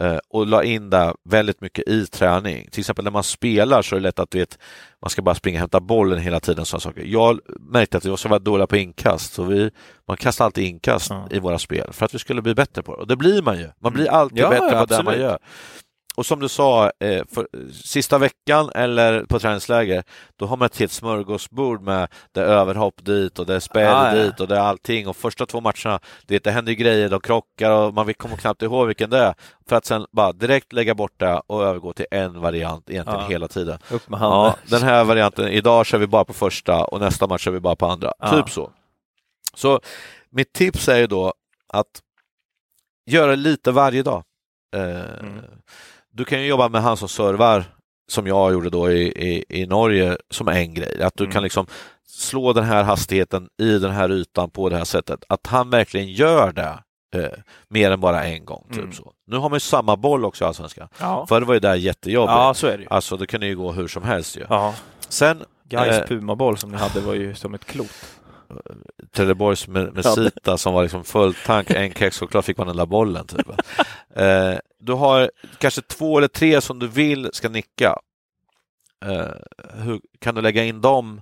Eh, 0.00 0.18
och 0.28 0.46
la 0.46 0.64
in 0.64 0.90
det 0.90 1.14
väldigt 1.24 1.60
mycket 1.60 1.88
i 1.88 2.06
träning. 2.06 2.68
Till 2.70 2.80
exempel 2.80 3.04
när 3.04 3.10
man 3.10 3.22
spelar 3.22 3.82
så 3.82 3.96
är 3.96 4.00
det 4.00 4.02
lätt 4.02 4.18
att 4.18 4.30
du 4.30 4.38
vet, 4.38 4.58
man 5.02 5.10
ska 5.10 5.22
bara 5.22 5.34
springa 5.34 5.56
och 5.56 5.60
hämta 5.60 5.80
bollen 5.80 6.18
hela 6.18 6.40
tiden. 6.40 6.64
Sådana 6.64 6.80
saker. 6.80 7.02
Jag 7.02 7.40
märkte 7.60 7.96
att 7.96 8.04
vi 8.04 8.10
var 8.10 8.16
så 8.16 8.28
väldigt 8.28 8.44
dåliga 8.44 8.66
på 8.66 8.76
inkast, 8.76 9.32
så 9.32 9.42
vi, 9.42 9.70
man 10.08 10.16
kastar 10.16 10.44
alltid 10.44 10.64
inkast 10.64 11.10
Ja. 11.10 11.28
i 11.30 11.38
våra 11.38 11.58
spel 11.58 11.92
för 11.92 12.04
att 12.06 12.14
vi 12.14 12.18
skulle 12.18 12.42
bli 12.42 12.54
bättre 12.54 12.82
på 12.82 12.94
det. 12.96 13.00
Och 13.00 13.06
det 13.06 13.16
blir 13.16 13.42
man 13.42 13.58
ju. 13.58 13.68
Man 13.82 13.92
blir 13.92 14.10
alltid 14.10 14.38
Ja, 14.38 14.50
bättre 14.50 14.66
ja, 14.72 14.86
på 14.86 14.94
det 14.96 15.02
man 15.02 15.18
gör. 15.20 15.38
Och 16.20 16.26
som 16.26 16.40
du 16.40 16.48
sa, 16.48 16.92
eh, 17.00 17.24
för, 17.34 17.48
sista 17.72 18.18
veckan 18.18 18.70
eller 18.74 19.24
på 19.24 19.38
träningsläger, 19.38 20.02
då 20.36 20.46
har 20.46 20.56
man 20.56 20.66
ett 20.66 20.78
helt 20.78 20.92
smörgåsbord 20.92 21.82
med 21.82 22.08
det 22.32 22.40
är 22.40 22.44
överhopp 22.44 23.04
dit 23.04 23.38
och 23.38 23.46
det 23.46 23.54
är 23.54 23.60
spel 23.60 23.88
Ah, 23.88 24.16
ja. 24.16 24.22
dit 24.22 24.40
och 24.40 24.48
det 24.48 24.56
är 24.56 24.60
allting. 24.60 25.08
Och 25.08 25.16
första 25.16 25.46
två 25.46 25.60
matcherna, 25.60 26.00
det, 26.26 26.44
det 26.44 26.50
händer 26.50 26.72
ju 26.72 26.76
grejer, 26.76 27.08
de 27.08 27.20
krockar 27.20 27.70
och 27.70 27.94
man 27.94 28.14
kommer 28.14 28.36
knappt 28.36 28.62
ihåg 28.62 28.86
vilken 28.86 29.10
det 29.10 29.18
är. 29.18 29.34
För 29.68 29.76
att 29.76 29.84
sen 29.84 30.06
bara 30.12 30.32
direkt 30.32 30.72
lägga 30.72 30.94
bort 30.94 31.12
det 31.16 31.40
och 31.46 31.64
övergå 31.64 31.92
till 31.92 32.06
en 32.10 32.40
variant 32.40 32.90
egentligen 32.90 33.20
Ja. 33.20 33.28
hela 33.28 33.48
tiden. 33.48 33.78
Upp 33.90 34.08
med 34.08 34.20
handen. 34.20 34.38
Ja, 34.40 34.56
den 34.78 34.82
här 34.82 35.04
varianten, 35.04 35.48
idag 35.48 35.86
kör 35.86 35.98
vi 35.98 36.06
bara 36.06 36.24
på 36.24 36.32
första 36.32 36.84
och 36.84 37.00
nästa 37.00 37.26
match 37.26 37.44
kör 37.44 37.50
vi 37.50 37.60
bara 37.60 37.76
på 37.76 37.86
andra. 37.86 38.12
Ja. 38.18 38.30
Typ 38.42 38.50
så. 38.50 38.70
Så 39.54 39.80
mitt 40.30 40.52
tips 40.52 40.88
är 40.88 40.96
ju 40.98 41.06
då 41.06 41.34
att 41.68 42.00
göra 43.10 43.34
lite 43.34 43.72
varje 43.72 44.02
dag. 44.02 44.24
Eh, 44.76 44.80
Mm. 45.20 45.40
Du 46.12 46.24
kan 46.24 46.40
ju 46.42 46.46
jobba 46.46 46.68
med 46.68 46.82
han 46.82 46.96
som 46.96 47.08
servar, 47.08 47.64
som 48.10 48.26
jag 48.26 48.52
gjorde 48.52 48.70
då 48.70 48.90
i, 48.90 49.02
i, 49.08 49.44
i 49.62 49.66
Norge, 49.66 50.16
som 50.30 50.48
en 50.48 50.74
grej. 50.74 51.02
Att 51.02 51.16
du 51.16 51.24
Mm. 51.24 51.32
kan 51.32 51.42
liksom 51.42 51.66
slå 52.08 52.52
den 52.52 52.64
här 52.64 52.82
hastigheten 52.82 53.48
i 53.62 53.78
den 53.78 53.90
här 53.90 54.12
ytan 54.12 54.50
på 54.50 54.68
det 54.68 54.76
här 54.76 54.84
sättet. 54.84 55.24
Att 55.28 55.46
han 55.46 55.70
verkligen 55.70 56.08
gör 56.12 56.52
det 56.52 56.78
eh, 57.18 57.38
mer 57.68 57.90
än 57.90 58.00
bara 58.00 58.24
en 58.24 58.44
gång. 58.44 58.66
Typ 58.70 58.78
Mm. 58.78 58.92
så. 58.92 59.12
Nu 59.26 59.36
har 59.36 59.48
man 59.48 59.56
ju 59.56 59.60
samma 59.60 59.96
boll 59.96 60.24
också 60.24 60.44
i 60.44 60.46
Allsvenskan. 60.46 60.88
Ja. 61.00 61.26
Förr 61.28 61.42
var 61.42 61.54
ju 61.54 61.60
det 61.60 61.76
jättejobbigt. 61.76 62.30
ja, 62.32 62.54
så 62.54 62.66
är 62.66 62.76
det 62.76 62.82
ju. 62.82 62.88
Alltså 62.90 63.16
det 63.16 63.26
kunde 63.26 63.46
ju 63.46 63.56
gå 63.56 63.72
hur 63.72 63.88
som 63.88 64.02
helst 64.02 64.36
ju. 64.36 64.44
Ja. 64.48 64.74
Sen 65.08 65.42
Gais 65.68 65.98
Eh. 65.98 66.06
pumaboll 66.06 66.58
som 66.58 66.70
ni 66.70 66.76
hade 66.78 67.00
var 67.00 67.14
ju 67.14 67.34
som 67.34 67.54
ett 67.54 67.64
klot. 67.64 67.90
Trelleborgs 69.12 69.68
med, 69.68 69.94
med 69.94 70.04
Ja. 70.04 70.14
Sita 70.14 70.58
som 70.58 70.74
var 70.74 70.82
liksom 70.82 71.04
full 71.04 71.34
tank, 71.34 71.70
en 71.70 71.94
kexchoklad 71.94 72.44
fick 72.44 72.58
man 72.58 72.66
den 72.66 72.76
där 72.76 72.86
bollen. 72.86 73.26
Typ. 73.26 73.48
Eh, 74.14 74.54
du 74.78 74.92
har 74.92 75.30
kanske 75.58 75.82
två 75.82 76.18
eller 76.18 76.28
tre 76.28 76.60
som 76.60 76.78
du 76.78 76.88
vill 76.88 77.30
ska 77.32 77.48
nicka. 77.48 77.96
Eh, 79.04 79.28
hur 79.74 80.00
kan 80.18 80.34
du 80.34 80.42
lägga 80.42 80.64
in 80.64 80.80
dem 80.80 81.20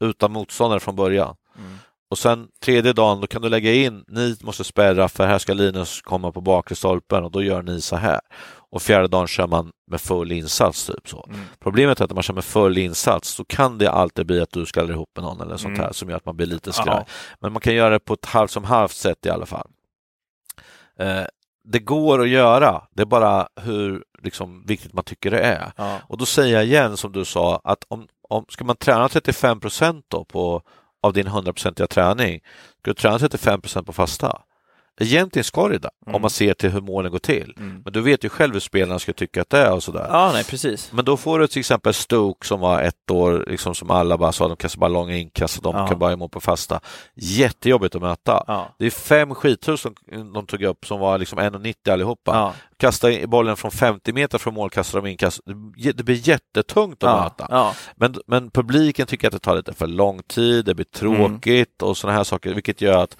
utan 0.00 0.32
motståndare 0.32 0.80
från 0.80 0.96
början? 0.96 1.36
Mm. 1.58 1.78
Och 2.10 2.18
sen 2.18 2.48
tredje 2.60 2.92
dagen, 2.92 3.20
då 3.20 3.26
kan 3.26 3.42
du 3.42 3.48
lägga 3.48 3.72
in, 3.72 4.04
ni 4.08 4.36
måste 4.40 4.64
spärra 4.64 5.08
för 5.08 5.26
här 5.26 5.38
ska 5.38 5.54
Linus 5.54 6.02
komma 6.02 6.32
på 6.32 6.40
bakre 6.40 6.76
stolpen 6.76 7.24
och 7.24 7.30
då 7.30 7.42
gör 7.42 7.62
ni 7.62 7.80
så 7.80 7.96
här. 7.96 8.20
Och 8.70 8.82
fjärde 8.82 9.08
dagen 9.08 9.26
kör 9.26 9.46
man 9.46 9.70
med 9.90 10.00
full 10.00 10.32
insats. 10.32 10.86
Typ 10.86 11.08
så. 11.08 11.26
Mm. 11.28 11.40
Problemet 11.60 12.00
är 12.00 12.04
att 12.04 12.10
när 12.10 12.14
man 12.14 12.22
kör 12.22 12.34
med 12.34 12.44
full 12.44 12.78
insats 12.78 13.28
så 13.28 13.44
kan 13.44 13.78
det 13.78 13.90
alltid 13.90 14.26
bli 14.26 14.40
att 14.40 14.52
du 14.52 14.66
skallar 14.66 14.90
ihop 14.90 15.08
med 15.16 15.24
någon 15.24 15.40
eller 15.40 15.56
sånt 15.56 15.74
Mm. 15.74 15.80
här 15.84 15.92
som 15.92 16.08
gör 16.10 16.16
att 16.16 16.24
man 16.26 16.36
blir 16.36 16.46
lite 16.46 16.72
skraj. 16.72 17.04
Men 17.40 17.52
man 17.52 17.60
kan 17.60 17.74
göra 17.74 17.90
det 17.90 17.98
på 18.00 18.14
ett 18.14 18.26
halvt 18.26 18.50
som 18.50 18.64
halvt 18.64 18.92
sätt 18.94 19.26
i 19.26 19.30
alla 19.30 19.46
fall. 19.46 19.70
Eh, 20.98 21.24
det 21.64 21.78
går 21.78 22.22
att 22.22 22.28
göra, 22.28 22.82
det 22.90 23.02
är 23.02 23.06
bara 23.06 23.48
hur 23.60 24.04
liksom, 24.22 24.64
viktigt 24.66 24.92
man 24.92 25.04
tycker 25.04 25.30
det 25.30 25.40
är. 25.40 25.72
Ja. 25.76 25.98
Och 26.08 26.18
då 26.18 26.26
säger 26.26 26.54
jag 26.54 26.64
igen 26.64 26.96
som 26.96 27.12
du 27.12 27.24
sa 27.24 27.60
att 27.64 27.84
om, 27.88 28.08
om 28.28 28.44
ska 28.48 28.64
man 28.64 28.76
träna 28.76 29.08
35 29.08 29.60
procent 29.60 30.04
då 30.08 30.24
på, 30.24 30.62
av 31.02 31.12
din 31.12 31.28
100-procentiga 31.28 31.86
träning, 31.86 32.40
ska 32.80 32.90
du 32.90 32.94
träna 32.94 33.18
35 33.18 33.60
procent 33.60 33.86
på 33.86 33.92
fasta? 33.92 34.42
Egentligen 35.00 35.44
ska 35.44 35.68
det 35.68 35.78
där, 35.78 35.90
Mm. 36.06 36.14
om 36.14 36.20
man 36.22 36.30
ser 36.30 36.54
till 36.54 36.70
hur 36.70 36.80
målen 36.80 37.12
går 37.12 37.18
till. 37.18 37.54
Mm. 37.58 37.80
Men 37.84 37.92
du 37.92 38.00
vet 38.00 38.24
ju 38.24 38.28
själv 38.28 38.52
hur 38.52 38.60
spelarna 38.60 38.98
ska 38.98 39.12
tycka 39.12 39.40
att 39.42 39.50
det 39.50 39.58
är 39.58 39.72
och 39.72 39.82
sådär. 39.82 40.06
ja, 40.12 40.30
nej 40.32 40.44
precis. 40.44 40.92
Men 40.92 41.04
då 41.04 41.16
får 41.16 41.38
du 41.38 41.46
till 41.46 41.60
exempel 41.60 41.94
Stoke 41.94 42.46
som 42.46 42.60
var 42.60 42.82
ett 42.82 43.10
år, 43.10 43.44
liksom 43.48 43.74
som 43.74 43.90
alla 43.90 44.18
bara 44.18 44.32
sa, 44.32 44.48
de 44.48 44.56
kastar 44.56 44.78
bara 44.80 44.88
långa 44.88 45.16
inkast 45.16 45.56
och 45.56 45.62
de 45.62 45.76
Ja. 45.76 45.86
kan 45.86 45.98
bara 45.98 46.12
emot 46.12 46.32
på 46.32 46.40
fasta. 46.40 46.80
Jättejobbigt 47.14 47.94
att 47.94 48.02
möta. 48.02 48.44
Ja. 48.46 48.74
Det 48.78 48.86
är 48.86 48.90
fem 48.90 49.34
skithus 49.34 49.80
som 49.80 49.94
de 50.34 50.46
tog 50.46 50.62
upp 50.62 50.86
som 50.86 51.00
var 51.00 51.18
liksom 51.18 51.38
1,90 51.38 51.92
allihopa. 51.92 52.34
Ja. 52.34 52.54
Kasta 52.76 53.08
bollen 53.26 53.56
från 53.56 53.70
50 53.70 54.12
meter 54.12 54.38
från 54.38 54.54
mål, 54.54 54.70
kastar 54.70 55.00
de 55.02 55.08
inkast. 55.10 55.40
Det- 55.94 56.02
blir 56.04 56.28
jättetungt 56.28 57.02
att 57.04 57.10
Ja. 57.10 57.22
möta. 57.22 57.46
Ja. 57.50 57.74
Men, 57.96 58.14
men 58.26 58.50
publiken 58.50 59.06
tycker 59.06 59.26
att 59.28 59.32
det 59.32 59.38
tar 59.38 59.56
lite 59.56 59.72
för 59.72 59.86
lång 59.86 60.22
tid, 60.22 60.64
det 60.64 60.74
blir 60.74 60.84
tråkigt 60.86 61.82
och 61.82 61.96
sådana 61.96 62.16
här 62.16 62.24
saker, 62.24 62.54
vilket 62.54 62.80
gör 62.80 63.02
att 63.02 63.16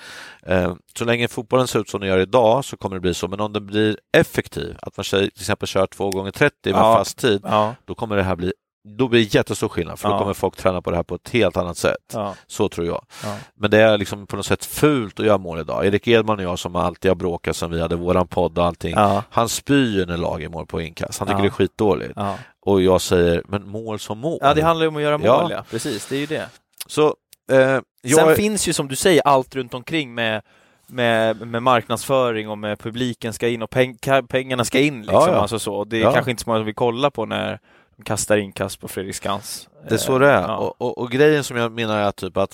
eh, 0.47 0.75
så 0.99 1.05
länge 1.05 1.29
fotbollen 1.29 1.67
ser 1.69 1.81
ut 1.81 1.89
som 1.91 2.01
den 2.01 2.09
gör 2.09 2.19
idag 2.19 2.65
så 2.65 2.77
kommer 2.77 2.97
det 2.97 3.01
bli 3.01 3.15
så. 3.15 3.29
Men 3.29 3.41
om 3.41 3.53
den 3.53 3.67
blir 3.67 3.99
effektiv, 4.17 4.77
att 4.83 4.97
man 4.97 5.05
till 5.05 5.31
exempel 5.41 5.69
kör 5.69 5.87
två 5.87 6.11
gånger 6.11 6.31
30 6.31 6.55
med 6.65 6.73
Ja. 6.81 6.97
fast 6.97 7.19
tid, 7.19 7.41
Ja. 7.45 7.75
då 7.85 7.95
kommer 7.95 8.17
det 8.17 8.23
här 8.23 8.37
bli 8.37 8.53
då 8.99 9.09
blir 9.09 9.21
det 9.21 9.35
jättestor 9.35 9.69
skillnad 9.69 9.99
för 9.99 10.09
då 10.09 10.15
Ja. 10.15 10.19
kommer 10.19 10.35
folk 10.35 10.57
träna 10.57 10.83
på 10.83 10.91
det 10.91 10.97
här 10.97 11.03
på 11.03 11.15
ett 11.15 11.29
helt 11.31 11.57
annat 11.57 11.77
sätt. 11.77 11.97
Ja. 12.13 12.35
Så 12.47 12.69
tror 12.69 12.87
jag. 12.87 13.05
Ja. 13.25 13.37
Men 13.55 13.71
det 13.71 13.79
är 13.79 13.99
liksom 13.99 14.27
på 14.27 14.37
något 14.37 14.47
sätt 14.47 14.65
fult 14.65 15.21
att 15.21 15.27
göra 15.27 15.39
mål 15.39 15.61
idag. 15.61 15.87
Erik 15.87 16.09
Edman 16.09 16.39
och 16.39 16.45
jag 16.45 16.59
som 16.59 16.77
alltid 16.77 17.11
har 17.11 17.17
bråkat 17.17 17.57
sen 17.57 17.71
vi 17.71 17.81
hade 17.81 17.97
våran 17.97 18.29
podd 18.29 18.59
och 18.59 18.65
allting. 18.65 18.95
Han 19.31 19.49
spyr 19.49 20.07
när 20.07 20.17
lag 20.17 20.43
är 20.43 20.49
mål 20.49 20.67
på 20.67 20.81
inkast. 20.81 21.19
Han 21.19 21.29
tycker 21.29 21.43
det 21.43 21.49
är 21.49 21.51
skitdåligt. 21.51 22.19
Och 22.67 22.83
jag 22.83 23.01
säger, 23.01 23.43
men 23.49 23.69
mål 23.69 23.99
som 23.99 24.19
mål. 24.19 24.39
ja, 24.43 24.55
det 24.55 24.63
handlar 24.63 24.85
ju 24.85 24.89
om 24.89 24.97
att 24.97 25.03
göra 25.03 25.19
mål, 25.19 25.27
Ja. 25.27 25.49
ja. 25.51 25.65
Precis, 25.71 26.07
det 26.07 26.17
är 26.17 26.21
ju 26.21 26.27
det. 26.27 26.49
Så 26.87 27.15
eh, 27.53 27.59
jag... 28.03 28.27
Sen 28.27 28.35
finns 28.37 28.69
ju 28.69 28.73
som 28.73 28.89
du 28.89 28.97
säger 28.97 29.23
allt 29.25 29.55
runt 29.55 29.75
omkring 29.75 30.15
med, 30.15 30.43
med, 30.89 31.47
med 31.47 31.63
marknadsföring 31.63 32.49
och 32.49 32.59
med 32.59 32.79
publiken 32.79 33.33
ska 33.33 33.49
in 33.49 33.63
och 33.63 33.71
peng, 33.71 33.97
pengarna 34.29 34.65
ska 34.65 34.79
in. 34.81 34.99
Liksom, 35.01 35.15
Ja, 35.15 35.29
ja. 35.33 35.35
Alltså 35.37 35.59
så. 35.59 35.85
Det 35.85 35.97
är 35.97 36.01
Ja. 36.03 36.13
kanske 36.13 36.31
inte 36.31 36.43
så 36.43 36.51
många 36.51 36.59
som 36.59 36.67
vill 36.67 36.75
kolla 36.75 37.11
på 37.11 37.27
när 37.27 37.59
de 37.97 38.03
kastar 38.05 38.37
inkast 38.37 38.81
på 38.81 38.89
Fredriksskans. 38.89 39.69
Det 39.89 39.95
är 39.95 39.99
så 39.99 40.19
det 40.19 40.29
är. 40.31 40.43
Ja. 40.43 40.57
Och, 40.57 40.75
och, 40.83 40.99
och 40.99 41.11
grejen 41.11 41.45
som 41.45 41.57
jag 41.57 41.73
menar 41.73 41.99
är 41.99 42.11
typ 42.13 42.37
att 42.37 42.51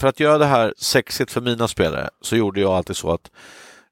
för 0.00 0.08
att 0.08 0.20
göra 0.20 0.38
det 0.38 0.46
här 0.46 0.74
sexigt 0.76 1.32
för 1.32 1.40
mina 1.40 1.68
spelare 1.68 2.10
så 2.20 2.36
gjorde 2.36 2.60
jag 2.60 2.72
alltid 2.72 2.96
så 2.96 3.10
att 3.12 3.30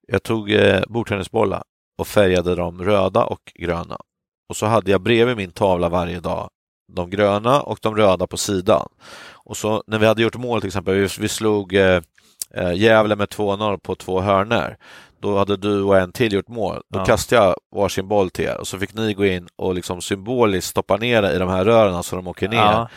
jag 0.08 0.22
tog 0.22 0.52
eh, 0.52 0.82
bordtennisbollar 0.88 1.62
och 1.98 2.06
färgade 2.06 2.54
dem 2.54 2.82
röda 2.84 3.24
och 3.24 3.52
gröna. 3.54 3.98
Och 4.48 4.56
så 4.56 4.66
hade 4.66 4.90
jag 4.90 5.00
bredvid 5.00 5.36
min 5.36 5.50
tavla 5.52 5.88
varje 5.88 6.20
dag 6.20 6.50
de 6.92 7.10
gröna 7.10 7.60
och 7.60 7.78
de 7.82 7.96
röda 7.96 8.26
på 8.26 8.36
sidan. 8.36 8.88
Och 9.32 9.56
så 9.56 9.84
när 9.86 9.98
vi 9.98 10.06
hade 10.06 10.22
gjort 10.22 10.36
mål 10.36 10.60
till 10.60 10.68
exempel, 10.68 10.94
vi, 10.94 11.08
vi 11.20 11.28
slog 11.28 11.74
eh, 11.74 12.00
eh, 12.54 12.72
Gävle 12.72 13.16
med 13.16 13.28
2-0 13.28 13.78
på 13.78 13.94
två 13.94 14.20
hörner. 14.20 14.76
Då 15.22 15.38
hade 15.38 15.56
du 15.56 15.82
och 15.82 15.98
en 15.98 16.12
till 16.12 16.32
gjort 16.32 16.48
mål. 16.48 16.82
Då 16.88 16.98
Ja. 16.98 17.04
kastade 17.04 17.42
jag 17.42 17.54
varsin 17.76 18.08
boll 18.08 18.30
till 18.30 18.44
er 18.44 18.56
och 18.60 18.66
så 18.68 18.78
fick 18.78 18.94
ni 18.94 19.14
gå 19.14 19.24
in 19.26 19.48
och 19.56 19.74
liksom 19.74 20.00
symboliskt 20.00 20.70
stoppa 20.70 20.96
ner 20.96 21.22
det 21.22 21.32
i 21.32 21.38
de 21.38 21.48
här 21.48 21.64
rören 21.64 22.02
så 22.02 22.16
de 22.16 22.26
åker 22.28 22.48
ner 22.48 22.56
Ja. 22.58 22.88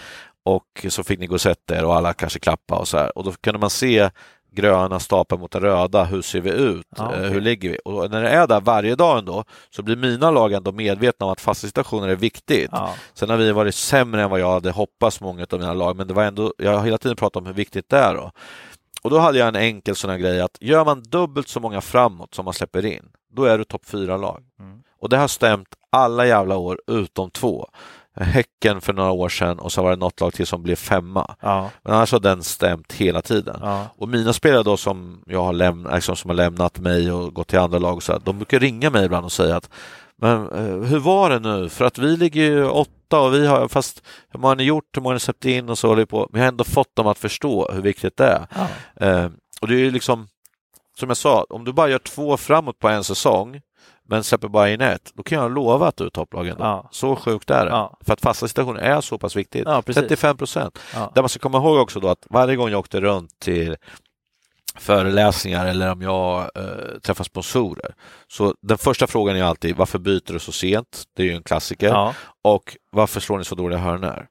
och 0.45 0.85
så 0.89 1.03
fick 1.03 1.19
ni 1.19 1.27
gå 1.27 1.33
och 1.33 1.41
sätta 1.41 1.77
er 1.77 1.85
och 1.85 1.95
alla 1.95 2.13
kanske 2.13 2.39
klappa 2.39 2.75
och 2.75 2.87
så 2.87 2.97
här. 2.97 3.17
Och 3.17 3.23
då 3.23 3.31
kunde 3.31 3.59
man 3.59 3.69
se 3.69 4.09
gröna 4.55 4.99
staplar 4.99 5.37
mot 5.39 5.51
den 5.51 5.61
röda, 5.61 6.03
hur 6.03 6.21
ser 6.21 6.41
vi 6.41 6.49
ut, 6.51 6.87
Ja, 6.97 7.03
Eh, 7.03 7.09
okej. 7.19 7.29
hur 7.29 7.41
ligger 7.41 7.69
vi? 7.69 7.77
Och 7.85 8.11
när 8.11 8.21
det 8.23 8.29
är 8.29 8.47
där 8.47 8.61
varje 8.61 8.95
dag 8.95 9.17
ändå 9.19 9.43
så 9.69 9.83
blir 9.83 9.95
mina 9.95 10.31
lag 10.31 10.53
ändå 10.53 10.71
medvetna 10.71 11.25
om 11.25 11.31
att 11.31 11.41
fasta 11.41 11.67
situationer 11.67 12.07
är 12.07 12.15
viktigt. 12.15 12.69
Ja. 12.71 12.93
Sen 13.13 13.29
har 13.29 13.37
vi 13.37 13.51
varit 13.51 13.75
sämre 13.75 14.21
än 14.23 14.29
vad 14.29 14.39
jag 14.39 14.51
hade 14.51 14.71
hoppats 14.71 15.21
många 15.21 15.45
av 15.51 15.59
mina 15.59 15.73
lag, 15.73 15.95
men 15.95 16.07
det 16.07 16.13
var 16.13 16.23
ändå, 16.23 16.53
jag 16.57 16.77
har 16.77 16.85
hela 16.85 16.97
tiden 16.97 17.15
pratat 17.17 17.35
om 17.41 17.45
hur 17.45 17.53
viktigt 17.53 17.89
det 17.89 17.97
är. 17.97 18.15
Då. 18.15 18.31
Och 19.03 19.09
då 19.09 19.19
hade 19.19 19.37
jag 19.37 19.47
en 19.47 19.55
enkel 19.55 19.95
sån 19.95 20.09
här 20.09 20.17
grej 20.17 20.41
att 20.41 20.57
gör 20.59 20.85
man 20.85 21.03
dubbelt 21.03 21.47
så 21.47 21.59
många 21.59 21.81
framåt 21.81 22.33
som 22.35 22.45
man 22.45 22.53
släpper 22.53 22.85
in, 22.85 23.09
då 23.31 23.43
är 23.43 23.57
du 23.57 23.63
topp 23.63 23.85
fyra 23.85 24.17
lag. 24.17 24.43
Mm. 24.59 24.83
Och 24.99 25.09
det 25.09 25.17
har 25.17 25.27
stämt 25.27 25.67
alla 25.89 26.25
jävla 26.25 26.57
år 26.57 26.79
utom 26.87 27.31
två. 27.31 27.67
Häcken 28.15 28.81
för 28.81 28.93
några 28.93 29.11
år 29.11 29.29
sedan 29.29 29.59
och 29.59 29.71
så 29.71 29.83
var 29.83 29.89
det 29.89 29.95
något 29.95 30.21
lag 30.21 30.33
till 30.33 30.47
som 30.47 30.63
blev 30.63 30.75
femma. 30.75 31.35
Ja. 31.39 31.69
Men 31.83 31.93
annars 31.93 32.11
har 32.11 32.19
den 32.19 32.43
stämt 32.43 32.93
hela 32.93 33.21
tiden. 33.21 33.59
Ja. 33.61 33.87
Och 33.97 34.09
mina 34.09 34.33
spelare 34.33 34.63
då 34.63 34.77
som 34.77 35.23
jag 35.27 35.43
har 35.43 35.53
lämnat, 35.53 35.93
liksom, 35.93 36.15
som 36.15 36.29
har 36.29 36.35
lämnat 36.35 36.79
mig 36.79 37.11
och 37.11 37.33
gått 37.33 37.47
till 37.47 37.59
andra 37.59 37.79
lag 37.79 37.95
och 37.95 38.03
så 38.03 38.11
här, 38.11 38.21
de 38.23 38.37
brukar 38.37 38.59
ringa 38.59 38.89
mig 38.89 39.05
ibland 39.05 39.25
och 39.25 39.31
säga 39.31 39.55
att 39.55 39.69
men 40.23 40.51
eh, 40.51 40.87
hur 40.89 40.99
var 40.99 41.29
det 41.29 41.39
nu? 41.39 41.69
För 41.69 41.85
att 41.85 41.97
vi 41.97 42.17
ligger 42.17 42.41
ju 42.41 42.65
åtta 42.65 43.19
och 43.19 43.33
vi 43.33 43.47
har, 43.47 43.67
fast 43.67 44.03
hur 44.29 44.39
många 44.39 44.51
har 44.51 44.55
ni 44.55 44.63
gjort, 44.63 44.97
hur 44.97 45.01
många 45.01 45.09
har 45.09 45.15
ni 45.15 45.19
släppt 45.19 45.45
in 45.45 45.69
och 45.69 45.77
så 45.77 45.87
håller 45.87 46.01
vi 46.01 46.05
på. 46.05 46.27
Men 46.31 46.39
jag 46.39 46.45
har 46.45 46.51
ändå 46.51 46.63
fått 46.63 46.95
dem 46.95 47.07
att 47.07 47.17
förstå 47.17 47.71
hur 47.71 47.81
viktigt 47.81 48.17
det 48.17 48.25
är. 48.25 48.47
Ja. 48.55 48.67
Eh, 49.07 49.29
och 49.61 49.67
det 49.67 49.75
är 49.75 49.79
ju 49.79 49.91
liksom, 49.91 50.27
som 50.99 51.09
jag 51.09 51.17
sa, 51.17 51.45
om 51.49 51.65
du 51.65 51.73
bara 51.73 51.89
gör 51.89 51.99
två 51.99 52.37
framåt 52.37 52.79
på 52.79 52.89
en 52.89 53.03
säsong 53.03 53.61
men 54.07 54.23
släpper 54.23 54.47
bara 54.47 54.69
in 54.69 54.81
ett, 54.81 55.11
då 55.13 55.23
kan 55.23 55.37
jag 55.37 55.51
lova 55.51 55.87
att 55.87 55.97
du 55.97 56.05
är 56.05 56.09
topplagen. 56.09 56.55
Ja. 56.59 56.89
Så 56.91 57.15
sjukt 57.15 57.49
är 57.49 57.65
det. 57.65 57.71
Ja. 57.71 57.97
För 58.01 58.13
att 58.13 58.21
fasta 58.21 58.47
situationer 58.47 58.81
är 58.81 59.01
så 59.01 59.17
pass 59.17 59.35
viktigt. 59.35 59.63
Ja, 59.65 59.81
precis. 59.81 60.01
35 60.01 60.37
procent. 60.37 60.79
Det 61.13 61.21
man 61.21 61.29
ska 61.29 61.39
komma 61.39 61.57
ihåg 61.57 61.77
också 61.77 61.99
då 61.99 62.07
att 62.07 62.25
varje 62.29 62.55
gång 62.55 62.69
jag 62.69 62.79
åkte 62.79 63.01
runt 63.01 63.39
till 63.39 63.75
föreläsningar 64.75 65.65
eller 65.65 65.91
om 65.91 66.01
jag 66.01 66.51
eh, 66.55 66.99
träffar 67.03 67.23
sponsorer. 67.23 67.95
Så 68.27 68.55
den 68.61 68.77
första 68.77 69.07
frågan 69.07 69.35
är 69.35 69.43
alltid 69.43 69.75
varför 69.75 69.99
byter 69.99 70.33
du 70.33 70.39
så 70.39 70.51
sent? 70.51 71.03
Det 71.15 71.23
är 71.23 71.27
ju 71.27 71.35
en 71.35 71.43
klassiker. 71.43 71.87
Ja. 71.87 72.13
Och 72.43 72.77
varför 72.91 73.19
slår 73.19 73.37
ni 73.37 73.43
så 73.43 73.55
dåliga 73.55 73.79
hörnor? 73.79 74.27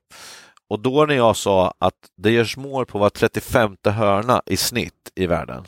Och 0.71 0.81
då 0.81 1.07
när 1.07 1.15
jag 1.15 1.37
sa 1.37 1.75
att 1.79 1.95
det 2.17 2.31
görs 2.31 2.57
mål 2.57 2.87
på 2.87 2.99
var 2.99 3.11
35 3.11 3.77
hörna 3.85 4.43
i 4.47 4.57
snitt 4.57 5.11
i 5.15 5.27
världen, 5.27 5.65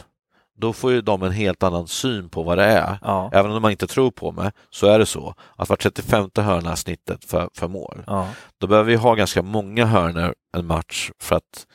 då 0.56 0.72
får 0.72 0.92
ju 0.92 1.00
de 1.00 1.22
en 1.22 1.32
helt 1.32 1.62
annan 1.62 1.88
syn 1.88 2.28
på 2.28 2.42
vad 2.42 2.58
det 2.58 2.64
är. 2.64 2.98
Ja. 3.02 3.30
Även 3.32 3.52
om 3.52 3.62
man 3.62 3.70
inte 3.70 3.86
tror 3.86 4.10
på 4.10 4.32
mig 4.32 4.50
så 4.70 4.86
är 4.86 4.98
det 4.98 5.06
så 5.06 5.34
att 5.56 5.68
var 5.68 5.76
35 5.76 6.30
hörna 6.36 6.72
är 6.72 6.76
snittet 6.76 7.24
för, 7.24 7.48
för 7.54 7.68
mål. 7.68 8.04
Ja. 8.06 8.28
Då 8.60 8.66
behöver 8.66 8.90
vi 8.90 8.96
ha 8.96 9.14
ganska 9.14 9.42
många 9.42 9.86
hörnor 9.86 10.34
en 10.56 10.66
match 10.66 11.10
för 11.20 11.36
att 11.36 11.66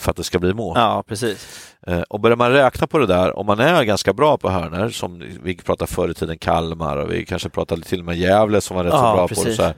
för 0.00 0.10
att 0.10 0.16
det 0.16 0.24
ska 0.24 0.38
bli 0.38 0.54
mål. 0.54 0.72
Ja, 0.78 1.04
precis. 1.06 1.66
Eh, 1.86 2.00
och 2.00 2.20
börjar 2.20 2.36
man 2.36 2.50
räkna 2.52 2.86
på 2.86 2.98
det 2.98 3.06
där, 3.06 3.38
om 3.38 3.46
man 3.46 3.60
är 3.60 3.84
ganska 3.84 4.12
bra 4.12 4.36
på 4.38 4.50
hörnor, 4.50 4.88
som 4.88 5.22
vi 5.42 5.56
pratade 5.56 5.90
förr 5.92 6.08
i 6.08 6.14
tiden 6.14 6.38
Kalmar 6.38 6.96
och 6.96 7.12
vi 7.12 7.26
kanske 7.26 7.48
pratade 7.48 7.82
till 7.82 7.98
och 7.98 8.04
med 8.06 8.16
Gävle 8.18 8.60
som 8.60 8.76
var 8.76 8.84
rätt 8.84 8.92
Ja, 8.92 8.98
så 9.10 9.16
bra 9.16 9.28
precis. 9.28 9.44
på 9.44 9.50
det, 9.50 9.56
så, 9.56 9.62
här, 9.62 9.74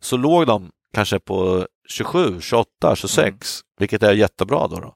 så 0.00 0.16
låg 0.16 0.46
de 0.46 0.70
kanske 0.94 1.18
på 1.18 1.66
27, 1.88 2.40
28, 2.40 2.96
26, 2.96 3.26
Mm. 3.26 3.36
vilket 3.78 4.02
är 4.02 4.12
jättebra 4.12 4.68
då. 4.68 4.80
då. 4.80 4.94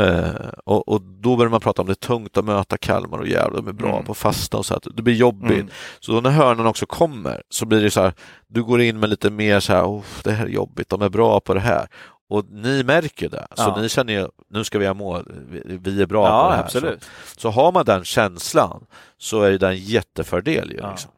Eh, 0.00 0.30
och, 0.64 0.88
och 0.88 1.02
då 1.02 1.36
börjar 1.36 1.50
man 1.50 1.60
prata 1.60 1.82
om 1.82 1.86
det 1.88 1.92
är 1.92 2.06
tungt 2.06 2.36
att 2.36 2.44
möta 2.44 2.76
Kalmar 2.76 3.18
och 3.18 3.26
Gävle, 3.26 3.56
de 3.56 3.68
är 3.68 3.72
bra 3.72 3.92
Mm. 3.92 4.04
på 4.04 4.14
fasta 4.14 4.56
och 4.58 4.66
så 4.66 4.74
att 4.74 4.86
det 4.96 5.02
blir 5.02 5.14
jobbigt. 5.14 5.50
Mm. 5.50 5.68
Så 6.00 6.12
då 6.12 6.20
när 6.20 6.30
hörnan 6.30 6.66
också 6.66 6.86
kommer 6.86 7.42
så 7.48 7.66
blir 7.66 7.82
det 7.82 7.90
så 7.90 8.00
här, 8.00 8.12
du 8.48 8.62
går 8.64 8.80
in 8.82 9.00
med 9.00 9.10
lite 9.10 9.30
mer 9.30 9.60
så 9.60 9.72
här, 9.72 9.84
oh, 9.84 10.02
det 10.24 10.32
här 10.32 10.44
är 10.46 10.50
jobbigt, 10.50 10.88
de 10.88 11.02
är 11.02 11.08
bra 11.08 11.40
på 11.40 11.54
det 11.54 11.60
här. 11.60 11.86
Och 12.32 12.44
ni 12.50 12.82
märker 12.84 13.28
det, 13.28 13.46
så 13.54 13.62
Ja. 13.62 13.76
ni 13.80 13.88
känner 13.88 14.12
ju, 14.12 14.28
nu 14.50 14.64
ska 14.64 14.78
vi 14.78 14.86
ha 14.86 14.94
mål, 14.94 15.32
vi, 15.66 16.02
är 16.02 16.06
bra 16.06 16.24
på 16.26 16.32
Ja, 16.32 16.48
det 16.50 16.56
här. 16.56 16.62
absolut. 16.64 17.02
Så, 17.34 17.40
så 17.40 17.50
har 17.50 17.72
man 17.72 17.84
den 17.84 18.04
känslan 18.04 18.86
så 19.18 19.42
är 19.42 19.58
det 19.58 19.68
en 19.68 19.76
jättefördel 19.76 20.70
ju. 20.72 20.78
Ja. 20.78 20.90
Liksom. 20.90 21.10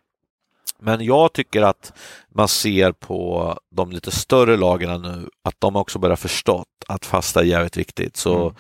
Men 0.81 1.05
jag 1.05 1.33
tycker 1.33 1.63
att 1.63 1.93
man 2.35 2.49
ser 2.49 2.93
på 2.93 3.59
de 3.71 3.93
lite 3.93 4.11
större 4.11 4.57
lagen 4.57 5.03
nu 5.03 5.29
att 5.45 5.55
de 5.59 5.77
också 5.77 5.99
börjar 5.99 6.17
förstått 6.17 6.67
att 6.89 7.07
fasta 7.07 7.41
är 7.41 7.45
jävligt 7.45 7.77
viktigt. 7.77 8.17
Så 8.17 8.35
Mm. 8.41 8.55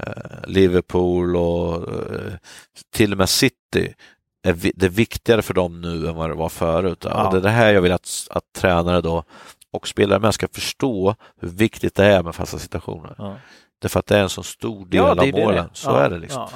eh, 0.00 0.48
Liverpool 0.48 1.36
och 1.36 1.74
eh, 1.92 2.32
till 2.92 3.12
och 3.12 3.18
med 3.18 3.28
City 3.28 3.94
är 4.46 4.52
vi, 4.52 4.72
det 4.76 4.86
är 4.86 4.90
viktigare 4.90 5.42
för 5.42 5.54
dem 5.54 5.80
nu 5.80 6.08
än 6.08 6.14
vad 6.14 6.30
det 6.30 6.34
var 6.34 6.48
förut. 6.48 7.04
Ja. 7.08 7.26
Och 7.26 7.32
det 7.32 7.38
är 7.38 7.42
det 7.42 7.50
här 7.50 7.72
jag 7.74 7.80
vill 7.82 7.92
att, 7.92 8.26
att 8.30 8.44
tränare 8.56 9.00
då 9.00 9.24
och 9.74 9.88
spelare 9.88 10.20
med 10.20 10.34
ska 10.34 10.48
förstå 10.54 11.14
hur 11.40 11.48
viktigt 11.48 11.94
det 11.94 12.04
är 12.04 12.22
med 12.22 12.34
fasta 12.34 12.58
situationer. 12.58 13.14
Ja. 13.18 13.36
Därför 13.82 14.00
att 14.00 14.06
det 14.06 14.16
är 14.18 14.22
en 14.22 14.28
så 14.28 14.42
stor 14.42 14.86
del 14.86 14.96
Ja, 14.98 15.10
av 15.10 15.16
målen. 15.32 15.64
det. 15.64 15.70
Så 15.72 15.90
ja, 15.90 16.00
är 16.00 16.10
det 16.10 16.18
liksom. 16.18 16.48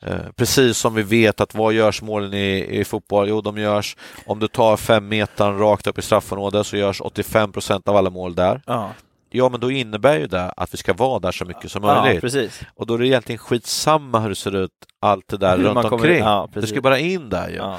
Ja. 0.00 0.08
Eh, 0.08 0.16
Precis 0.36 0.78
som 0.78 0.94
vi 0.94 1.02
vet 1.02 1.40
att 1.40 1.54
vad 1.54 1.72
görs 1.72 2.02
målen 2.02 2.34
i, 2.34 2.66
i 2.80 2.84
fotboll? 2.84 3.28
Jo, 3.28 3.40
de 3.40 3.58
görs 3.58 3.96
om 4.26 4.38
du 4.38 4.48
tar 4.48 4.76
fem 4.76 5.08
meter 5.08 5.52
rakt 5.52 5.86
upp 5.86 5.98
i 5.98 6.02
straffområdet 6.02 6.66
så 6.66 6.76
görs 6.76 7.00
85 7.00 7.52
procent 7.52 7.88
av 7.88 7.96
alla 7.96 8.10
mål 8.10 8.34
där. 8.34 8.62
Ja, 8.66 8.90
Ja, 9.30 9.48
men 9.48 9.60
då 9.60 9.70
innebär 9.70 10.18
ju 10.18 10.26
det 10.26 10.52
att 10.56 10.72
vi 10.74 10.78
ska 10.78 10.92
vara 10.94 11.18
där 11.18 11.32
så 11.32 11.44
mycket 11.44 11.70
som 11.72 11.84
ja 11.84 12.02
möjligt. 12.02 12.20
precis. 12.20 12.60
och 12.74 12.86
då 12.86 12.94
är 12.94 12.98
det 12.98 13.06
egentligen 13.06 13.38
skitsamma 13.38 14.20
hur 14.20 14.28
det 14.28 14.34
ser 14.34 14.56
ut, 14.56 14.70
allt 15.00 15.28
det 15.28 15.36
där 15.36 15.56
Hur 15.56 15.64
runt 15.64 15.74
kommer- 15.82 15.92
omkring. 15.92 16.18
ja, 16.18 16.48
det 16.54 16.66
ska 16.66 16.80
bara 16.80 16.98
in 16.98 17.28
där 17.28 17.48
ju. 17.48 17.54
Ja. 17.56 17.78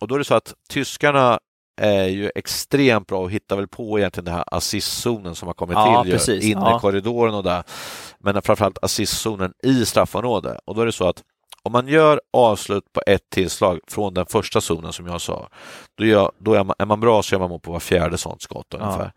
Och 0.00 0.08
då 0.08 0.14
är 0.14 0.18
det 0.18 0.24
så 0.24 0.34
att 0.34 0.54
tyskarna 0.70 1.38
är 1.76 2.04
ju 2.06 2.30
extremt 2.34 3.06
bra 3.06 3.18
och 3.20 3.30
hittar 3.30 3.56
väl 3.56 3.68
på 3.68 3.98
egentligen 3.98 4.24
den 4.24 4.34
här 4.34 4.44
assistzonen 4.46 5.34
som 5.34 5.46
har 5.46 5.54
kommit 5.54 5.74
Ja, 5.74 6.02
till 6.02 6.12
ju, 6.12 6.18
precis. 6.18 6.44
inne 6.44 6.60
Ja. 6.60 6.76
i 6.76 6.80
korridoren 6.80 7.34
och 7.34 7.42
där. 7.42 7.62
Men 8.18 8.42
framförallt 8.42 8.78
assistzonen 8.84 9.52
i 9.62 9.84
straffområdet. 9.86 10.58
Och 10.64 10.74
då 10.74 10.80
är 10.82 10.86
det 10.86 10.92
så 10.92 11.08
att 11.08 11.22
om 11.62 11.72
man 11.72 11.88
gör 11.88 12.20
avslut 12.32 12.92
på 12.92 13.02
ett 13.06 13.30
tillslag 13.30 13.80
från 13.88 14.14
den 14.14 14.26
första 14.26 14.60
zonen 14.60 14.92
som 14.92 15.06
jag 15.06 15.20
sa, 15.20 15.48
då, 15.98 16.04
gör, 16.04 16.30
då 16.38 16.54
är, 16.54 16.64
man, 16.64 16.74
är 16.78 16.86
man 16.86 17.00
bra 17.00 17.22
så 17.22 17.34
gör 17.34 17.40
man 17.40 17.50
mål 17.50 17.60
på 17.60 17.72
var 17.72 17.80
fjärde 17.80 18.18
sånt 18.18 18.42
skott 18.42 18.74
ungefär. 18.74 19.12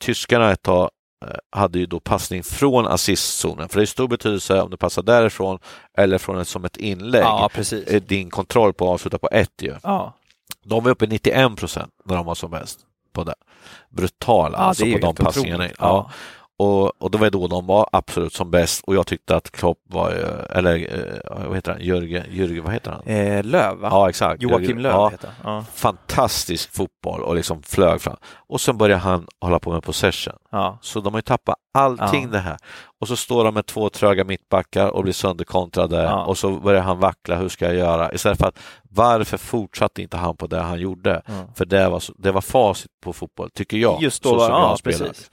Tyskarna 0.00 0.50
ett 0.52 0.62
tag 0.62 0.90
eh, 1.26 1.30
hade 1.60 1.78
ju 1.78 1.86
då 1.86 2.00
passning 2.00 2.42
från 2.42 2.86
assistzonen, 2.86 3.68
för 3.68 3.76
det 3.78 3.84
är 3.84 3.86
stor 3.86 4.08
betydelse 4.08 4.60
om 4.62 4.70
du 4.70 4.76
passar 4.76 5.02
därifrån 5.02 5.58
eller 5.98 6.18
från 6.18 6.38
ett, 6.40 6.48
som 6.48 6.64
ett 6.64 6.76
inlägg. 6.76 7.22
ja. 7.22 7.50
Eh, 7.86 8.02
Din 8.02 8.30
kontroll 8.30 8.72
på 8.72 8.84
att 8.84 8.90
avsluta 8.94 9.18
på 9.18 9.28
ett 9.32 9.62
ju. 9.62 9.74
Ja, 9.82 10.12
De 10.64 10.84
var 10.84 10.90
uppe 10.90 11.04
i 11.04 11.08
91 11.08 11.56
procent 11.56 11.92
när 12.04 12.16
de 12.16 12.26
var 12.26 12.34
som 12.34 12.50
bäst 12.50 12.80
på 13.12 13.24
det. 13.24 13.34
Brutala 13.90 14.58
ja 14.58 14.64
alltså 14.64 14.84
på 14.84 14.98
de 14.98 15.14
passningarna. 15.14 15.64
otroligt. 15.64 15.76
Ja. 15.78 16.10
Och, 16.56 17.02
och 17.02 17.10
det 17.10 17.18
var 17.18 17.30
då 17.30 17.46
de 17.46 17.66
var 17.66 17.88
absolut 17.92 18.32
som 18.32 18.50
bäst 18.50 18.84
och 18.84 18.94
jag 18.94 19.06
tyckte 19.06 19.36
att 19.36 19.50
Klopp 19.50 19.78
var, 19.88 20.10
ju- 20.10 20.56
eller 20.58 20.74
eh, 20.76 21.46
vad 21.46 21.54
heter 21.54 21.72
han, 21.72 21.80
Jörgen, 21.80 22.24
Jörgen 22.30 22.64
vad 22.64 22.72
heter 22.72 22.90
han? 22.90 23.02
Eh, 23.02 23.44
Löv, 23.44 23.76
va? 23.78 23.88
Ja, 23.90 24.08
exakt. 24.08 24.42
Joakim 24.42 24.78
Löv 24.78 24.92
ja, 24.92 25.08
heter 25.08 25.30
han. 25.42 25.54
Ja. 25.54 25.64
Fantastisk 25.74 26.74
fotboll 26.74 27.20
och 27.22 27.34
liksom 27.34 27.62
flög 27.62 28.00
fram. 28.00 28.16
Och 28.48 28.60
sen 28.60 28.78
började 28.78 29.00
han 29.02 29.26
hålla 29.40 29.58
på 29.58 29.72
med 29.72 29.82
possession. 29.82 30.34
Ja. 30.50 30.78
Så 30.80 31.00
de 31.00 31.12
har 31.14 31.18
ju 31.18 31.22
tappat 31.22 31.56
allting 31.74 32.30
det 32.30 32.38
här. 32.38 32.56
Och 33.00 33.08
så 33.08 33.16
står 33.16 33.44
de 33.44 33.54
med 33.54 33.66
två 33.66 33.88
tröga 33.90 34.24
mittbackar 34.24 34.88
och 34.88 35.02
blir 35.02 35.12
sönderkontrade 35.12 36.12
och 36.12 36.38
så 36.38 36.50
börjar 36.50 36.82
han 36.82 36.98
vackla, 36.98 37.36
hur 37.36 37.48
ska 37.48 37.64
jag 37.64 37.74
göra? 37.74 38.12
Istället 38.12 38.38
för 38.38 38.46
att 38.46 38.58
varför 38.82 39.36
fortsatte 39.36 40.02
inte 40.02 40.16
han 40.16 40.36
på 40.36 40.46
det 40.46 40.60
han 40.60 40.80
gjorde? 40.80 41.22
För 41.54 41.64
det 41.64 41.88
var, 41.88 42.02
det 42.18 42.32
var 42.32 42.40
facit 42.40 42.90
på 43.04 43.12
fotboll, 43.12 43.50
tycker 43.50 43.76
jag. 43.76 44.02
Just 44.02 44.22
då, 44.22 44.28
så 44.30 44.38
som 44.40 44.50
jag 44.50 44.60
ja, 44.60 44.76
precis. 44.84 45.30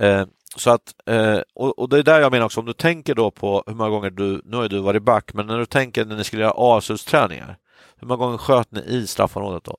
Eh, 0.00 0.26
så 0.56 0.70
att, 0.70 0.94
eh, 1.06 1.38
och, 1.54 1.78
och 1.78 1.88
det 1.88 1.98
är 1.98 2.02
där 2.02 2.20
jag 2.20 2.32
menar 2.32 2.46
också, 2.46 2.60
om 2.60 2.66
du 2.66 2.72
tänker 2.72 3.14
då 3.14 3.30
på 3.30 3.64
hur 3.66 3.74
många 3.74 3.90
gånger 3.90 4.10
du, 4.10 4.42
nu 4.44 4.56
har 4.56 4.68
du 4.68 4.78
varit 4.78 5.02
back, 5.02 5.32
men 5.34 5.46
när 5.46 5.58
du 5.58 5.66
tänker 5.66 6.04
när 6.04 6.16
ni 6.16 6.24
skulle 6.24 6.42
göra 6.42 6.52
avslutsträningar, 6.52 7.56
hur 7.96 8.06
många 8.08 8.18
gånger 8.24 8.38
sköt 8.38 8.70
ni 8.70 8.80
i 8.80 9.06
straffområdet 9.06 9.64
då? 9.64 9.76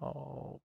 Ja, 0.00 0.58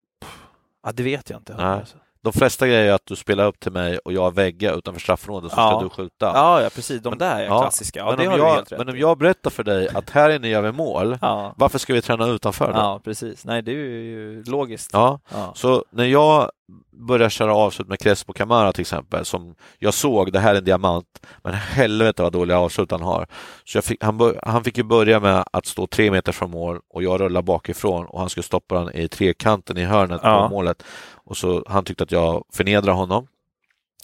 ja, 0.84 0.92
det 0.92 1.04
vet 1.04 1.30
jag 1.30 1.40
inte. 1.40 1.56
Nej. 1.58 1.84
De 2.22 2.34
flesta 2.34 2.68
grejer 2.68 2.86
är 2.90 2.94
att 2.94 3.06
du 3.06 3.16
spelar 3.16 3.46
upp 3.46 3.60
till 3.60 3.72
mig 3.72 3.98
och 3.98 4.14
jag 4.14 4.36
väggar 4.36 4.78
utanför 4.78 5.02
straffområdet 5.02 5.52
så 5.52 5.60
Ja. 5.60 5.70
ska 5.72 5.84
du 5.84 5.90
skjuta. 5.90 6.26
Ja, 6.26 6.62
ja, 6.62 6.70
precis. 6.76 7.02
De 7.02 7.10
Men- 7.10 7.18
där 7.18 7.40
är 7.40 7.46
ja, 7.46 7.62
klassiska. 7.62 8.00
Ja, 8.00 8.06
men, 8.06 8.18
det 8.20 8.28
om 8.28 8.38
jag, 8.38 8.66
men 8.78 8.90
om 8.90 8.98
jag 8.98 9.18
berättar 9.18 9.50
för 9.50 9.64
dig 9.64 9.90
att 9.90 10.10
här 10.10 10.30
inne 10.30 10.48
gör 10.48 10.62
vi 10.62 10.72
mål, 10.72 11.18
varför 11.56 11.80
ska 11.80 11.94
vi 11.94 12.02
träna 12.02 12.28
utanför 12.28 12.74
då? 12.74 12.80
ja, 12.80 13.02
precis. 13.04 13.46
Nej, 13.46 13.62
det 13.62 13.72
är 13.72 13.76
ju 13.76 14.44
logiskt. 14.44 14.90
Ja. 14.94 15.20
så 15.56 15.86
när 15.90 16.06
jag 16.06 16.52
började 16.92 17.30
köra 17.30 17.56
avslut 17.56 17.88
med 17.88 18.00
Crespo 18.00 18.34
Camara 18.34 18.74
till 18.74 18.82
exempel, 18.82 19.26
som 19.26 19.56
jag 19.80 19.94
såg, 19.94 20.32
det 20.34 20.40
här 20.40 20.54
är 20.54 20.58
en 20.58 20.64
diamant, 20.64 21.06
men 21.44 21.54
helvete 21.54 22.24
vad 22.24 22.32
dåliga 22.34 22.60
avslut 22.60 22.92
han 22.92 23.02
har. 23.02 23.28
Så 23.66 23.82
fick, 23.82 24.04
han, 24.04 24.18
bör, 24.18 24.40
han 24.44 24.64
fick 24.64 24.78
ju 24.78 24.84
börja 24.84 25.20
med 25.20 25.44
att 25.54 25.66
stå 25.66 25.88
tre 25.88 26.12
meter 26.12 26.32
från 26.32 26.52
mål 26.52 26.80
och 26.90 27.04
jag 27.04 27.22
rullar 27.22 27.42
bakifrån 27.42 28.06
och 28.06 28.20
han 28.20 28.30
skulle 28.30 28.44
stoppa 28.44 28.76
den 28.84 28.96
i 28.96 29.08
trekanten 29.08 29.78
i 29.78 29.86
hörnet 29.86 30.22
Ja. 30.24 30.48
på 30.48 30.56
målet. 30.56 30.84
Och 31.14 31.38
så 31.38 31.64
Han 31.68 31.84
tyckte 31.84 32.04
att 32.04 32.12
jag 32.12 32.44
förnedrade 32.54 32.98
honom. 32.98 33.28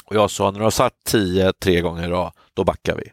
Och 0.05 0.16
jag 0.16 0.32
sa, 0.32 0.51
när 0.51 0.59
du 0.59 0.63
har 0.63 0.72
satt 0.72 0.93
tio 1.05 1.53
tre 1.53 1.82
gånger 1.82 2.03
i 2.07 2.11
rad, 2.11 2.32
då 2.53 2.63
backar 2.63 2.95
vi. 2.95 3.11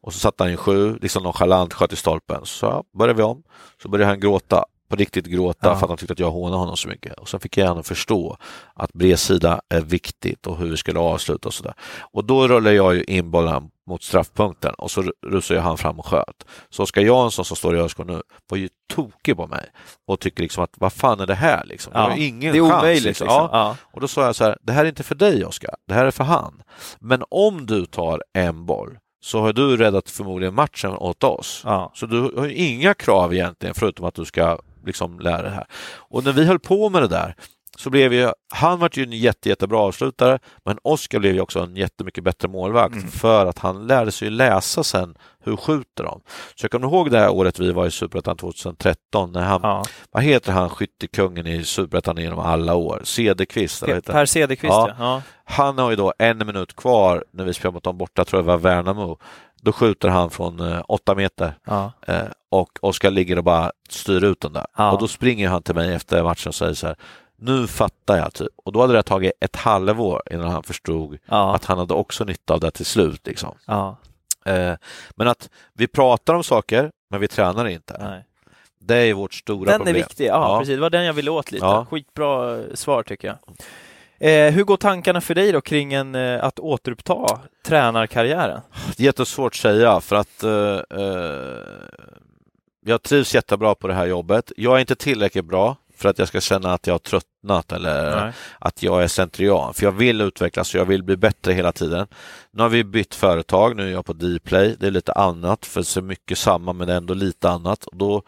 Och 0.00 0.12
så 0.12 0.18
satte 0.18 0.42
han 0.44 0.50
ju 0.50 0.56
sju, 0.56 0.98
liksom 1.02 1.22
nonchalant, 1.22 1.74
sköt 1.74 1.92
i 1.92 1.96
stolpen. 1.96 2.40
Så 2.44 2.66
ja, 2.66 2.84
började 2.98 3.16
vi 3.16 3.22
om. 3.22 3.42
Så 3.82 3.88
började 3.88 4.10
han 4.10 4.20
gråta, 4.20 4.64
på 4.88 4.96
riktigt 4.96 5.26
gråta, 5.26 5.68
Ja. 5.68 5.74
för 5.76 5.82
att 5.86 5.88
han 5.88 5.98
tyckte 5.98 6.12
att 6.12 6.18
jag 6.18 6.30
hånade 6.30 6.56
honom 6.56 6.76
så 6.76 6.88
mycket. 6.88 7.12
Och 7.18 7.28
så 7.28 7.38
fick 7.38 7.56
jag 7.56 7.68
honom 7.68 7.84
förstå 7.84 8.36
att 8.74 8.92
bredsida 8.92 9.60
är 9.68 9.80
viktigt 9.80 10.46
och 10.46 10.56
hur 10.58 10.70
vi 10.70 10.76
skulle 10.76 10.98
avsluta 10.98 11.48
och 11.48 11.54
sådär. 11.54 11.74
Och 12.00 12.24
då 12.24 12.48
rullade 12.48 12.76
jag 12.76 12.94
ju 12.94 13.04
in 13.04 13.30
bollen 13.30 13.70
mot 13.86 14.02
straffpunkten 14.02 14.74
och 14.74 14.90
så 14.90 15.12
rusade 15.26 15.60
han 15.60 15.78
fram 15.78 15.98
och 15.98 16.06
sköt. 16.06 16.44
Så 16.70 16.82
Oskar 16.82 17.02
Jansson 17.02 17.44
som 17.44 17.56
står 17.56 17.76
i 17.76 17.80
Örsgård 17.80 18.06
nu 18.06 18.22
var 18.50 18.58
ju 18.58 18.68
tokig 18.94 19.36
på 19.36 19.46
mig 19.46 19.66
och 20.06 20.20
tycker 20.20 20.42
liksom 20.42 20.64
att 20.64 20.70
vad 20.76 20.92
fan 20.92 21.20
är 21.20 21.26
det 21.26 21.34
här 21.34 21.64
liksom? 21.64 21.92
Ja. 21.96 22.00
har 22.00 22.16
ju 22.16 22.26
ingen 22.26 22.52
Det 22.52 22.58
är 22.58 22.62
chans. 22.62 22.72
omöjligt. 22.82 23.04
liksom. 23.04 23.24
Liksom. 23.26 23.42
Ja. 23.42 23.50
Ja. 23.52 23.76
Och 23.94 24.00
då 24.00 24.08
sa 24.08 24.24
jag 24.24 24.36
så 24.36 24.44
här, 24.44 24.58
det 24.62 24.72
här 24.72 24.84
är 24.84 24.88
inte 24.88 25.02
för 25.02 25.14
dig 25.14 25.44
Oskar, 25.44 25.74
det 25.88 25.94
här 25.94 26.04
är 26.06 26.10
för 26.10 26.24
han. 26.24 26.62
Men 26.98 27.22
om 27.30 27.66
du 27.66 27.86
tar 27.86 28.22
en 28.32 28.66
boll 28.66 28.98
så 29.24 29.40
har 29.40 29.52
du 29.52 29.76
räddat 29.76 30.10
förmodligen 30.10 30.54
matchen 30.54 30.90
åt 30.92 31.24
oss. 31.24 31.62
Ja. 31.64 31.92
Så 31.94 32.06
du 32.06 32.20
har 32.36 32.46
ju 32.46 32.54
inga 32.54 32.94
krav 32.94 33.34
egentligen 33.34 33.74
förutom 33.74 34.06
att 34.06 34.14
du 34.14 34.24
ska 34.24 34.58
liksom 34.88 35.20
lära 35.20 35.42
det 35.42 35.50
här. 35.50 35.66
Och 35.96 36.24
när 36.24 36.32
vi 36.32 36.44
höll 36.44 36.58
på 36.58 36.88
med 36.90 37.02
det 37.02 37.08
där 37.08 37.34
så 37.76 37.90
blev 37.90 38.12
ju, 38.12 38.30
han 38.54 38.78
var 38.78 38.90
ju 38.92 39.02
en 39.02 39.12
jätte, 39.12 39.48
jättebra 39.48 39.78
avslutare 39.78 40.38
men 40.64 40.78
Oskar 40.82 41.18
blev 41.18 41.34
ju 41.34 41.40
också 41.40 41.60
en 41.60 41.76
jättemycket 41.76 42.24
bättre 42.24 42.48
målvakt 42.48 42.94
Mm. 42.94 43.08
för 43.08 43.46
att 43.46 43.58
han 43.58 43.86
lärde 43.86 44.12
sig 44.12 44.30
läsa 44.30 44.84
sen 44.84 45.14
hur 45.44 45.56
skjuter 45.56 46.04
de. 46.04 46.20
Så 46.54 46.64
jag 46.64 46.70
kommer 46.70 46.86
ihåg 46.86 47.10
det 47.10 47.18
här 47.18 47.30
året 47.30 47.58
vi 47.58 47.72
var 47.72 47.86
i 47.86 47.90
Superettan 47.90 48.36
2013 48.36 49.32
när 49.32 49.42
han, 49.42 49.60
Ja. 49.62 49.84
vad 50.10 50.22
heter 50.22 50.52
han, 50.52 50.70
skyttekungen 50.70 51.46
i 51.46 51.64
Superettan 51.64 52.16
genom 52.16 52.38
alla 52.38 52.74
år? 52.74 53.00
Cederqvist? 53.04 53.80
Per 54.12 54.26
Cederqvist, 54.26 54.72
Ja. 54.72 54.94
ja. 54.98 55.22
Han 55.44 55.78
har 55.78 55.90
ju 55.90 55.96
då 55.96 56.12
en 56.18 56.38
minut 56.46 56.76
kvar 56.76 57.24
när 57.32 57.44
vi 57.44 57.54
spelar 57.54 57.72
mot 57.72 57.84
dem 57.84 57.98
borta, 57.98 58.24
tror 58.24 58.42
jag 58.42 58.44
var 58.46 58.56
Värnamo. 58.58 59.18
Då 59.60 59.72
skjuter 59.72 60.08
han 60.08 60.30
från 60.30 60.60
eh, 60.60 60.82
åtta 60.88 61.14
meter 61.14 61.54
ja. 61.64 61.92
eh, 62.06 62.22
och 62.48 62.78
Oskar 62.82 63.10
ligger 63.10 63.38
och 63.38 63.44
bara 63.44 63.72
styr 63.88 64.24
ut 64.24 64.40
den 64.40 64.52
där. 64.52 64.66
Ja. 64.76 64.92
Och 64.92 64.98
då 64.98 65.08
springer 65.08 65.48
han 65.48 65.62
till 65.62 65.74
mig 65.74 65.94
efter 65.94 66.22
matchen 66.22 66.48
och 66.48 66.54
säger 66.54 66.74
så 66.74 66.86
här, 66.86 66.96
nu 67.36 67.66
fattar 67.66 68.16
jag 68.16 68.34
typ. 68.34 68.48
Och 68.64 68.72
då 68.72 68.80
hade 68.80 68.92
det 68.92 69.02
tagit 69.02 69.32
ett 69.40 69.56
halvår 69.56 70.22
innan 70.30 70.50
han 70.50 70.62
förstod 70.62 71.18
ja. 71.26 71.54
att 71.54 71.64
han 71.64 71.78
hade 71.78 71.94
också 71.94 72.24
nytta 72.24 72.54
av 72.54 72.60
det 72.60 72.70
till 72.70 72.86
slut. 72.86 73.26
Liksom. 73.26 73.54
Eh, 74.44 74.74
men 75.16 75.28
att 75.28 75.50
vi 75.72 75.86
pratar 75.86 76.34
om 76.34 76.44
saker, 76.44 76.90
men 77.10 77.20
vi 77.20 77.28
tränar 77.28 77.68
inte. 77.68 77.96
Nej. 78.00 78.24
Det 78.78 78.96
är 78.96 79.14
vårt 79.14 79.34
stora 79.34 79.70
Den 79.70 79.78
problem. 79.78 79.96
är 79.96 80.00
viktig, 80.00 80.26
ja, 80.26 80.58
precis. 80.58 80.74
Det 80.74 80.80
var 80.80 80.90
den 80.90 81.04
jag 81.04 81.12
ville 81.12 81.30
åt 81.30 81.52
lite. 81.52 81.86
Skitbra 81.90 82.58
svar 82.74 83.02
tycker 83.02 83.28
jag. 83.28 83.36
Eh, 84.20 84.52
hur 84.52 84.64
går 84.64 84.76
tankarna 84.76 85.20
för 85.20 85.34
dig 85.34 85.52
då 85.52 85.60
kring 85.60 85.92
en, 85.92 86.14
eh, 86.14 86.44
att 86.44 86.58
återuppta 86.58 87.40
tränarkarriären? 87.66 88.60
Jättesvårt 88.96 89.52
att 89.52 89.56
säga 89.56 90.00
för 90.00 90.16
att 90.16 90.42
eh, 90.42 91.00
eh, 91.00 91.56
jag 92.84 93.02
trivs 93.02 93.34
jättebra 93.34 93.74
på 93.74 93.88
det 93.88 93.94
här 93.94 94.06
jobbet. 94.06 94.52
Jag 94.56 94.76
är 94.76 94.80
inte 94.80 94.94
tillräckligt 94.94 95.44
bra 95.44 95.76
för 95.96 96.08
att 96.08 96.18
jag 96.18 96.28
ska 96.28 96.40
känna 96.40 96.72
att 96.72 96.86
jag 96.86 96.94
har 96.94 96.98
tröttnat 96.98 97.72
eller 97.72 98.24
Nej. 98.24 98.32
att 98.58 98.82
jag 98.82 99.02
är 99.02 99.08
centrian. 99.08 99.74
För 99.74 99.84
jag 99.84 99.92
vill 99.92 100.20
utvecklas 100.20 100.74
och 100.74 100.80
jag 100.80 100.84
vill 100.84 101.02
bli 101.02 101.16
bättre 101.16 101.52
hela 101.52 101.72
tiden. 101.72 102.06
Nu 102.50 102.62
har 102.62 102.68
vi 102.68 102.84
bytt 102.84 103.14
företag, 103.14 103.76
nu 103.76 103.88
är 103.88 103.92
jag 103.92 104.04
på 104.04 104.12
Dplay. 104.12 104.76
Det 104.80 104.86
är 104.86 104.90
lite 104.90 105.12
annat, 105.12 105.66
för 105.66 105.82
så 105.82 106.02
mycket 106.02 106.38
samma 106.38 106.72
men 106.72 106.88
ändå 106.88 107.14
lite 107.14 107.50
annat. 107.50 107.84
Och 107.84 107.96
då, 107.96 108.22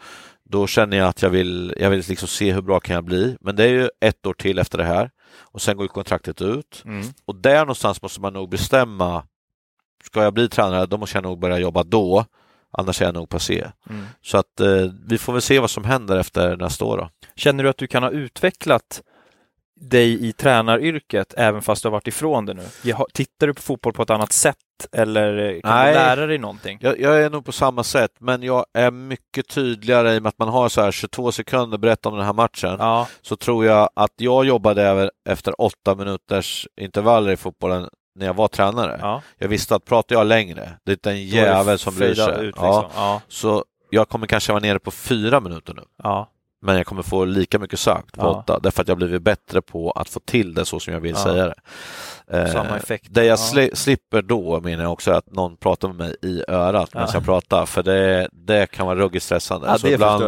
då 0.48 0.66
känner 0.66 0.96
jag 0.96 1.08
att 1.08 1.22
jag 1.22 1.30
vill, 1.30 1.74
jag 1.80 1.90
vill 1.90 2.04
liksom 2.08 2.28
se 2.28 2.52
hur 2.52 2.62
bra 2.62 2.80
kan 2.80 2.94
jag 2.94 3.04
bli. 3.04 3.36
Men 3.40 3.56
det 3.56 3.64
är 3.64 3.68
ju 3.68 3.88
ett 4.00 4.26
år 4.26 4.34
till 4.34 4.58
efter 4.58 4.78
det 4.78 4.84
här 4.84 5.10
och 5.38 5.62
sen 5.62 5.76
går 5.76 5.88
kontraktet 5.88 6.42
ut. 6.42 6.82
Mm. 6.84 7.06
Och 7.24 7.34
där 7.34 7.58
någonstans 7.58 8.02
måste 8.02 8.20
man 8.20 8.32
nog 8.32 8.50
bestämma. 8.50 9.26
Ska 10.04 10.22
jag 10.22 10.34
bli 10.34 10.48
tränare, 10.48 10.86
då 10.86 10.98
måste 10.98 11.16
jag 11.16 11.22
nog 11.22 11.38
börja 11.38 11.58
jobba 11.58 11.82
då. 11.82 12.24
Annars 12.70 13.02
är 13.02 13.04
jag 13.04 13.14
nog 13.14 13.28
passé. 13.28 13.66
Mm. 13.90 14.06
Så 14.22 14.38
att 14.38 14.60
eh, 14.60 14.86
vi 15.06 15.18
får 15.18 15.32
väl 15.32 15.42
se 15.42 15.58
vad 15.58 15.70
som 15.70 15.84
händer 15.84 16.16
efter 16.16 16.56
nästa 16.56 16.84
år. 16.84 16.96
Då. 16.96 17.10
Känner 17.36 17.64
du 17.64 17.70
att 17.70 17.78
du 17.78 17.86
kan 17.86 18.02
ha 18.02 18.10
utvecklat 18.10 19.02
dig 19.80 20.28
i 20.28 20.32
tränaryrket 20.32 21.34
även 21.36 21.62
fast 21.62 21.82
du 21.82 21.88
har 21.88 21.92
varit 21.92 22.06
ifrån 22.06 22.46
det 22.46 22.54
nu? 22.54 22.62
Tittar 23.12 23.46
du 23.46 23.54
på 23.54 23.62
fotboll 23.62 23.92
på 23.92 24.02
ett 24.02 24.10
annat 24.10 24.32
sätt 24.32 24.56
eller 24.92 25.38
eh, 25.54 25.60
kan 25.60 25.70
Nej. 25.70 25.88
du 25.92 25.94
lära 25.94 26.26
dig 26.26 26.38
någonting? 26.38 26.78
Jag, 26.80 27.00
jag 27.00 27.22
är 27.22 27.30
nog 27.30 27.44
på 27.44 27.52
samma 27.52 27.84
sätt, 27.84 28.10
men 28.18 28.42
jag 28.42 28.64
är 28.74 28.90
mycket 28.90 29.48
tydligare 29.48 30.14
i 30.14 30.18
och 30.18 30.22
med 30.22 30.28
att 30.28 30.38
man 30.38 30.48
har 30.48 30.68
så 30.68 30.80
här 30.80 30.90
22 30.92 31.32
sekunder 31.32 31.78
berätta 31.78 32.08
om 32.08 32.16
den 32.16 32.26
här 32.26 32.32
matchen. 32.32 32.76
Ja, 32.78 33.06
Så 33.22 33.36
tror 33.36 33.64
jag 33.64 33.90
att 33.94 34.12
jag 34.16 34.44
jobbade 34.44 34.82
även 34.82 35.10
efter 35.28 35.60
åtta 35.60 35.94
minuters 35.94 36.68
intervaller 36.80 37.32
i 37.32 37.36
fotbollen 37.36 37.88
när 38.18 38.26
jag 38.26 38.34
var 38.34 38.48
tränare. 38.48 38.98
ja. 39.02 39.22
Jag 39.38 39.48
visste 39.48 39.74
att 39.74 39.84
pratar 39.84 40.16
jag 40.16 40.26
längre, 40.26 40.70
det 40.84 40.90
är 40.90 40.94
inte 40.94 41.10
en 41.10 41.24
jävel 41.26 41.78
som 41.78 41.94
bryr 41.94 42.14
sig. 42.14 42.34
Ut, 42.34 42.46
liksom. 42.46 42.84
ja, 42.94 43.20
så 43.28 43.64
jag 43.90 44.08
kommer 44.08 44.26
kanske 44.26 44.52
vara 44.52 44.60
nere 44.62 44.78
på 44.78 44.90
fyra 44.90 45.40
minuter 45.40 45.74
nu. 45.74 45.82
Men 46.62 46.76
jag 46.76 46.86
kommer 46.86 47.02
få 47.02 47.24
lika 47.24 47.58
mycket 47.58 47.78
sagt 47.80 48.14
på 48.14 48.20
Ja. 48.26 48.28
åtta, 48.30 48.58
därför 48.62 48.82
att 48.82 48.88
jag 48.88 48.96
blivit 48.96 49.22
bättre 49.22 49.62
på 49.62 49.90
att 49.90 50.08
få 50.08 50.20
till 50.20 50.54
det 50.54 50.64
så 50.64 50.80
som 50.80 50.92
jag 50.94 51.00
vill 51.00 51.14
Ja. 51.16 51.22
säga 51.24 51.46
det. 51.46 51.54
Eh, 52.38 52.52
Samma 52.52 52.76
effekt. 52.76 53.06
Det 53.10 53.24
jag 53.24 53.38
Ja. 53.38 53.42
sli- 53.42 53.74
slipper 53.74 54.22
då 54.22 54.60
menar 54.60 54.82
jag 54.82 54.92
också 54.92 55.10
att 55.12 55.32
någon 55.32 55.56
pratar 55.56 55.88
med 55.88 55.96
mig 55.96 56.16
i 56.22 56.42
örat 56.48 56.94
medan 56.94 57.08
Ja. 57.12 57.14
jag 57.16 57.24
pratar, 57.24 57.66
för 57.66 57.82
det, 57.82 58.28
det 58.32 58.66
kan 58.70 58.86
vara 58.86 58.98
ruggigt 58.98 59.24
stressande. 59.24 59.66
ja 59.66 59.78
så 59.78 59.86
det 59.86 59.92
ibland, 59.92 60.24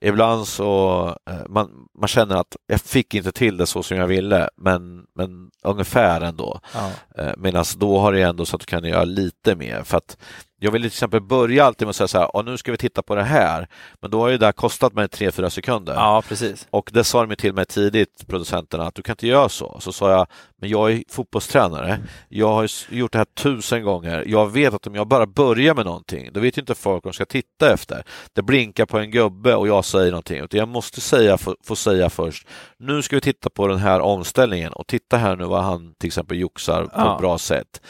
ibland 0.00 0.46
så 0.48 1.06
eh, 1.30 1.36
man, 1.48 1.70
man 1.98 2.08
känner 2.08 2.36
att 2.36 2.56
jag 2.66 2.80
fick 2.80 3.14
inte 3.14 3.32
till 3.32 3.56
det 3.56 3.66
så 3.66 3.82
som 3.82 3.96
jag 3.96 4.06
ville, 4.06 4.48
men, 4.56 5.04
men 5.14 5.50
ungefär 5.64 6.20
ändå. 6.20 6.60
Ja. 6.74 6.90
Eh, 7.22 7.32
Medan 7.38 7.64
då 7.76 7.98
har 7.98 8.12
det 8.12 8.22
ändå 8.22 8.44
så 8.44 8.56
att 8.56 8.60
du 8.60 8.66
kan 8.66 8.84
göra 8.84 9.04
lite 9.04 9.56
mer. 9.56 9.82
För 9.84 9.96
att 9.96 10.16
jag 10.62 10.70
vill 10.70 10.82
till 10.82 10.86
exempel 10.86 11.20
börja 11.20 11.64
alltid 11.64 11.86
med 11.86 11.90
att 11.90 11.96
säga 11.96 12.08
så 12.08 12.18
här, 12.18 12.30
"Ja, 12.32 12.42
nu 12.42 12.56
ska 12.56 12.70
vi 12.72 12.78
titta 12.78 13.02
på 13.02 13.14
det 13.14 13.22
här. 13.22 13.68
Men 14.00 14.10
då 14.10 14.20
har 14.20 14.28
ju 14.28 14.38
det 14.38 14.46
här 14.46 14.52
kostat 14.52 14.92
mig 14.92 15.08
3-4 15.08 15.50
sekunder. 15.50 15.94
ja, 15.94 16.22
precis. 16.28 16.66
Och 16.70 16.90
det 16.92 17.04
sa 17.04 17.26
de 17.26 17.36
till 17.36 17.52
mig 17.54 17.64
tidigt, 17.66 18.26
producenterna, 18.26 18.86
att 18.86 18.94
du 18.94 19.02
kan 19.02 19.12
inte 19.12 19.26
göra 19.26 19.48
så. 19.48 19.76
Så 19.80 19.92
sa 19.92 20.10
jag, 20.10 20.26
men 20.60 20.70
jag 20.70 20.92
är 20.92 21.02
fotbollstränare. 21.10 21.98
Jag 22.28 22.48
har 22.48 22.68
gjort 22.94 23.12
det 23.12 23.18
här 23.18 23.24
tusen 23.24 23.82
gånger. 23.82 24.24
Jag 24.26 24.52
vet 24.52 24.74
att 24.74 24.86
om 24.86 24.94
jag 24.94 25.08
bara 25.08 25.26
börjar 25.26 25.74
med 25.74 25.84
någonting, 25.86 26.28
då 26.32 26.40
vet 26.40 26.58
ju 26.58 26.60
inte 26.60 26.74
folk 26.74 27.04
vad 27.04 27.12
de 27.12 27.14
ska 27.14 27.24
titta 27.24 27.72
efter. 27.72 28.02
Det 28.32 28.42
blinkar 28.42 28.86
på 28.86 28.98
en 28.98 29.10
gubbe 29.10 29.54
och 29.54 29.68
jag 29.68 29.84
säger 29.84 30.10
någonting. 30.10 30.40
Utan 30.40 30.58
jag 30.58 30.68
måste 30.68 31.00
säga, 31.00 31.38
få, 31.38 31.56
få 31.64 31.76
säga 31.76 32.10
först, 32.10 32.46
nu 32.78 33.02
ska 33.02 33.16
vi 33.16 33.20
titta 33.20 33.50
på 33.50 33.66
den 33.66 33.78
här 33.78 34.00
omställningen 34.00 34.72
och 34.72 34.86
titta 34.86 35.16
här 35.16 35.36
nu 35.36 35.44
vad 35.44 35.62
han 35.64 35.94
till 36.00 36.06
exempel 36.06 36.38
joxar 36.38 36.84
på 36.84 36.90
Ja. 36.94 37.14
ett 37.14 37.20
bra 37.20 37.38
sätt. 37.38 37.80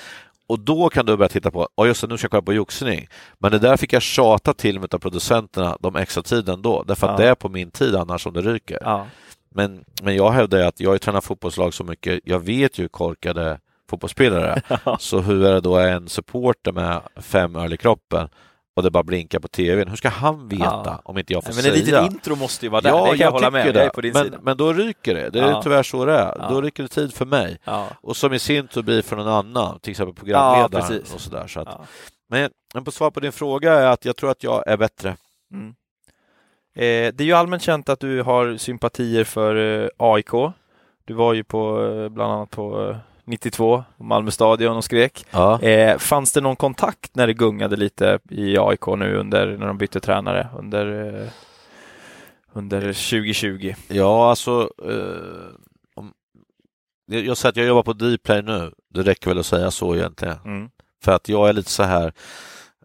Och 0.51 0.59
då 0.61 0.89
kan 0.89 1.07
du 1.07 1.17
börja 1.17 1.29
titta 1.29 1.51
på, 1.51 1.69
ja 1.77 1.87
just 1.87 2.01
det, 2.01 2.07
nu 2.07 2.17
ska 2.19 2.25
jag 2.25 2.31
kolla 2.31 2.43
på 2.43 2.53
joxning. 2.53 3.09
Men 3.39 3.53
det 3.53 3.59
där 3.59 3.77
fick 3.77 3.93
jag 3.93 4.03
tjata 4.03 4.53
till 4.53 4.81
med 4.81 4.95
av 4.95 4.99
producenterna 4.99 5.77
de 5.81 5.97
extra 5.97 6.23
tiden 6.23 6.63
då, 6.63 6.83
därför 6.83 7.07
att 7.07 7.19
Ja. 7.21 7.25
det 7.25 7.31
är 7.31 7.35
på 7.35 7.49
min 7.49 7.71
tid 7.71 7.97
annars 7.97 8.23
som 8.23 8.33
det 8.35 8.41
ryker. 8.41 8.79
Ja. 8.81 9.07
Men, 9.55 9.85
men 10.03 10.17
jag 10.17 10.31
hävdar 10.31 10.61
att 10.61 10.81
jag 10.81 10.91
har 10.91 10.99
tränat 10.99 11.25
fotbollslag 11.25 11.75
så 11.75 11.85
mycket, 11.85 12.21
jag 12.25 12.39
vet 12.41 12.79
ju 12.79 12.89
korkade 12.89 13.59
fotbollsspelare 13.91 14.63
är. 14.69 14.97
Så 14.99 15.21
hur 15.21 15.45
är 15.45 15.53
det 15.55 15.61
då 15.61 15.79
en 15.79 16.09
supporter 16.09 16.73
med 16.73 17.01
fem 17.17 17.57
öl 17.57 17.73
i 17.73 17.77
kroppen 17.77 18.29
och 18.77 18.83
det 18.83 18.91
bara 18.91 19.03
blinkar 19.03 19.39
på 19.39 19.49
tvn, 19.49 19.89
hur 19.89 19.97
ska 19.97 20.09
han 20.09 20.49
veta 20.49 20.65
Ja. 20.65 21.01
om 21.05 21.19
inte 21.19 21.33
jag 21.33 21.45
får 21.45 21.53
Men 21.55 21.63
säga? 21.63 21.75
en 21.75 21.81
liten 21.81 22.05
intro 22.05 22.37
måste 22.37 22.67
ju 22.67 22.71
vara 22.71 22.81
där, 22.81 22.91
ja, 22.91 23.03
det 23.03 23.09
kan 23.09 23.19
jag, 23.19 23.31
hålla 23.33 23.51
med. 23.51 23.67
Jag 23.77 23.93
det. 23.95 24.13
men, 24.13 24.25
sida. 24.25 24.39
men 24.43 24.57
då 24.57 24.73
ryker 24.73 25.15
det, 25.15 25.31
det 25.31 25.39
är 25.41 25.51
Ja. 25.51 25.63
tyvärr 25.63 25.83
så 25.83 26.05
det 26.05 26.13
är. 26.13 26.35
Ja. 26.39 26.49
Då 26.51 26.61
ryker 26.61 26.83
det 26.83 26.89
tid 26.89 27.15
för 27.15 27.27
mig. 27.27 27.59
Och 28.03 28.17
som 28.17 28.33
i 28.33 28.39
sin 28.39 28.69
tur 28.69 28.83
blir 28.83 29.03
för 29.03 29.17
någon 29.17 29.29
annan, 29.29 29.81
till 29.81 29.91
exempel 29.91 30.15
programledaren 30.15 31.03
och 31.15 31.21
sådär. 31.21 31.47
Så 31.47 31.61
att, 31.61 31.81
men, 32.29 32.51
men 32.75 32.85
på 32.85 32.91
svar 32.91 33.11
på 33.11 33.21
din 33.21 33.33
fråga 33.33 33.73
är 33.73 33.87
att 33.87 34.05
jag 34.05 34.17
tror 34.17 34.31
att 34.31 34.43
jag 34.43 34.67
är 34.69 34.77
bättre. 34.77 35.17
Mm. 35.53 35.69
Eh, 36.75 37.15
det 37.15 37.21
är 37.21 37.27
ju 37.27 37.33
allmänt 37.33 37.63
känt 37.63 37.89
att 37.89 38.01
du 38.01 38.23
har 38.23 38.57
sympatier 38.57 39.25
för 39.25 39.83
eh, 39.83 39.89
AIK. 39.97 40.31
Du 41.05 41.15
var 41.15 41.35
ju 41.35 41.45
på, 41.45 41.85
eh, 41.85 42.09
bland 42.09 42.33
annat 42.33 42.51
på 42.51 42.89
eh, 42.91 42.97
92, 43.31 43.85
på 43.97 44.05
Malmö 44.05 44.31
stadion 44.31 44.77
och 44.77 44.85
skrek. 44.85 45.27
Ja. 45.31 45.63
Eh, 45.63 45.99
fanns 45.99 46.33
det 46.33 46.41
någon 46.41 46.57
kontakt 46.57 47.15
när 47.15 47.27
det 47.27 47.35
gungade 47.35 47.77
lite 47.77 48.19
i 48.31 48.59
AIK 48.59 48.87
nu 48.87 49.17
under, 49.17 49.57
när 49.59 49.67
de 49.67 49.79
bytte 49.79 50.01
tränare 50.01 50.49
under, 50.59 51.15
eh, 51.23 51.29
under 52.53 52.81
2020? 52.81 53.75
Ja, 53.89 54.31
alltså... 54.31 54.71
Eh, 54.89 55.55
om, 55.95 56.13
jag, 57.07 57.25
jag 57.25 57.37
säger 57.37 57.51
att 57.51 57.57
jag 57.57 57.67
jobbar 57.67 57.83
på 57.83 57.93
Dplay 57.93 58.43
nu. 58.43 58.73
Det 58.89 59.03
räcker 59.03 59.31
väl 59.31 59.39
att 59.39 59.47
säga 59.47 59.71
så 59.71 59.97
egentligen. 59.97 60.37
Mm. 60.45 60.71
För 61.05 61.13
att 61.13 61.29
jag 61.29 61.49
är 61.49 61.53
lite 61.53 61.71
så 61.71 61.83
här... 61.83 62.13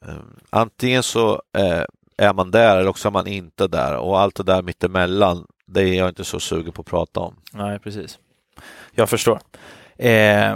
Eh, 0.02 0.16
antingen 0.50 1.04
så 1.04 1.42
eh, 1.58 1.84
är 2.18 2.34
man 2.34 2.52
där 2.52 2.78
eller 2.78 2.90
också 2.90 3.08
är 3.08 3.12
man 3.12 3.28
inte 3.28 3.68
där. 3.68 3.98
Och 3.98 4.20
allt 4.20 4.36
det 4.36 4.44
där 4.44 4.62
mittemellan, 4.62 5.48
det 5.66 5.82
är 5.82 5.94
jag 5.94 6.10
inte 6.10 6.24
så 6.24 6.40
sugen 6.40 6.72
på 6.72 6.82
att 6.82 6.88
prata 6.88 7.20
om. 7.20 7.36
Nej, 7.54 7.80
precis. 7.80 8.20
Jag 8.92 9.10
förstår. 9.10 9.40
Eh, 9.98 10.56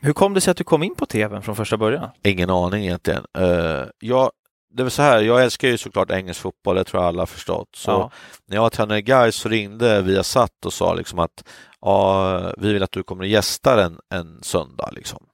hur 0.00 0.12
kom 0.12 0.34
det 0.34 0.40
sig 0.40 0.50
att 0.50 0.56
du 0.56 0.64
kom 0.64 0.82
in 0.82 0.94
på 0.94 1.06
tvn 1.06 1.42
från 1.42 1.56
första 1.56 1.76
början? 1.76 2.08
Ingen 2.22 2.50
aning 2.50 2.84
egentligen. 2.84 3.24
Eh, 3.38 3.84
jag, 3.98 4.30
det 4.74 4.82
var 4.82 4.90
så 4.90 5.02
här, 5.02 5.20
jag 5.20 5.42
älskar 5.44 5.68
ju 5.68 5.78
såklart 5.78 6.10
engelsk 6.10 6.40
fotboll, 6.40 6.76
det 6.76 6.84
tror 6.84 7.02
jag 7.02 7.08
alla 7.08 7.22
har 7.22 7.26
förstått. 7.26 7.68
Så 7.76 7.90
Ja. 7.90 8.10
när 8.46 8.56
jag 8.56 8.62
var 8.62 8.70
tränare 8.70 8.98
i 8.98 9.02
Gais 9.02 9.36
så 9.36 9.48
ringde 9.48 10.02
Viasat 10.02 10.64
och 10.66 10.72
sa 10.72 10.94
liksom 10.94 11.18
att 11.18 11.44
ja, 11.80 12.52
vi 12.58 12.72
vill 12.72 12.82
att 12.82 12.92
du 12.92 13.02
kommer 13.02 13.22
och 13.22 13.28
gästar 13.28 13.78
en, 13.78 13.98
en 14.14 14.42
söndag. 14.42 14.90
Liksom. 14.92 15.24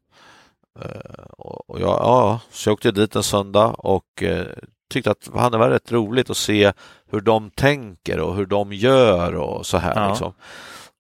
Eh, 0.81 1.25
och, 1.39 1.81
jag, 1.81 1.89
ja, 1.89 2.41
så 2.51 2.69
jag 2.69 2.75
åkte 2.75 2.91
dit 2.91 3.17
en 3.17 3.23
söndag 3.23 3.67
och 3.67 4.23
eh, 4.23 4.47
tyckte 4.91 5.11
att 5.11 5.53
det 5.53 5.59
var 5.59 5.71
rätt 5.71 5.93
roligt 5.93 6.31
att 6.31 6.37
se 6.37 6.73
hur 7.11 7.21
de 7.21 7.51
tänker 7.51 8.21
och 8.21 8.35
hur 8.37 8.47
de 8.47 8.73
gör 8.73 9.35
och 9.35 9.67
så 9.67 9.79
här. 9.79 9.95
Ja. 10.03 10.09
Liksom. 10.09 10.33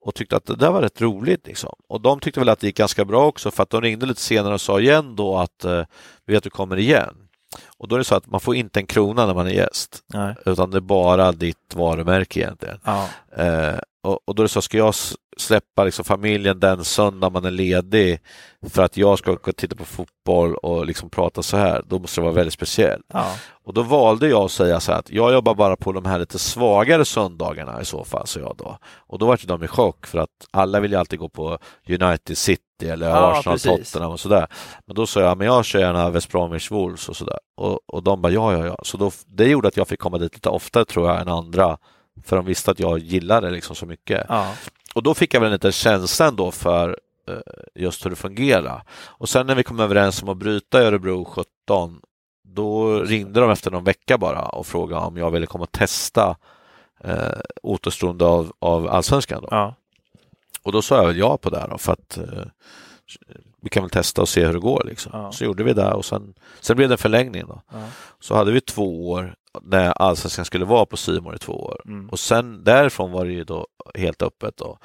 Och 0.05 0.15
tyckte 0.15 0.37
att 0.37 0.47
det 0.47 0.57
där 0.57 0.71
var 0.71 0.83
rätt 0.83 1.01
roligt. 1.01 1.47
Liksom. 1.47 1.75
Och 1.89 2.01
de 2.01 2.21
tyckte 2.21 2.41
väl 2.41 2.49
att 2.49 2.61
det 2.61 2.67
gick 2.67 2.77
ganska 2.77 3.05
bra 3.05 3.27
också 3.27 3.51
för 3.51 3.63
att 3.63 3.71
de 3.71 3.81
ringde 3.81 4.07
lite 4.07 4.21
senare 4.21 4.55
och 4.55 4.61
sa 4.61 4.81
igen 4.81 5.17
då 5.17 5.39
att 5.39 5.65
eh, 5.65 5.85
vi 6.27 6.33
vet 6.33 6.37
att 6.37 6.45
du 6.45 6.51
kommer 6.51 6.77
igen. 6.77 7.15
Och 7.79 7.89
då 7.89 7.97
är 7.97 7.99
det 7.99 8.05
så 8.05 8.15
att 8.15 8.27
man 8.27 8.41
får 8.41 8.57
inte 8.57 8.81
en 8.81 8.87
krona 8.87 9.27
när 9.27 9.35
man 9.35 9.47
är 9.47 9.51
gäst 9.51 10.03
Nej. 10.07 10.35
utan 10.47 10.71
det 10.71 10.79
är 10.79 10.81
bara 10.81 11.33
ditt 11.33 11.75
varumärke 11.75 12.41
egentligen. 12.41 12.79
Ja. 12.85 13.09
Eh, 13.37 13.79
och, 14.05 14.19
och 14.25 14.35
då 14.35 14.43
är 14.43 14.45
det 14.45 14.49
så, 14.49 14.63
ska 14.63 14.79
jag 14.79 14.95
släppa 15.37 15.85
liksom 15.85 16.05
familjen 16.05 16.61
den 16.61 16.85
söndag 16.85 17.31
man 17.31 17.45
är 17.45 17.51
ledig 17.51 18.21
för 18.71 18.83
att 18.83 18.97
jag 18.97 19.19
ska 19.19 19.31
gå 19.31 19.39
och 19.51 19.57
titta 19.57 19.77
på 19.77 19.85
fotboll 19.85 20.55
och 20.55 20.87
liksom 20.87 21.11
prata 21.11 21.43
så 21.43 21.57
här, 21.57 21.83
då 21.87 21.99
måste 21.99 22.21
det 22.21 22.23
vara 22.23 22.35
väldigt 22.35 22.55
speciellt. 22.55 23.05
Ja. 23.13 23.27
Och 23.65 23.75
då 23.75 23.83
valde 23.83 24.29
jag 24.29 24.45
att 24.45 24.51
säga 24.51 24.81
så 24.81 24.93
här 24.93 24.99
att 24.99 25.11
jag 25.11 25.33
jobbar 25.33 25.55
bara 25.55 25.77
på 25.77 25.93
de 25.93 26.05
här 26.05 26.19
lite 26.19 26.39
svagare 26.39 27.05
söndagarna 27.05 27.81
i 27.81 27.85
så 27.85 28.05
fall, 28.05 28.27
så 28.27 28.41
jag 28.41 28.57
då. 28.59 28.79
Och 28.97 29.19
då 29.19 29.27
var 29.27 29.41
de 29.47 29.65
i 29.65 29.67
chock 29.67 30.07
för 30.07 30.19
att 30.19 30.31
alla 30.51 30.81
vill 30.81 30.93
ju 30.93 30.99
alltid 30.99 31.19
gå 31.19 31.29
på 31.29 31.59
United 31.89 32.39
City 32.39 32.89
eller 32.89 33.09
Ja, 33.09 33.39
Arsenal, 33.39 33.55
precis. 33.55 33.93
Tottenham 33.93 34.13
och 34.13 34.21
sådär. 34.21 34.47
Men 34.87 34.97
då 34.97 35.07
sa 35.07 35.21
jag, 35.21 35.39
men 35.39 35.47
jag 35.47 35.65
kör 35.65 35.81
gärna 35.81 36.11
West 36.11 36.33
Bromwich 36.33 36.71
Wolves 36.71 37.09
och 37.09 37.17
sådär. 37.17 37.39
Och, 37.57 37.81
och 37.87 38.03
de 38.03 38.23
bara, 38.23 38.33
ja, 38.33 38.53
ja, 38.53 38.67
ja. 38.67 38.77
Så 38.83 38.97
då, 38.97 39.11
det 39.27 39.49
gjorde 39.49 39.69
att 39.69 39.77
jag 39.77 39.89
fick 39.89 40.01
komma 40.01 40.19
dit 40.19 40.35
lite 40.35 40.49
oftare 40.49 40.85
tror 40.85 41.09
jag 41.09 41.21
än 41.21 41.29
andra. 41.29 41.79
För 42.23 42.37
de 42.37 42.45
visste 42.45 42.71
att 42.71 42.81
jag 42.81 42.99
gillade 42.99 43.47
det 43.47 43.53
liksom 43.55 43.77
så 43.77 43.87
mycket. 43.87 44.27
Ja. 44.29 44.55
Och 44.95 45.03
då 45.03 45.15
fick 45.15 45.35
jag 45.35 45.41
väl 45.41 45.47
en 45.47 45.53
liten 45.53 45.73
känsla 45.73 46.27
ändå 46.27 46.51
för 46.51 46.99
eh, 47.29 47.37
just 47.75 48.05
hur 48.05 48.11
det 48.11 48.17
fungerar. 48.17 48.83
Och 48.93 49.29
sen 49.29 49.47
när 49.47 49.55
vi 49.55 49.63
kom 49.63 49.81
överens 49.81 50.23
om 50.23 50.29
att 50.29 50.37
bryta 50.37 50.83
i 50.83 50.85
Örebro 50.85 51.25
17, 51.25 52.01
då 52.43 53.01
ringde 53.01 53.41
de 53.41 53.51
efter 53.51 53.71
någon 53.71 53.85
vecka 53.85 54.19
bara 54.19 54.43
och 54.43 54.67
frågade 54.67 55.07
om 55.07 55.17
jag 55.17 55.31
ville 55.31 55.47
komma 55.47 55.65
och 55.65 55.73
testa 55.73 56.37
eh, 57.05 57.41
återstående 57.63 58.25
av, 58.25 58.53
av 58.59 58.89
allsvenskan. 58.89 59.43
Då. 59.43 59.49
Ja. 59.51 59.75
Och 60.63 60.73
då 60.73 60.83
sa 60.83 61.03
jag 61.03 61.17
ja 61.17 61.37
på 61.37 61.51
det 61.51 61.67
då, 61.71 61.79
för 61.79 61.93
att 61.93 62.19
eh, 62.19 62.45
vi 63.65 63.71
kan 63.71 63.83
väl 63.83 63.91
testa 63.91 64.23
och 64.23 64.29
se 64.29 64.47
hur 64.47 64.53
det 64.53 64.59
går. 64.59 64.83
Liksom. 64.87 65.11
Ja. 65.15 65.33
Så 65.33 65.45
gjorde 65.45 65.65
vi 65.65 65.73
det 65.73 65.93
och 65.93 66.05
sen, 66.05 66.35
sen 66.61 66.77
blev 66.77 66.89
det 66.89 66.95
en 66.95 66.99
förlängning. 66.99 67.43
Då. 67.47 67.63
Ja. 67.73 67.79
Så 68.21 68.35
hade 68.35 68.53
vi 68.53 68.61
två 68.61 69.11
år 69.11 69.35
när 69.63 69.91
allsvenskan 69.91 70.45
skulle 70.45 70.65
vara 70.65 70.87
på 70.87 70.97
Simor 70.97 71.35
i 71.35 71.39
två 71.39 71.53
år. 71.53 71.81
Mm. 71.87 72.09
Och 72.11 72.19
sen 72.19 72.65
därifrån 72.65 73.13
var 73.13 73.25
det 73.25 73.33
ju 73.33 73.45
då 73.45 73.67
helt 73.95 74.23
öppet. 74.23 74.57
Då. 74.57 74.79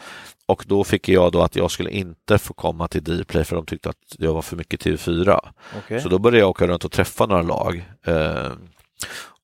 Och 0.47 0.63
då 0.67 0.83
fick 0.83 1.09
jag 1.09 1.31
då 1.31 1.41
att 1.41 1.55
jag 1.55 1.71
skulle 1.71 1.91
inte 1.91 2.37
få 2.37 2.53
komma 2.53 2.87
till 2.87 3.03
Dplay 3.03 3.43
för 3.43 3.55
de 3.55 3.65
tyckte 3.65 3.89
att 3.89 4.15
jag 4.17 4.33
var 4.33 4.41
för 4.41 4.55
mycket 4.55 4.85
TV4. 4.85 5.39
Okej. 5.77 6.01
Så 6.01 6.09
då 6.09 6.19
började 6.19 6.39
jag 6.39 6.49
åka 6.49 6.67
runt 6.67 6.85
och 6.85 6.91
träffa 6.91 7.25
några 7.25 7.41
lag. 7.41 7.85
Eh, 8.05 8.51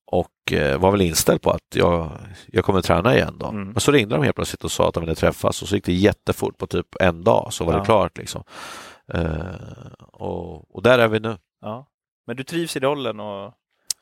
och 0.06 0.52
eh, 0.52 0.78
var 0.78 0.90
väl 0.90 1.00
inställd 1.00 1.42
på 1.42 1.50
att 1.50 1.74
jag, 1.74 2.10
jag 2.46 2.64
kommer 2.64 2.82
träna 2.82 3.16
igen 3.16 3.36
då. 3.38 3.46
Mm. 3.46 3.64
Men 3.68 3.80
så 3.80 3.92
ringde 3.92 4.14
de 4.14 4.24
helt 4.24 4.36
plötsligt 4.36 4.64
och 4.64 4.72
sa 4.72 4.88
att 4.88 4.94
de 4.94 5.00
ville 5.00 5.14
träffas 5.14 5.62
och 5.62 5.68
så 5.68 5.74
gick 5.74 5.84
det 5.84 5.92
jättefort 5.92 6.58
på 6.58 6.66
typ 6.66 6.86
en 7.00 7.24
dag 7.24 7.48
så 7.52 7.64
var 7.64 7.72
Ja. 7.72 7.78
det 7.78 7.84
klart. 7.84 8.18
Liksom. 8.18 8.42
Eh, 9.14 9.92
och, 10.12 10.74
och 10.76 10.82
där 10.82 10.98
är 10.98 11.08
vi 11.08 11.20
nu. 11.20 11.36
Ja. 11.60 11.86
Men 12.26 12.36
du 12.36 12.44
trivs 12.44 12.76
i 12.76 12.80
rollen 12.80 13.20
och... 13.20 13.52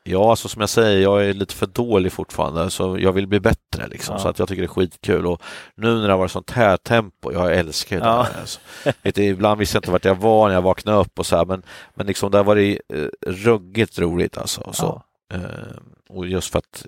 Ja, 0.07 0.29
alltså 0.29 0.47
som 0.49 0.59
jag 0.59 0.69
säger, 0.69 1.01
jag 1.01 1.25
är 1.25 1.33
lite 1.33 1.53
för 1.55 1.65
dålig 1.65 2.11
fortfarande 2.11 2.69
så 2.69 2.97
jag 2.99 3.11
vill 3.11 3.27
bli 3.27 3.39
bättre 3.39 3.87
liksom, 3.87 4.15
Ja. 4.15 4.19
så 4.19 4.27
att 4.27 4.39
jag 4.39 4.47
tycker 4.47 4.61
det 4.61 4.65
är 4.65 4.67
skitkul 4.67 5.27
och 5.27 5.41
nu 5.75 5.95
när 5.95 6.07
det 6.07 6.13
har 6.13 6.17
varit 6.17 6.31
sånt 6.31 6.51
här 6.51 6.77
tempo, 6.77 7.31
jag 7.33 7.55
älskar 7.55 7.99
det 7.99 8.05
Ja. 8.05 8.27
där. 8.33 8.39
Alltså. 8.39 8.59
Vet, 9.01 9.17
ibland 9.17 9.59
visste 9.59 9.75
jag 9.75 9.79
inte 9.79 9.91
vart 9.91 10.05
jag 10.05 10.15
var 10.15 10.47
när 10.47 10.55
jag 10.55 10.61
vaknade 10.61 10.97
upp 10.97 11.19
och 11.19 11.25
så 11.25 11.37
här, 11.37 11.45
men, 11.45 11.63
men 11.93 12.07
liksom 12.07 12.31
det 12.31 12.37
har 12.37 12.43
varit 12.45 12.81
eh, 12.93 13.05
ruggigt 13.27 13.99
roligt 13.99 14.37
alltså. 14.37 14.69
Så. 14.73 15.01
Ja. 15.29 15.35
Eh, 15.35 15.77
och 16.09 16.27
just 16.27 16.51
för 16.51 16.59
att 16.59 16.85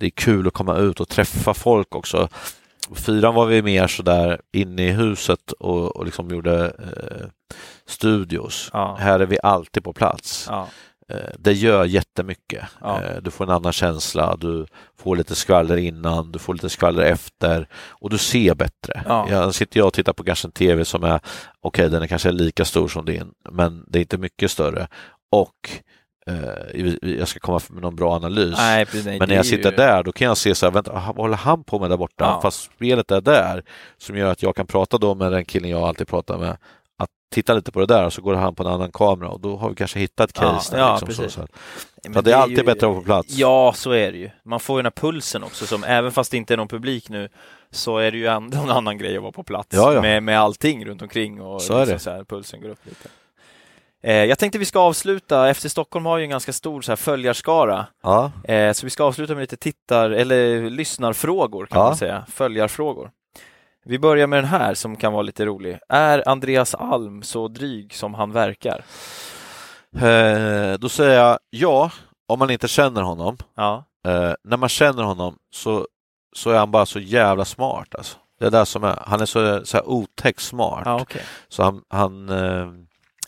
det 0.00 0.06
är 0.06 0.10
kul 0.10 0.46
att 0.46 0.52
komma 0.52 0.76
ut 0.76 1.00
och 1.00 1.08
träffa 1.08 1.54
folk 1.54 1.94
också. 1.94 2.28
Fyran 2.94 3.34
var 3.34 3.46
vi 3.46 3.62
mer 3.62 3.86
sådär 3.86 4.40
inne 4.52 4.86
i 4.88 4.90
huset 4.90 5.52
och, 5.52 5.96
och 5.96 6.04
liksom 6.04 6.30
gjorde 6.30 6.64
eh, 6.66 7.26
studios. 7.86 8.70
Ja. 8.72 8.96
Här 9.00 9.20
är 9.20 9.26
vi 9.26 9.38
alltid 9.42 9.84
på 9.84 9.92
plats. 9.92 10.46
Ja. 10.50 10.68
Eh, 11.08 11.16
Det 11.38 11.52
gör 11.52 11.84
jättemycket. 11.84 12.64
Ja. 12.80 13.02
Eh, 13.02 13.16
Du 13.22 13.30
får 13.30 13.44
en 13.44 13.50
annan 13.50 13.72
känsla, 13.72 14.36
du 14.36 14.66
får 14.98 15.16
lite 15.16 15.34
skvaller 15.34 15.76
innan, 15.76 16.32
du 16.32 16.38
får 16.38 16.54
lite 16.54 16.68
skvaller 16.68 17.02
efter 17.02 17.68
och 17.74 18.10
du 18.10 18.18
ser 18.18 18.54
bättre. 18.54 19.02
Ja. 19.06 19.26
Jag 19.30 19.54
sitter 19.54 19.80
jag 19.80 19.86
och 19.86 19.92
tittar 19.92 20.12
på 20.12 20.24
kanske 20.24 20.48
en 20.48 20.52
tv 20.52 20.84
som 20.84 21.04
är, 21.04 21.20
okej 21.60 21.90
den 21.90 22.02
är 22.02 22.06
kanske 22.06 22.30
lika 22.30 22.64
stor 22.64 22.88
som 22.88 23.04
din, 23.04 23.30
men 23.50 23.84
det 23.88 23.98
är 23.98 24.00
inte 24.00 24.18
mycket 24.18 24.50
större. 24.50 24.88
Och 25.30 25.70
jag 27.00 27.28
ska 27.28 27.40
komma 27.40 27.60
med 27.70 27.82
någon 27.82 27.96
bra 27.96 28.14
analys. 28.16 28.54
Nej, 28.56 28.86
precis, 28.86 29.04
nej, 29.06 29.18
Men 29.18 29.28
när 29.28 29.36
jag 29.36 29.46
sitter 29.46 29.70
ju- 29.70 29.76
där 29.76 30.02
då 30.02 30.12
kan 30.12 30.26
jag 30.28 30.36
se 30.36 30.54
så 30.54 30.66
här, 30.66 30.70
vänta, 30.70 30.92
vad 30.92 31.16
håller 31.16 31.36
han 31.36 31.64
på 31.64 31.78
med 31.78 31.90
där 31.90 31.96
borta? 31.96 32.24
Ja. 32.24 32.40
Fast 32.42 32.70
spelet 32.76 33.10
är 33.10 33.20
där 33.20 33.62
som 33.98 34.16
gör 34.16 34.30
att 34.32 34.42
jag 34.42 34.56
kan 34.56 34.66
prata 34.66 34.98
då 34.98 35.14
med 35.14 35.32
den 35.32 35.44
killen 35.44 35.70
jag 35.70 35.82
alltid 35.82 36.08
pratar 36.08 36.38
med. 36.38 36.56
Att 37.00 37.08
titta 37.34 37.54
lite 37.54 37.72
på 37.72 37.80
det 37.80 37.86
där 37.86 38.04
och 38.06 38.12
så 38.12 38.22
går 38.22 38.34
han 38.34 38.54
på 38.54 38.62
en 38.62 38.68
annan 38.72 38.92
kamera 38.92 39.28
och 39.28 39.40
då 39.40 39.56
har 39.56 39.68
vi 39.68 39.74
kanske 39.74 39.98
hittat 39.98 40.30
ett 40.30 40.36
Ja, 40.40 40.50
case 40.50 40.72
där. 40.76 40.78
ja, 40.82 40.98
liksom, 41.06 41.24
så, 41.24 41.30
så. 41.30 41.46
Men 42.04 42.14
Så 42.14 42.20
det 42.20 42.32
är 42.32 42.36
alltid 42.36 42.64
bättre 42.66 42.72
att 42.86 42.92
vara 42.92 42.94
på 42.94 43.04
plats. 43.04 43.28
Ja, 43.34 43.72
så 43.76 43.90
är 43.90 44.12
det 44.12 44.18
ju. 44.18 44.30
Man 44.44 44.60
får 44.60 44.78
ju 44.78 44.82
den 44.82 44.92
här 44.96 45.00
pulsen 45.10 45.42
också, 45.42 45.66
som 45.66 45.84
även 45.84 46.12
fast 46.12 46.30
det 46.30 46.36
inte 46.36 46.54
är 46.54 46.56
någon 46.56 46.68
publik 46.68 47.08
nu, 47.08 47.28
så 47.70 47.98
är 47.98 48.10
det 48.10 48.18
ju 48.18 48.26
ändå 48.26 48.58
en 48.58 48.70
annan 48.70 48.98
grej 48.98 49.16
att 49.16 49.22
vara 49.22 49.32
på 49.32 49.42
plats 49.42 49.68
Ja, 49.72 49.92
ja. 49.94 50.00
Med, 50.02 50.22
med 50.22 50.40
allting 50.40 50.84
runt 50.86 51.02
omkring 51.02 51.40
och 51.40 51.62
Så 51.62 51.74
är 51.74 51.78
liksom 51.78 51.94
det. 51.94 51.98
Så 52.00 52.10
här, 52.10 52.24
pulsen 52.24 52.60
går 52.60 52.68
upp 52.68 52.86
lite. 52.86 53.08
Eh, 54.02 54.24
jag 54.24 54.38
tänkte 54.38 54.58
vi 54.58 54.64
ska 54.64 54.80
avsluta, 54.80 55.54
FC 55.54 55.68
Stockholm 55.70 56.06
har 56.06 56.18
ju 56.18 56.24
en 56.24 56.30
ganska 56.30 56.52
stor 56.52 56.82
så 56.82 56.90
här, 56.92 56.96
följarskara, 56.96 57.86
Ja. 58.02 58.32
eh, 58.44 58.72
så 58.72 58.86
vi 58.86 58.90
ska 58.90 59.04
avsluta 59.04 59.34
med 59.34 59.40
lite 59.40 59.56
tittar 59.56 60.10
eller 60.10 60.70
lyssnarfrågor 60.70 61.66
kan 61.66 61.78
Ja. 61.80 61.84
man 61.86 61.96
säga, 61.96 62.24
följarfrågor. 62.28 63.10
Vi 63.84 63.98
börjar 63.98 64.26
med 64.26 64.38
den 64.38 64.44
här 64.50 64.74
som 64.74 64.96
kan 64.96 65.12
vara 65.12 65.22
lite 65.22 65.44
rolig. 65.46 65.78
Är 65.88 66.28
Andreas 66.28 66.74
Alm 66.74 67.22
så 67.22 67.48
dryg 67.48 67.94
som 67.94 68.14
han 68.14 68.32
verkar? 68.32 68.84
Eh, 70.00 70.78
då 70.78 70.88
säger 70.88 71.16
jag 71.18 71.38
ja, 71.50 71.90
om 72.28 72.38
man 72.38 72.50
inte 72.50 72.68
känner 72.68 73.02
honom. 73.02 73.36
Ja, 73.56 73.84
Eh, 74.06 74.32
när 74.44 74.56
man 74.56 74.68
känner 74.68 75.02
honom 75.02 75.36
så, 75.54 75.86
så 76.36 76.50
är 76.50 76.58
han 76.58 76.70
bara 76.70 76.86
så 76.86 76.98
jävla 76.98 77.44
smart. 77.44 77.94
Alltså. 77.94 78.18
Det 78.38 78.46
är 78.46 78.50
det 78.50 78.66
som 78.66 78.84
är, 78.84 78.98
han 79.06 79.20
är 79.20 79.26
så, 79.26 79.64
så 79.66 79.76
här 79.76 79.88
otäckt 79.88 80.40
smart. 80.40 80.82
ja 80.84 81.00
okej. 81.02 81.22
Så 81.48 81.62
han, 81.62 81.82
han 81.88 82.28
eh, 82.28 82.66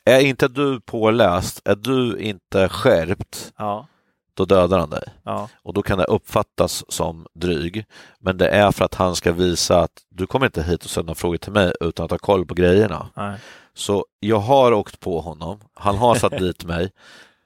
är 0.05 0.21
inte 0.21 0.49
du 0.49 0.81
påläst, 0.81 1.61
är 1.65 1.75
du 1.77 2.19
inte 2.19 2.69
skärpt, 2.69 3.53
Ja, 3.59 3.87
då 4.35 4.45
dödar 4.45 4.79
han 4.79 4.91
dig. 4.91 5.05
ja, 5.25 5.49
Och 5.63 5.75
då 5.75 5.83
kan 5.83 5.99
det 5.99 6.05
uppfattas 6.05 6.85
som 6.93 7.27
dryg. 7.35 7.85
Men 8.19 8.37
det 8.39 8.49
är 8.49 8.73
för 8.73 8.85
att 8.85 8.95
han 8.95 9.17
ska 9.17 9.33
visa 9.33 9.81
att 9.81 9.93
du 10.11 10.27
kommer 10.27 10.47
inte 10.47 10.63
hit 10.63 10.85
och 10.85 10.91
ställa 10.91 11.05
några 11.07 11.15
frågor 11.15 11.37
till 11.37 11.53
mig 11.53 11.73
utan 11.81 12.05
att 12.05 12.11
ha 12.11 12.19
koll 12.19 12.47
på 12.47 12.55
grejerna. 12.55 13.11
nej. 13.17 13.39
Så 13.75 14.05
jag 14.21 14.39
har 14.39 14.73
åkt 14.73 15.01
på 15.01 15.21
honom, 15.21 15.61
han 15.75 15.97
har 15.97 16.15
satt 16.15 16.33
dit 16.39 16.65
mig, 16.65 16.91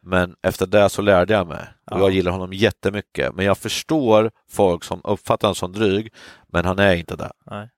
men 0.02 0.34
efter 0.42 0.66
det 0.66 0.88
så 0.88 1.02
lärde 1.02 1.32
jag 1.34 1.46
mig. 1.46 1.64
Och 1.90 1.96
Ja. 1.96 1.98
jag 1.98 2.10
gillar 2.10 2.32
honom 2.32 2.52
jättemycket, 2.52 3.34
men 3.34 3.44
jag 3.44 3.58
förstår 3.58 4.30
folk 4.50 4.84
som 4.84 5.00
uppfattar 5.04 5.48
honom 5.48 5.54
som 5.54 5.72
dryg, 5.72 6.12
men 6.48 6.64
han 6.64 6.78
är 6.78 6.94
inte 6.94 7.16
det. 7.16 7.32
nej. 7.50 7.68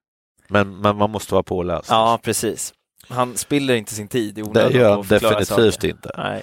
Men, 0.48 0.76
men 0.80 0.96
man 0.96 1.10
måste 1.10 1.34
vara 1.34 1.42
påläst. 1.42 1.88
Ja, 1.90 2.18
precis. 2.22 2.72
Han 3.08 3.36
spiller 3.36 3.74
inte 3.74 3.94
sin 3.94 4.08
tid 4.08 4.38
i 4.38 4.42
det 4.42 4.48
onödan 4.48 4.72
gör 4.72 4.88
på 4.88 4.90
han 4.92 5.00
att 5.00 5.08
definitivt 5.08 5.74
saker. 5.74 5.88
inte. 5.88 6.10
Nej. 6.16 6.42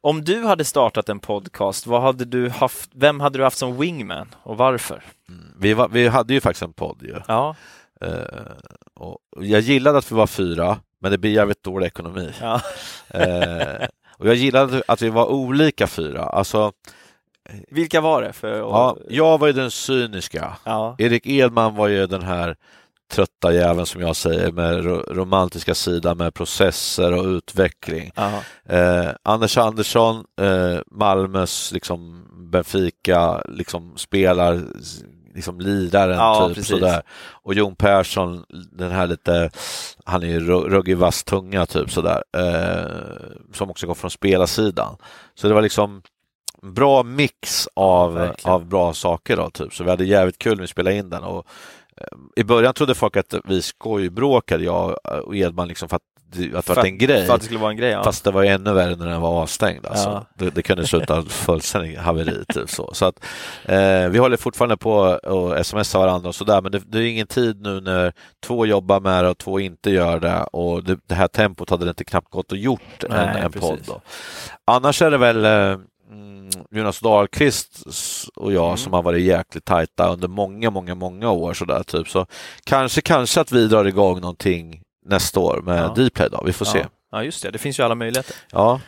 Om 0.00 0.24
du 0.24 0.44
hade 0.44 0.64
startat 0.64 1.08
en 1.08 1.20
podcast, 1.20 1.86
vad 1.86 2.02
hade 2.02 2.24
du 2.24 2.48
haft, 2.48 2.90
vem 2.94 3.20
hade 3.20 3.38
du 3.38 3.44
haft 3.44 3.58
som 3.58 3.76
wingman 3.78 4.34
och 4.42 4.56
varför? 4.56 5.02
Mm. 5.28 5.44
Vi, 5.58 5.74
var, 5.74 5.88
vi 5.88 6.08
hade 6.08 6.34
ju 6.34 6.40
faktiskt 6.40 6.62
en 6.62 6.72
podd 6.72 7.02
ju. 7.02 7.14
Ja, 7.28 7.56
Eh, 8.00 8.22
och 8.94 9.18
jag 9.40 9.60
gillade 9.60 9.98
att 9.98 10.12
vi 10.12 10.16
var 10.16 10.26
fyra, 10.26 10.78
men 11.00 11.10
det 11.12 11.18
blir 11.18 11.30
jävligt 11.30 11.62
dålig 11.62 11.86
ekonomi. 11.86 12.32
ja, 12.40 12.60
Eh, 13.08 13.86
och 14.18 14.28
jag 14.28 14.34
gillade 14.34 14.82
att 14.88 15.02
vi 15.02 15.08
var 15.08 15.26
olika 15.26 15.86
fyra. 15.86 16.22
Alltså, 16.24 16.72
vilka 17.70 18.00
var 18.00 18.22
det? 18.22 18.32
För, 18.32 18.58
ja, 18.58 18.96
jag 19.08 19.38
var 19.38 19.46
ju 19.46 19.52
den 19.52 19.70
cyniska. 19.70 20.56
ja, 20.64 20.94
Erik 20.98 21.26
Edman 21.26 21.74
var 21.74 21.88
ju 21.88 22.06
den 22.06 22.22
här 22.22 22.56
trötta 23.08 23.52
jäveln 23.52 23.86
som 23.86 24.00
jag 24.00 24.16
säger 24.16 24.52
med 24.52 24.84
ro 24.84 25.02
romantiska 25.08 25.74
sidan 25.74 26.16
med 26.18 26.34
processer 26.34 27.12
och 27.12 27.24
utveckling. 27.24 28.10
ja, 28.14 28.42
Eh, 28.76 29.10
Anders 29.22 29.58
Andersson, 29.58 30.24
eh, 30.40 30.78
Malmös 30.90 31.72
liksom 31.72 32.24
Benfica, 32.52 33.42
liksom 33.48 33.96
spelar 33.96 34.62
liksom 35.34 35.60
liraren 35.60 36.16
Ja, 36.18 36.46
typ 36.48 36.54
precis. 36.56 36.70
sådär. 36.70 37.02
Och 37.42 37.54
Jon 37.54 37.76
Persson, 37.76 38.44
den 38.72 38.90
här 38.90 39.06
lite, 39.06 39.50
han 40.04 40.22
är 40.22 40.26
ju 40.26 40.40
ru- 40.40 40.68
ruggig 40.68 40.96
vass 40.96 41.24
tunga 41.24 41.66
typ 41.66 41.90
sådär, 41.90 42.22
eh, 42.36 43.52
som 43.52 43.70
också 43.70 43.86
går 43.86 43.94
från 43.94 44.10
spelarsidan. 44.10 44.96
Så 45.34 45.48
det 45.48 45.54
var 45.54 45.62
liksom 45.62 46.02
bra 46.62 47.02
mix 47.02 47.68
av, 47.74 48.14
verkligen. 48.14 48.54
av 48.54 48.66
bra 48.66 48.94
saker 48.94 49.36
då, 49.36 49.50
typ. 49.50 49.74
Så 49.74 49.84
vi 49.84 49.90
hade 49.90 50.04
jävligt 50.04 50.38
kul 50.38 50.54
när 50.56 50.60
vi 50.60 50.66
spelade 50.66 50.96
in 50.96 51.10
den. 51.10 51.22
Och, 51.24 51.46
I 52.36 52.44
början 52.44 52.74
trodde 52.74 52.94
folk 52.94 53.16
att 53.16 53.34
vi 53.44 53.62
skojbråkade, 53.62 54.64
jag 54.64 54.96
och 55.24 55.36
Edman, 55.36 55.68
liksom 55.68 55.88
för 55.88 55.96
att, 55.96 56.02
det- 56.32 56.54
att 56.58 56.66
det 56.66 56.74
var 56.74 56.84
en 56.84 56.98
grej. 56.98 57.26
För 57.26 57.34
att 57.34 57.40
det 57.40 57.44
skulle 57.46 57.60
vara 57.60 57.70
en 57.70 57.76
grej, 57.76 57.90
ja. 57.90 58.04
Fast 58.04 58.24
det 58.24 58.30
var 58.30 58.42
ju 58.42 58.48
ännu 58.48 58.72
värre 58.72 58.96
när 58.96 59.06
den 59.06 59.20
var 59.20 59.42
avstängd. 59.42 59.86
Alltså. 59.86 60.08
Ja. 60.08 60.26
Det, 60.34 60.50
det 60.50 60.62
kunde 60.62 60.86
sluta 60.86 61.22
fullständigt 61.28 61.98
haveri. 61.98 62.44
Typ 62.54 62.70
så. 62.70 62.90
Så 62.94 63.04
att, 63.06 63.24
eh, 63.64 64.08
vi 64.08 64.18
håller 64.18 64.36
fortfarande 64.36 64.76
på 64.76 65.04
att 65.04 65.66
smsa 65.66 65.98
varandra 65.98 66.28
och 66.28 66.34
sådär, 66.34 66.62
men 66.62 66.72
det, 66.72 66.82
det 66.86 66.98
är 66.98 67.02
ingen 67.06 67.26
tid 67.26 67.60
nu 67.62 67.80
när 67.80 68.12
två 68.46 68.66
jobbar 68.66 69.00
med 69.00 69.24
det 69.24 69.30
och 69.30 69.38
två 69.38 69.60
inte 69.60 69.90
gör 69.90 70.20
det 70.20 70.42
och 70.42 70.84
det, 70.84 70.98
det 71.06 71.14
här 71.14 71.28
tempot 71.28 71.70
hade 71.70 71.84
det 71.84 71.88
inte 71.90 72.04
knappt 72.04 72.30
gått 72.30 72.52
att 72.52 72.58
gjort 72.58 73.04
en, 73.04 73.10
Nej, 73.10 73.40
en 73.42 73.52
precis. 73.52 73.68
podd. 73.70 73.78
Då. 73.86 74.00
Annars 74.64 75.02
är 75.02 75.10
det 75.10 75.18
väl 75.18 75.44
eh, 75.44 75.78
Jonas 76.70 77.00
Dahlqvist 77.00 77.82
och 78.36 78.52
jag 78.52 78.64
Mm. 78.66 78.76
som 78.76 78.92
har 78.92 79.02
varit 79.02 79.22
jäkligt 79.22 79.64
tajta 79.64 80.08
under 80.12 80.28
många, 80.28 80.70
många, 80.70 80.94
många 80.94 81.30
år. 81.30 81.54
Sådär, 81.54 81.82
typ. 81.82 82.08
Så 82.08 82.26
kanske, 82.64 83.00
kanske 83.00 83.40
att 83.40 83.52
vi 83.52 83.66
drar 83.68 83.84
igång 83.84 84.20
någonting 84.20 84.82
nästa 85.06 85.40
år 85.40 85.60
med 85.64 85.78
Ja. 85.84 85.88
Dplay 86.04 86.28
då. 86.30 86.42
Vi 86.46 86.52
får 86.52 86.64
se. 86.64 86.78
ja. 86.78 86.86
ja, 87.10 87.22
just 87.22 87.42
det. 87.42 87.50
Det 87.50 87.58
finns 87.58 87.78
ju 87.78 87.82
alla 87.82 87.94
möjligheter. 87.94 88.36
Ja. 88.52 88.80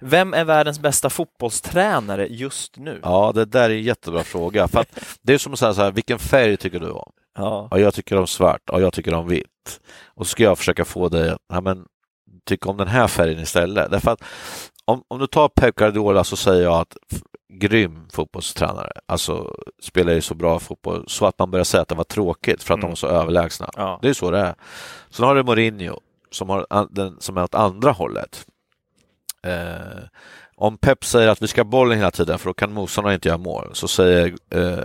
Vem 0.00 0.34
är 0.34 0.44
världens 0.44 0.78
bästa 0.80 1.10
fotbollstränare 1.10 2.26
just 2.30 2.76
nu? 2.76 3.00
Ja, 3.02 3.32
det 3.34 3.44
där 3.44 3.70
är 3.70 3.74
en 3.74 3.82
jättebra 3.82 4.24
fråga. 4.24 4.68
För 4.68 4.80
att 4.80 5.00
det 5.22 5.34
är 5.34 5.38
som 5.38 5.52
att 5.52 5.58
säga 5.58 5.74
så 5.74 5.82
här, 5.82 5.92
vilken 5.92 6.18
färg 6.18 6.56
tycker 6.56 6.80
du 6.80 6.90
om? 6.90 7.12
Ja, 7.38 7.68
Ja, 7.70 7.78
jag 7.78 7.94
tycker 7.94 8.16
om 8.16 8.26
svart. 8.26 8.60
Ja, 8.66 8.80
jag 8.80 8.92
tycker 8.92 9.14
om 9.14 9.28
vitt. 9.28 9.80
Och 10.06 10.26
så 10.26 10.30
ska 10.30 10.42
jag 10.42 10.58
försöka 10.58 10.84
få 10.84 11.08
dig 11.08 11.30
att 11.30 11.38
ja, 11.52 11.60
men, 11.60 11.84
tycka 12.46 12.70
om 12.70 12.76
den 12.76 12.88
här 12.88 13.08
färgen 13.08 13.38
istället. 13.40 13.90
Därför 13.90 14.10
att 14.10 14.24
om, 14.84 15.02
om 15.08 15.18
du 15.18 15.26
tar 15.26 15.48
Pep 15.48 15.74
Guardiola 15.74 16.24
så 16.24 16.36
säger 16.36 16.62
jag 16.62 16.74
att 16.80 16.96
grym 17.52 18.08
fotbollstränare. 18.12 18.92
Alltså 19.06 19.54
spelar 19.82 20.12
ju 20.12 20.20
så 20.20 20.34
bra 20.34 20.58
fotboll 20.58 21.04
så 21.08 21.26
att 21.26 21.38
man 21.38 21.50
börjar 21.50 21.64
säga 21.64 21.80
att 21.82 21.88
det 21.88 21.94
var 21.94 22.04
tråkigt 22.04 22.62
för 22.62 22.74
att 22.74 22.80
de 22.80 22.84
Mm. 22.84 22.90
var 22.90 22.96
så 22.96 23.06
överlägsna. 23.06 23.70
ja. 23.76 23.98
Det 24.02 24.08
är 24.08 24.12
så 24.12 24.30
det 24.30 24.38
är. 24.38 24.54
Sen 25.10 25.24
har 25.24 25.34
du 25.34 25.42
Mourinho 25.42 26.00
som, 26.30 26.48
har, 26.48 26.66
den, 26.90 27.16
som 27.20 27.36
är 27.36 27.42
åt 27.42 27.54
andra 27.54 27.92
hållet. 27.92 28.46
Eh, 29.46 30.02
om 30.56 30.76
Pep 30.78 31.04
säger 31.04 31.28
att 31.28 31.42
vi 31.42 31.46
ska 31.48 31.60
ha 31.60 31.64
bollen 31.64 31.98
hela 31.98 32.10
tiden 32.10 32.38
för 32.38 32.46
då 32.50 32.54
kan 32.54 32.72
motståndarna 32.72 33.14
inte 33.14 33.28
göra 33.28 33.38
mål 33.38 33.70
så 33.72 33.88
säger 33.88 34.34
eh, 34.50 34.78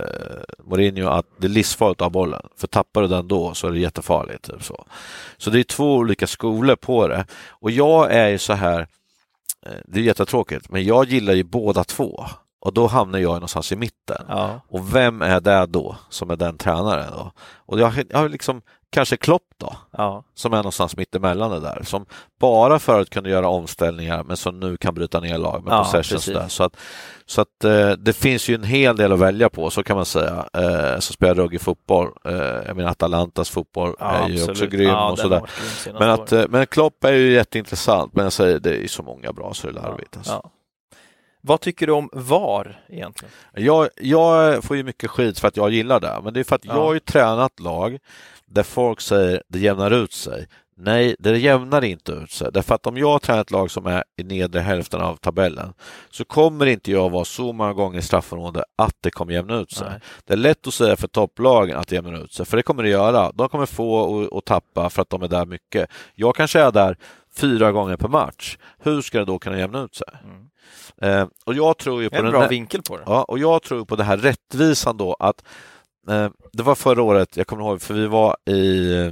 Mourinho 0.64 1.08
att 1.08 1.26
det 1.38 1.46
är 1.46 1.50
livsfarligt 1.50 2.00
att 2.00 2.04
ha 2.04 2.10
bollen 2.10 2.42
för 2.56 2.66
tappar 2.66 3.02
du 3.02 3.08
den 3.08 3.28
då 3.28 3.54
så 3.54 3.66
är 3.66 3.70
det 3.70 3.78
jättefarligt. 3.78 4.44
Typ 4.50 4.62
så. 4.62 4.84
så 5.36 5.50
det 5.50 5.58
är 5.58 5.64
två 5.64 5.94
olika 5.96 6.26
skolor 6.26 6.76
på 6.76 7.08
det 7.08 7.24
och 7.48 7.70
jag 7.70 8.12
är 8.12 8.28
ju 8.28 8.38
så 8.38 8.52
här 8.52 8.86
det 9.84 10.00
är 10.00 10.04
jättetråkigt 10.04 10.70
men 10.70 10.84
jag 10.84 11.04
gillar 11.04 11.32
ju 11.32 11.44
båda 11.44 11.84
två 11.84 12.24
och 12.60 12.74
då 12.74 12.86
hamnar 12.86 13.18
jag 13.18 13.32
någonstans 13.32 13.72
i 13.72 13.76
mitten. 13.76 14.24
ja. 14.28 14.60
Och 14.68 14.94
vem 14.94 15.22
är 15.22 15.40
det 15.40 15.66
då 15.66 15.96
som 16.08 16.30
är 16.30 16.36
den 16.36 16.58
tränaren? 16.58 17.12
Då? 17.12 17.32
Och 17.40 17.80
jag, 17.80 18.04
jag 18.10 18.18
har 18.18 18.28
liksom 18.28 18.62
kanske 18.90 19.16
Klopp 19.16 19.42
då, 19.58 19.72
Ja. 19.90 20.24
som 20.34 20.52
är 20.52 20.56
någonstans 20.56 20.96
mittemellan 20.96 21.50
det 21.50 21.60
där, 21.60 21.82
som 21.84 22.06
bara 22.40 22.78
förut 22.78 23.10
kunde 23.10 23.30
göra 23.30 23.48
omställningar 23.48 24.24
men 24.24 24.36
som 24.36 24.60
nu 24.60 24.76
kan 24.76 24.94
bryta 24.94 25.20
ner 25.20 25.38
lag 25.38 25.64
med 25.64 25.72
Ja, 25.72 25.84
possession. 25.84 26.16
precis. 26.16 26.34
Där. 26.34 26.48
Så 26.48 26.64
att, 26.64 26.76
så 27.26 27.40
att 27.40 27.64
eh, 27.64 27.90
det 27.90 28.12
finns 28.12 28.48
ju 28.48 28.54
en 28.54 28.64
hel 28.64 28.96
del 28.96 29.12
att 29.12 29.18
välja 29.18 29.48
på, 29.50 29.70
så 29.70 29.82
kan 29.82 29.96
man 29.96 30.04
säga, 30.06 30.48
eh, 30.52 30.98
som 30.98 31.14
spelar 31.14 31.34
ruggig 31.34 31.60
fotboll. 31.60 32.08
Eh, 32.24 32.34
jag 32.34 32.76
menar 32.76 32.90
Atalantas 32.90 33.50
fotboll 33.50 33.94
Ja, 33.98 34.10
är 34.10 34.28
ju 34.28 34.34
absolut. 34.34 34.50
också 34.50 34.66
grym 34.66 34.88
ja, 34.88 35.10
och 35.10 35.18
sådär. 35.18 35.42
Men, 35.98 36.10
att, 36.10 36.32
eh, 36.32 36.44
men 36.48 36.66
Klopp 36.66 37.04
är 37.04 37.12
ju 37.12 37.32
jätteintressant, 37.32 38.14
men 38.14 38.22
jag 38.24 38.32
säger 38.32 38.58
det 38.58 38.84
är 38.84 38.88
så 38.88 39.02
många 39.02 39.32
bra 39.32 39.54
så 39.54 39.66
det 39.66 39.78
är 39.78 39.82
larvigt. 39.82 40.16
Alltså. 40.16 40.50
Vad 41.42 41.60
tycker 41.60 41.86
du 41.86 41.92
om 41.92 42.08
VAR 42.12 42.84
egentligen? 42.88 43.32
Jag, 43.54 43.88
jag 43.96 44.64
får 44.64 44.76
ju 44.76 44.82
mycket 44.82 45.10
skit 45.10 45.38
för 45.38 45.48
att 45.48 45.56
jag 45.56 45.70
gillar 45.70 46.00
det, 46.00 46.20
men 46.24 46.34
det 46.34 46.40
är 46.40 46.44
för 46.44 46.56
att 46.56 46.64
Ja. 46.64 46.74
jag 46.74 46.80
har 46.82 46.94
ju 46.94 47.00
tränat 47.00 47.60
lag 47.60 47.98
där 48.50 48.62
folk 48.62 49.00
säger 49.00 49.42
det 49.48 49.58
jämnar 49.58 49.90
ut 49.90 50.12
sig. 50.12 50.46
Nej, 50.82 51.16
det 51.18 51.38
jämnar 51.38 51.84
inte 51.84 52.12
ut 52.12 52.30
sig. 52.30 52.50
Därför 52.52 52.74
att 52.74 52.86
om 52.86 52.96
jag 52.96 53.08
har 53.08 53.18
tränat 53.18 53.46
ett 53.46 53.50
lag 53.50 53.70
som 53.70 53.86
är 53.86 54.04
i 54.16 54.24
nedre 54.24 54.60
hälften 54.60 55.00
av 55.00 55.16
tabellen 55.16 55.72
så 56.10 56.24
kommer 56.24 56.66
inte 56.66 56.92
jag 56.92 57.10
vara 57.10 57.24
så 57.24 57.52
många 57.52 57.72
gånger 57.72 57.98
i 57.98 58.02
straffområdet 58.02 58.64
att 58.76 58.96
det 59.00 59.10
kommer 59.10 59.32
jämna 59.32 59.60
ut 59.60 59.72
sig. 59.72 59.88
Nej. 59.90 60.00
Det 60.24 60.32
är 60.32 60.36
lätt 60.36 60.66
att 60.66 60.74
säga 60.74 60.96
för 60.96 61.08
topplagen 61.08 61.76
att 61.76 61.88
det 61.88 61.94
jämnar 61.94 62.24
ut 62.24 62.32
sig, 62.32 62.46
för 62.46 62.56
det 62.56 62.62
kommer 62.62 62.82
det 62.82 62.88
göra. 62.88 63.32
De 63.32 63.48
kommer 63.48 63.66
få 63.66 63.94
och, 63.94 64.26
och 64.26 64.44
tappa 64.44 64.90
för 64.90 65.02
att 65.02 65.10
de 65.10 65.22
är 65.22 65.28
där 65.28 65.46
mycket. 65.46 65.90
Jag 66.14 66.34
kanske 66.34 66.60
är 66.60 66.72
där 66.72 66.96
fyra 67.34 67.72
gånger 67.72 67.96
per 67.96 68.08
match. 68.08 68.58
Hur 68.78 69.02
ska 69.02 69.18
det 69.18 69.24
då 69.24 69.38
kunna 69.38 69.58
jämna 69.58 69.82
ut 69.82 69.94
sig? 69.94 70.08
Mm. 70.24 70.50
Eh, 71.02 71.28
och 71.44 71.54
jag 71.54 71.78
tror 71.78 72.02
ju 72.02 72.10
på 72.10 72.16
En 72.16 72.24
den 72.24 72.32
bra 72.32 72.48
vinkel 72.48 72.82
på 72.82 72.96
det. 72.96 73.02
Ja, 73.06 73.22
och 73.22 73.38
jag 73.38 73.62
tror 73.62 73.84
på 73.84 73.96
det 73.96 74.04
här 74.04 74.16
rättvisan 74.16 74.96
då 74.96 75.16
att 75.18 75.44
Eh, 76.10 76.30
det 76.52 76.62
var 76.62 76.74
förra 76.74 77.02
året, 77.02 77.36
jag 77.36 77.46
kommer 77.46 77.62
ihåg, 77.62 77.82
för 77.82 77.94
vi 77.94 78.06
var 78.06 78.36
i, 78.46 78.92
eh, 78.94 79.06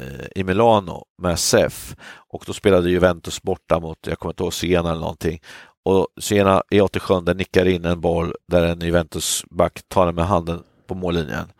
eh 0.00 0.26
i 0.34 0.44
Milano 0.44 1.04
med 1.22 1.38
SEF 1.38 1.96
och 2.28 2.44
då 2.46 2.52
spelade 2.52 2.90
Juventus 2.90 3.42
borta 3.42 3.80
mot, 3.80 3.98
jag 4.06 4.18
kommer 4.18 4.32
inte 4.32 4.42
ihåg, 4.42 4.54
Siena 4.54 4.90
eller 4.90 5.00
någonting. 5.00 5.40
Och 5.84 6.06
Siena 6.20 6.62
i 6.70 6.80
87 6.80 7.20
nickar 7.20 7.68
in 7.68 7.84
en 7.84 8.00
boll 8.00 8.34
där 8.48 8.62
en 8.62 8.80
Juventus-back 8.80 9.80
tar 9.88 10.06
den 10.06 10.14
med 10.14 10.26
handen 10.26 10.62
på 10.86 10.94
mållinjen. 10.94 11.52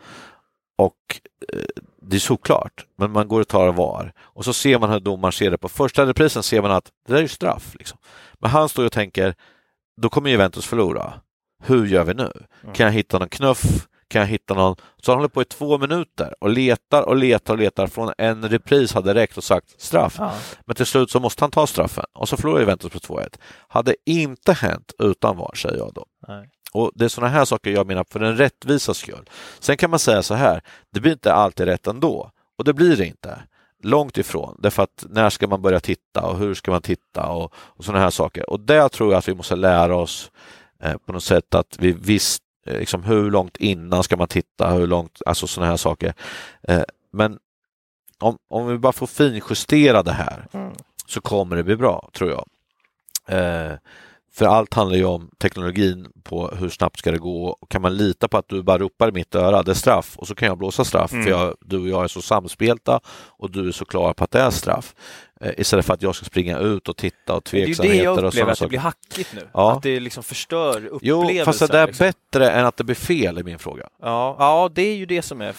Och 0.79 1.21
eh, 1.53 1.83
det 2.03 2.17
är 2.17 2.21
såklart, 2.21 2.87
men 2.97 3.11
man 3.11 3.29
går 3.29 3.41
och 3.41 3.49
tar 3.49 3.73
VAR. 3.73 4.13
Och 4.19 4.45
så 4.45 4.53
ser 4.53 4.79
man 4.79 4.91
hur 4.91 5.01
domaren 5.01 5.33
ser 5.33 5.51
det. 5.51 5.59
På 5.59 5.69
första 5.69 6.07
reprisen 6.07 6.43
ser 6.43 6.63
man 6.63 6.71
att 6.71 6.85
det 7.07 7.13
där 7.13 7.19
är 7.19 7.23
ju 7.23 7.29
straff. 7.29 7.75
Liksom. 7.79 7.99
Men 8.39 8.51
han 8.51 8.69
står 8.69 8.85
och 8.85 8.93
tänker, 8.93 9.35
då 10.01 10.09
kommer 10.09 10.31
Juventus 10.31 10.67
förlora. 10.67 11.15
Hur 11.63 11.87
gör 11.87 12.05
vi 12.05 12.15
nu? 12.15 12.33
Mm. 12.63 12.75
Kan 12.75 12.87
jag 12.87 12.93
hitta 12.93 13.19
någon 13.19 13.29
knuff? 13.29 13.89
Kan 14.09 14.21
jag 14.21 14.29
hitta 14.29 14.55
någon? 14.55 14.77
Så 15.03 15.13
han 15.13 15.19
håller 15.19 15.29
på 15.29 15.43
i 15.43 15.45
två 15.45 15.79
minuter 15.79 16.35
och 16.41 16.51
letar 16.51 17.03
och 17.03 17.17
letar 17.17 17.55
och 17.55 17.59
letar. 17.59 17.87
Från 17.87 18.13
en 18.19 18.49
repris 18.49 18.93
hade 18.93 19.15
räckt 19.15 19.37
och 19.37 19.45
sagt 19.45 19.81
straff. 19.81 20.17
Ja. 20.19 20.33
Men 20.67 20.77
till 20.77 20.87
slut 20.87 21.11
så 21.11 21.21
måste 21.21 21.45
han 21.45 21.51
ta 21.51 21.67
straffen 21.67 22.05
och 22.15 22.29
så 22.29 22.37
förlorar 22.37 22.61
Juventus 22.61 22.93
på 22.93 22.99
2-1. 22.99 23.39
Hade 23.69 23.97
inte 24.07 24.53
hänt 24.53 24.93
utan 24.99 25.37
VAR, 25.37 25.55
säger 25.55 25.77
jag 25.77 25.93
då. 25.95 26.07
Nej. 26.29 26.51
Och 26.73 26.91
Det 26.95 27.05
är 27.05 27.09
sådana 27.09 27.33
här 27.33 27.45
saker 27.45 27.71
jag 27.71 27.87
menar 27.87 28.05
för 28.11 28.21
den 28.21 28.37
rättvisa 28.37 28.95
skull. 28.95 29.31
Sen 29.61 29.77
kan 29.77 29.91
man 29.91 29.99
säga 29.99 30.23
så 30.23 30.35
här, 30.35 30.61
det 30.93 31.01
blir 31.01 31.13
inte 31.13 31.33
alltid 31.33 31.67
rätt 31.67 31.87
ändå. 31.87 32.31
Och 32.59 32.65
det 32.65 32.73
blir 32.73 32.97
det 32.97 33.07
inte. 33.07 33.43
Långt 33.83 34.19
ifrån. 34.19 34.57
Därför 34.59 34.83
att 34.83 35.07
när 35.11 35.31
ska 35.31 35.47
man 35.47 35.63
börja 35.63 35.81
titta 35.81 36.23
och 36.23 36.39
hur 36.39 36.55
ska 36.55 36.71
man 36.71 36.83
titta 36.83 37.27
och, 37.29 37.53
och 37.55 37.85
sådana 37.85 38.05
här 38.05 38.11
saker. 38.11 38.51
Och 38.51 38.61
där 38.61 38.89
tror 38.89 39.13
jag 39.13 39.19
att 39.19 39.29
vi 39.29 39.35
måste 39.35 39.57
lära 39.57 39.97
oss 39.97 40.31
eh, 40.83 40.97
på 41.07 41.13
något 41.13 41.25
sätt 41.25 41.55
att 41.55 41.77
vi 41.79 41.93
visst 41.93 42.43
eh, 42.67 42.79
liksom 42.79 43.03
hur 43.03 43.31
långt 43.31 43.57
innan 43.57 44.03
ska 44.03 44.17
man 44.17 44.29
titta, 44.29 44.71
hur 44.71 44.87
långt, 44.87 45.23
alltså 45.27 45.47
sådana 45.47 45.71
här 45.71 45.77
saker. 45.77 46.15
Eh, 46.63 46.83
men 47.13 47.39
om, 48.19 48.39
om 48.51 48.67
vi 48.67 48.79
bara 48.79 48.93
får 48.93 49.07
finjustera 49.07 50.03
det 50.03 50.13
här 50.13 50.47
Mm. 50.53 50.73
så 51.07 51.21
kommer 51.21 51.57
det 51.57 51.63
bli 51.65 51.77
bra, 51.77 52.11
tror 52.13 52.31
jag. 52.31 52.45
Eh, 53.29 53.77
för 54.33 54.47
allt 54.47 54.75
handlar 54.75 54.97
ju 54.97 55.05
om 55.05 55.31
teknologin 55.39 56.09
på 56.23 56.49
hur 56.49 56.69
snabbt 56.69 56.99
ska 56.99 57.11
det 57.11 57.19
gå. 57.19 57.57
Kan 57.69 57.83
man 57.83 57.97
lita 57.97 58.29
på 58.29 58.39
att 58.39 58.49
du 58.49 58.63
bara 58.63 58.79
ropar 58.79 59.09
i 59.09 59.13
mitt 59.13 59.35
öra, 59.35 59.63
det 59.63 59.71
är 59.73 59.75
straff 59.75 60.17
och 60.19 60.27
så 60.29 60.35
kan 60.35 60.49
jag 60.49 60.59
blåsa 60.59 60.85
straff 60.85 61.13
Mm. 61.13 61.25
för 61.25 61.31
jag, 61.31 61.55
du 61.61 61.79
och 61.81 61.89
jag 61.89 62.05
är 62.05 62.09
så 62.09 62.23
samspelta 62.23 63.01
och 63.09 63.51
du 63.51 63.69
är 63.69 63.73
så 63.73 63.85
klar 63.85 64.13
på 64.13 64.25
att 64.25 64.31
det 64.31 64.41
är 64.41 64.51
straff. 64.51 64.95
Eh, 65.41 65.53
istället 65.57 65.87
för 65.87 65.95
att 65.95 66.03
jag 66.03 66.15
ska 66.15 66.25
springa 66.25 66.59
ut 66.59 66.89
och 66.89 66.97
titta 66.97 67.35
och 67.35 67.43
Det 67.51 67.57
är 67.63 67.67
ju 67.67 67.75
tveksamheter 67.75 67.97
det 67.99 68.05
jag 68.05 68.19
och 68.19 68.25
upplever, 68.29 68.31
sådana 68.31 68.53
att 68.53 68.57
det 68.57 68.59
saker. 68.59 68.69
blir 68.69 68.79
hackigt 68.79 69.33
nu. 69.35 69.49
Ja. 69.53 69.73
Att 69.73 69.83
det 69.83 70.01
liksom 70.01 70.23
förstör 70.23 70.87
upplevelsen. 70.87 71.37
Jo, 71.37 71.45
fast 71.45 71.59
det 71.73 71.79
är 71.79 71.87
liksom. 71.87 72.07
bättre 72.33 72.51
än 72.51 72.67
att 72.67 72.77
det 72.77 72.85
blir 72.85 72.95
fel 72.95 73.39
i 73.39 73.43
min 73.43 73.59
fråga. 73.59 73.89
Ja, 74.03 74.37
ja, 74.39 74.71
det 74.75 74.83
är 74.83 74.95
ju 74.97 75.07
det 75.07 75.23
som 75.23 75.41
är... 75.41 75.49
eh, 75.49 75.55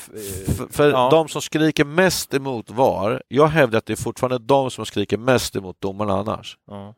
För, 0.57 0.67
för 0.73 0.91
ja. 0.91 1.09
de 1.11 1.27
som 1.27 1.41
skriker 1.41 1.85
mest 1.85 2.33
emot 2.33 2.69
VAR, 2.69 3.23
jag 3.27 3.47
hävdar 3.47 3.77
att 3.77 3.85
det 3.85 3.93
är 3.93 3.97
fortfarande 4.03 4.37
de 4.37 4.71
som 4.71 4.85
skriker 4.85 5.17
mest 5.17 5.55
emot 5.55 5.81
domarna 5.81 6.13
annars. 6.13 6.57
Ja. 6.67 6.95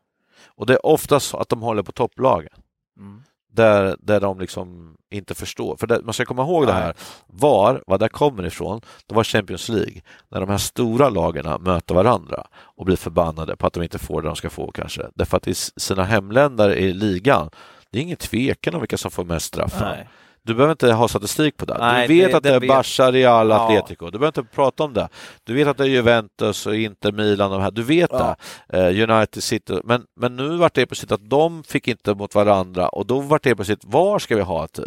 Och 0.55 0.65
det 0.65 0.73
är 0.73 0.85
oftast 0.85 1.27
så 1.27 1.37
att 1.37 1.49
de 1.49 1.61
håller 1.61 1.83
på 1.83 1.91
topplagen. 1.91 2.53
Mm. 2.97 3.23
Där, 3.51 3.95
där 3.99 4.19
de 4.19 4.39
liksom 4.39 4.97
inte 5.09 5.35
förstår. 5.35 5.77
För 5.77 5.87
det, 5.87 6.01
man 6.03 6.13
ska 6.13 6.25
komma 6.25 6.41
ihåg 6.41 6.67
det 6.67 6.73
här, 6.73 6.93
var, 7.27 7.83
vad 7.87 7.99
det 7.99 8.09
kommer 8.09 8.45
ifrån, 8.45 8.81
det 9.07 9.15
var 9.15 9.23
Champions 9.23 9.69
League, 9.69 10.01
när 10.29 10.39
de 10.39 10.49
här 10.49 10.57
stora 10.57 11.09
lagen 11.09 11.61
möter 11.63 11.95
varandra 11.95 12.47
och 12.53 12.85
blir 12.85 12.95
förbannade 12.95 13.55
på 13.55 13.67
att 13.67 13.73
de 13.73 13.83
inte 13.83 13.99
får 13.99 14.21
det 14.21 14.27
de 14.27 14.35
ska 14.35 14.49
få 14.49 14.71
kanske. 14.71 15.01
Därför 15.15 15.37
att 15.37 15.47
i 15.47 15.53
sina 15.55 16.03
hemländer 16.03 16.69
i 16.69 16.93
ligan, 16.93 17.49
det 17.89 17.99
är 17.99 18.03
ingen 18.03 18.17
tvekan 18.17 18.73
om 18.73 18.81
vilka 18.81 18.97
som 18.97 19.11
får 19.11 19.23
mest 19.23 19.45
straffar. 19.45 20.07
Du 20.43 20.53
behöver 20.53 20.71
inte 20.71 20.91
ha 20.93 21.07
statistik 21.07 21.57
på 21.57 21.65
det. 21.65 21.77
Nej, 21.79 22.07
du 22.07 22.13
vet 22.17 22.31
det- 22.31 22.37
att 22.37 22.43
det, 22.43 22.49
det 22.59 22.65
är 22.65 22.67
Barca, 22.67 23.11
Real, 23.11 23.49
Ja. 23.49 23.55
Atletico. 23.65 24.05
Du 24.05 24.11
behöver 24.19 24.39
inte 24.39 24.55
prata 24.55 24.83
om 24.83 24.93
det. 24.93 25.09
Du 25.43 25.53
vet 25.53 25.67
att 25.67 25.77
det 25.77 25.83
är 25.83 25.87
Juventus 25.87 26.65
och 26.67 26.75
Inter, 26.75 27.11
Milan. 27.11 27.51
De 27.51 27.61
här. 27.61 27.71
Du 27.71 27.83
vet 27.83 28.09
Ja. 28.13 28.35
det. 28.69 28.77
Eh, 28.99 29.09
United, 29.09 29.43
City. 29.43 29.79
Men, 29.83 30.03
men 30.15 30.35
nu 30.35 30.57
vart 30.57 30.73
det 30.73 30.85
plötsligt 30.85 31.11
att 31.11 31.29
de 31.29 31.63
fick 31.63 31.87
inte 31.87 32.13
mot 32.15 32.35
varandra 32.35 32.89
och 32.89 33.05
då 33.05 33.19
vart 33.19 33.43
det 33.43 33.55
plötsligt, 33.55 33.85
var 33.85 34.19
ska 34.19 34.35
vi 34.35 34.41
ha 34.41 34.67
typ? 34.67 34.85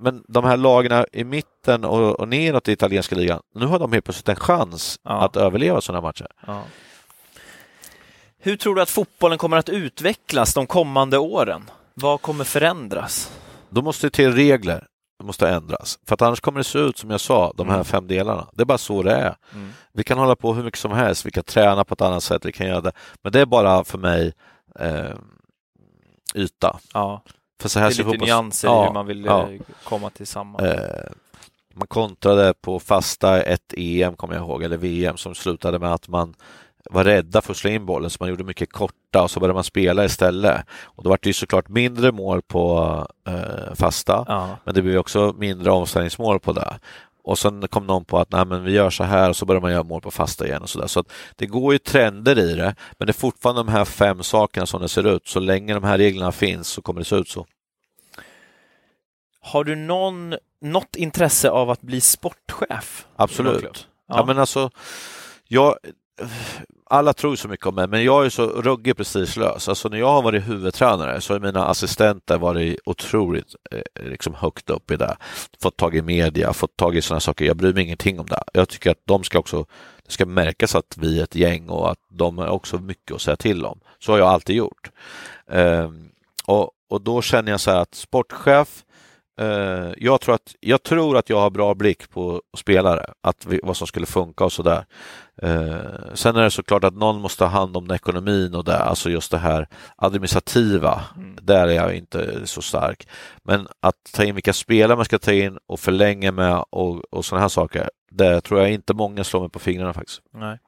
Men 0.00 0.24
de 0.28 0.44
här 0.44 0.56
lagen 0.56 1.04
i 1.12 1.24
mitten 1.24 1.84
och, 1.84 2.20
och 2.20 2.28
neråt 2.28 2.68
i 2.68 2.72
italienska 2.72 3.14
ligan, 3.16 3.40
nu 3.54 3.66
har 3.66 3.78
de 3.78 3.92
helt 3.92 4.04
plötsligt 4.04 4.28
en 4.28 4.36
chans 4.36 5.00
Ja. 5.04 5.10
att 5.24 5.36
överleva 5.36 5.80
sådana 5.80 6.00
matcher. 6.06 6.26
Ja. 6.46 6.62
Hur 8.40 8.56
tror 8.56 8.74
du 8.74 8.82
att 8.82 8.90
fotbollen 8.90 9.38
kommer 9.38 9.56
att 9.56 9.68
utvecklas 9.68 10.54
de 10.54 10.66
kommande 10.66 11.18
åren? 11.18 11.70
Vad 11.94 12.22
kommer 12.22 12.44
förändras? 12.44 13.30
Då 13.70 13.82
måste 13.82 14.06
det 14.06 14.10
till 14.10 14.32
regler 14.32 14.86
Det 15.18 15.24
måste 15.24 15.48
ändras. 15.48 15.98
För 16.06 16.14
att 16.14 16.22
annars 16.22 16.40
kommer 16.40 16.58
det 16.60 16.64
se 16.64 16.78
ut 16.78 16.98
som 16.98 17.10
jag 17.10 17.20
sa, 17.20 17.52
de 17.56 17.66
här 17.68 17.74
Mm. 17.74 17.84
fem 17.84 18.06
delarna. 18.06 18.48
Det 18.52 18.62
är 18.62 18.64
bara 18.66 18.78
så 18.78 19.02
det 19.02 19.12
är. 19.14 19.36
Mm. 19.54 19.70
Vi 19.92 20.04
kan 20.04 20.18
hålla 20.18 20.36
på 20.36 20.54
hur 20.54 20.62
mycket 20.64 20.80
som 20.80 20.92
helst, 20.92 21.26
vi 21.26 21.30
kan 21.30 21.44
träna 21.44 21.84
på 21.84 21.94
ett 21.94 22.00
annat 22.00 22.22
sätt, 22.22 22.44
vi 22.44 22.52
kan 22.52 22.66
göra 22.66 22.80
det. 22.80 22.92
Men 23.22 23.32
det 23.32 23.40
är 23.40 23.46
bara 23.46 23.84
för 23.84 23.98
mig 23.98 24.32
eh, 24.80 25.14
yta. 26.34 26.78
Ja, 26.94 27.22
För 27.60 27.68
så 27.68 27.78
det 27.78 27.82
här 27.82 27.90
är 27.90 27.94
ser 27.94 28.04
lite 28.04 28.16
fotbolls- 28.18 28.26
nyanser 28.26 28.68
Ja, 28.68 28.84
hur 28.86 28.92
man 28.92 29.06
vill 29.06 29.24
ja. 29.24 29.50
eh, 29.50 29.60
komma 29.84 30.10
till 30.10 30.26
samma. 30.26 30.58
Eh, 30.58 31.10
man 31.74 31.86
kontrade 31.86 32.54
på 32.60 32.80
fasta 32.80 33.42
ett 33.42 33.74
EM, 33.76 34.16
kommer 34.16 34.34
jag 34.34 34.42
ihåg, 34.44 34.62
eller 34.62 34.76
VM, 34.76 35.16
som 35.16 35.34
slutade 35.34 35.78
med 35.78 35.92
att 35.94 36.08
man 36.08 36.34
var 36.90 37.04
rädda 37.04 37.40
för 37.42 37.50
att 37.52 37.56
slå 37.56 37.70
in 37.70 37.86
bollen, 37.86 38.10
så 38.10 38.16
man 38.20 38.28
gjorde 38.28 38.44
mycket 38.44 38.72
korta 38.72 39.22
och 39.22 39.30
så 39.30 39.40
började 39.40 39.54
man 39.54 39.64
spela 39.64 40.04
istället. 40.04 40.64
Och 40.82 41.02
då 41.04 41.10
var 41.10 41.18
det 41.22 41.28
ju 41.28 41.32
såklart 41.32 41.68
mindre 41.68 42.12
mål 42.12 42.42
på 42.42 43.06
eh, 43.28 43.74
fasta, 43.74 44.24
Ja. 44.28 44.56
men 44.64 44.74
det 44.74 44.82
blev 44.82 44.98
också 44.98 45.34
mindre 45.38 45.70
omställningsmål 45.70 46.40
på 46.40 46.52
det. 46.52 46.78
Och 47.24 47.38
sen 47.38 47.68
kom 47.68 47.86
någon 47.86 48.04
på 48.04 48.18
att 48.18 48.32
nej, 48.32 48.44
men 48.46 48.64
vi 48.64 48.72
gör 48.72 48.90
så 48.90 49.04
här 49.04 49.28
och 49.28 49.36
så 49.36 49.46
börjar 49.46 49.60
man 49.60 49.72
göra 49.72 49.82
mål 49.82 50.00
på 50.00 50.10
fasta 50.10 50.46
igen 50.46 50.62
och 50.62 50.70
så 50.70 50.78
där. 50.80 50.86
Så 50.86 51.00
att 51.00 51.12
det 51.36 51.46
går 51.46 51.72
ju 51.72 51.78
trender 51.78 52.38
i 52.38 52.54
det, 52.54 52.74
men 52.98 53.06
det 53.06 53.10
är 53.10 53.20
fortfarande 53.20 53.60
de 53.62 53.68
här 53.68 53.84
fem 53.84 54.22
sakerna 54.22 54.66
som 54.66 54.80
det 54.82 54.88
ser 54.88 55.06
ut. 55.16 55.28
Så 55.28 55.40
länge 55.40 55.74
de 55.74 55.84
här 55.84 55.98
reglerna 55.98 56.32
finns 56.32 56.68
så 56.68 56.82
kommer 56.82 57.00
det 57.00 57.04
se 57.04 57.16
ut 57.16 57.28
så. 57.28 57.46
Har 59.40 59.64
du 59.64 59.76
någon, 59.76 60.34
något 60.60 60.96
intresse 60.96 61.50
av 61.50 61.70
att 61.70 61.80
bli 61.80 62.00
sportchef? 62.00 63.06
Absolut. 63.16 63.88
Ja. 64.08 64.16
Ja. 64.16 64.24
men 64.26 64.38
alltså, 64.38 64.70
jag, 65.48 65.74
alla 66.90 67.12
tror 67.12 67.36
så 67.36 67.48
mycket 67.48 67.66
om 67.66 67.74
mig, 67.74 67.86
men 67.86 68.04
jag 68.04 68.26
är 68.26 68.30
så 68.30 68.46
ruggig 68.46 68.96
prestigelös. 68.96 69.68
Alltså 69.68 69.88
när 69.88 69.98
jag 69.98 70.12
har 70.12 70.22
varit 70.22 70.48
huvudtränare 70.48 71.20
så 71.20 71.32
har 71.32 71.40
mina 71.40 71.66
assistenter 71.66 72.38
varit 72.38 72.78
otroligt 72.84 73.54
eh, 73.70 74.04
liksom 74.04 74.34
högt 74.34 74.70
upp 74.70 74.90
i 74.90 74.96
det. 74.96 75.16
Fått 75.62 75.76
tag 75.76 75.96
i 75.96 76.02
media, 76.02 76.52
fått 76.52 76.76
tag 76.76 76.96
i 76.96 77.02
sådana 77.02 77.20
saker. 77.20 77.44
Jag 77.44 77.56
bryr 77.56 77.72
mig 77.72 77.82
ingenting 77.84 78.20
om 78.20 78.26
det. 78.26 78.42
Jag 78.52 78.68
tycker 78.68 78.90
att 78.90 79.02
de 79.04 79.24
ska 79.24 79.38
också, 79.38 79.66
det 80.06 80.12
ska 80.12 80.26
märkas 80.26 80.74
att 80.74 80.96
vi 80.98 81.18
är 81.18 81.24
ett 81.24 81.34
gäng 81.34 81.68
och 81.68 81.90
att 81.90 82.00
de 82.10 82.38
har 82.38 82.48
också 82.48 82.78
mycket 82.78 83.14
att 83.14 83.22
säga 83.22 83.36
till 83.36 83.64
om. 83.64 83.80
Så 83.98 84.12
har 84.12 84.18
jag 84.18 84.28
alltid 84.28 84.56
gjort. 84.56 84.90
Eh, 85.50 85.90
och, 86.46 86.70
och 86.90 87.00
då 87.00 87.22
känner 87.22 87.50
jag 87.50 87.60
så 87.60 87.70
här 87.70 87.80
att 87.80 87.94
sportchef 87.94 88.84
Eh, 89.40 89.92
jag, 89.96 90.20
tror 90.20 90.34
att, 90.34 90.54
jag 90.60 90.82
tror 90.82 91.16
att 91.16 91.30
jag 91.30 91.40
har 91.40 91.50
bra 91.50 91.74
blick 91.74 92.10
på 92.10 92.42
spelare, 92.56 93.06
att 93.20 93.46
vi, 93.46 93.60
vad 93.62 93.76
som 93.76 93.86
skulle 93.86 94.06
funka 94.06 94.44
och 94.44 94.52
sådär. 94.52 94.84
Uh, 95.42 96.14
sen 96.14 96.36
är 96.36 96.42
det 96.42 96.50
såklart 96.50 96.84
att 96.84 96.94
någon 96.94 97.20
måste 97.20 97.44
ha 97.44 97.50
hand 97.50 97.76
om 97.76 97.90
ekonomin 97.90 98.54
och 98.54 98.64
det, 98.64 98.78
alltså 98.78 99.10
just 99.10 99.30
det 99.30 99.38
här 99.38 99.68
administrativa, 99.96 101.04
Mm. 101.16 101.36
där 101.42 101.68
är 101.68 101.72
jag 101.72 101.94
inte 101.96 102.46
så 102.46 102.62
stark. 102.62 103.08
Men 103.44 103.68
att 103.80 103.96
ta 104.14 104.24
in 104.24 104.34
vilka 104.34 104.52
spelare 104.52 104.96
man 104.96 105.04
ska 105.04 105.18
ta 105.18 105.32
in 105.32 105.58
och 105.66 105.80
förlänga 105.80 106.32
med 106.32 106.64
och, 106.70 107.14
och 107.14 107.24
sådana 107.24 107.40
här 107.42 107.48
saker, 107.48 107.90
Det 108.10 108.40
tror 108.40 108.60
jag 108.60 108.70
inte 108.72 108.94
många 108.94 109.24
slår 109.24 109.40
mig 109.40 109.50
på 109.50 109.58
fingrarna 109.58 109.92
faktiskt. 109.92 110.20
Nej. 110.34 110.58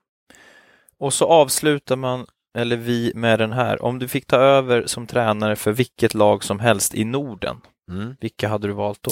Och 0.99 1.13
så 1.13 1.27
avslutar 1.27 1.97
man, 1.97 2.27
eller 2.59 2.77
vi, 2.77 3.13
med 3.15 3.39
den 3.39 3.53
här. 3.53 3.85
Om 3.85 3.99
du 3.99 4.09
fick 4.09 4.27
ta 4.27 4.37
över 4.37 4.87
som 4.87 5.07
tränare 5.07 5.57
för 5.57 5.73
vilket 5.73 6.15
lag 6.15 6.45
som 6.45 6.61
helst 6.61 6.95
i 6.95 7.05
Norden, 7.05 7.57
Mm. 7.91 8.17
vilka 8.21 8.49
hade 8.49 8.67
du 8.67 8.73
valt 8.73 9.03
då? 9.03 9.11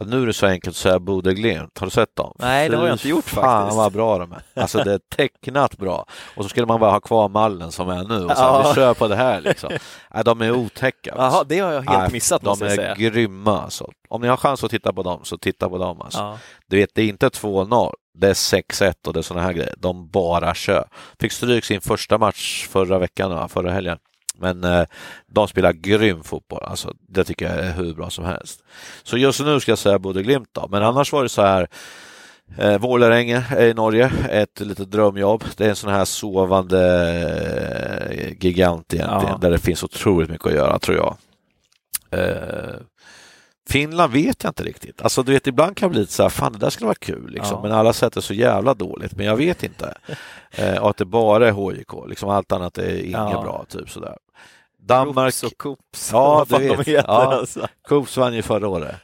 Ja, 0.00 0.06
nu 0.08 0.22
är 0.22 0.26
det 0.26 0.32
så 0.32 0.46
enkelt 0.46 0.72
att 0.72 0.76
säga 0.76 0.98
Bodö 0.98 1.32
Glimt. 1.32 1.78
Har 1.78 1.86
du 1.86 1.90
sett 1.90 2.16
dem? 2.16 2.32
Nej, 2.38 2.68
det 2.68 2.76
har 2.76 2.86
jag 2.86 2.94
inte 2.94 3.08
gjort 3.08 3.24
fan 3.24 3.44
faktiskt. 3.62 3.76
vad 3.76 3.92
bra 3.92 4.18
de 4.18 4.32
är. 4.32 4.42
Alltså 4.54 4.78
det 4.84 4.92
är 4.92 5.00
tecknat 5.16 5.76
bra. 5.78 6.06
Och 6.36 6.42
så 6.42 6.48
skulle 6.48 6.66
man 6.66 6.80
bara 6.80 6.90
ha 6.90 7.00
kvar 7.00 7.28
mallen 7.28 7.72
som 7.72 7.88
är 7.88 8.04
nu 8.04 8.24
och 8.24 8.36
så 8.36 8.42
Ja. 8.42 8.64
vi 8.68 8.74
kör 8.74 8.94
på 8.94 9.08
det 9.08 9.16
här 9.16 9.40
liksom. 9.40 9.70
Nej, 10.14 10.24
de 10.24 10.40
är 10.42 10.50
otäcka. 10.52 11.10
Jaha, 11.16 11.24
Alltså. 11.26 11.44
det 11.44 11.58
har 11.58 11.72
jag 11.72 11.82
helt 11.82 11.98
Nej, 12.02 12.12
missat 12.12 12.42
De 12.42 12.48
måste 12.48 12.64
jag 12.64 12.72
är 12.72 12.76
säga. 12.76 12.94
grymma 13.10 13.60
alltså. 13.62 13.90
Om 14.08 14.20
ni 14.22 14.28
har 14.28 14.36
chans 14.36 14.64
att 14.64 14.70
titta 14.70 14.92
på 14.92 15.02
dem 15.02 15.20
så 15.22 15.38
titta 15.38 15.68
på 15.68 15.78
dem 15.78 16.00
alltså. 16.02 16.18
Ja. 16.18 16.38
Du 16.66 16.76
vet, 16.76 16.90
det 16.94 17.02
är 17.02 17.08
inte 17.08 17.28
2-0. 17.28 17.92
Det 18.18 18.28
är 18.28 18.34
6-1 18.34 19.06
och 19.06 19.12
det 19.12 19.20
är 19.20 19.22
sådana 19.22 19.46
här 19.46 19.52
grejer. 19.52 19.74
De 19.78 20.08
bara 20.10 20.54
kör. 20.54 20.88
Fick 21.20 21.32
stryk 21.32 21.64
sin 21.64 21.80
första 21.80 22.18
match 22.18 22.66
förra 22.68 22.98
veckan, 22.98 23.48
förra 23.48 23.70
helgen. 23.70 23.98
Men 24.38 24.64
eh, 24.64 24.84
de 25.26 25.48
spelar 25.48 25.72
grym 25.72 26.22
fotboll. 26.22 26.62
Alltså, 26.64 26.94
det 27.08 27.24
tycker 27.24 27.46
jag 27.56 27.64
är 27.66 27.72
hur 27.72 27.94
bra 27.94 28.10
som 28.10 28.24
helst. 28.24 28.60
Så 29.02 29.16
just 29.16 29.40
nu 29.40 29.60
ska 29.60 29.70
jag 29.70 29.78
säga 29.78 29.98
Bodø 29.98 30.22
Glimt 30.22 30.48
då. 30.52 30.68
Men 30.70 30.82
annars 30.82 31.12
var 31.12 31.22
det 31.22 31.28
så 31.28 31.42
här. 31.42 31.68
Eh, 32.58 32.78
Vålerenga 32.78 33.44
i 33.60 33.74
Norge, 33.74 34.12
ett 34.30 34.60
litet 34.60 34.90
drömjobb. 34.90 35.44
Det 35.56 35.64
är 35.64 35.68
en 35.70 35.76
sån 35.76 35.90
här 35.92 36.04
sovande 36.04 36.80
eh, 38.10 38.32
gigant 38.40 38.94
egentligen, 38.94 39.26
Ja. 39.32 39.38
där 39.40 39.50
det 39.50 39.58
finns 39.58 39.82
otroligt 39.84 40.30
mycket 40.30 40.46
att 40.46 40.52
göra 40.54 40.78
tror 40.78 40.96
jag. 40.96 41.16
Eh, 42.10 42.74
Finland 43.68 44.12
vet 44.12 44.44
jag 44.44 44.50
inte 44.50 44.62
riktigt. 44.64 45.02
Alltså 45.02 45.22
du 45.22 45.32
vet, 45.32 45.46
ibland 45.46 45.76
kan 45.76 45.88
det 45.88 45.90
bli 45.90 46.00
lite 46.00 46.12
så 46.12 46.22
här, 46.22 46.30
fan 46.30 46.52
det 46.52 46.58
där 46.58 46.70
skulle 46.70 46.86
vara 46.86 46.94
kul, 47.00 47.30
liksom. 47.30 47.54
Ja. 47.56 47.62
men 47.62 47.72
alla 47.72 47.92
sätter 47.92 48.20
så 48.20 48.34
jävla 48.34 48.74
dåligt. 48.74 49.16
Men 49.16 49.26
jag 49.26 49.36
vet 49.36 49.62
inte. 49.62 49.94
Eh, 50.58 50.76
och 50.78 50.90
att 50.90 50.96
det 50.96 51.04
bara 51.04 51.48
är 51.48 51.52
HJK, 51.52 52.08
liksom 52.08 52.28
allt 52.28 52.52
annat 52.52 52.78
är 52.78 52.96
inget 52.98 53.10
Ja. 53.12 53.42
bra, 53.42 53.64
typ 53.68 53.90
sådär. 53.90 54.16
Danmark, 54.86 55.34
Koops 55.34 55.42
och 55.42 55.58
Koops. 55.58 56.10
Ja, 56.12 56.46
du 56.48 56.58
vet. 56.58 56.78
heter 56.78 56.92
Ja. 57.08 57.34
alltså. 57.34 57.66
Coops 57.88 58.16
vann 58.16 58.34
ju 58.34 58.42
förra 58.42 58.68
året. 58.68 58.96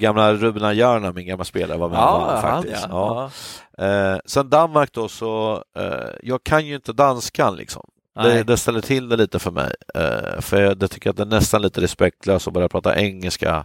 Gamla 0.00 0.34
Rubna 0.34 0.72
Järna, 0.72 1.12
min 1.12 1.26
gamla 1.26 1.44
spelare, 1.44 1.78
var 1.78 1.88
med 1.88 1.98
Ja, 1.98 2.30
han 2.42 2.62
faktiskt. 2.62 2.86
ja. 2.90 3.30
Ja. 3.78 3.84
Eh, 3.86 4.18
sen 4.26 4.50
Danmark 4.50 4.92
då 4.92 5.08
så, 5.08 5.64
eh, 5.78 5.92
jag 6.22 6.44
kan 6.44 6.66
ju 6.66 6.74
inte 6.74 6.92
danskan 6.92 7.56
liksom. 7.56 7.82
Det, 8.22 8.42
det 8.42 8.56
ställer 8.56 8.80
till 8.80 9.08
det 9.08 9.16
lite 9.16 9.38
för 9.38 9.50
mig. 9.50 9.74
Eh, 9.94 10.40
för 10.40 10.60
jag 10.62 10.78
det 10.78 10.88
tycker 10.88 11.10
att 11.10 11.16
det 11.16 11.22
är 11.22 11.26
nästan 11.26 11.62
lite 11.62 11.80
respektlöst 11.80 12.46
att 12.48 12.54
börja 12.54 12.68
prata 12.68 12.96
engelska 12.96 13.64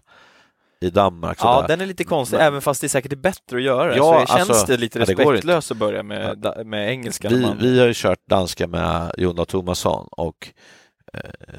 i 0.82 0.90
Danmark. 0.90 1.38
Ja, 1.41 1.56
sådär. 1.56 1.68
den 1.68 1.82
är 1.82 1.86
lite 1.86 2.04
konstig, 2.04 2.38
Men- 2.38 2.46
även 2.48 2.62
fast 2.62 2.82
det 2.82 2.88
är 2.88 2.90
säkert 2.90 3.12
är 3.12 3.16
bättre 3.16 3.58
att 3.58 3.64
göra. 3.64 3.96
Ja, 3.98 4.26
så 4.28 4.34
känns 4.38 4.50
alltså, 4.50 4.66
det 4.66 4.78
lite 4.78 5.00
ja, 5.00 5.06
det 5.06 5.12
respektlöst 5.12 5.72
att 5.72 5.78
börja 5.78 6.04
med, 6.04 6.54
med 6.66 6.90
engelska. 6.90 7.30
vi, 7.30 7.41
man- 7.41 7.58
vi 7.62 7.80
har 7.80 7.88
ju 7.88 7.94
kört 7.96 8.20
danska 8.30 8.68
med 8.68 9.12
Jonna 9.18 9.46
Thomasson 9.46 10.08
och 10.12 10.50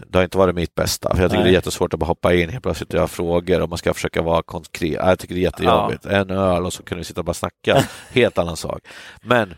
det 0.06 0.18
har 0.18 0.22
inte 0.24 0.38
varit 0.38 0.54
mitt 0.54 0.74
bästa. 0.74 1.14
För 1.14 1.22
jag 1.22 1.30
tycker 1.30 1.42
Nej. 1.42 1.50
det 1.50 1.56
är 1.56 1.58
jättesvårt 1.58 1.94
att 1.94 2.00
bara 2.00 2.06
hoppa 2.06 2.34
in 2.34 2.48
helt 2.50 2.62
plötsligt 2.62 2.88
och 2.88 2.94
göra 2.98 3.08
frågor 3.08 3.60
och 3.60 3.68
man 3.68 3.78
ska 3.78 3.94
försöka 3.94 4.22
vara 4.22 4.42
konkret. 4.42 4.92
Ja, 4.92 5.08
Jag 5.08 5.18
tycker 5.18 5.34
det 5.34 5.40
är 5.40 5.42
jättejobbigt. 5.42 6.06
En 6.06 6.30
öl 6.30 6.66
och 6.66 6.72
så 6.72 6.82
kan 6.82 6.98
vi 6.98 7.04
sitta 7.04 7.20
och 7.20 7.24
bara 7.24 7.34
snacka. 7.34 7.84
Helt 8.10 8.38
annan 8.38 8.56
sak. 8.56 8.80
Men 9.22 9.54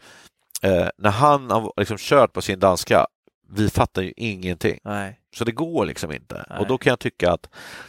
eh, 0.62 0.88
när 0.98 1.10
han 1.10 1.50
har 1.50 1.72
liksom 1.76 1.96
kört 1.98 2.32
på 2.32 2.42
sin 2.42 2.58
danska, 2.58 3.06
vi 3.50 3.70
fattar 3.70 4.02
ju 4.02 4.12
ingenting. 4.16 4.78
Nej. 4.84 5.18
Så 5.36 5.44
det 5.44 5.52
går 5.52 5.86
liksom 5.86 6.12
inte. 6.12 6.44
Nej. 6.50 6.58
Och 6.58 6.66
då 6.66 6.78
kan 6.78 6.90
jag 6.90 6.98
tycka 6.98 7.32
att 7.32 7.48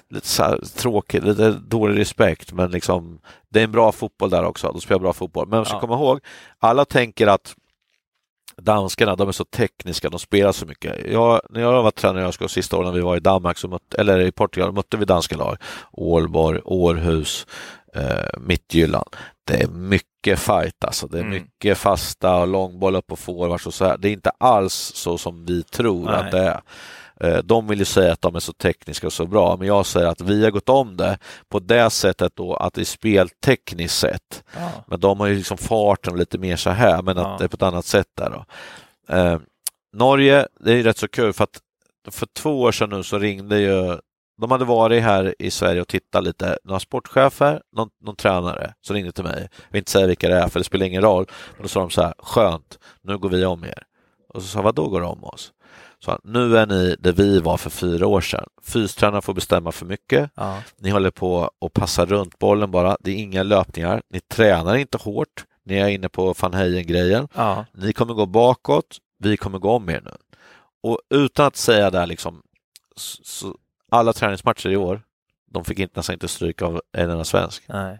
lite 0.09 0.43
här, 0.43 0.59
tråkigt, 0.77 1.23
lite 1.23 1.51
dålig 1.51 1.99
respekt, 1.99 2.51
men 2.53 2.71
liksom 2.71 3.19
det 3.49 3.59
är 3.59 3.63
en 3.63 3.71
bra 3.71 3.91
fotboll 3.91 4.29
där 4.29 4.43
också. 4.45 4.71
De 4.71 4.81
spelar 4.81 4.99
bra 4.99 5.13
fotboll. 5.13 5.47
Men 5.47 5.57
man 5.57 5.65
ska 5.65 5.75
Ja. 5.75 5.79
komma 5.79 5.93
ihåg, 5.95 6.19
alla 6.59 6.85
tänker 6.85 7.27
att 7.27 7.55
danskarna, 8.57 9.15
de 9.15 9.27
är 9.27 9.31
så 9.31 9.45
tekniska, 9.45 10.09
de 10.09 10.19
spelar 10.19 10.51
så 10.51 10.65
mycket. 10.65 11.11
Jag, 11.11 11.41
när 11.49 11.61
jag 11.61 11.83
var 11.83 11.91
tränare 11.91 12.23
jag 12.23 12.33
ska 12.33 12.47
sista 12.47 12.77
åren 12.77 12.85
när 12.87 12.93
vi 12.93 13.01
var 13.01 13.17
i 13.17 13.19
Danmark, 13.19 13.57
så 13.57 13.67
mötte, 13.67 13.97
eller 14.01 14.19
i 14.19 14.31
Portugal, 14.31 14.71
mötte 14.71 14.97
vi 14.97 15.05
danska 15.05 15.37
lag. 15.37 15.57
Ålborg, 15.91 16.59
Århus, 16.63 17.47
eh, 17.95 18.39
Midtjylland. 18.39 19.09
Det 19.47 19.61
är 19.63 19.67
mycket 19.67 20.39
fight 20.39 20.83
alltså. 20.85 21.07
Det 21.07 21.17
är 21.17 21.21
Mm. 21.21 21.33
mycket 21.33 21.77
fasta 21.77 22.35
och 22.35 22.47
långboll 22.47 22.95
upp 22.95 23.07
på 23.07 23.15
forwards 23.15 23.67
och 23.67 23.73
så 23.73 23.85
här. 23.85 23.97
Det 23.97 24.09
är 24.09 24.13
inte 24.13 24.31
alls 24.37 24.91
så 24.95 25.17
som 25.17 25.45
vi 25.45 25.63
tror 25.63 26.05
Nej. 26.05 26.15
att 26.15 26.31
det 26.31 26.39
är. 26.39 26.61
Eh, 27.23 27.37
De 27.37 27.67
vill 27.67 27.79
ju 27.79 27.85
säga 27.85 28.13
att 28.13 28.21
de 28.21 28.35
är 28.35 28.39
så 28.39 28.53
tekniska 28.53 29.07
och 29.07 29.13
så 29.13 29.25
bra, 29.25 29.55
men 29.57 29.67
jag 29.67 29.85
säger 29.85 30.07
att 30.07 30.21
vi 30.21 30.43
har 30.43 30.51
gått 30.51 30.69
om 30.69 30.97
det 30.97 31.17
på 31.49 31.59
det 31.59 31.89
sättet 31.89 32.35
då 32.35 32.55
att 32.55 32.73
det 32.73 32.81
är 32.81 32.85
speltekniskt 32.85 33.97
sett. 33.99 34.43
Ja. 34.55 34.69
Men 34.87 34.99
de 34.99 35.19
har 35.19 35.27
ju 35.27 35.35
liksom 35.35 35.57
farten 35.57 36.17
lite 36.17 36.37
mer 36.37 36.55
så 36.55 36.69
här, 36.69 37.01
men 37.01 37.17
att 37.17 37.27
Ja. 37.27 37.35
det 37.39 37.43
är 37.43 37.47
på 37.47 37.55
ett 37.55 37.61
annat 37.61 37.85
sätt 37.85 38.07
där 38.17 38.29
då. 38.29 38.45
Eh, 39.15 39.39
Norge, 39.93 40.47
det 40.59 40.71
är 40.71 40.75
ju 40.75 40.83
rätt 40.83 40.97
så 40.97 41.07
kul 41.07 41.33
för 41.33 41.43
att 41.43 41.59
för 42.11 42.25
två 42.25 42.61
år 42.61 42.71
sedan 42.71 42.89
nu 42.89 43.03
så 43.03 43.19
ringde 43.19 43.59
ju 43.59 43.97
de 44.41 44.51
hade 44.51 44.65
varit 44.65 45.03
här 45.03 45.35
i 45.39 45.51
Sverige 45.51 45.81
och 45.81 45.87
tittat 45.87 46.23
lite, 46.23 46.57
några 46.63 46.79
sportchefer, 46.79 47.61
någon, 47.75 47.89
någon 48.03 48.15
tränare 48.15 48.73
som 48.81 48.93
ringde 48.95 49.11
till 49.11 49.23
mig. 49.23 49.39
Jag 49.57 49.71
vill 49.71 49.79
inte 49.79 49.91
säga 49.91 50.07
vilka 50.07 50.29
det 50.29 50.35
är 50.35 50.47
för 50.47 50.59
det 50.59 50.63
spelar 50.63 50.85
ingen 50.85 51.01
roll. 51.01 51.25
Men 51.53 51.61
då 51.63 51.67
sa 51.67 51.79
de 51.79 51.89
så 51.89 52.01
här, 52.01 52.13
skönt, 52.19 52.79
nu 53.01 53.17
går 53.17 53.29
vi 53.29 53.45
om 53.45 53.63
er. 53.65 53.83
Och 54.29 54.41
så 54.41 54.47
sa 54.47 54.59
jag, 54.59 54.63
vad 54.63 54.75
då 54.75 54.87
går 54.89 55.01
de 55.01 55.09
om 55.11 55.23
oss? 55.23 55.51
Så 56.03 56.19
nu 56.23 56.57
är 56.57 56.65
ni 56.65 56.95
där 56.99 57.11
vi 57.11 57.39
var 57.39 57.57
för 57.57 57.69
fyra 57.69 58.07
år 58.07 58.21
sedan. 58.21 58.45
Fystränaren 58.63 59.21
får 59.21 59.33
bestämma 59.33 59.71
för 59.71 59.85
mycket. 59.85 60.31
Ja. 60.35 60.63
Ni 60.77 60.89
håller 60.89 61.11
på 61.11 61.51
och 61.59 61.73
passar 61.73 62.05
runt 62.05 62.39
bollen 62.39 62.71
bara. 62.71 62.97
Det 62.99 63.11
är 63.11 63.15
inga 63.15 63.43
löpningar. 63.43 64.01
Ni 64.09 64.19
tränar 64.19 64.75
inte 64.75 64.97
hårt. 64.97 65.45
Ni 65.65 65.75
är 65.75 65.87
inne 65.87 66.09
på 66.09 66.33
van 66.41 66.53
Heyen-grejen. 66.53 67.27
Ja. 67.35 67.65
Ni 67.73 67.93
kommer 67.93 68.13
gå 68.13 68.25
bakåt. 68.25 68.97
Vi 69.19 69.37
kommer 69.37 69.59
gå 69.59 69.71
om 69.71 69.89
er 69.89 70.01
nu. 70.05 70.11
Och 70.83 70.99
utan 71.09 71.45
att 71.45 71.55
säga 71.55 71.89
det 71.89 71.99
här 71.99 72.07
liksom, 72.07 72.41
alla 73.91 74.13
träningsmatcher 74.13 74.69
i 74.69 74.77
år, 74.77 75.01
de 75.51 75.65
fick 75.65 75.79
inte, 75.79 75.99
nästan 75.99 76.13
inte 76.13 76.27
stryk 76.27 76.61
av 76.61 76.81
en 76.97 77.09
enda 77.09 77.23
svensk. 77.23 77.63
Nej. 77.67 77.99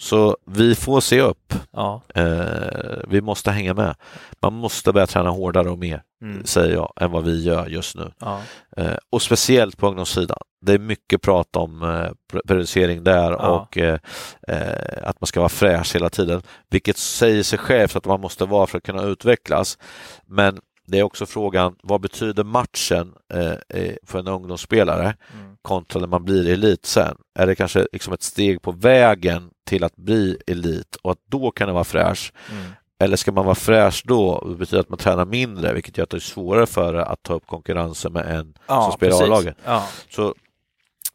Så 0.00 0.36
vi 0.46 0.74
får 0.74 1.00
se 1.00 1.20
upp. 1.20 1.54
Ja. 1.72 2.02
Eh, 2.14 2.98
vi 3.08 3.20
måste 3.20 3.50
hänga 3.50 3.74
med. 3.74 3.94
Man 4.42 4.52
måste 4.52 4.92
börja 4.92 5.06
träna 5.06 5.30
hårdare 5.30 5.70
och 5.70 5.78
mer, 5.78 6.02
Mm. 6.22 6.44
säger 6.44 6.74
jag, 6.74 6.92
än 7.00 7.10
vad 7.10 7.24
vi 7.24 7.42
gör 7.44 7.66
just 7.66 7.96
nu. 7.96 8.12
Ja. 8.18 8.40
Eh, 8.76 8.96
och 9.10 9.22
speciellt 9.22 9.76
på 9.76 9.88
ungdomssidan. 9.88 10.38
Det 10.66 10.72
är 10.72 10.78
mycket 10.78 11.22
prat 11.22 11.56
om 11.56 11.82
eh, 11.82 12.38
periodisering 12.48 13.04
där 13.04 13.30
Ja. 13.30 13.36
och 13.48 13.78
eh, 13.78 13.98
eh, 14.48 15.08
att 15.08 15.20
man 15.20 15.26
ska 15.26 15.40
vara 15.40 15.48
fräsch 15.48 15.94
hela 15.94 16.10
tiden, 16.10 16.42
vilket 16.70 16.96
säger 16.96 17.42
sig 17.42 17.58
självt 17.58 17.96
att 17.96 18.04
man 18.04 18.20
måste 18.20 18.44
vara 18.44 18.66
för 18.66 18.78
att 18.78 18.84
kunna 18.84 19.02
utvecklas. 19.02 19.78
Men 20.26 20.58
det 20.86 20.98
är 20.98 21.02
också 21.02 21.26
frågan, 21.26 21.74
vad 21.82 22.00
betyder 22.00 22.44
matchen 22.44 23.12
eh, 23.34 23.92
för 24.06 24.18
en 24.18 24.28
ungdomsspelare 24.28 25.14
Mm. 25.34 25.56
kontra 25.62 26.00
när 26.00 26.08
man 26.08 26.24
blir 26.24 26.48
elit 26.48 26.86
sen? 26.86 27.16
Är 27.38 27.46
det 27.46 27.54
kanske 27.54 27.86
liksom 27.92 28.12
ett 28.12 28.22
steg 28.22 28.62
på 28.62 28.72
vägen 28.72 29.50
till 29.70 29.84
att 29.84 29.96
bli 29.96 30.38
elit 30.46 30.96
och 31.02 31.10
att 31.10 31.18
då 31.28 31.50
kan 31.50 31.66
det 31.68 31.72
vara 31.74 31.84
fräsch? 31.84 32.32
Mm. 32.50 32.64
Eller 32.98 33.16
ska 33.16 33.32
man 33.32 33.44
vara 33.44 33.54
fräsch 33.54 34.02
då? 34.06 34.46
Det 34.48 34.54
betyder 34.54 34.80
att 34.80 34.88
man 34.88 34.98
tränar 34.98 35.24
mindre, 35.24 35.72
vilket 35.72 35.98
gör 35.98 36.04
att 36.04 36.10
det 36.10 36.16
är 36.16 36.20
svårare 36.20 36.66
för 36.66 36.94
att 36.94 37.22
ta 37.22 37.34
upp 37.34 37.46
konkurrensen 37.46 38.12
med 38.12 38.26
en 38.26 38.54
som 38.66 38.92
spelar. 38.92 39.22
A-laget. 39.22 39.56
Ja. 39.64 39.86
Så 40.10 40.34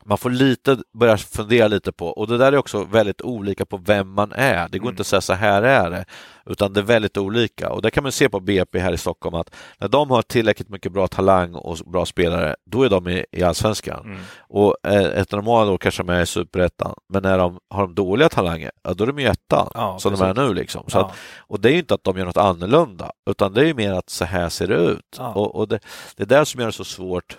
man 0.08 0.18
får 0.18 0.30
lite 0.30 0.78
börja 1.00 1.18
fundera 1.18 1.68
lite 1.68 1.92
på, 1.92 2.08
och 2.08 2.28
det 2.28 2.38
där 2.38 2.52
är 2.52 2.58
också 2.58 2.84
väldigt 2.84 3.22
olika 3.22 3.66
på 3.66 3.78
vem 3.78 4.12
man 4.14 4.32
är. 4.32 4.70
Det 4.70 4.78
går 4.80 4.86
Mm. 4.88 4.94
inte 4.94 5.02
att 5.02 5.08
säga 5.08 5.22
så 5.22 5.34
här 5.34 5.62
är 5.64 5.90
det, 5.92 6.06
utan 6.46 6.74
det 6.74 6.80
är 6.80 6.84
väldigt 6.84 7.18
olika. 7.18 7.70
Och 7.70 7.82
det 7.82 7.92
kan 7.92 8.04
man 8.04 8.12
se 8.12 8.30
på 8.30 8.40
BP 8.40 8.80
här 8.80 8.94
i 8.94 8.98
Stockholm 8.98 9.36
att 9.36 9.56
när 9.78 9.88
de 9.88 10.10
har 10.12 10.22
tillräckligt 10.22 10.70
mycket 10.70 10.92
bra 10.92 11.08
talang 11.08 11.54
och 11.56 11.78
bra 11.86 12.06
spelare, 12.06 12.56
då 12.66 12.84
är 12.84 12.90
de 12.90 13.08
i, 13.08 13.26
i 13.32 13.44
allsvenskan. 13.44 14.06
Mm. 14.06 14.20
Och 14.40 14.76
eh, 14.88 15.20
efter 15.20 15.42
några 15.42 15.72
år 15.72 15.78
kanske 15.78 16.04
de 16.04 16.10
är 16.14 16.22
i 16.22 16.26
superettan, 16.26 16.94
men 17.10 17.24
när 17.24 17.38
de 17.38 17.60
har 17.70 17.82
de 17.82 17.96
dåliga 17.96 18.30
talanger, 18.30 18.72
ja, 18.84 18.94
då 18.94 19.04
är 19.04 19.08
de 19.08 19.20
i 19.20 19.26
ettan, 19.26 19.72
Ja, 19.74 20.00
som 20.00 20.12
de 20.14 20.20
precis. 20.20 20.38
är 20.38 20.44
nu. 20.48 20.54
Liksom. 20.54 20.84
Så 20.88 20.98
Ja. 20.98 21.06
att, 21.06 21.16
och 21.40 21.60
det 21.60 21.70
är 21.70 21.74
ju 21.74 21.80
inte 21.80 21.94
att 21.94 22.04
de 22.04 22.18
gör 22.18 22.26
något 22.26 22.38
annorlunda, 22.38 23.12
utan 23.30 23.54
det 23.54 23.62
är 23.62 23.66
ju 23.66 23.74
mer 23.74 23.94
att 23.94 24.10
så 24.10 24.26
här 24.26 24.50
ser 24.50 24.68
det 24.68 24.76
ut. 24.76 25.16
Ja. 25.18 25.34
Och, 25.34 25.56
och 25.56 25.68
det, 25.68 25.80
det 26.16 26.24
är 26.24 26.28
där 26.28 26.46
som 26.46 26.60
gör 26.60 26.68
det 26.68 26.74
så 26.74 26.84
svårt 26.84 27.38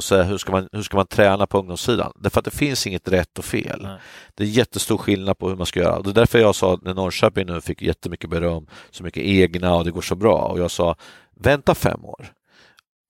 att 0.00 0.04
säga 0.04 0.22
hur 0.22 0.38
ska 0.38 0.52
man, 0.52 0.68
hur 0.72 0.82
ska 0.82 0.96
man 0.96 1.06
träna 1.06 1.46
på 1.46 1.58
ungdomssidan? 1.58 2.12
Därför 2.16 2.38
att 2.38 2.44
det 2.44 2.50
finns 2.50 2.86
inget 2.86 3.08
rätt 3.08 3.38
och 3.38 3.44
fel. 3.44 3.80
Nej. 3.82 3.98
Det 4.34 4.44
är 4.44 4.48
jättestor 4.48 4.98
skillnad 4.98 5.38
på 5.38 5.48
hur 5.48 5.56
man 5.56 5.66
ska 5.66 5.80
göra. 5.80 5.96
Och 5.96 6.04
det 6.04 6.10
är 6.10 6.14
därför 6.14 6.38
jag 6.38 6.54
sa 6.54 6.78
när 6.82 6.94
Norrköping 6.94 7.46
nu 7.46 7.60
fick 7.60 7.82
jättemycket 7.82 8.30
beröm, 8.30 8.66
så 8.90 9.04
mycket 9.04 9.22
egna 9.22 9.74
och 9.74 9.84
det 9.84 9.90
går 9.90 10.00
så 10.00 10.14
bra. 10.14 10.38
Och 10.38 10.58
jag 10.58 10.70
sa, 10.70 10.96
vänta 11.36 11.74
fem 11.74 12.04
år. 12.04 12.32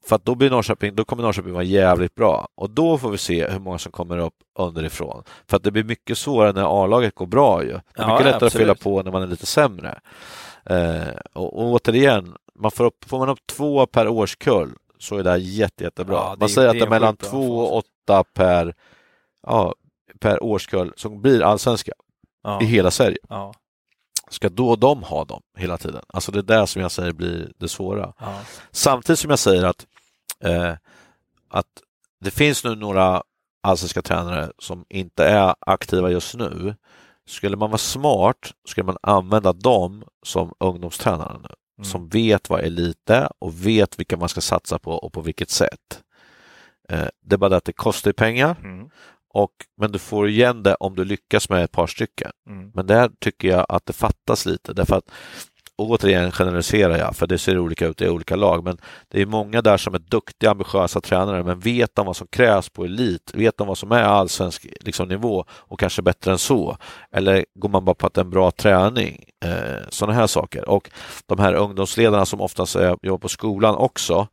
För 0.07 0.17
att 0.17 0.25
då, 0.25 0.35
blir 0.35 0.51
Norrköping, 0.51 0.95
då 0.95 1.05
kommer 1.05 1.23
Norrköping 1.23 1.53
vara 1.53 1.62
jävligt 1.62 2.15
bra 2.15 2.49
och 2.55 2.71
då 2.71 2.99
får 2.99 3.11
vi 3.11 3.19
se 3.19 3.49
hur 3.49 3.59
många 3.59 3.79
som 3.79 3.93
kommer 3.93 4.19
upp 4.19 4.35
underifrån. 4.59 5.23
För 5.49 5.57
att 5.57 5.62
det 5.62 5.71
blir 5.71 5.85
mycket 5.85 6.19
svårare 6.19 6.53
när 6.53 6.83
A-laget 6.85 7.15
går 7.15 7.27
bra 7.27 7.62
ju. 7.62 7.69
Det 7.69 7.75
är 7.75 7.83
Ja, 7.97 8.12
mycket 8.12 8.27
lättare 8.27 8.47
att 8.47 8.53
fylla 8.53 8.73
absolut. 8.73 8.97
på 8.97 9.03
när 9.03 9.12
man 9.12 9.23
är 9.23 9.27
lite 9.27 9.47
sämre. 9.47 10.01
Eh, 10.65 11.09
och, 11.33 11.59
och 11.59 11.65
återigen, 11.73 12.35
man 12.55 12.71
får, 12.71 12.85
upp, 12.85 13.05
får 13.07 13.19
man 13.19 13.29
upp 13.29 13.47
två 13.47 13.87
per 13.87 14.09
årskull 14.09 14.71
så 15.01 15.16
är 15.16 15.22
det 15.22 15.31
här 15.31 15.36
jätte, 15.36 15.85
jättebra. 15.85 16.16
Ja, 16.16 16.31
det 16.35 16.40
man 16.40 16.48
säger 16.48 16.68
att 16.68 16.74
det 16.78 16.85
är 16.85 16.90
mellan 16.90 17.12
sjukt 17.16 17.20
bra 17.20 17.31
två 17.31 17.59
och 17.59 17.85
facit. 17.85 17.90
åtta 18.06 18.24
per, 18.35 18.74
ja, 19.47 19.74
per 20.20 20.43
årskull 20.43 20.93
som 20.97 21.22
blir 21.22 21.43
allsvenska 21.43 21.93
Ja. 22.43 22.62
i 22.62 22.64
hela 22.64 22.90
Sverige. 22.90 23.18
Ja. 23.28 23.55
ska 24.28 24.48
då 24.48 24.77
de 24.77 25.02
ha 25.02 25.24
dem 25.24 25.43
hela 25.59 25.78
tiden? 25.78 26.02
Alltså 26.09 26.32
det 26.32 26.39
är 26.39 26.60
det 26.60 26.66
som 26.66 26.82
jag 26.82 26.90
säger 26.93 27.12
blir 27.12 27.52
det 27.56 27.68
svåra. 27.68 28.12
Samtidigt 28.70 29.18
som 29.18 29.31
jag 29.31 29.39
säger 29.39 29.64
att, 29.64 29.86
eh, 30.44 30.74
att 31.51 31.66
det 32.20 32.31
finns 32.31 32.64
nu 32.64 32.74
några 32.74 33.22
allsvenska 33.62 34.02
tränare 34.02 34.52
som 34.59 34.85
inte 34.89 35.24
är 35.24 35.55
aktiva 35.60 36.10
just 36.10 36.35
nu. 36.35 36.74
Skulle 37.27 37.56
man 37.56 37.70
vara 37.70 37.78
smart 37.78 38.52
skulle 38.68 38.85
man 38.85 38.97
använda 39.02 39.52
dem 39.52 40.05
som 40.27 40.52
ungdomstränare 40.60 41.39
nu, 41.43 41.48
Mm. 41.81 41.90
som 41.90 42.09
vet 42.09 42.51
vad 42.51 42.61
elit 42.61 43.11
är 43.11 43.28
och 43.39 43.66
vet 43.66 43.98
vilka 43.98 44.16
man 44.16 44.28
ska 44.28 44.40
satsa 44.40 44.78
på 44.78 44.93
och 44.93 45.12
på 45.12 45.20
vilket 45.20 45.51
sätt. 45.51 46.02
Eh, 46.89 47.07
det 47.24 47.35
är 47.35 47.39
bara 47.39 47.51
det 47.51 47.57
att 47.57 47.65
det 47.65 47.73
kostar 47.73 48.12
pengar, 48.12 48.57
Mm. 48.65 48.90
och, 49.28 49.52
men 49.77 49.93
du 49.93 49.98
får 49.98 50.28
igen 50.28 50.62
det 50.62 50.74
om 50.74 50.97
du 50.97 51.05
lyckas 51.05 51.48
med 51.48 51.65
ett 51.65 51.73
par 51.73 51.86
stycken. 51.86 52.31
Mm. 52.48 52.70
Men 52.74 52.86
där 52.86 53.11
tycker 53.20 53.48
jag 53.48 53.66
att 53.69 53.86
det 53.86 53.93
fattas 53.93 54.47
lite 54.47 54.73
därför 54.73 54.97
att 54.97 55.11
återigen 55.81 56.32
generaliserar 56.32 56.98
jag 56.98 57.16
för 57.16 57.27
det 57.27 57.39
ser 57.39 57.59
olika 57.59 57.86
ut 57.86 58.01
i 58.01 58.09
olika 58.09 58.36
lag 58.36 58.65
men 58.65 58.78
det 59.09 59.23
är 59.23 59.27
många 59.27 59.62
där 59.62 59.77
som 59.77 59.94
är 59.94 59.98
duktiga 59.98 60.51
ambitiösa 60.51 61.01
tränare 61.01 61.44
men 61.44 61.59
vet 61.59 61.94
de 61.94 62.07
vad 62.07 62.16
som 62.16 62.27
krävs 62.27 62.69
på 62.69 62.85
elit, 62.85 63.31
vet 63.35 63.57
de 63.57 63.69
vad 63.69 63.78
som 63.78 63.93
är 63.93 64.02
allsvensk 64.02 64.66
liksom, 64.81 65.09
nivå 65.09 65.44
och 65.51 65.81
kanske 65.81 66.02
bättre 66.02 66.32
än 66.32 66.39
så? 66.39 66.77
Eller 67.12 67.44
går 67.55 67.69
man 67.69 67.85
bara 67.85 67.94
på 67.94 68.07
att 68.07 68.15
det 68.15 68.20
är 68.20 68.24
en 68.24 68.31
bra 68.31 68.51
träning? 68.51 69.24
Eh, 69.44 69.89
sådana 69.89 70.19
här 70.19 70.27
saker. 70.27 70.69
Och 70.69 70.90
de 71.27 71.39
här 71.39 71.55
ungdomsledarna 71.55 72.27
som 72.27 72.40
oftast 72.40 72.77
är, 72.77 72.97
jobbar 73.02 73.19
på 73.19 73.28
skolan 73.28 73.74
också 73.74 74.28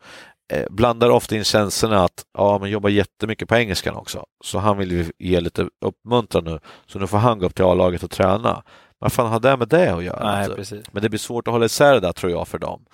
eh, 0.53 0.65
blandar 0.69 1.09
ofta 1.09 1.35
in 1.35 1.43
känslorna 1.43 2.03
att 2.03 2.25
ja, 2.37 2.59
men 2.59 2.69
jobbar 2.69 2.89
jättemycket 2.89 3.49
på 3.49 3.55
engelskan 3.55 3.95
också. 3.95 4.25
Så 4.43 4.59
han 4.59 4.77
vill 4.77 4.91
ju 4.91 5.11
ge 5.19 5.39
lite 5.39 5.69
uppmuntran 5.85 6.43
nu. 6.43 6.59
Så 6.85 6.99
nu 6.99 7.07
får 7.07 7.17
han 7.17 7.39
gå 7.39 7.45
upp 7.45 7.55
till 7.55 7.65
A-laget 7.65 8.03
och 8.03 8.11
träna 8.11 8.63
vad 8.99 9.13
fan 9.13 9.31
har 9.31 9.39
det 9.39 9.57
med 9.57 9.67
det 9.67 9.93
att 9.93 10.03
göra? 10.03 10.31
Nej, 10.35 10.51
Alltså. 10.51 10.75
Men 10.91 11.01
det 11.03 11.09
blir 11.09 11.19
svårt 11.19 11.47
att 11.47 11.51
hålla 11.51 11.65
isär 11.65 11.93
det 11.93 11.99
där 11.99 12.13
tror 12.13 12.31
jag 12.31 12.47
för 12.47 12.59
dem. 12.59 12.85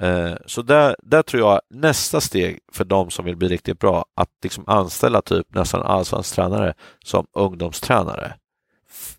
Eh, 0.00 0.32
Så 0.46 0.62
där, 0.62 0.96
där 1.02 1.22
tror 1.22 1.42
jag 1.42 1.60
nästa 1.70 2.20
steg 2.20 2.58
för 2.72 2.84
dem 2.84 3.10
som 3.10 3.24
vill 3.24 3.36
bli 3.36 3.48
riktigt 3.48 3.78
bra, 3.78 4.04
att 4.16 4.28
liksom 4.42 4.64
anställa 4.66 5.22
typ 5.22 5.54
nästan 5.54 5.82
allsvensk 5.82 6.34
tränare 6.34 6.74
som 7.04 7.26
ungdomstränare. 7.32 8.34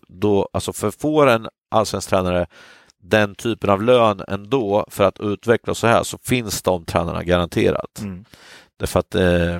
Då, 0.08 0.48
alltså 0.52 0.72
för 0.72 0.90
får 0.90 1.26
en 1.26 1.48
allsvensk 1.70 2.08
tränare 2.08 2.46
den 3.02 3.34
typen 3.34 3.70
av 3.70 3.82
lön 3.82 4.22
ändå 4.28 4.86
för 4.90 5.04
att 5.04 5.20
utveckla 5.20 5.74
så 5.74 5.86
här 5.86 6.02
så 6.02 6.18
finns 6.18 6.62
de 6.62 6.84
tränarna 6.84 7.22
garanterat. 7.22 7.98
Mm. 8.00 8.24
Därför 8.76 9.00
att 9.00 9.14
eh, 9.14 9.58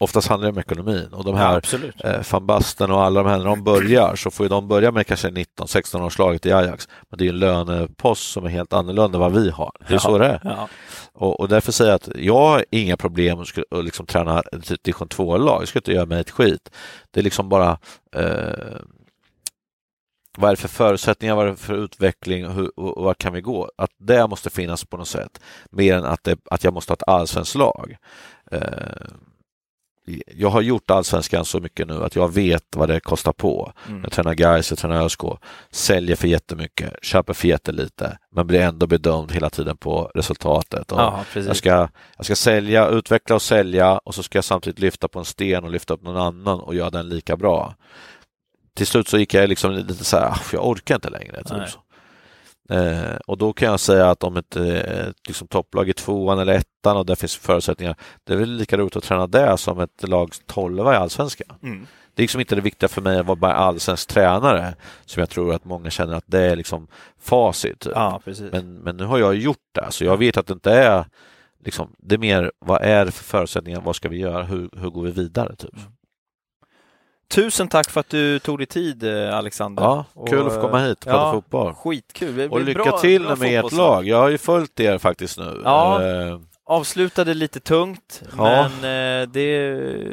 oftast 0.00 0.28
handlar 0.28 0.46
det 0.48 0.52
om 0.52 0.58
ekonomin 0.58 1.08
och 1.12 1.24
de 1.24 1.36
Ja, 1.36 1.42
här 1.42 1.56
absolut. 1.56 2.04
eh, 2.04 2.20
van 2.32 2.46
Basten 2.46 2.90
och 2.90 3.02
alla 3.02 3.22
de 3.22 3.28
här, 3.30 3.38
när 3.38 3.44
de 3.44 3.64
börjar 3.64 4.16
så 4.16 4.30
får 4.30 4.44
ju 4.44 4.48
de 4.48 4.68
börja 4.68 4.92
med 4.92 5.06
kanske 5.06 5.28
19-16 5.30 6.02
årslaget 6.04 6.46
i 6.46 6.52
Ajax. 6.52 6.88
Men 7.10 7.18
det 7.18 7.22
är 7.24 7.26
ju 7.26 7.30
en 7.32 7.38
lönepost 7.38 8.32
som 8.32 8.44
är 8.44 8.48
helt 8.48 8.72
annorlunda 8.72 9.16
än 9.16 9.20
vad 9.20 9.32
vi 9.32 9.50
har. 9.50 9.72
Det 9.78 9.86
är 9.88 9.92
Ja. 9.92 9.98
så 9.98 10.18
det 10.18 10.26
är. 10.26 10.40
Ja. 10.44 10.68
Och, 11.12 11.40
och 11.40 11.48
därför 11.48 11.72
säger 11.72 11.90
jag 11.90 11.96
att 11.96 12.08
jag 12.16 12.34
har 12.34 12.64
inga 12.70 12.96
problem 12.96 13.40
att 13.40 13.46
skulle- 13.46 13.66
att 13.70 13.84
liksom 13.84 14.06
träna 14.06 14.42
division 14.82 15.08
2-lag. 15.08 15.60
Jag 15.62 15.68
ska 15.68 15.78
inte 15.78 15.92
göra 15.92 16.06
mig 16.06 16.20
ett 16.20 16.30
skit. 16.30 16.70
Det 17.10 17.20
är 17.20 17.24
liksom 17.24 17.48
bara 17.48 17.78
eh, 18.16 18.76
vad 20.38 20.48
är 20.50 20.52
det 20.52 20.60
för 20.60 20.68
förutsättningar, 20.68 21.34
vad 21.34 21.46
är 21.46 21.50
det 21.50 21.56
för 21.56 21.74
utveckling 21.74 22.46
och, 22.46 22.52
hur, 22.54 22.80
och, 22.80 22.96
och 22.98 23.04
vad 23.04 23.18
kan 23.18 23.32
vi 23.32 23.40
gå? 23.40 23.70
Att 23.76 23.90
det 23.98 24.26
måste 24.26 24.50
finnas 24.50 24.84
på 24.84 24.96
något 24.96 25.08
sätt. 25.08 25.40
Mer 25.70 25.96
än 25.96 26.04
att, 26.04 26.24
det, 26.24 26.38
att 26.50 26.64
jag 26.64 26.74
måste 26.74 26.90
ha 26.90 26.94
ett 26.94 27.08
allsvenskt 27.08 27.54
lag. 27.54 27.96
Eh, 28.50 28.60
jag 30.36 30.48
har 30.50 30.60
gjort 30.60 30.90
allsvenskan 30.90 31.44
så 31.44 31.60
mycket 31.60 31.86
nu 31.88 32.04
att 32.04 32.16
jag 32.16 32.34
vet 32.34 32.64
vad 32.76 32.88
det 32.88 33.00
kostar 33.00 33.32
på. 33.32 33.72
Mm. 33.88 34.02
Jag 34.02 34.12
tränar 34.12 34.34
guys, 34.34 34.70
jag 34.70 34.78
tränar 34.78 35.04
ÖSK, 35.04 35.20
säljer 35.70 36.16
för 36.16 36.28
jättemycket, 36.28 36.92
köper 37.02 37.32
för 37.32 37.48
jättelite, 37.48 38.18
men 38.30 38.46
blir 38.46 38.60
ändå 38.60 38.86
bedömd 38.86 39.32
hela 39.32 39.50
tiden 39.50 39.76
på 39.76 40.10
resultatet. 40.14 40.92
Precis. 41.32 41.46
jag, 41.46 41.56
ska, 41.56 41.88
jag 42.16 42.24
ska 42.24 42.36
sälja, 42.36 42.88
utveckla 42.88 43.34
och 43.34 43.42
sälja 43.42 43.98
och 43.98 44.14
så 44.14 44.22
ska 44.22 44.36
jag 44.38 44.44
samtidigt 44.44 44.78
lyfta 44.78 45.08
på 45.08 45.18
en 45.18 45.24
sten 45.24 45.64
och 45.64 45.70
lyfta 45.70 45.94
upp 45.94 46.02
någon 46.02 46.16
annan 46.16 46.60
och 46.60 46.74
göra 46.74 46.90
den 46.90 47.08
lika 47.08 47.36
bra. 47.36 47.74
Till 48.76 48.86
slut 48.86 49.08
så 49.08 49.18
gick 49.18 49.34
jag 49.34 49.48
liksom 49.48 49.72
lite 49.72 50.04
så 50.04 50.16
här, 50.16 50.26
"Ah, 50.28 50.38
jag 50.52 50.68
orkar 50.68 50.94
inte 50.94 51.10
längre. 51.10 51.44
Typ. 51.44 51.58
Eh, 52.70 53.16
och 53.26 53.38
då 53.38 53.52
kan 53.52 53.68
jag 53.70 53.80
säga 53.80 54.10
att 54.10 54.24
om 54.24 54.36
ett, 54.36 54.56
eh, 54.56 55.08
liksom 55.28 55.48
topplag 55.48 55.88
i 55.88 55.92
tvåan 55.92 56.38
eller 56.38 56.54
ettan 56.54 56.96
och 56.96 57.06
där 57.06 57.14
finns 57.14 57.36
förutsättningar, 57.36 57.96
det 58.24 58.32
är 58.32 58.36
väl 58.36 58.50
lika 58.50 58.76
roligt 58.76 58.96
att 58.96 59.04
träna 59.04 59.26
det 59.26 59.58
som 59.58 59.80
ett 59.80 60.08
lag 60.08 60.32
tolva 60.46 60.94
i 60.94 60.96
allsvenskan. 60.96 61.56
Mm. 61.62 61.86
Det 62.14 62.20
är 62.20 62.24
liksom 62.24 62.40
inte 62.40 62.54
det 62.54 62.60
viktiga 62.60 62.88
för 62.88 63.02
mig 63.02 63.18
att 63.18 63.26
vara 63.26 63.36
bara 63.36 63.54
allsvensk 63.54 64.08
tränare 64.08 64.74
som 65.04 65.20
jag 65.20 65.30
tror 65.30 65.54
att 65.54 65.64
många 65.64 65.90
känner 65.90 66.14
att 66.14 66.24
det 66.26 66.40
är 66.40 66.56
liksom 66.56 66.88
facit. 67.20 67.80
typ. 67.80 67.92
Ja. 67.94 68.20
Men, 68.52 68.74
men 68.74 68.96
nu 68.96 69.04
har 69.04 69.18
jag 69.18 69.34
gjort 69.34 69.68
det, 69.72 69.86
så 69.90 70.04
jag 70.04 70.16
vet 70.16 70.36
att 70.36 70.46
det 70.46 70.52
inte 70.52 70.72
är 70.72 71.04
liksom, 71.64 71.92
det 71.98 72.14
är 72.14 72.18
mer 72.18 72.52
vad 72.58 72.82
är 72.82 73.04
det 73.04 73.12
för 73.12 73.24
förutsättningar, 73.24 73.80
vad 73.80 73.96
ska 73.96 74.08
vi 74.08 74.18
göra, 74.18 74.44
hur, 74.44 74.70
hur 74.76 74.90
går 74.90 75.02
vi 75.02 75.10
vidare? 75.10 75.56
Typ. 75.56 75.74
Tusen 77.34 77.68
tack 77.68 77.90
för 77.90 78.00
att 78.00 78.08
du 78.08 78.38
tog 78.38 78.58
dig 78.58 78.66
tid 78.66 79.02
eh, 79.04 79.36
Alexander. 79.38 79.82
Ja, 79.82 80.04
kul 80.28 80.38
Och, 80.40 80.46
att 80.46 80.54
få 80.54 80.60
komma 80.60 80.78
hit 80.78 80.98
och 80.98 81.04
prata 81.04 81.18
ja, 81.18 81.32
fotboll. 81.32 81.74
Skitkul. 81.74 82.36
Det 82.36 82.48
Och 82.48 82.60
lycka 82.60 82.82
bra- 82.82 82.98
till 82.98 83.22
bra 83.22 83.36
med 83.36 83.64
ert 83.64 83.72
lag. 83.72 84.08
Jag 84.08 84.16
har 84.16 84.28
ju 84.28 84.38
följt 84.38 84.80
er 84.80 84.98
faktiskt 84.98 85.38
nu. 85.38 85.60
Ja. 85.64 86.02
Eh, 86.02 86.38
Avslutade 86.64 87.34
lite 87.34 87.60
tungt, 87.60 88.22
Ja. 88.38 88.68
men 88.80 89.22
eh, 89.22 89.28
det 89.28 89.70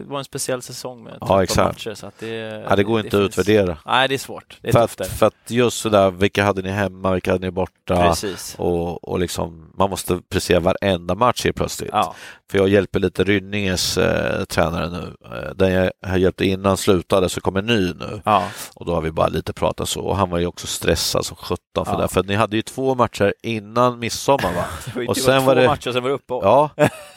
var 0.08 0.18
en 0.18 0.24
speciell 0.24 0.62
säsong 0.62 1.04
med 1.04 1.14
13 1.14 1.28
Ja, 1.30 1.44
exakt. 1.44 1.68
matcher. 1.86 1.94
Så 1.96 2.08
att 2.08 2.20
det, 2.20 2.64
ja, 2.70 2.76
det 2.76 2.84
går 2.84 3.00
inte 3.00 3.18
att 3.18 3.24
finns- 3.24 3.40
utvärdera. 3.40 3.78
Nej, 3.86 4.08
det 4.08 4.14
är 4.14 4.18
svårt. 4.20 4.58
Det 4.62 4.68
är 4.68 4.72
För 4.72 4.80
att, 4.80 5.08
för 5.08 5.26
att 5.26 5.34
just 5.48 5.78
sådär, 5.80 6.12
vilka 6.12 6.44
hade 6.44 6.62
ni 6.62 6.70
hemma, 6.70 7.14
vilka 7.14 7.32
hade 7.32 7.46
ni 7.48 7.52
borta? 7.52 7.96
Precis. 7.96 8.56
Och, 8.58 9.10
och 9.10 9.20
liksom, 9.20 9.72
man 9.78 9.90
måste 9.90 10.20
prestera 10.30 10.60
varenda 10.60 11.16
match 11.16 11.44
helt 11.44 11.56
plötsligt. 11.58 11.90
Ja. 11.94 12.16
För 12.52 12.58
jag 12.58 12.70
hjälper 12.70 13.00
lite 13.00 13.24
Rynninges 13.24 13.98
eh, 13.98 14.44
tränare 14.46 14.90
nu. 14.90 15.14
Eh, 15.26 15.56
den 15.56 15.74
jag 15.74 15.92
har 16.08 16.18
hjälpt 16.18 16.42
innan 16.42 16.78
slutade 16.78 17.30
så 17.30 17.42
kommer 17.42 17.62
ny 17.62 17.94
nu. 17.94 18.22
Ja. 18.26 18.44
Och 18.76 18.86
då 18.86 18.94
har 18.94 19.02
vi 19.02 19.12
bara 19.12 19.28
lite 19.28 19.54
pratat 19.54 19.90
så. 19.90 20.02
Och 20.02 20.18
han 20.18 20.30
var 20.30 20.38
ju 20.40 20.46
också 20.46 20.68
stressad 20.68 21.26
som 21.26 21.36
sjutton 21.38 21.86
för 21.86 21.94
Ja. 21.94 21.98
det. 22.02 22.08
För 22.08 22.24
ni 22.24 22.36
hade 22.36 22.56
ju 22.56 22.62
två 22.62 22.96
matcher 22.96 23.34
innan 23.44 24.00
midsommar 24.00 24.54
va? 24.56 24.66
Det 24.96 25.08
Och 25.08 25.18
sen 25.18 25.40
två 25.42 25.48
var 25.48 25.56
det- 25.56 25.68
matcher 25.68 25.92
som 25.92 26.04
var 26.04 26.10
uppe. 26.10 26.34
Ja, 26.34 26.70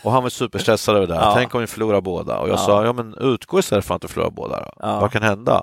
och 0.02 0.12
han 0.12 0.22
var 0.22 0.30
superstressad 0.30 0.96
över 0.96 1.06
det. 1.06 1.14
Ja. 1.14 1.32
Tänk 1.36 1.54
om 1.54 1.60
vi 1.60 1.66
förlorar 1.66 2.00
båda. 2.00 2.38
Och 2.38 2.48
jag 2.48 2.54
Ja. 2.54 2.58
sa, 2.58 2.84
ja 2.84 2.92
men 2.92 3.14
utgå 3.20 3.58
istället 3.58 3.84
från 3.84 3.94
att 3.96 4.02
du 4.02 4.08
förlorar 4.08 4.30
båda 4.30 4.60
då. 4.60 4.70
Vad 4.80 5.12
kan 5.12 5.22
hända? 5.22 5.62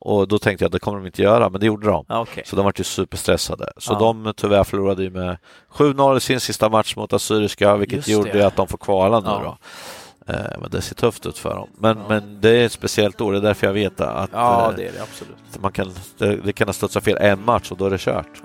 Och 0.00 0.28
då 0.28 0.38
tänkte 0.38 0.64
jag 0.64 0.68
att 0.68 0.72
det 0.72 0.78
kommer 0.78 0.98
de 0.98 1.06
inte 1.06 1.22
göra, 1.22 1.48
men 1.50 1.60
det 1.60 1.66
gjorde 1.66 1.86
de. 1.86 2.04
ja 2.08 2.20
okej. 2.20 2.42
Så 2.46 2.56
de 2.56 2.64
var 2.64 2.72
ju 2.76 2.84
superstressade. 2.84 3.72
Så 3.76 3.92
Ja. 3.92 3.98
de 3.98 4.32
tyvärr 4.36 4.64
förlorade 4.64 5.02
ju 5.02 5.10
med 5.10 5.36
7-0 5.72 6.16
i 6.16 6.20
sin 6.20 6.40
sista 6.40 6.68
match 6.68 6.96
mot 6.96 7.12
Assyriska, 7.12 7.76
vilket 7.76 7.96
Just 7.96 8.08
gjorde 8.08 8.32
det. 8.32 8.46
att 8.46 8.56
de 8.56 8.68
får 8.68 8.78
kvala 8.78 9.20
nu 9.20 9.26
Ja. 9.28 9.42
då. 9.44 10.32
Eh, 10.32 10.38
Men 10.60 10.70
det 10.70 10.80
ser 10.80 10.94
tufft 10.94 11.26
ut 11.26 11.38
för 11.38 11.54
dem. 11.54 11.68
Men, 11.78 11.96
Ja. 11.98 12.04
men 12.08 12.40
det 12.40 12.50
är 12.50 12.66
ett 12.66 12.72
speciellt 12.72 13.20
år, 13.20 13.32
det 13.32 13.38
är 13.38 13.42
därför 13.42 13.66
jag 13.66 13.74
vet 13.74 14.00
att 14.00 14.30
Ja, 14.32 14.70
eh, 14.70 14.76
det 14.76 14.86
är 14.88 14.92
det 14.92 15.02
absolut. 15.02 15.36
man 15.60 15.72
kan, 15.72 15.90
det, 16.18 16.36
det 16.36 16.52
kan 16.52 16.68
ha 16.68 16.72
studsat 16.72 17.04
fel 17.04 17.16
en 17.20 17.44
match 17.44 17.70
och 17.70 17.76
då 17.76 17.86
är 17.86 17.90
det 17.90 17.98
kört. 18.00 18.42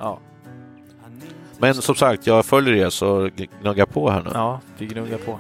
Men 1.58 1.74
som 1.76 1.96
sagt, 1.96 2.28
jag 2.28 2.46
följer 2.46 2.74
er 2.86 2.90
så 2.90 3.30
gnugga 3.62 3.86
på 3.86 4.10
här 4.10 4.22
nu. 4.24 4.30
ja 4.34 4.60
vi 4.78 4.86
gnuggar 4.86 5.18
på. 5.18 5.40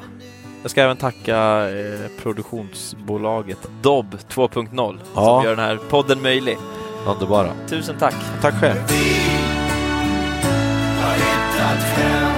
Jag 0.63 0.71
ska 0.71 0.81
även 0.81 0.97
tacka 0.97 1.69
eh, 1.69 2.09
produktionsbolaget 2.23 3.57
Dobb 3.81 4.15
2.0 4.29 4.99
Ja. 5.15 5.25
som 5.25 5.43
gör 5.43 5.55
den 5.55 5.65
här 5.65 5.79
podden 5.89 6.21
möjlig. 6.21 6.57
Underbara. 7.07 7.49
Tusen 7.67 7.95
tack! 7.99 8.15
Tack 8.41 8.53
själv. 8.53 8.79
har 11.01 11.13
hittat 11.15 11.83
hem 11.83 12.32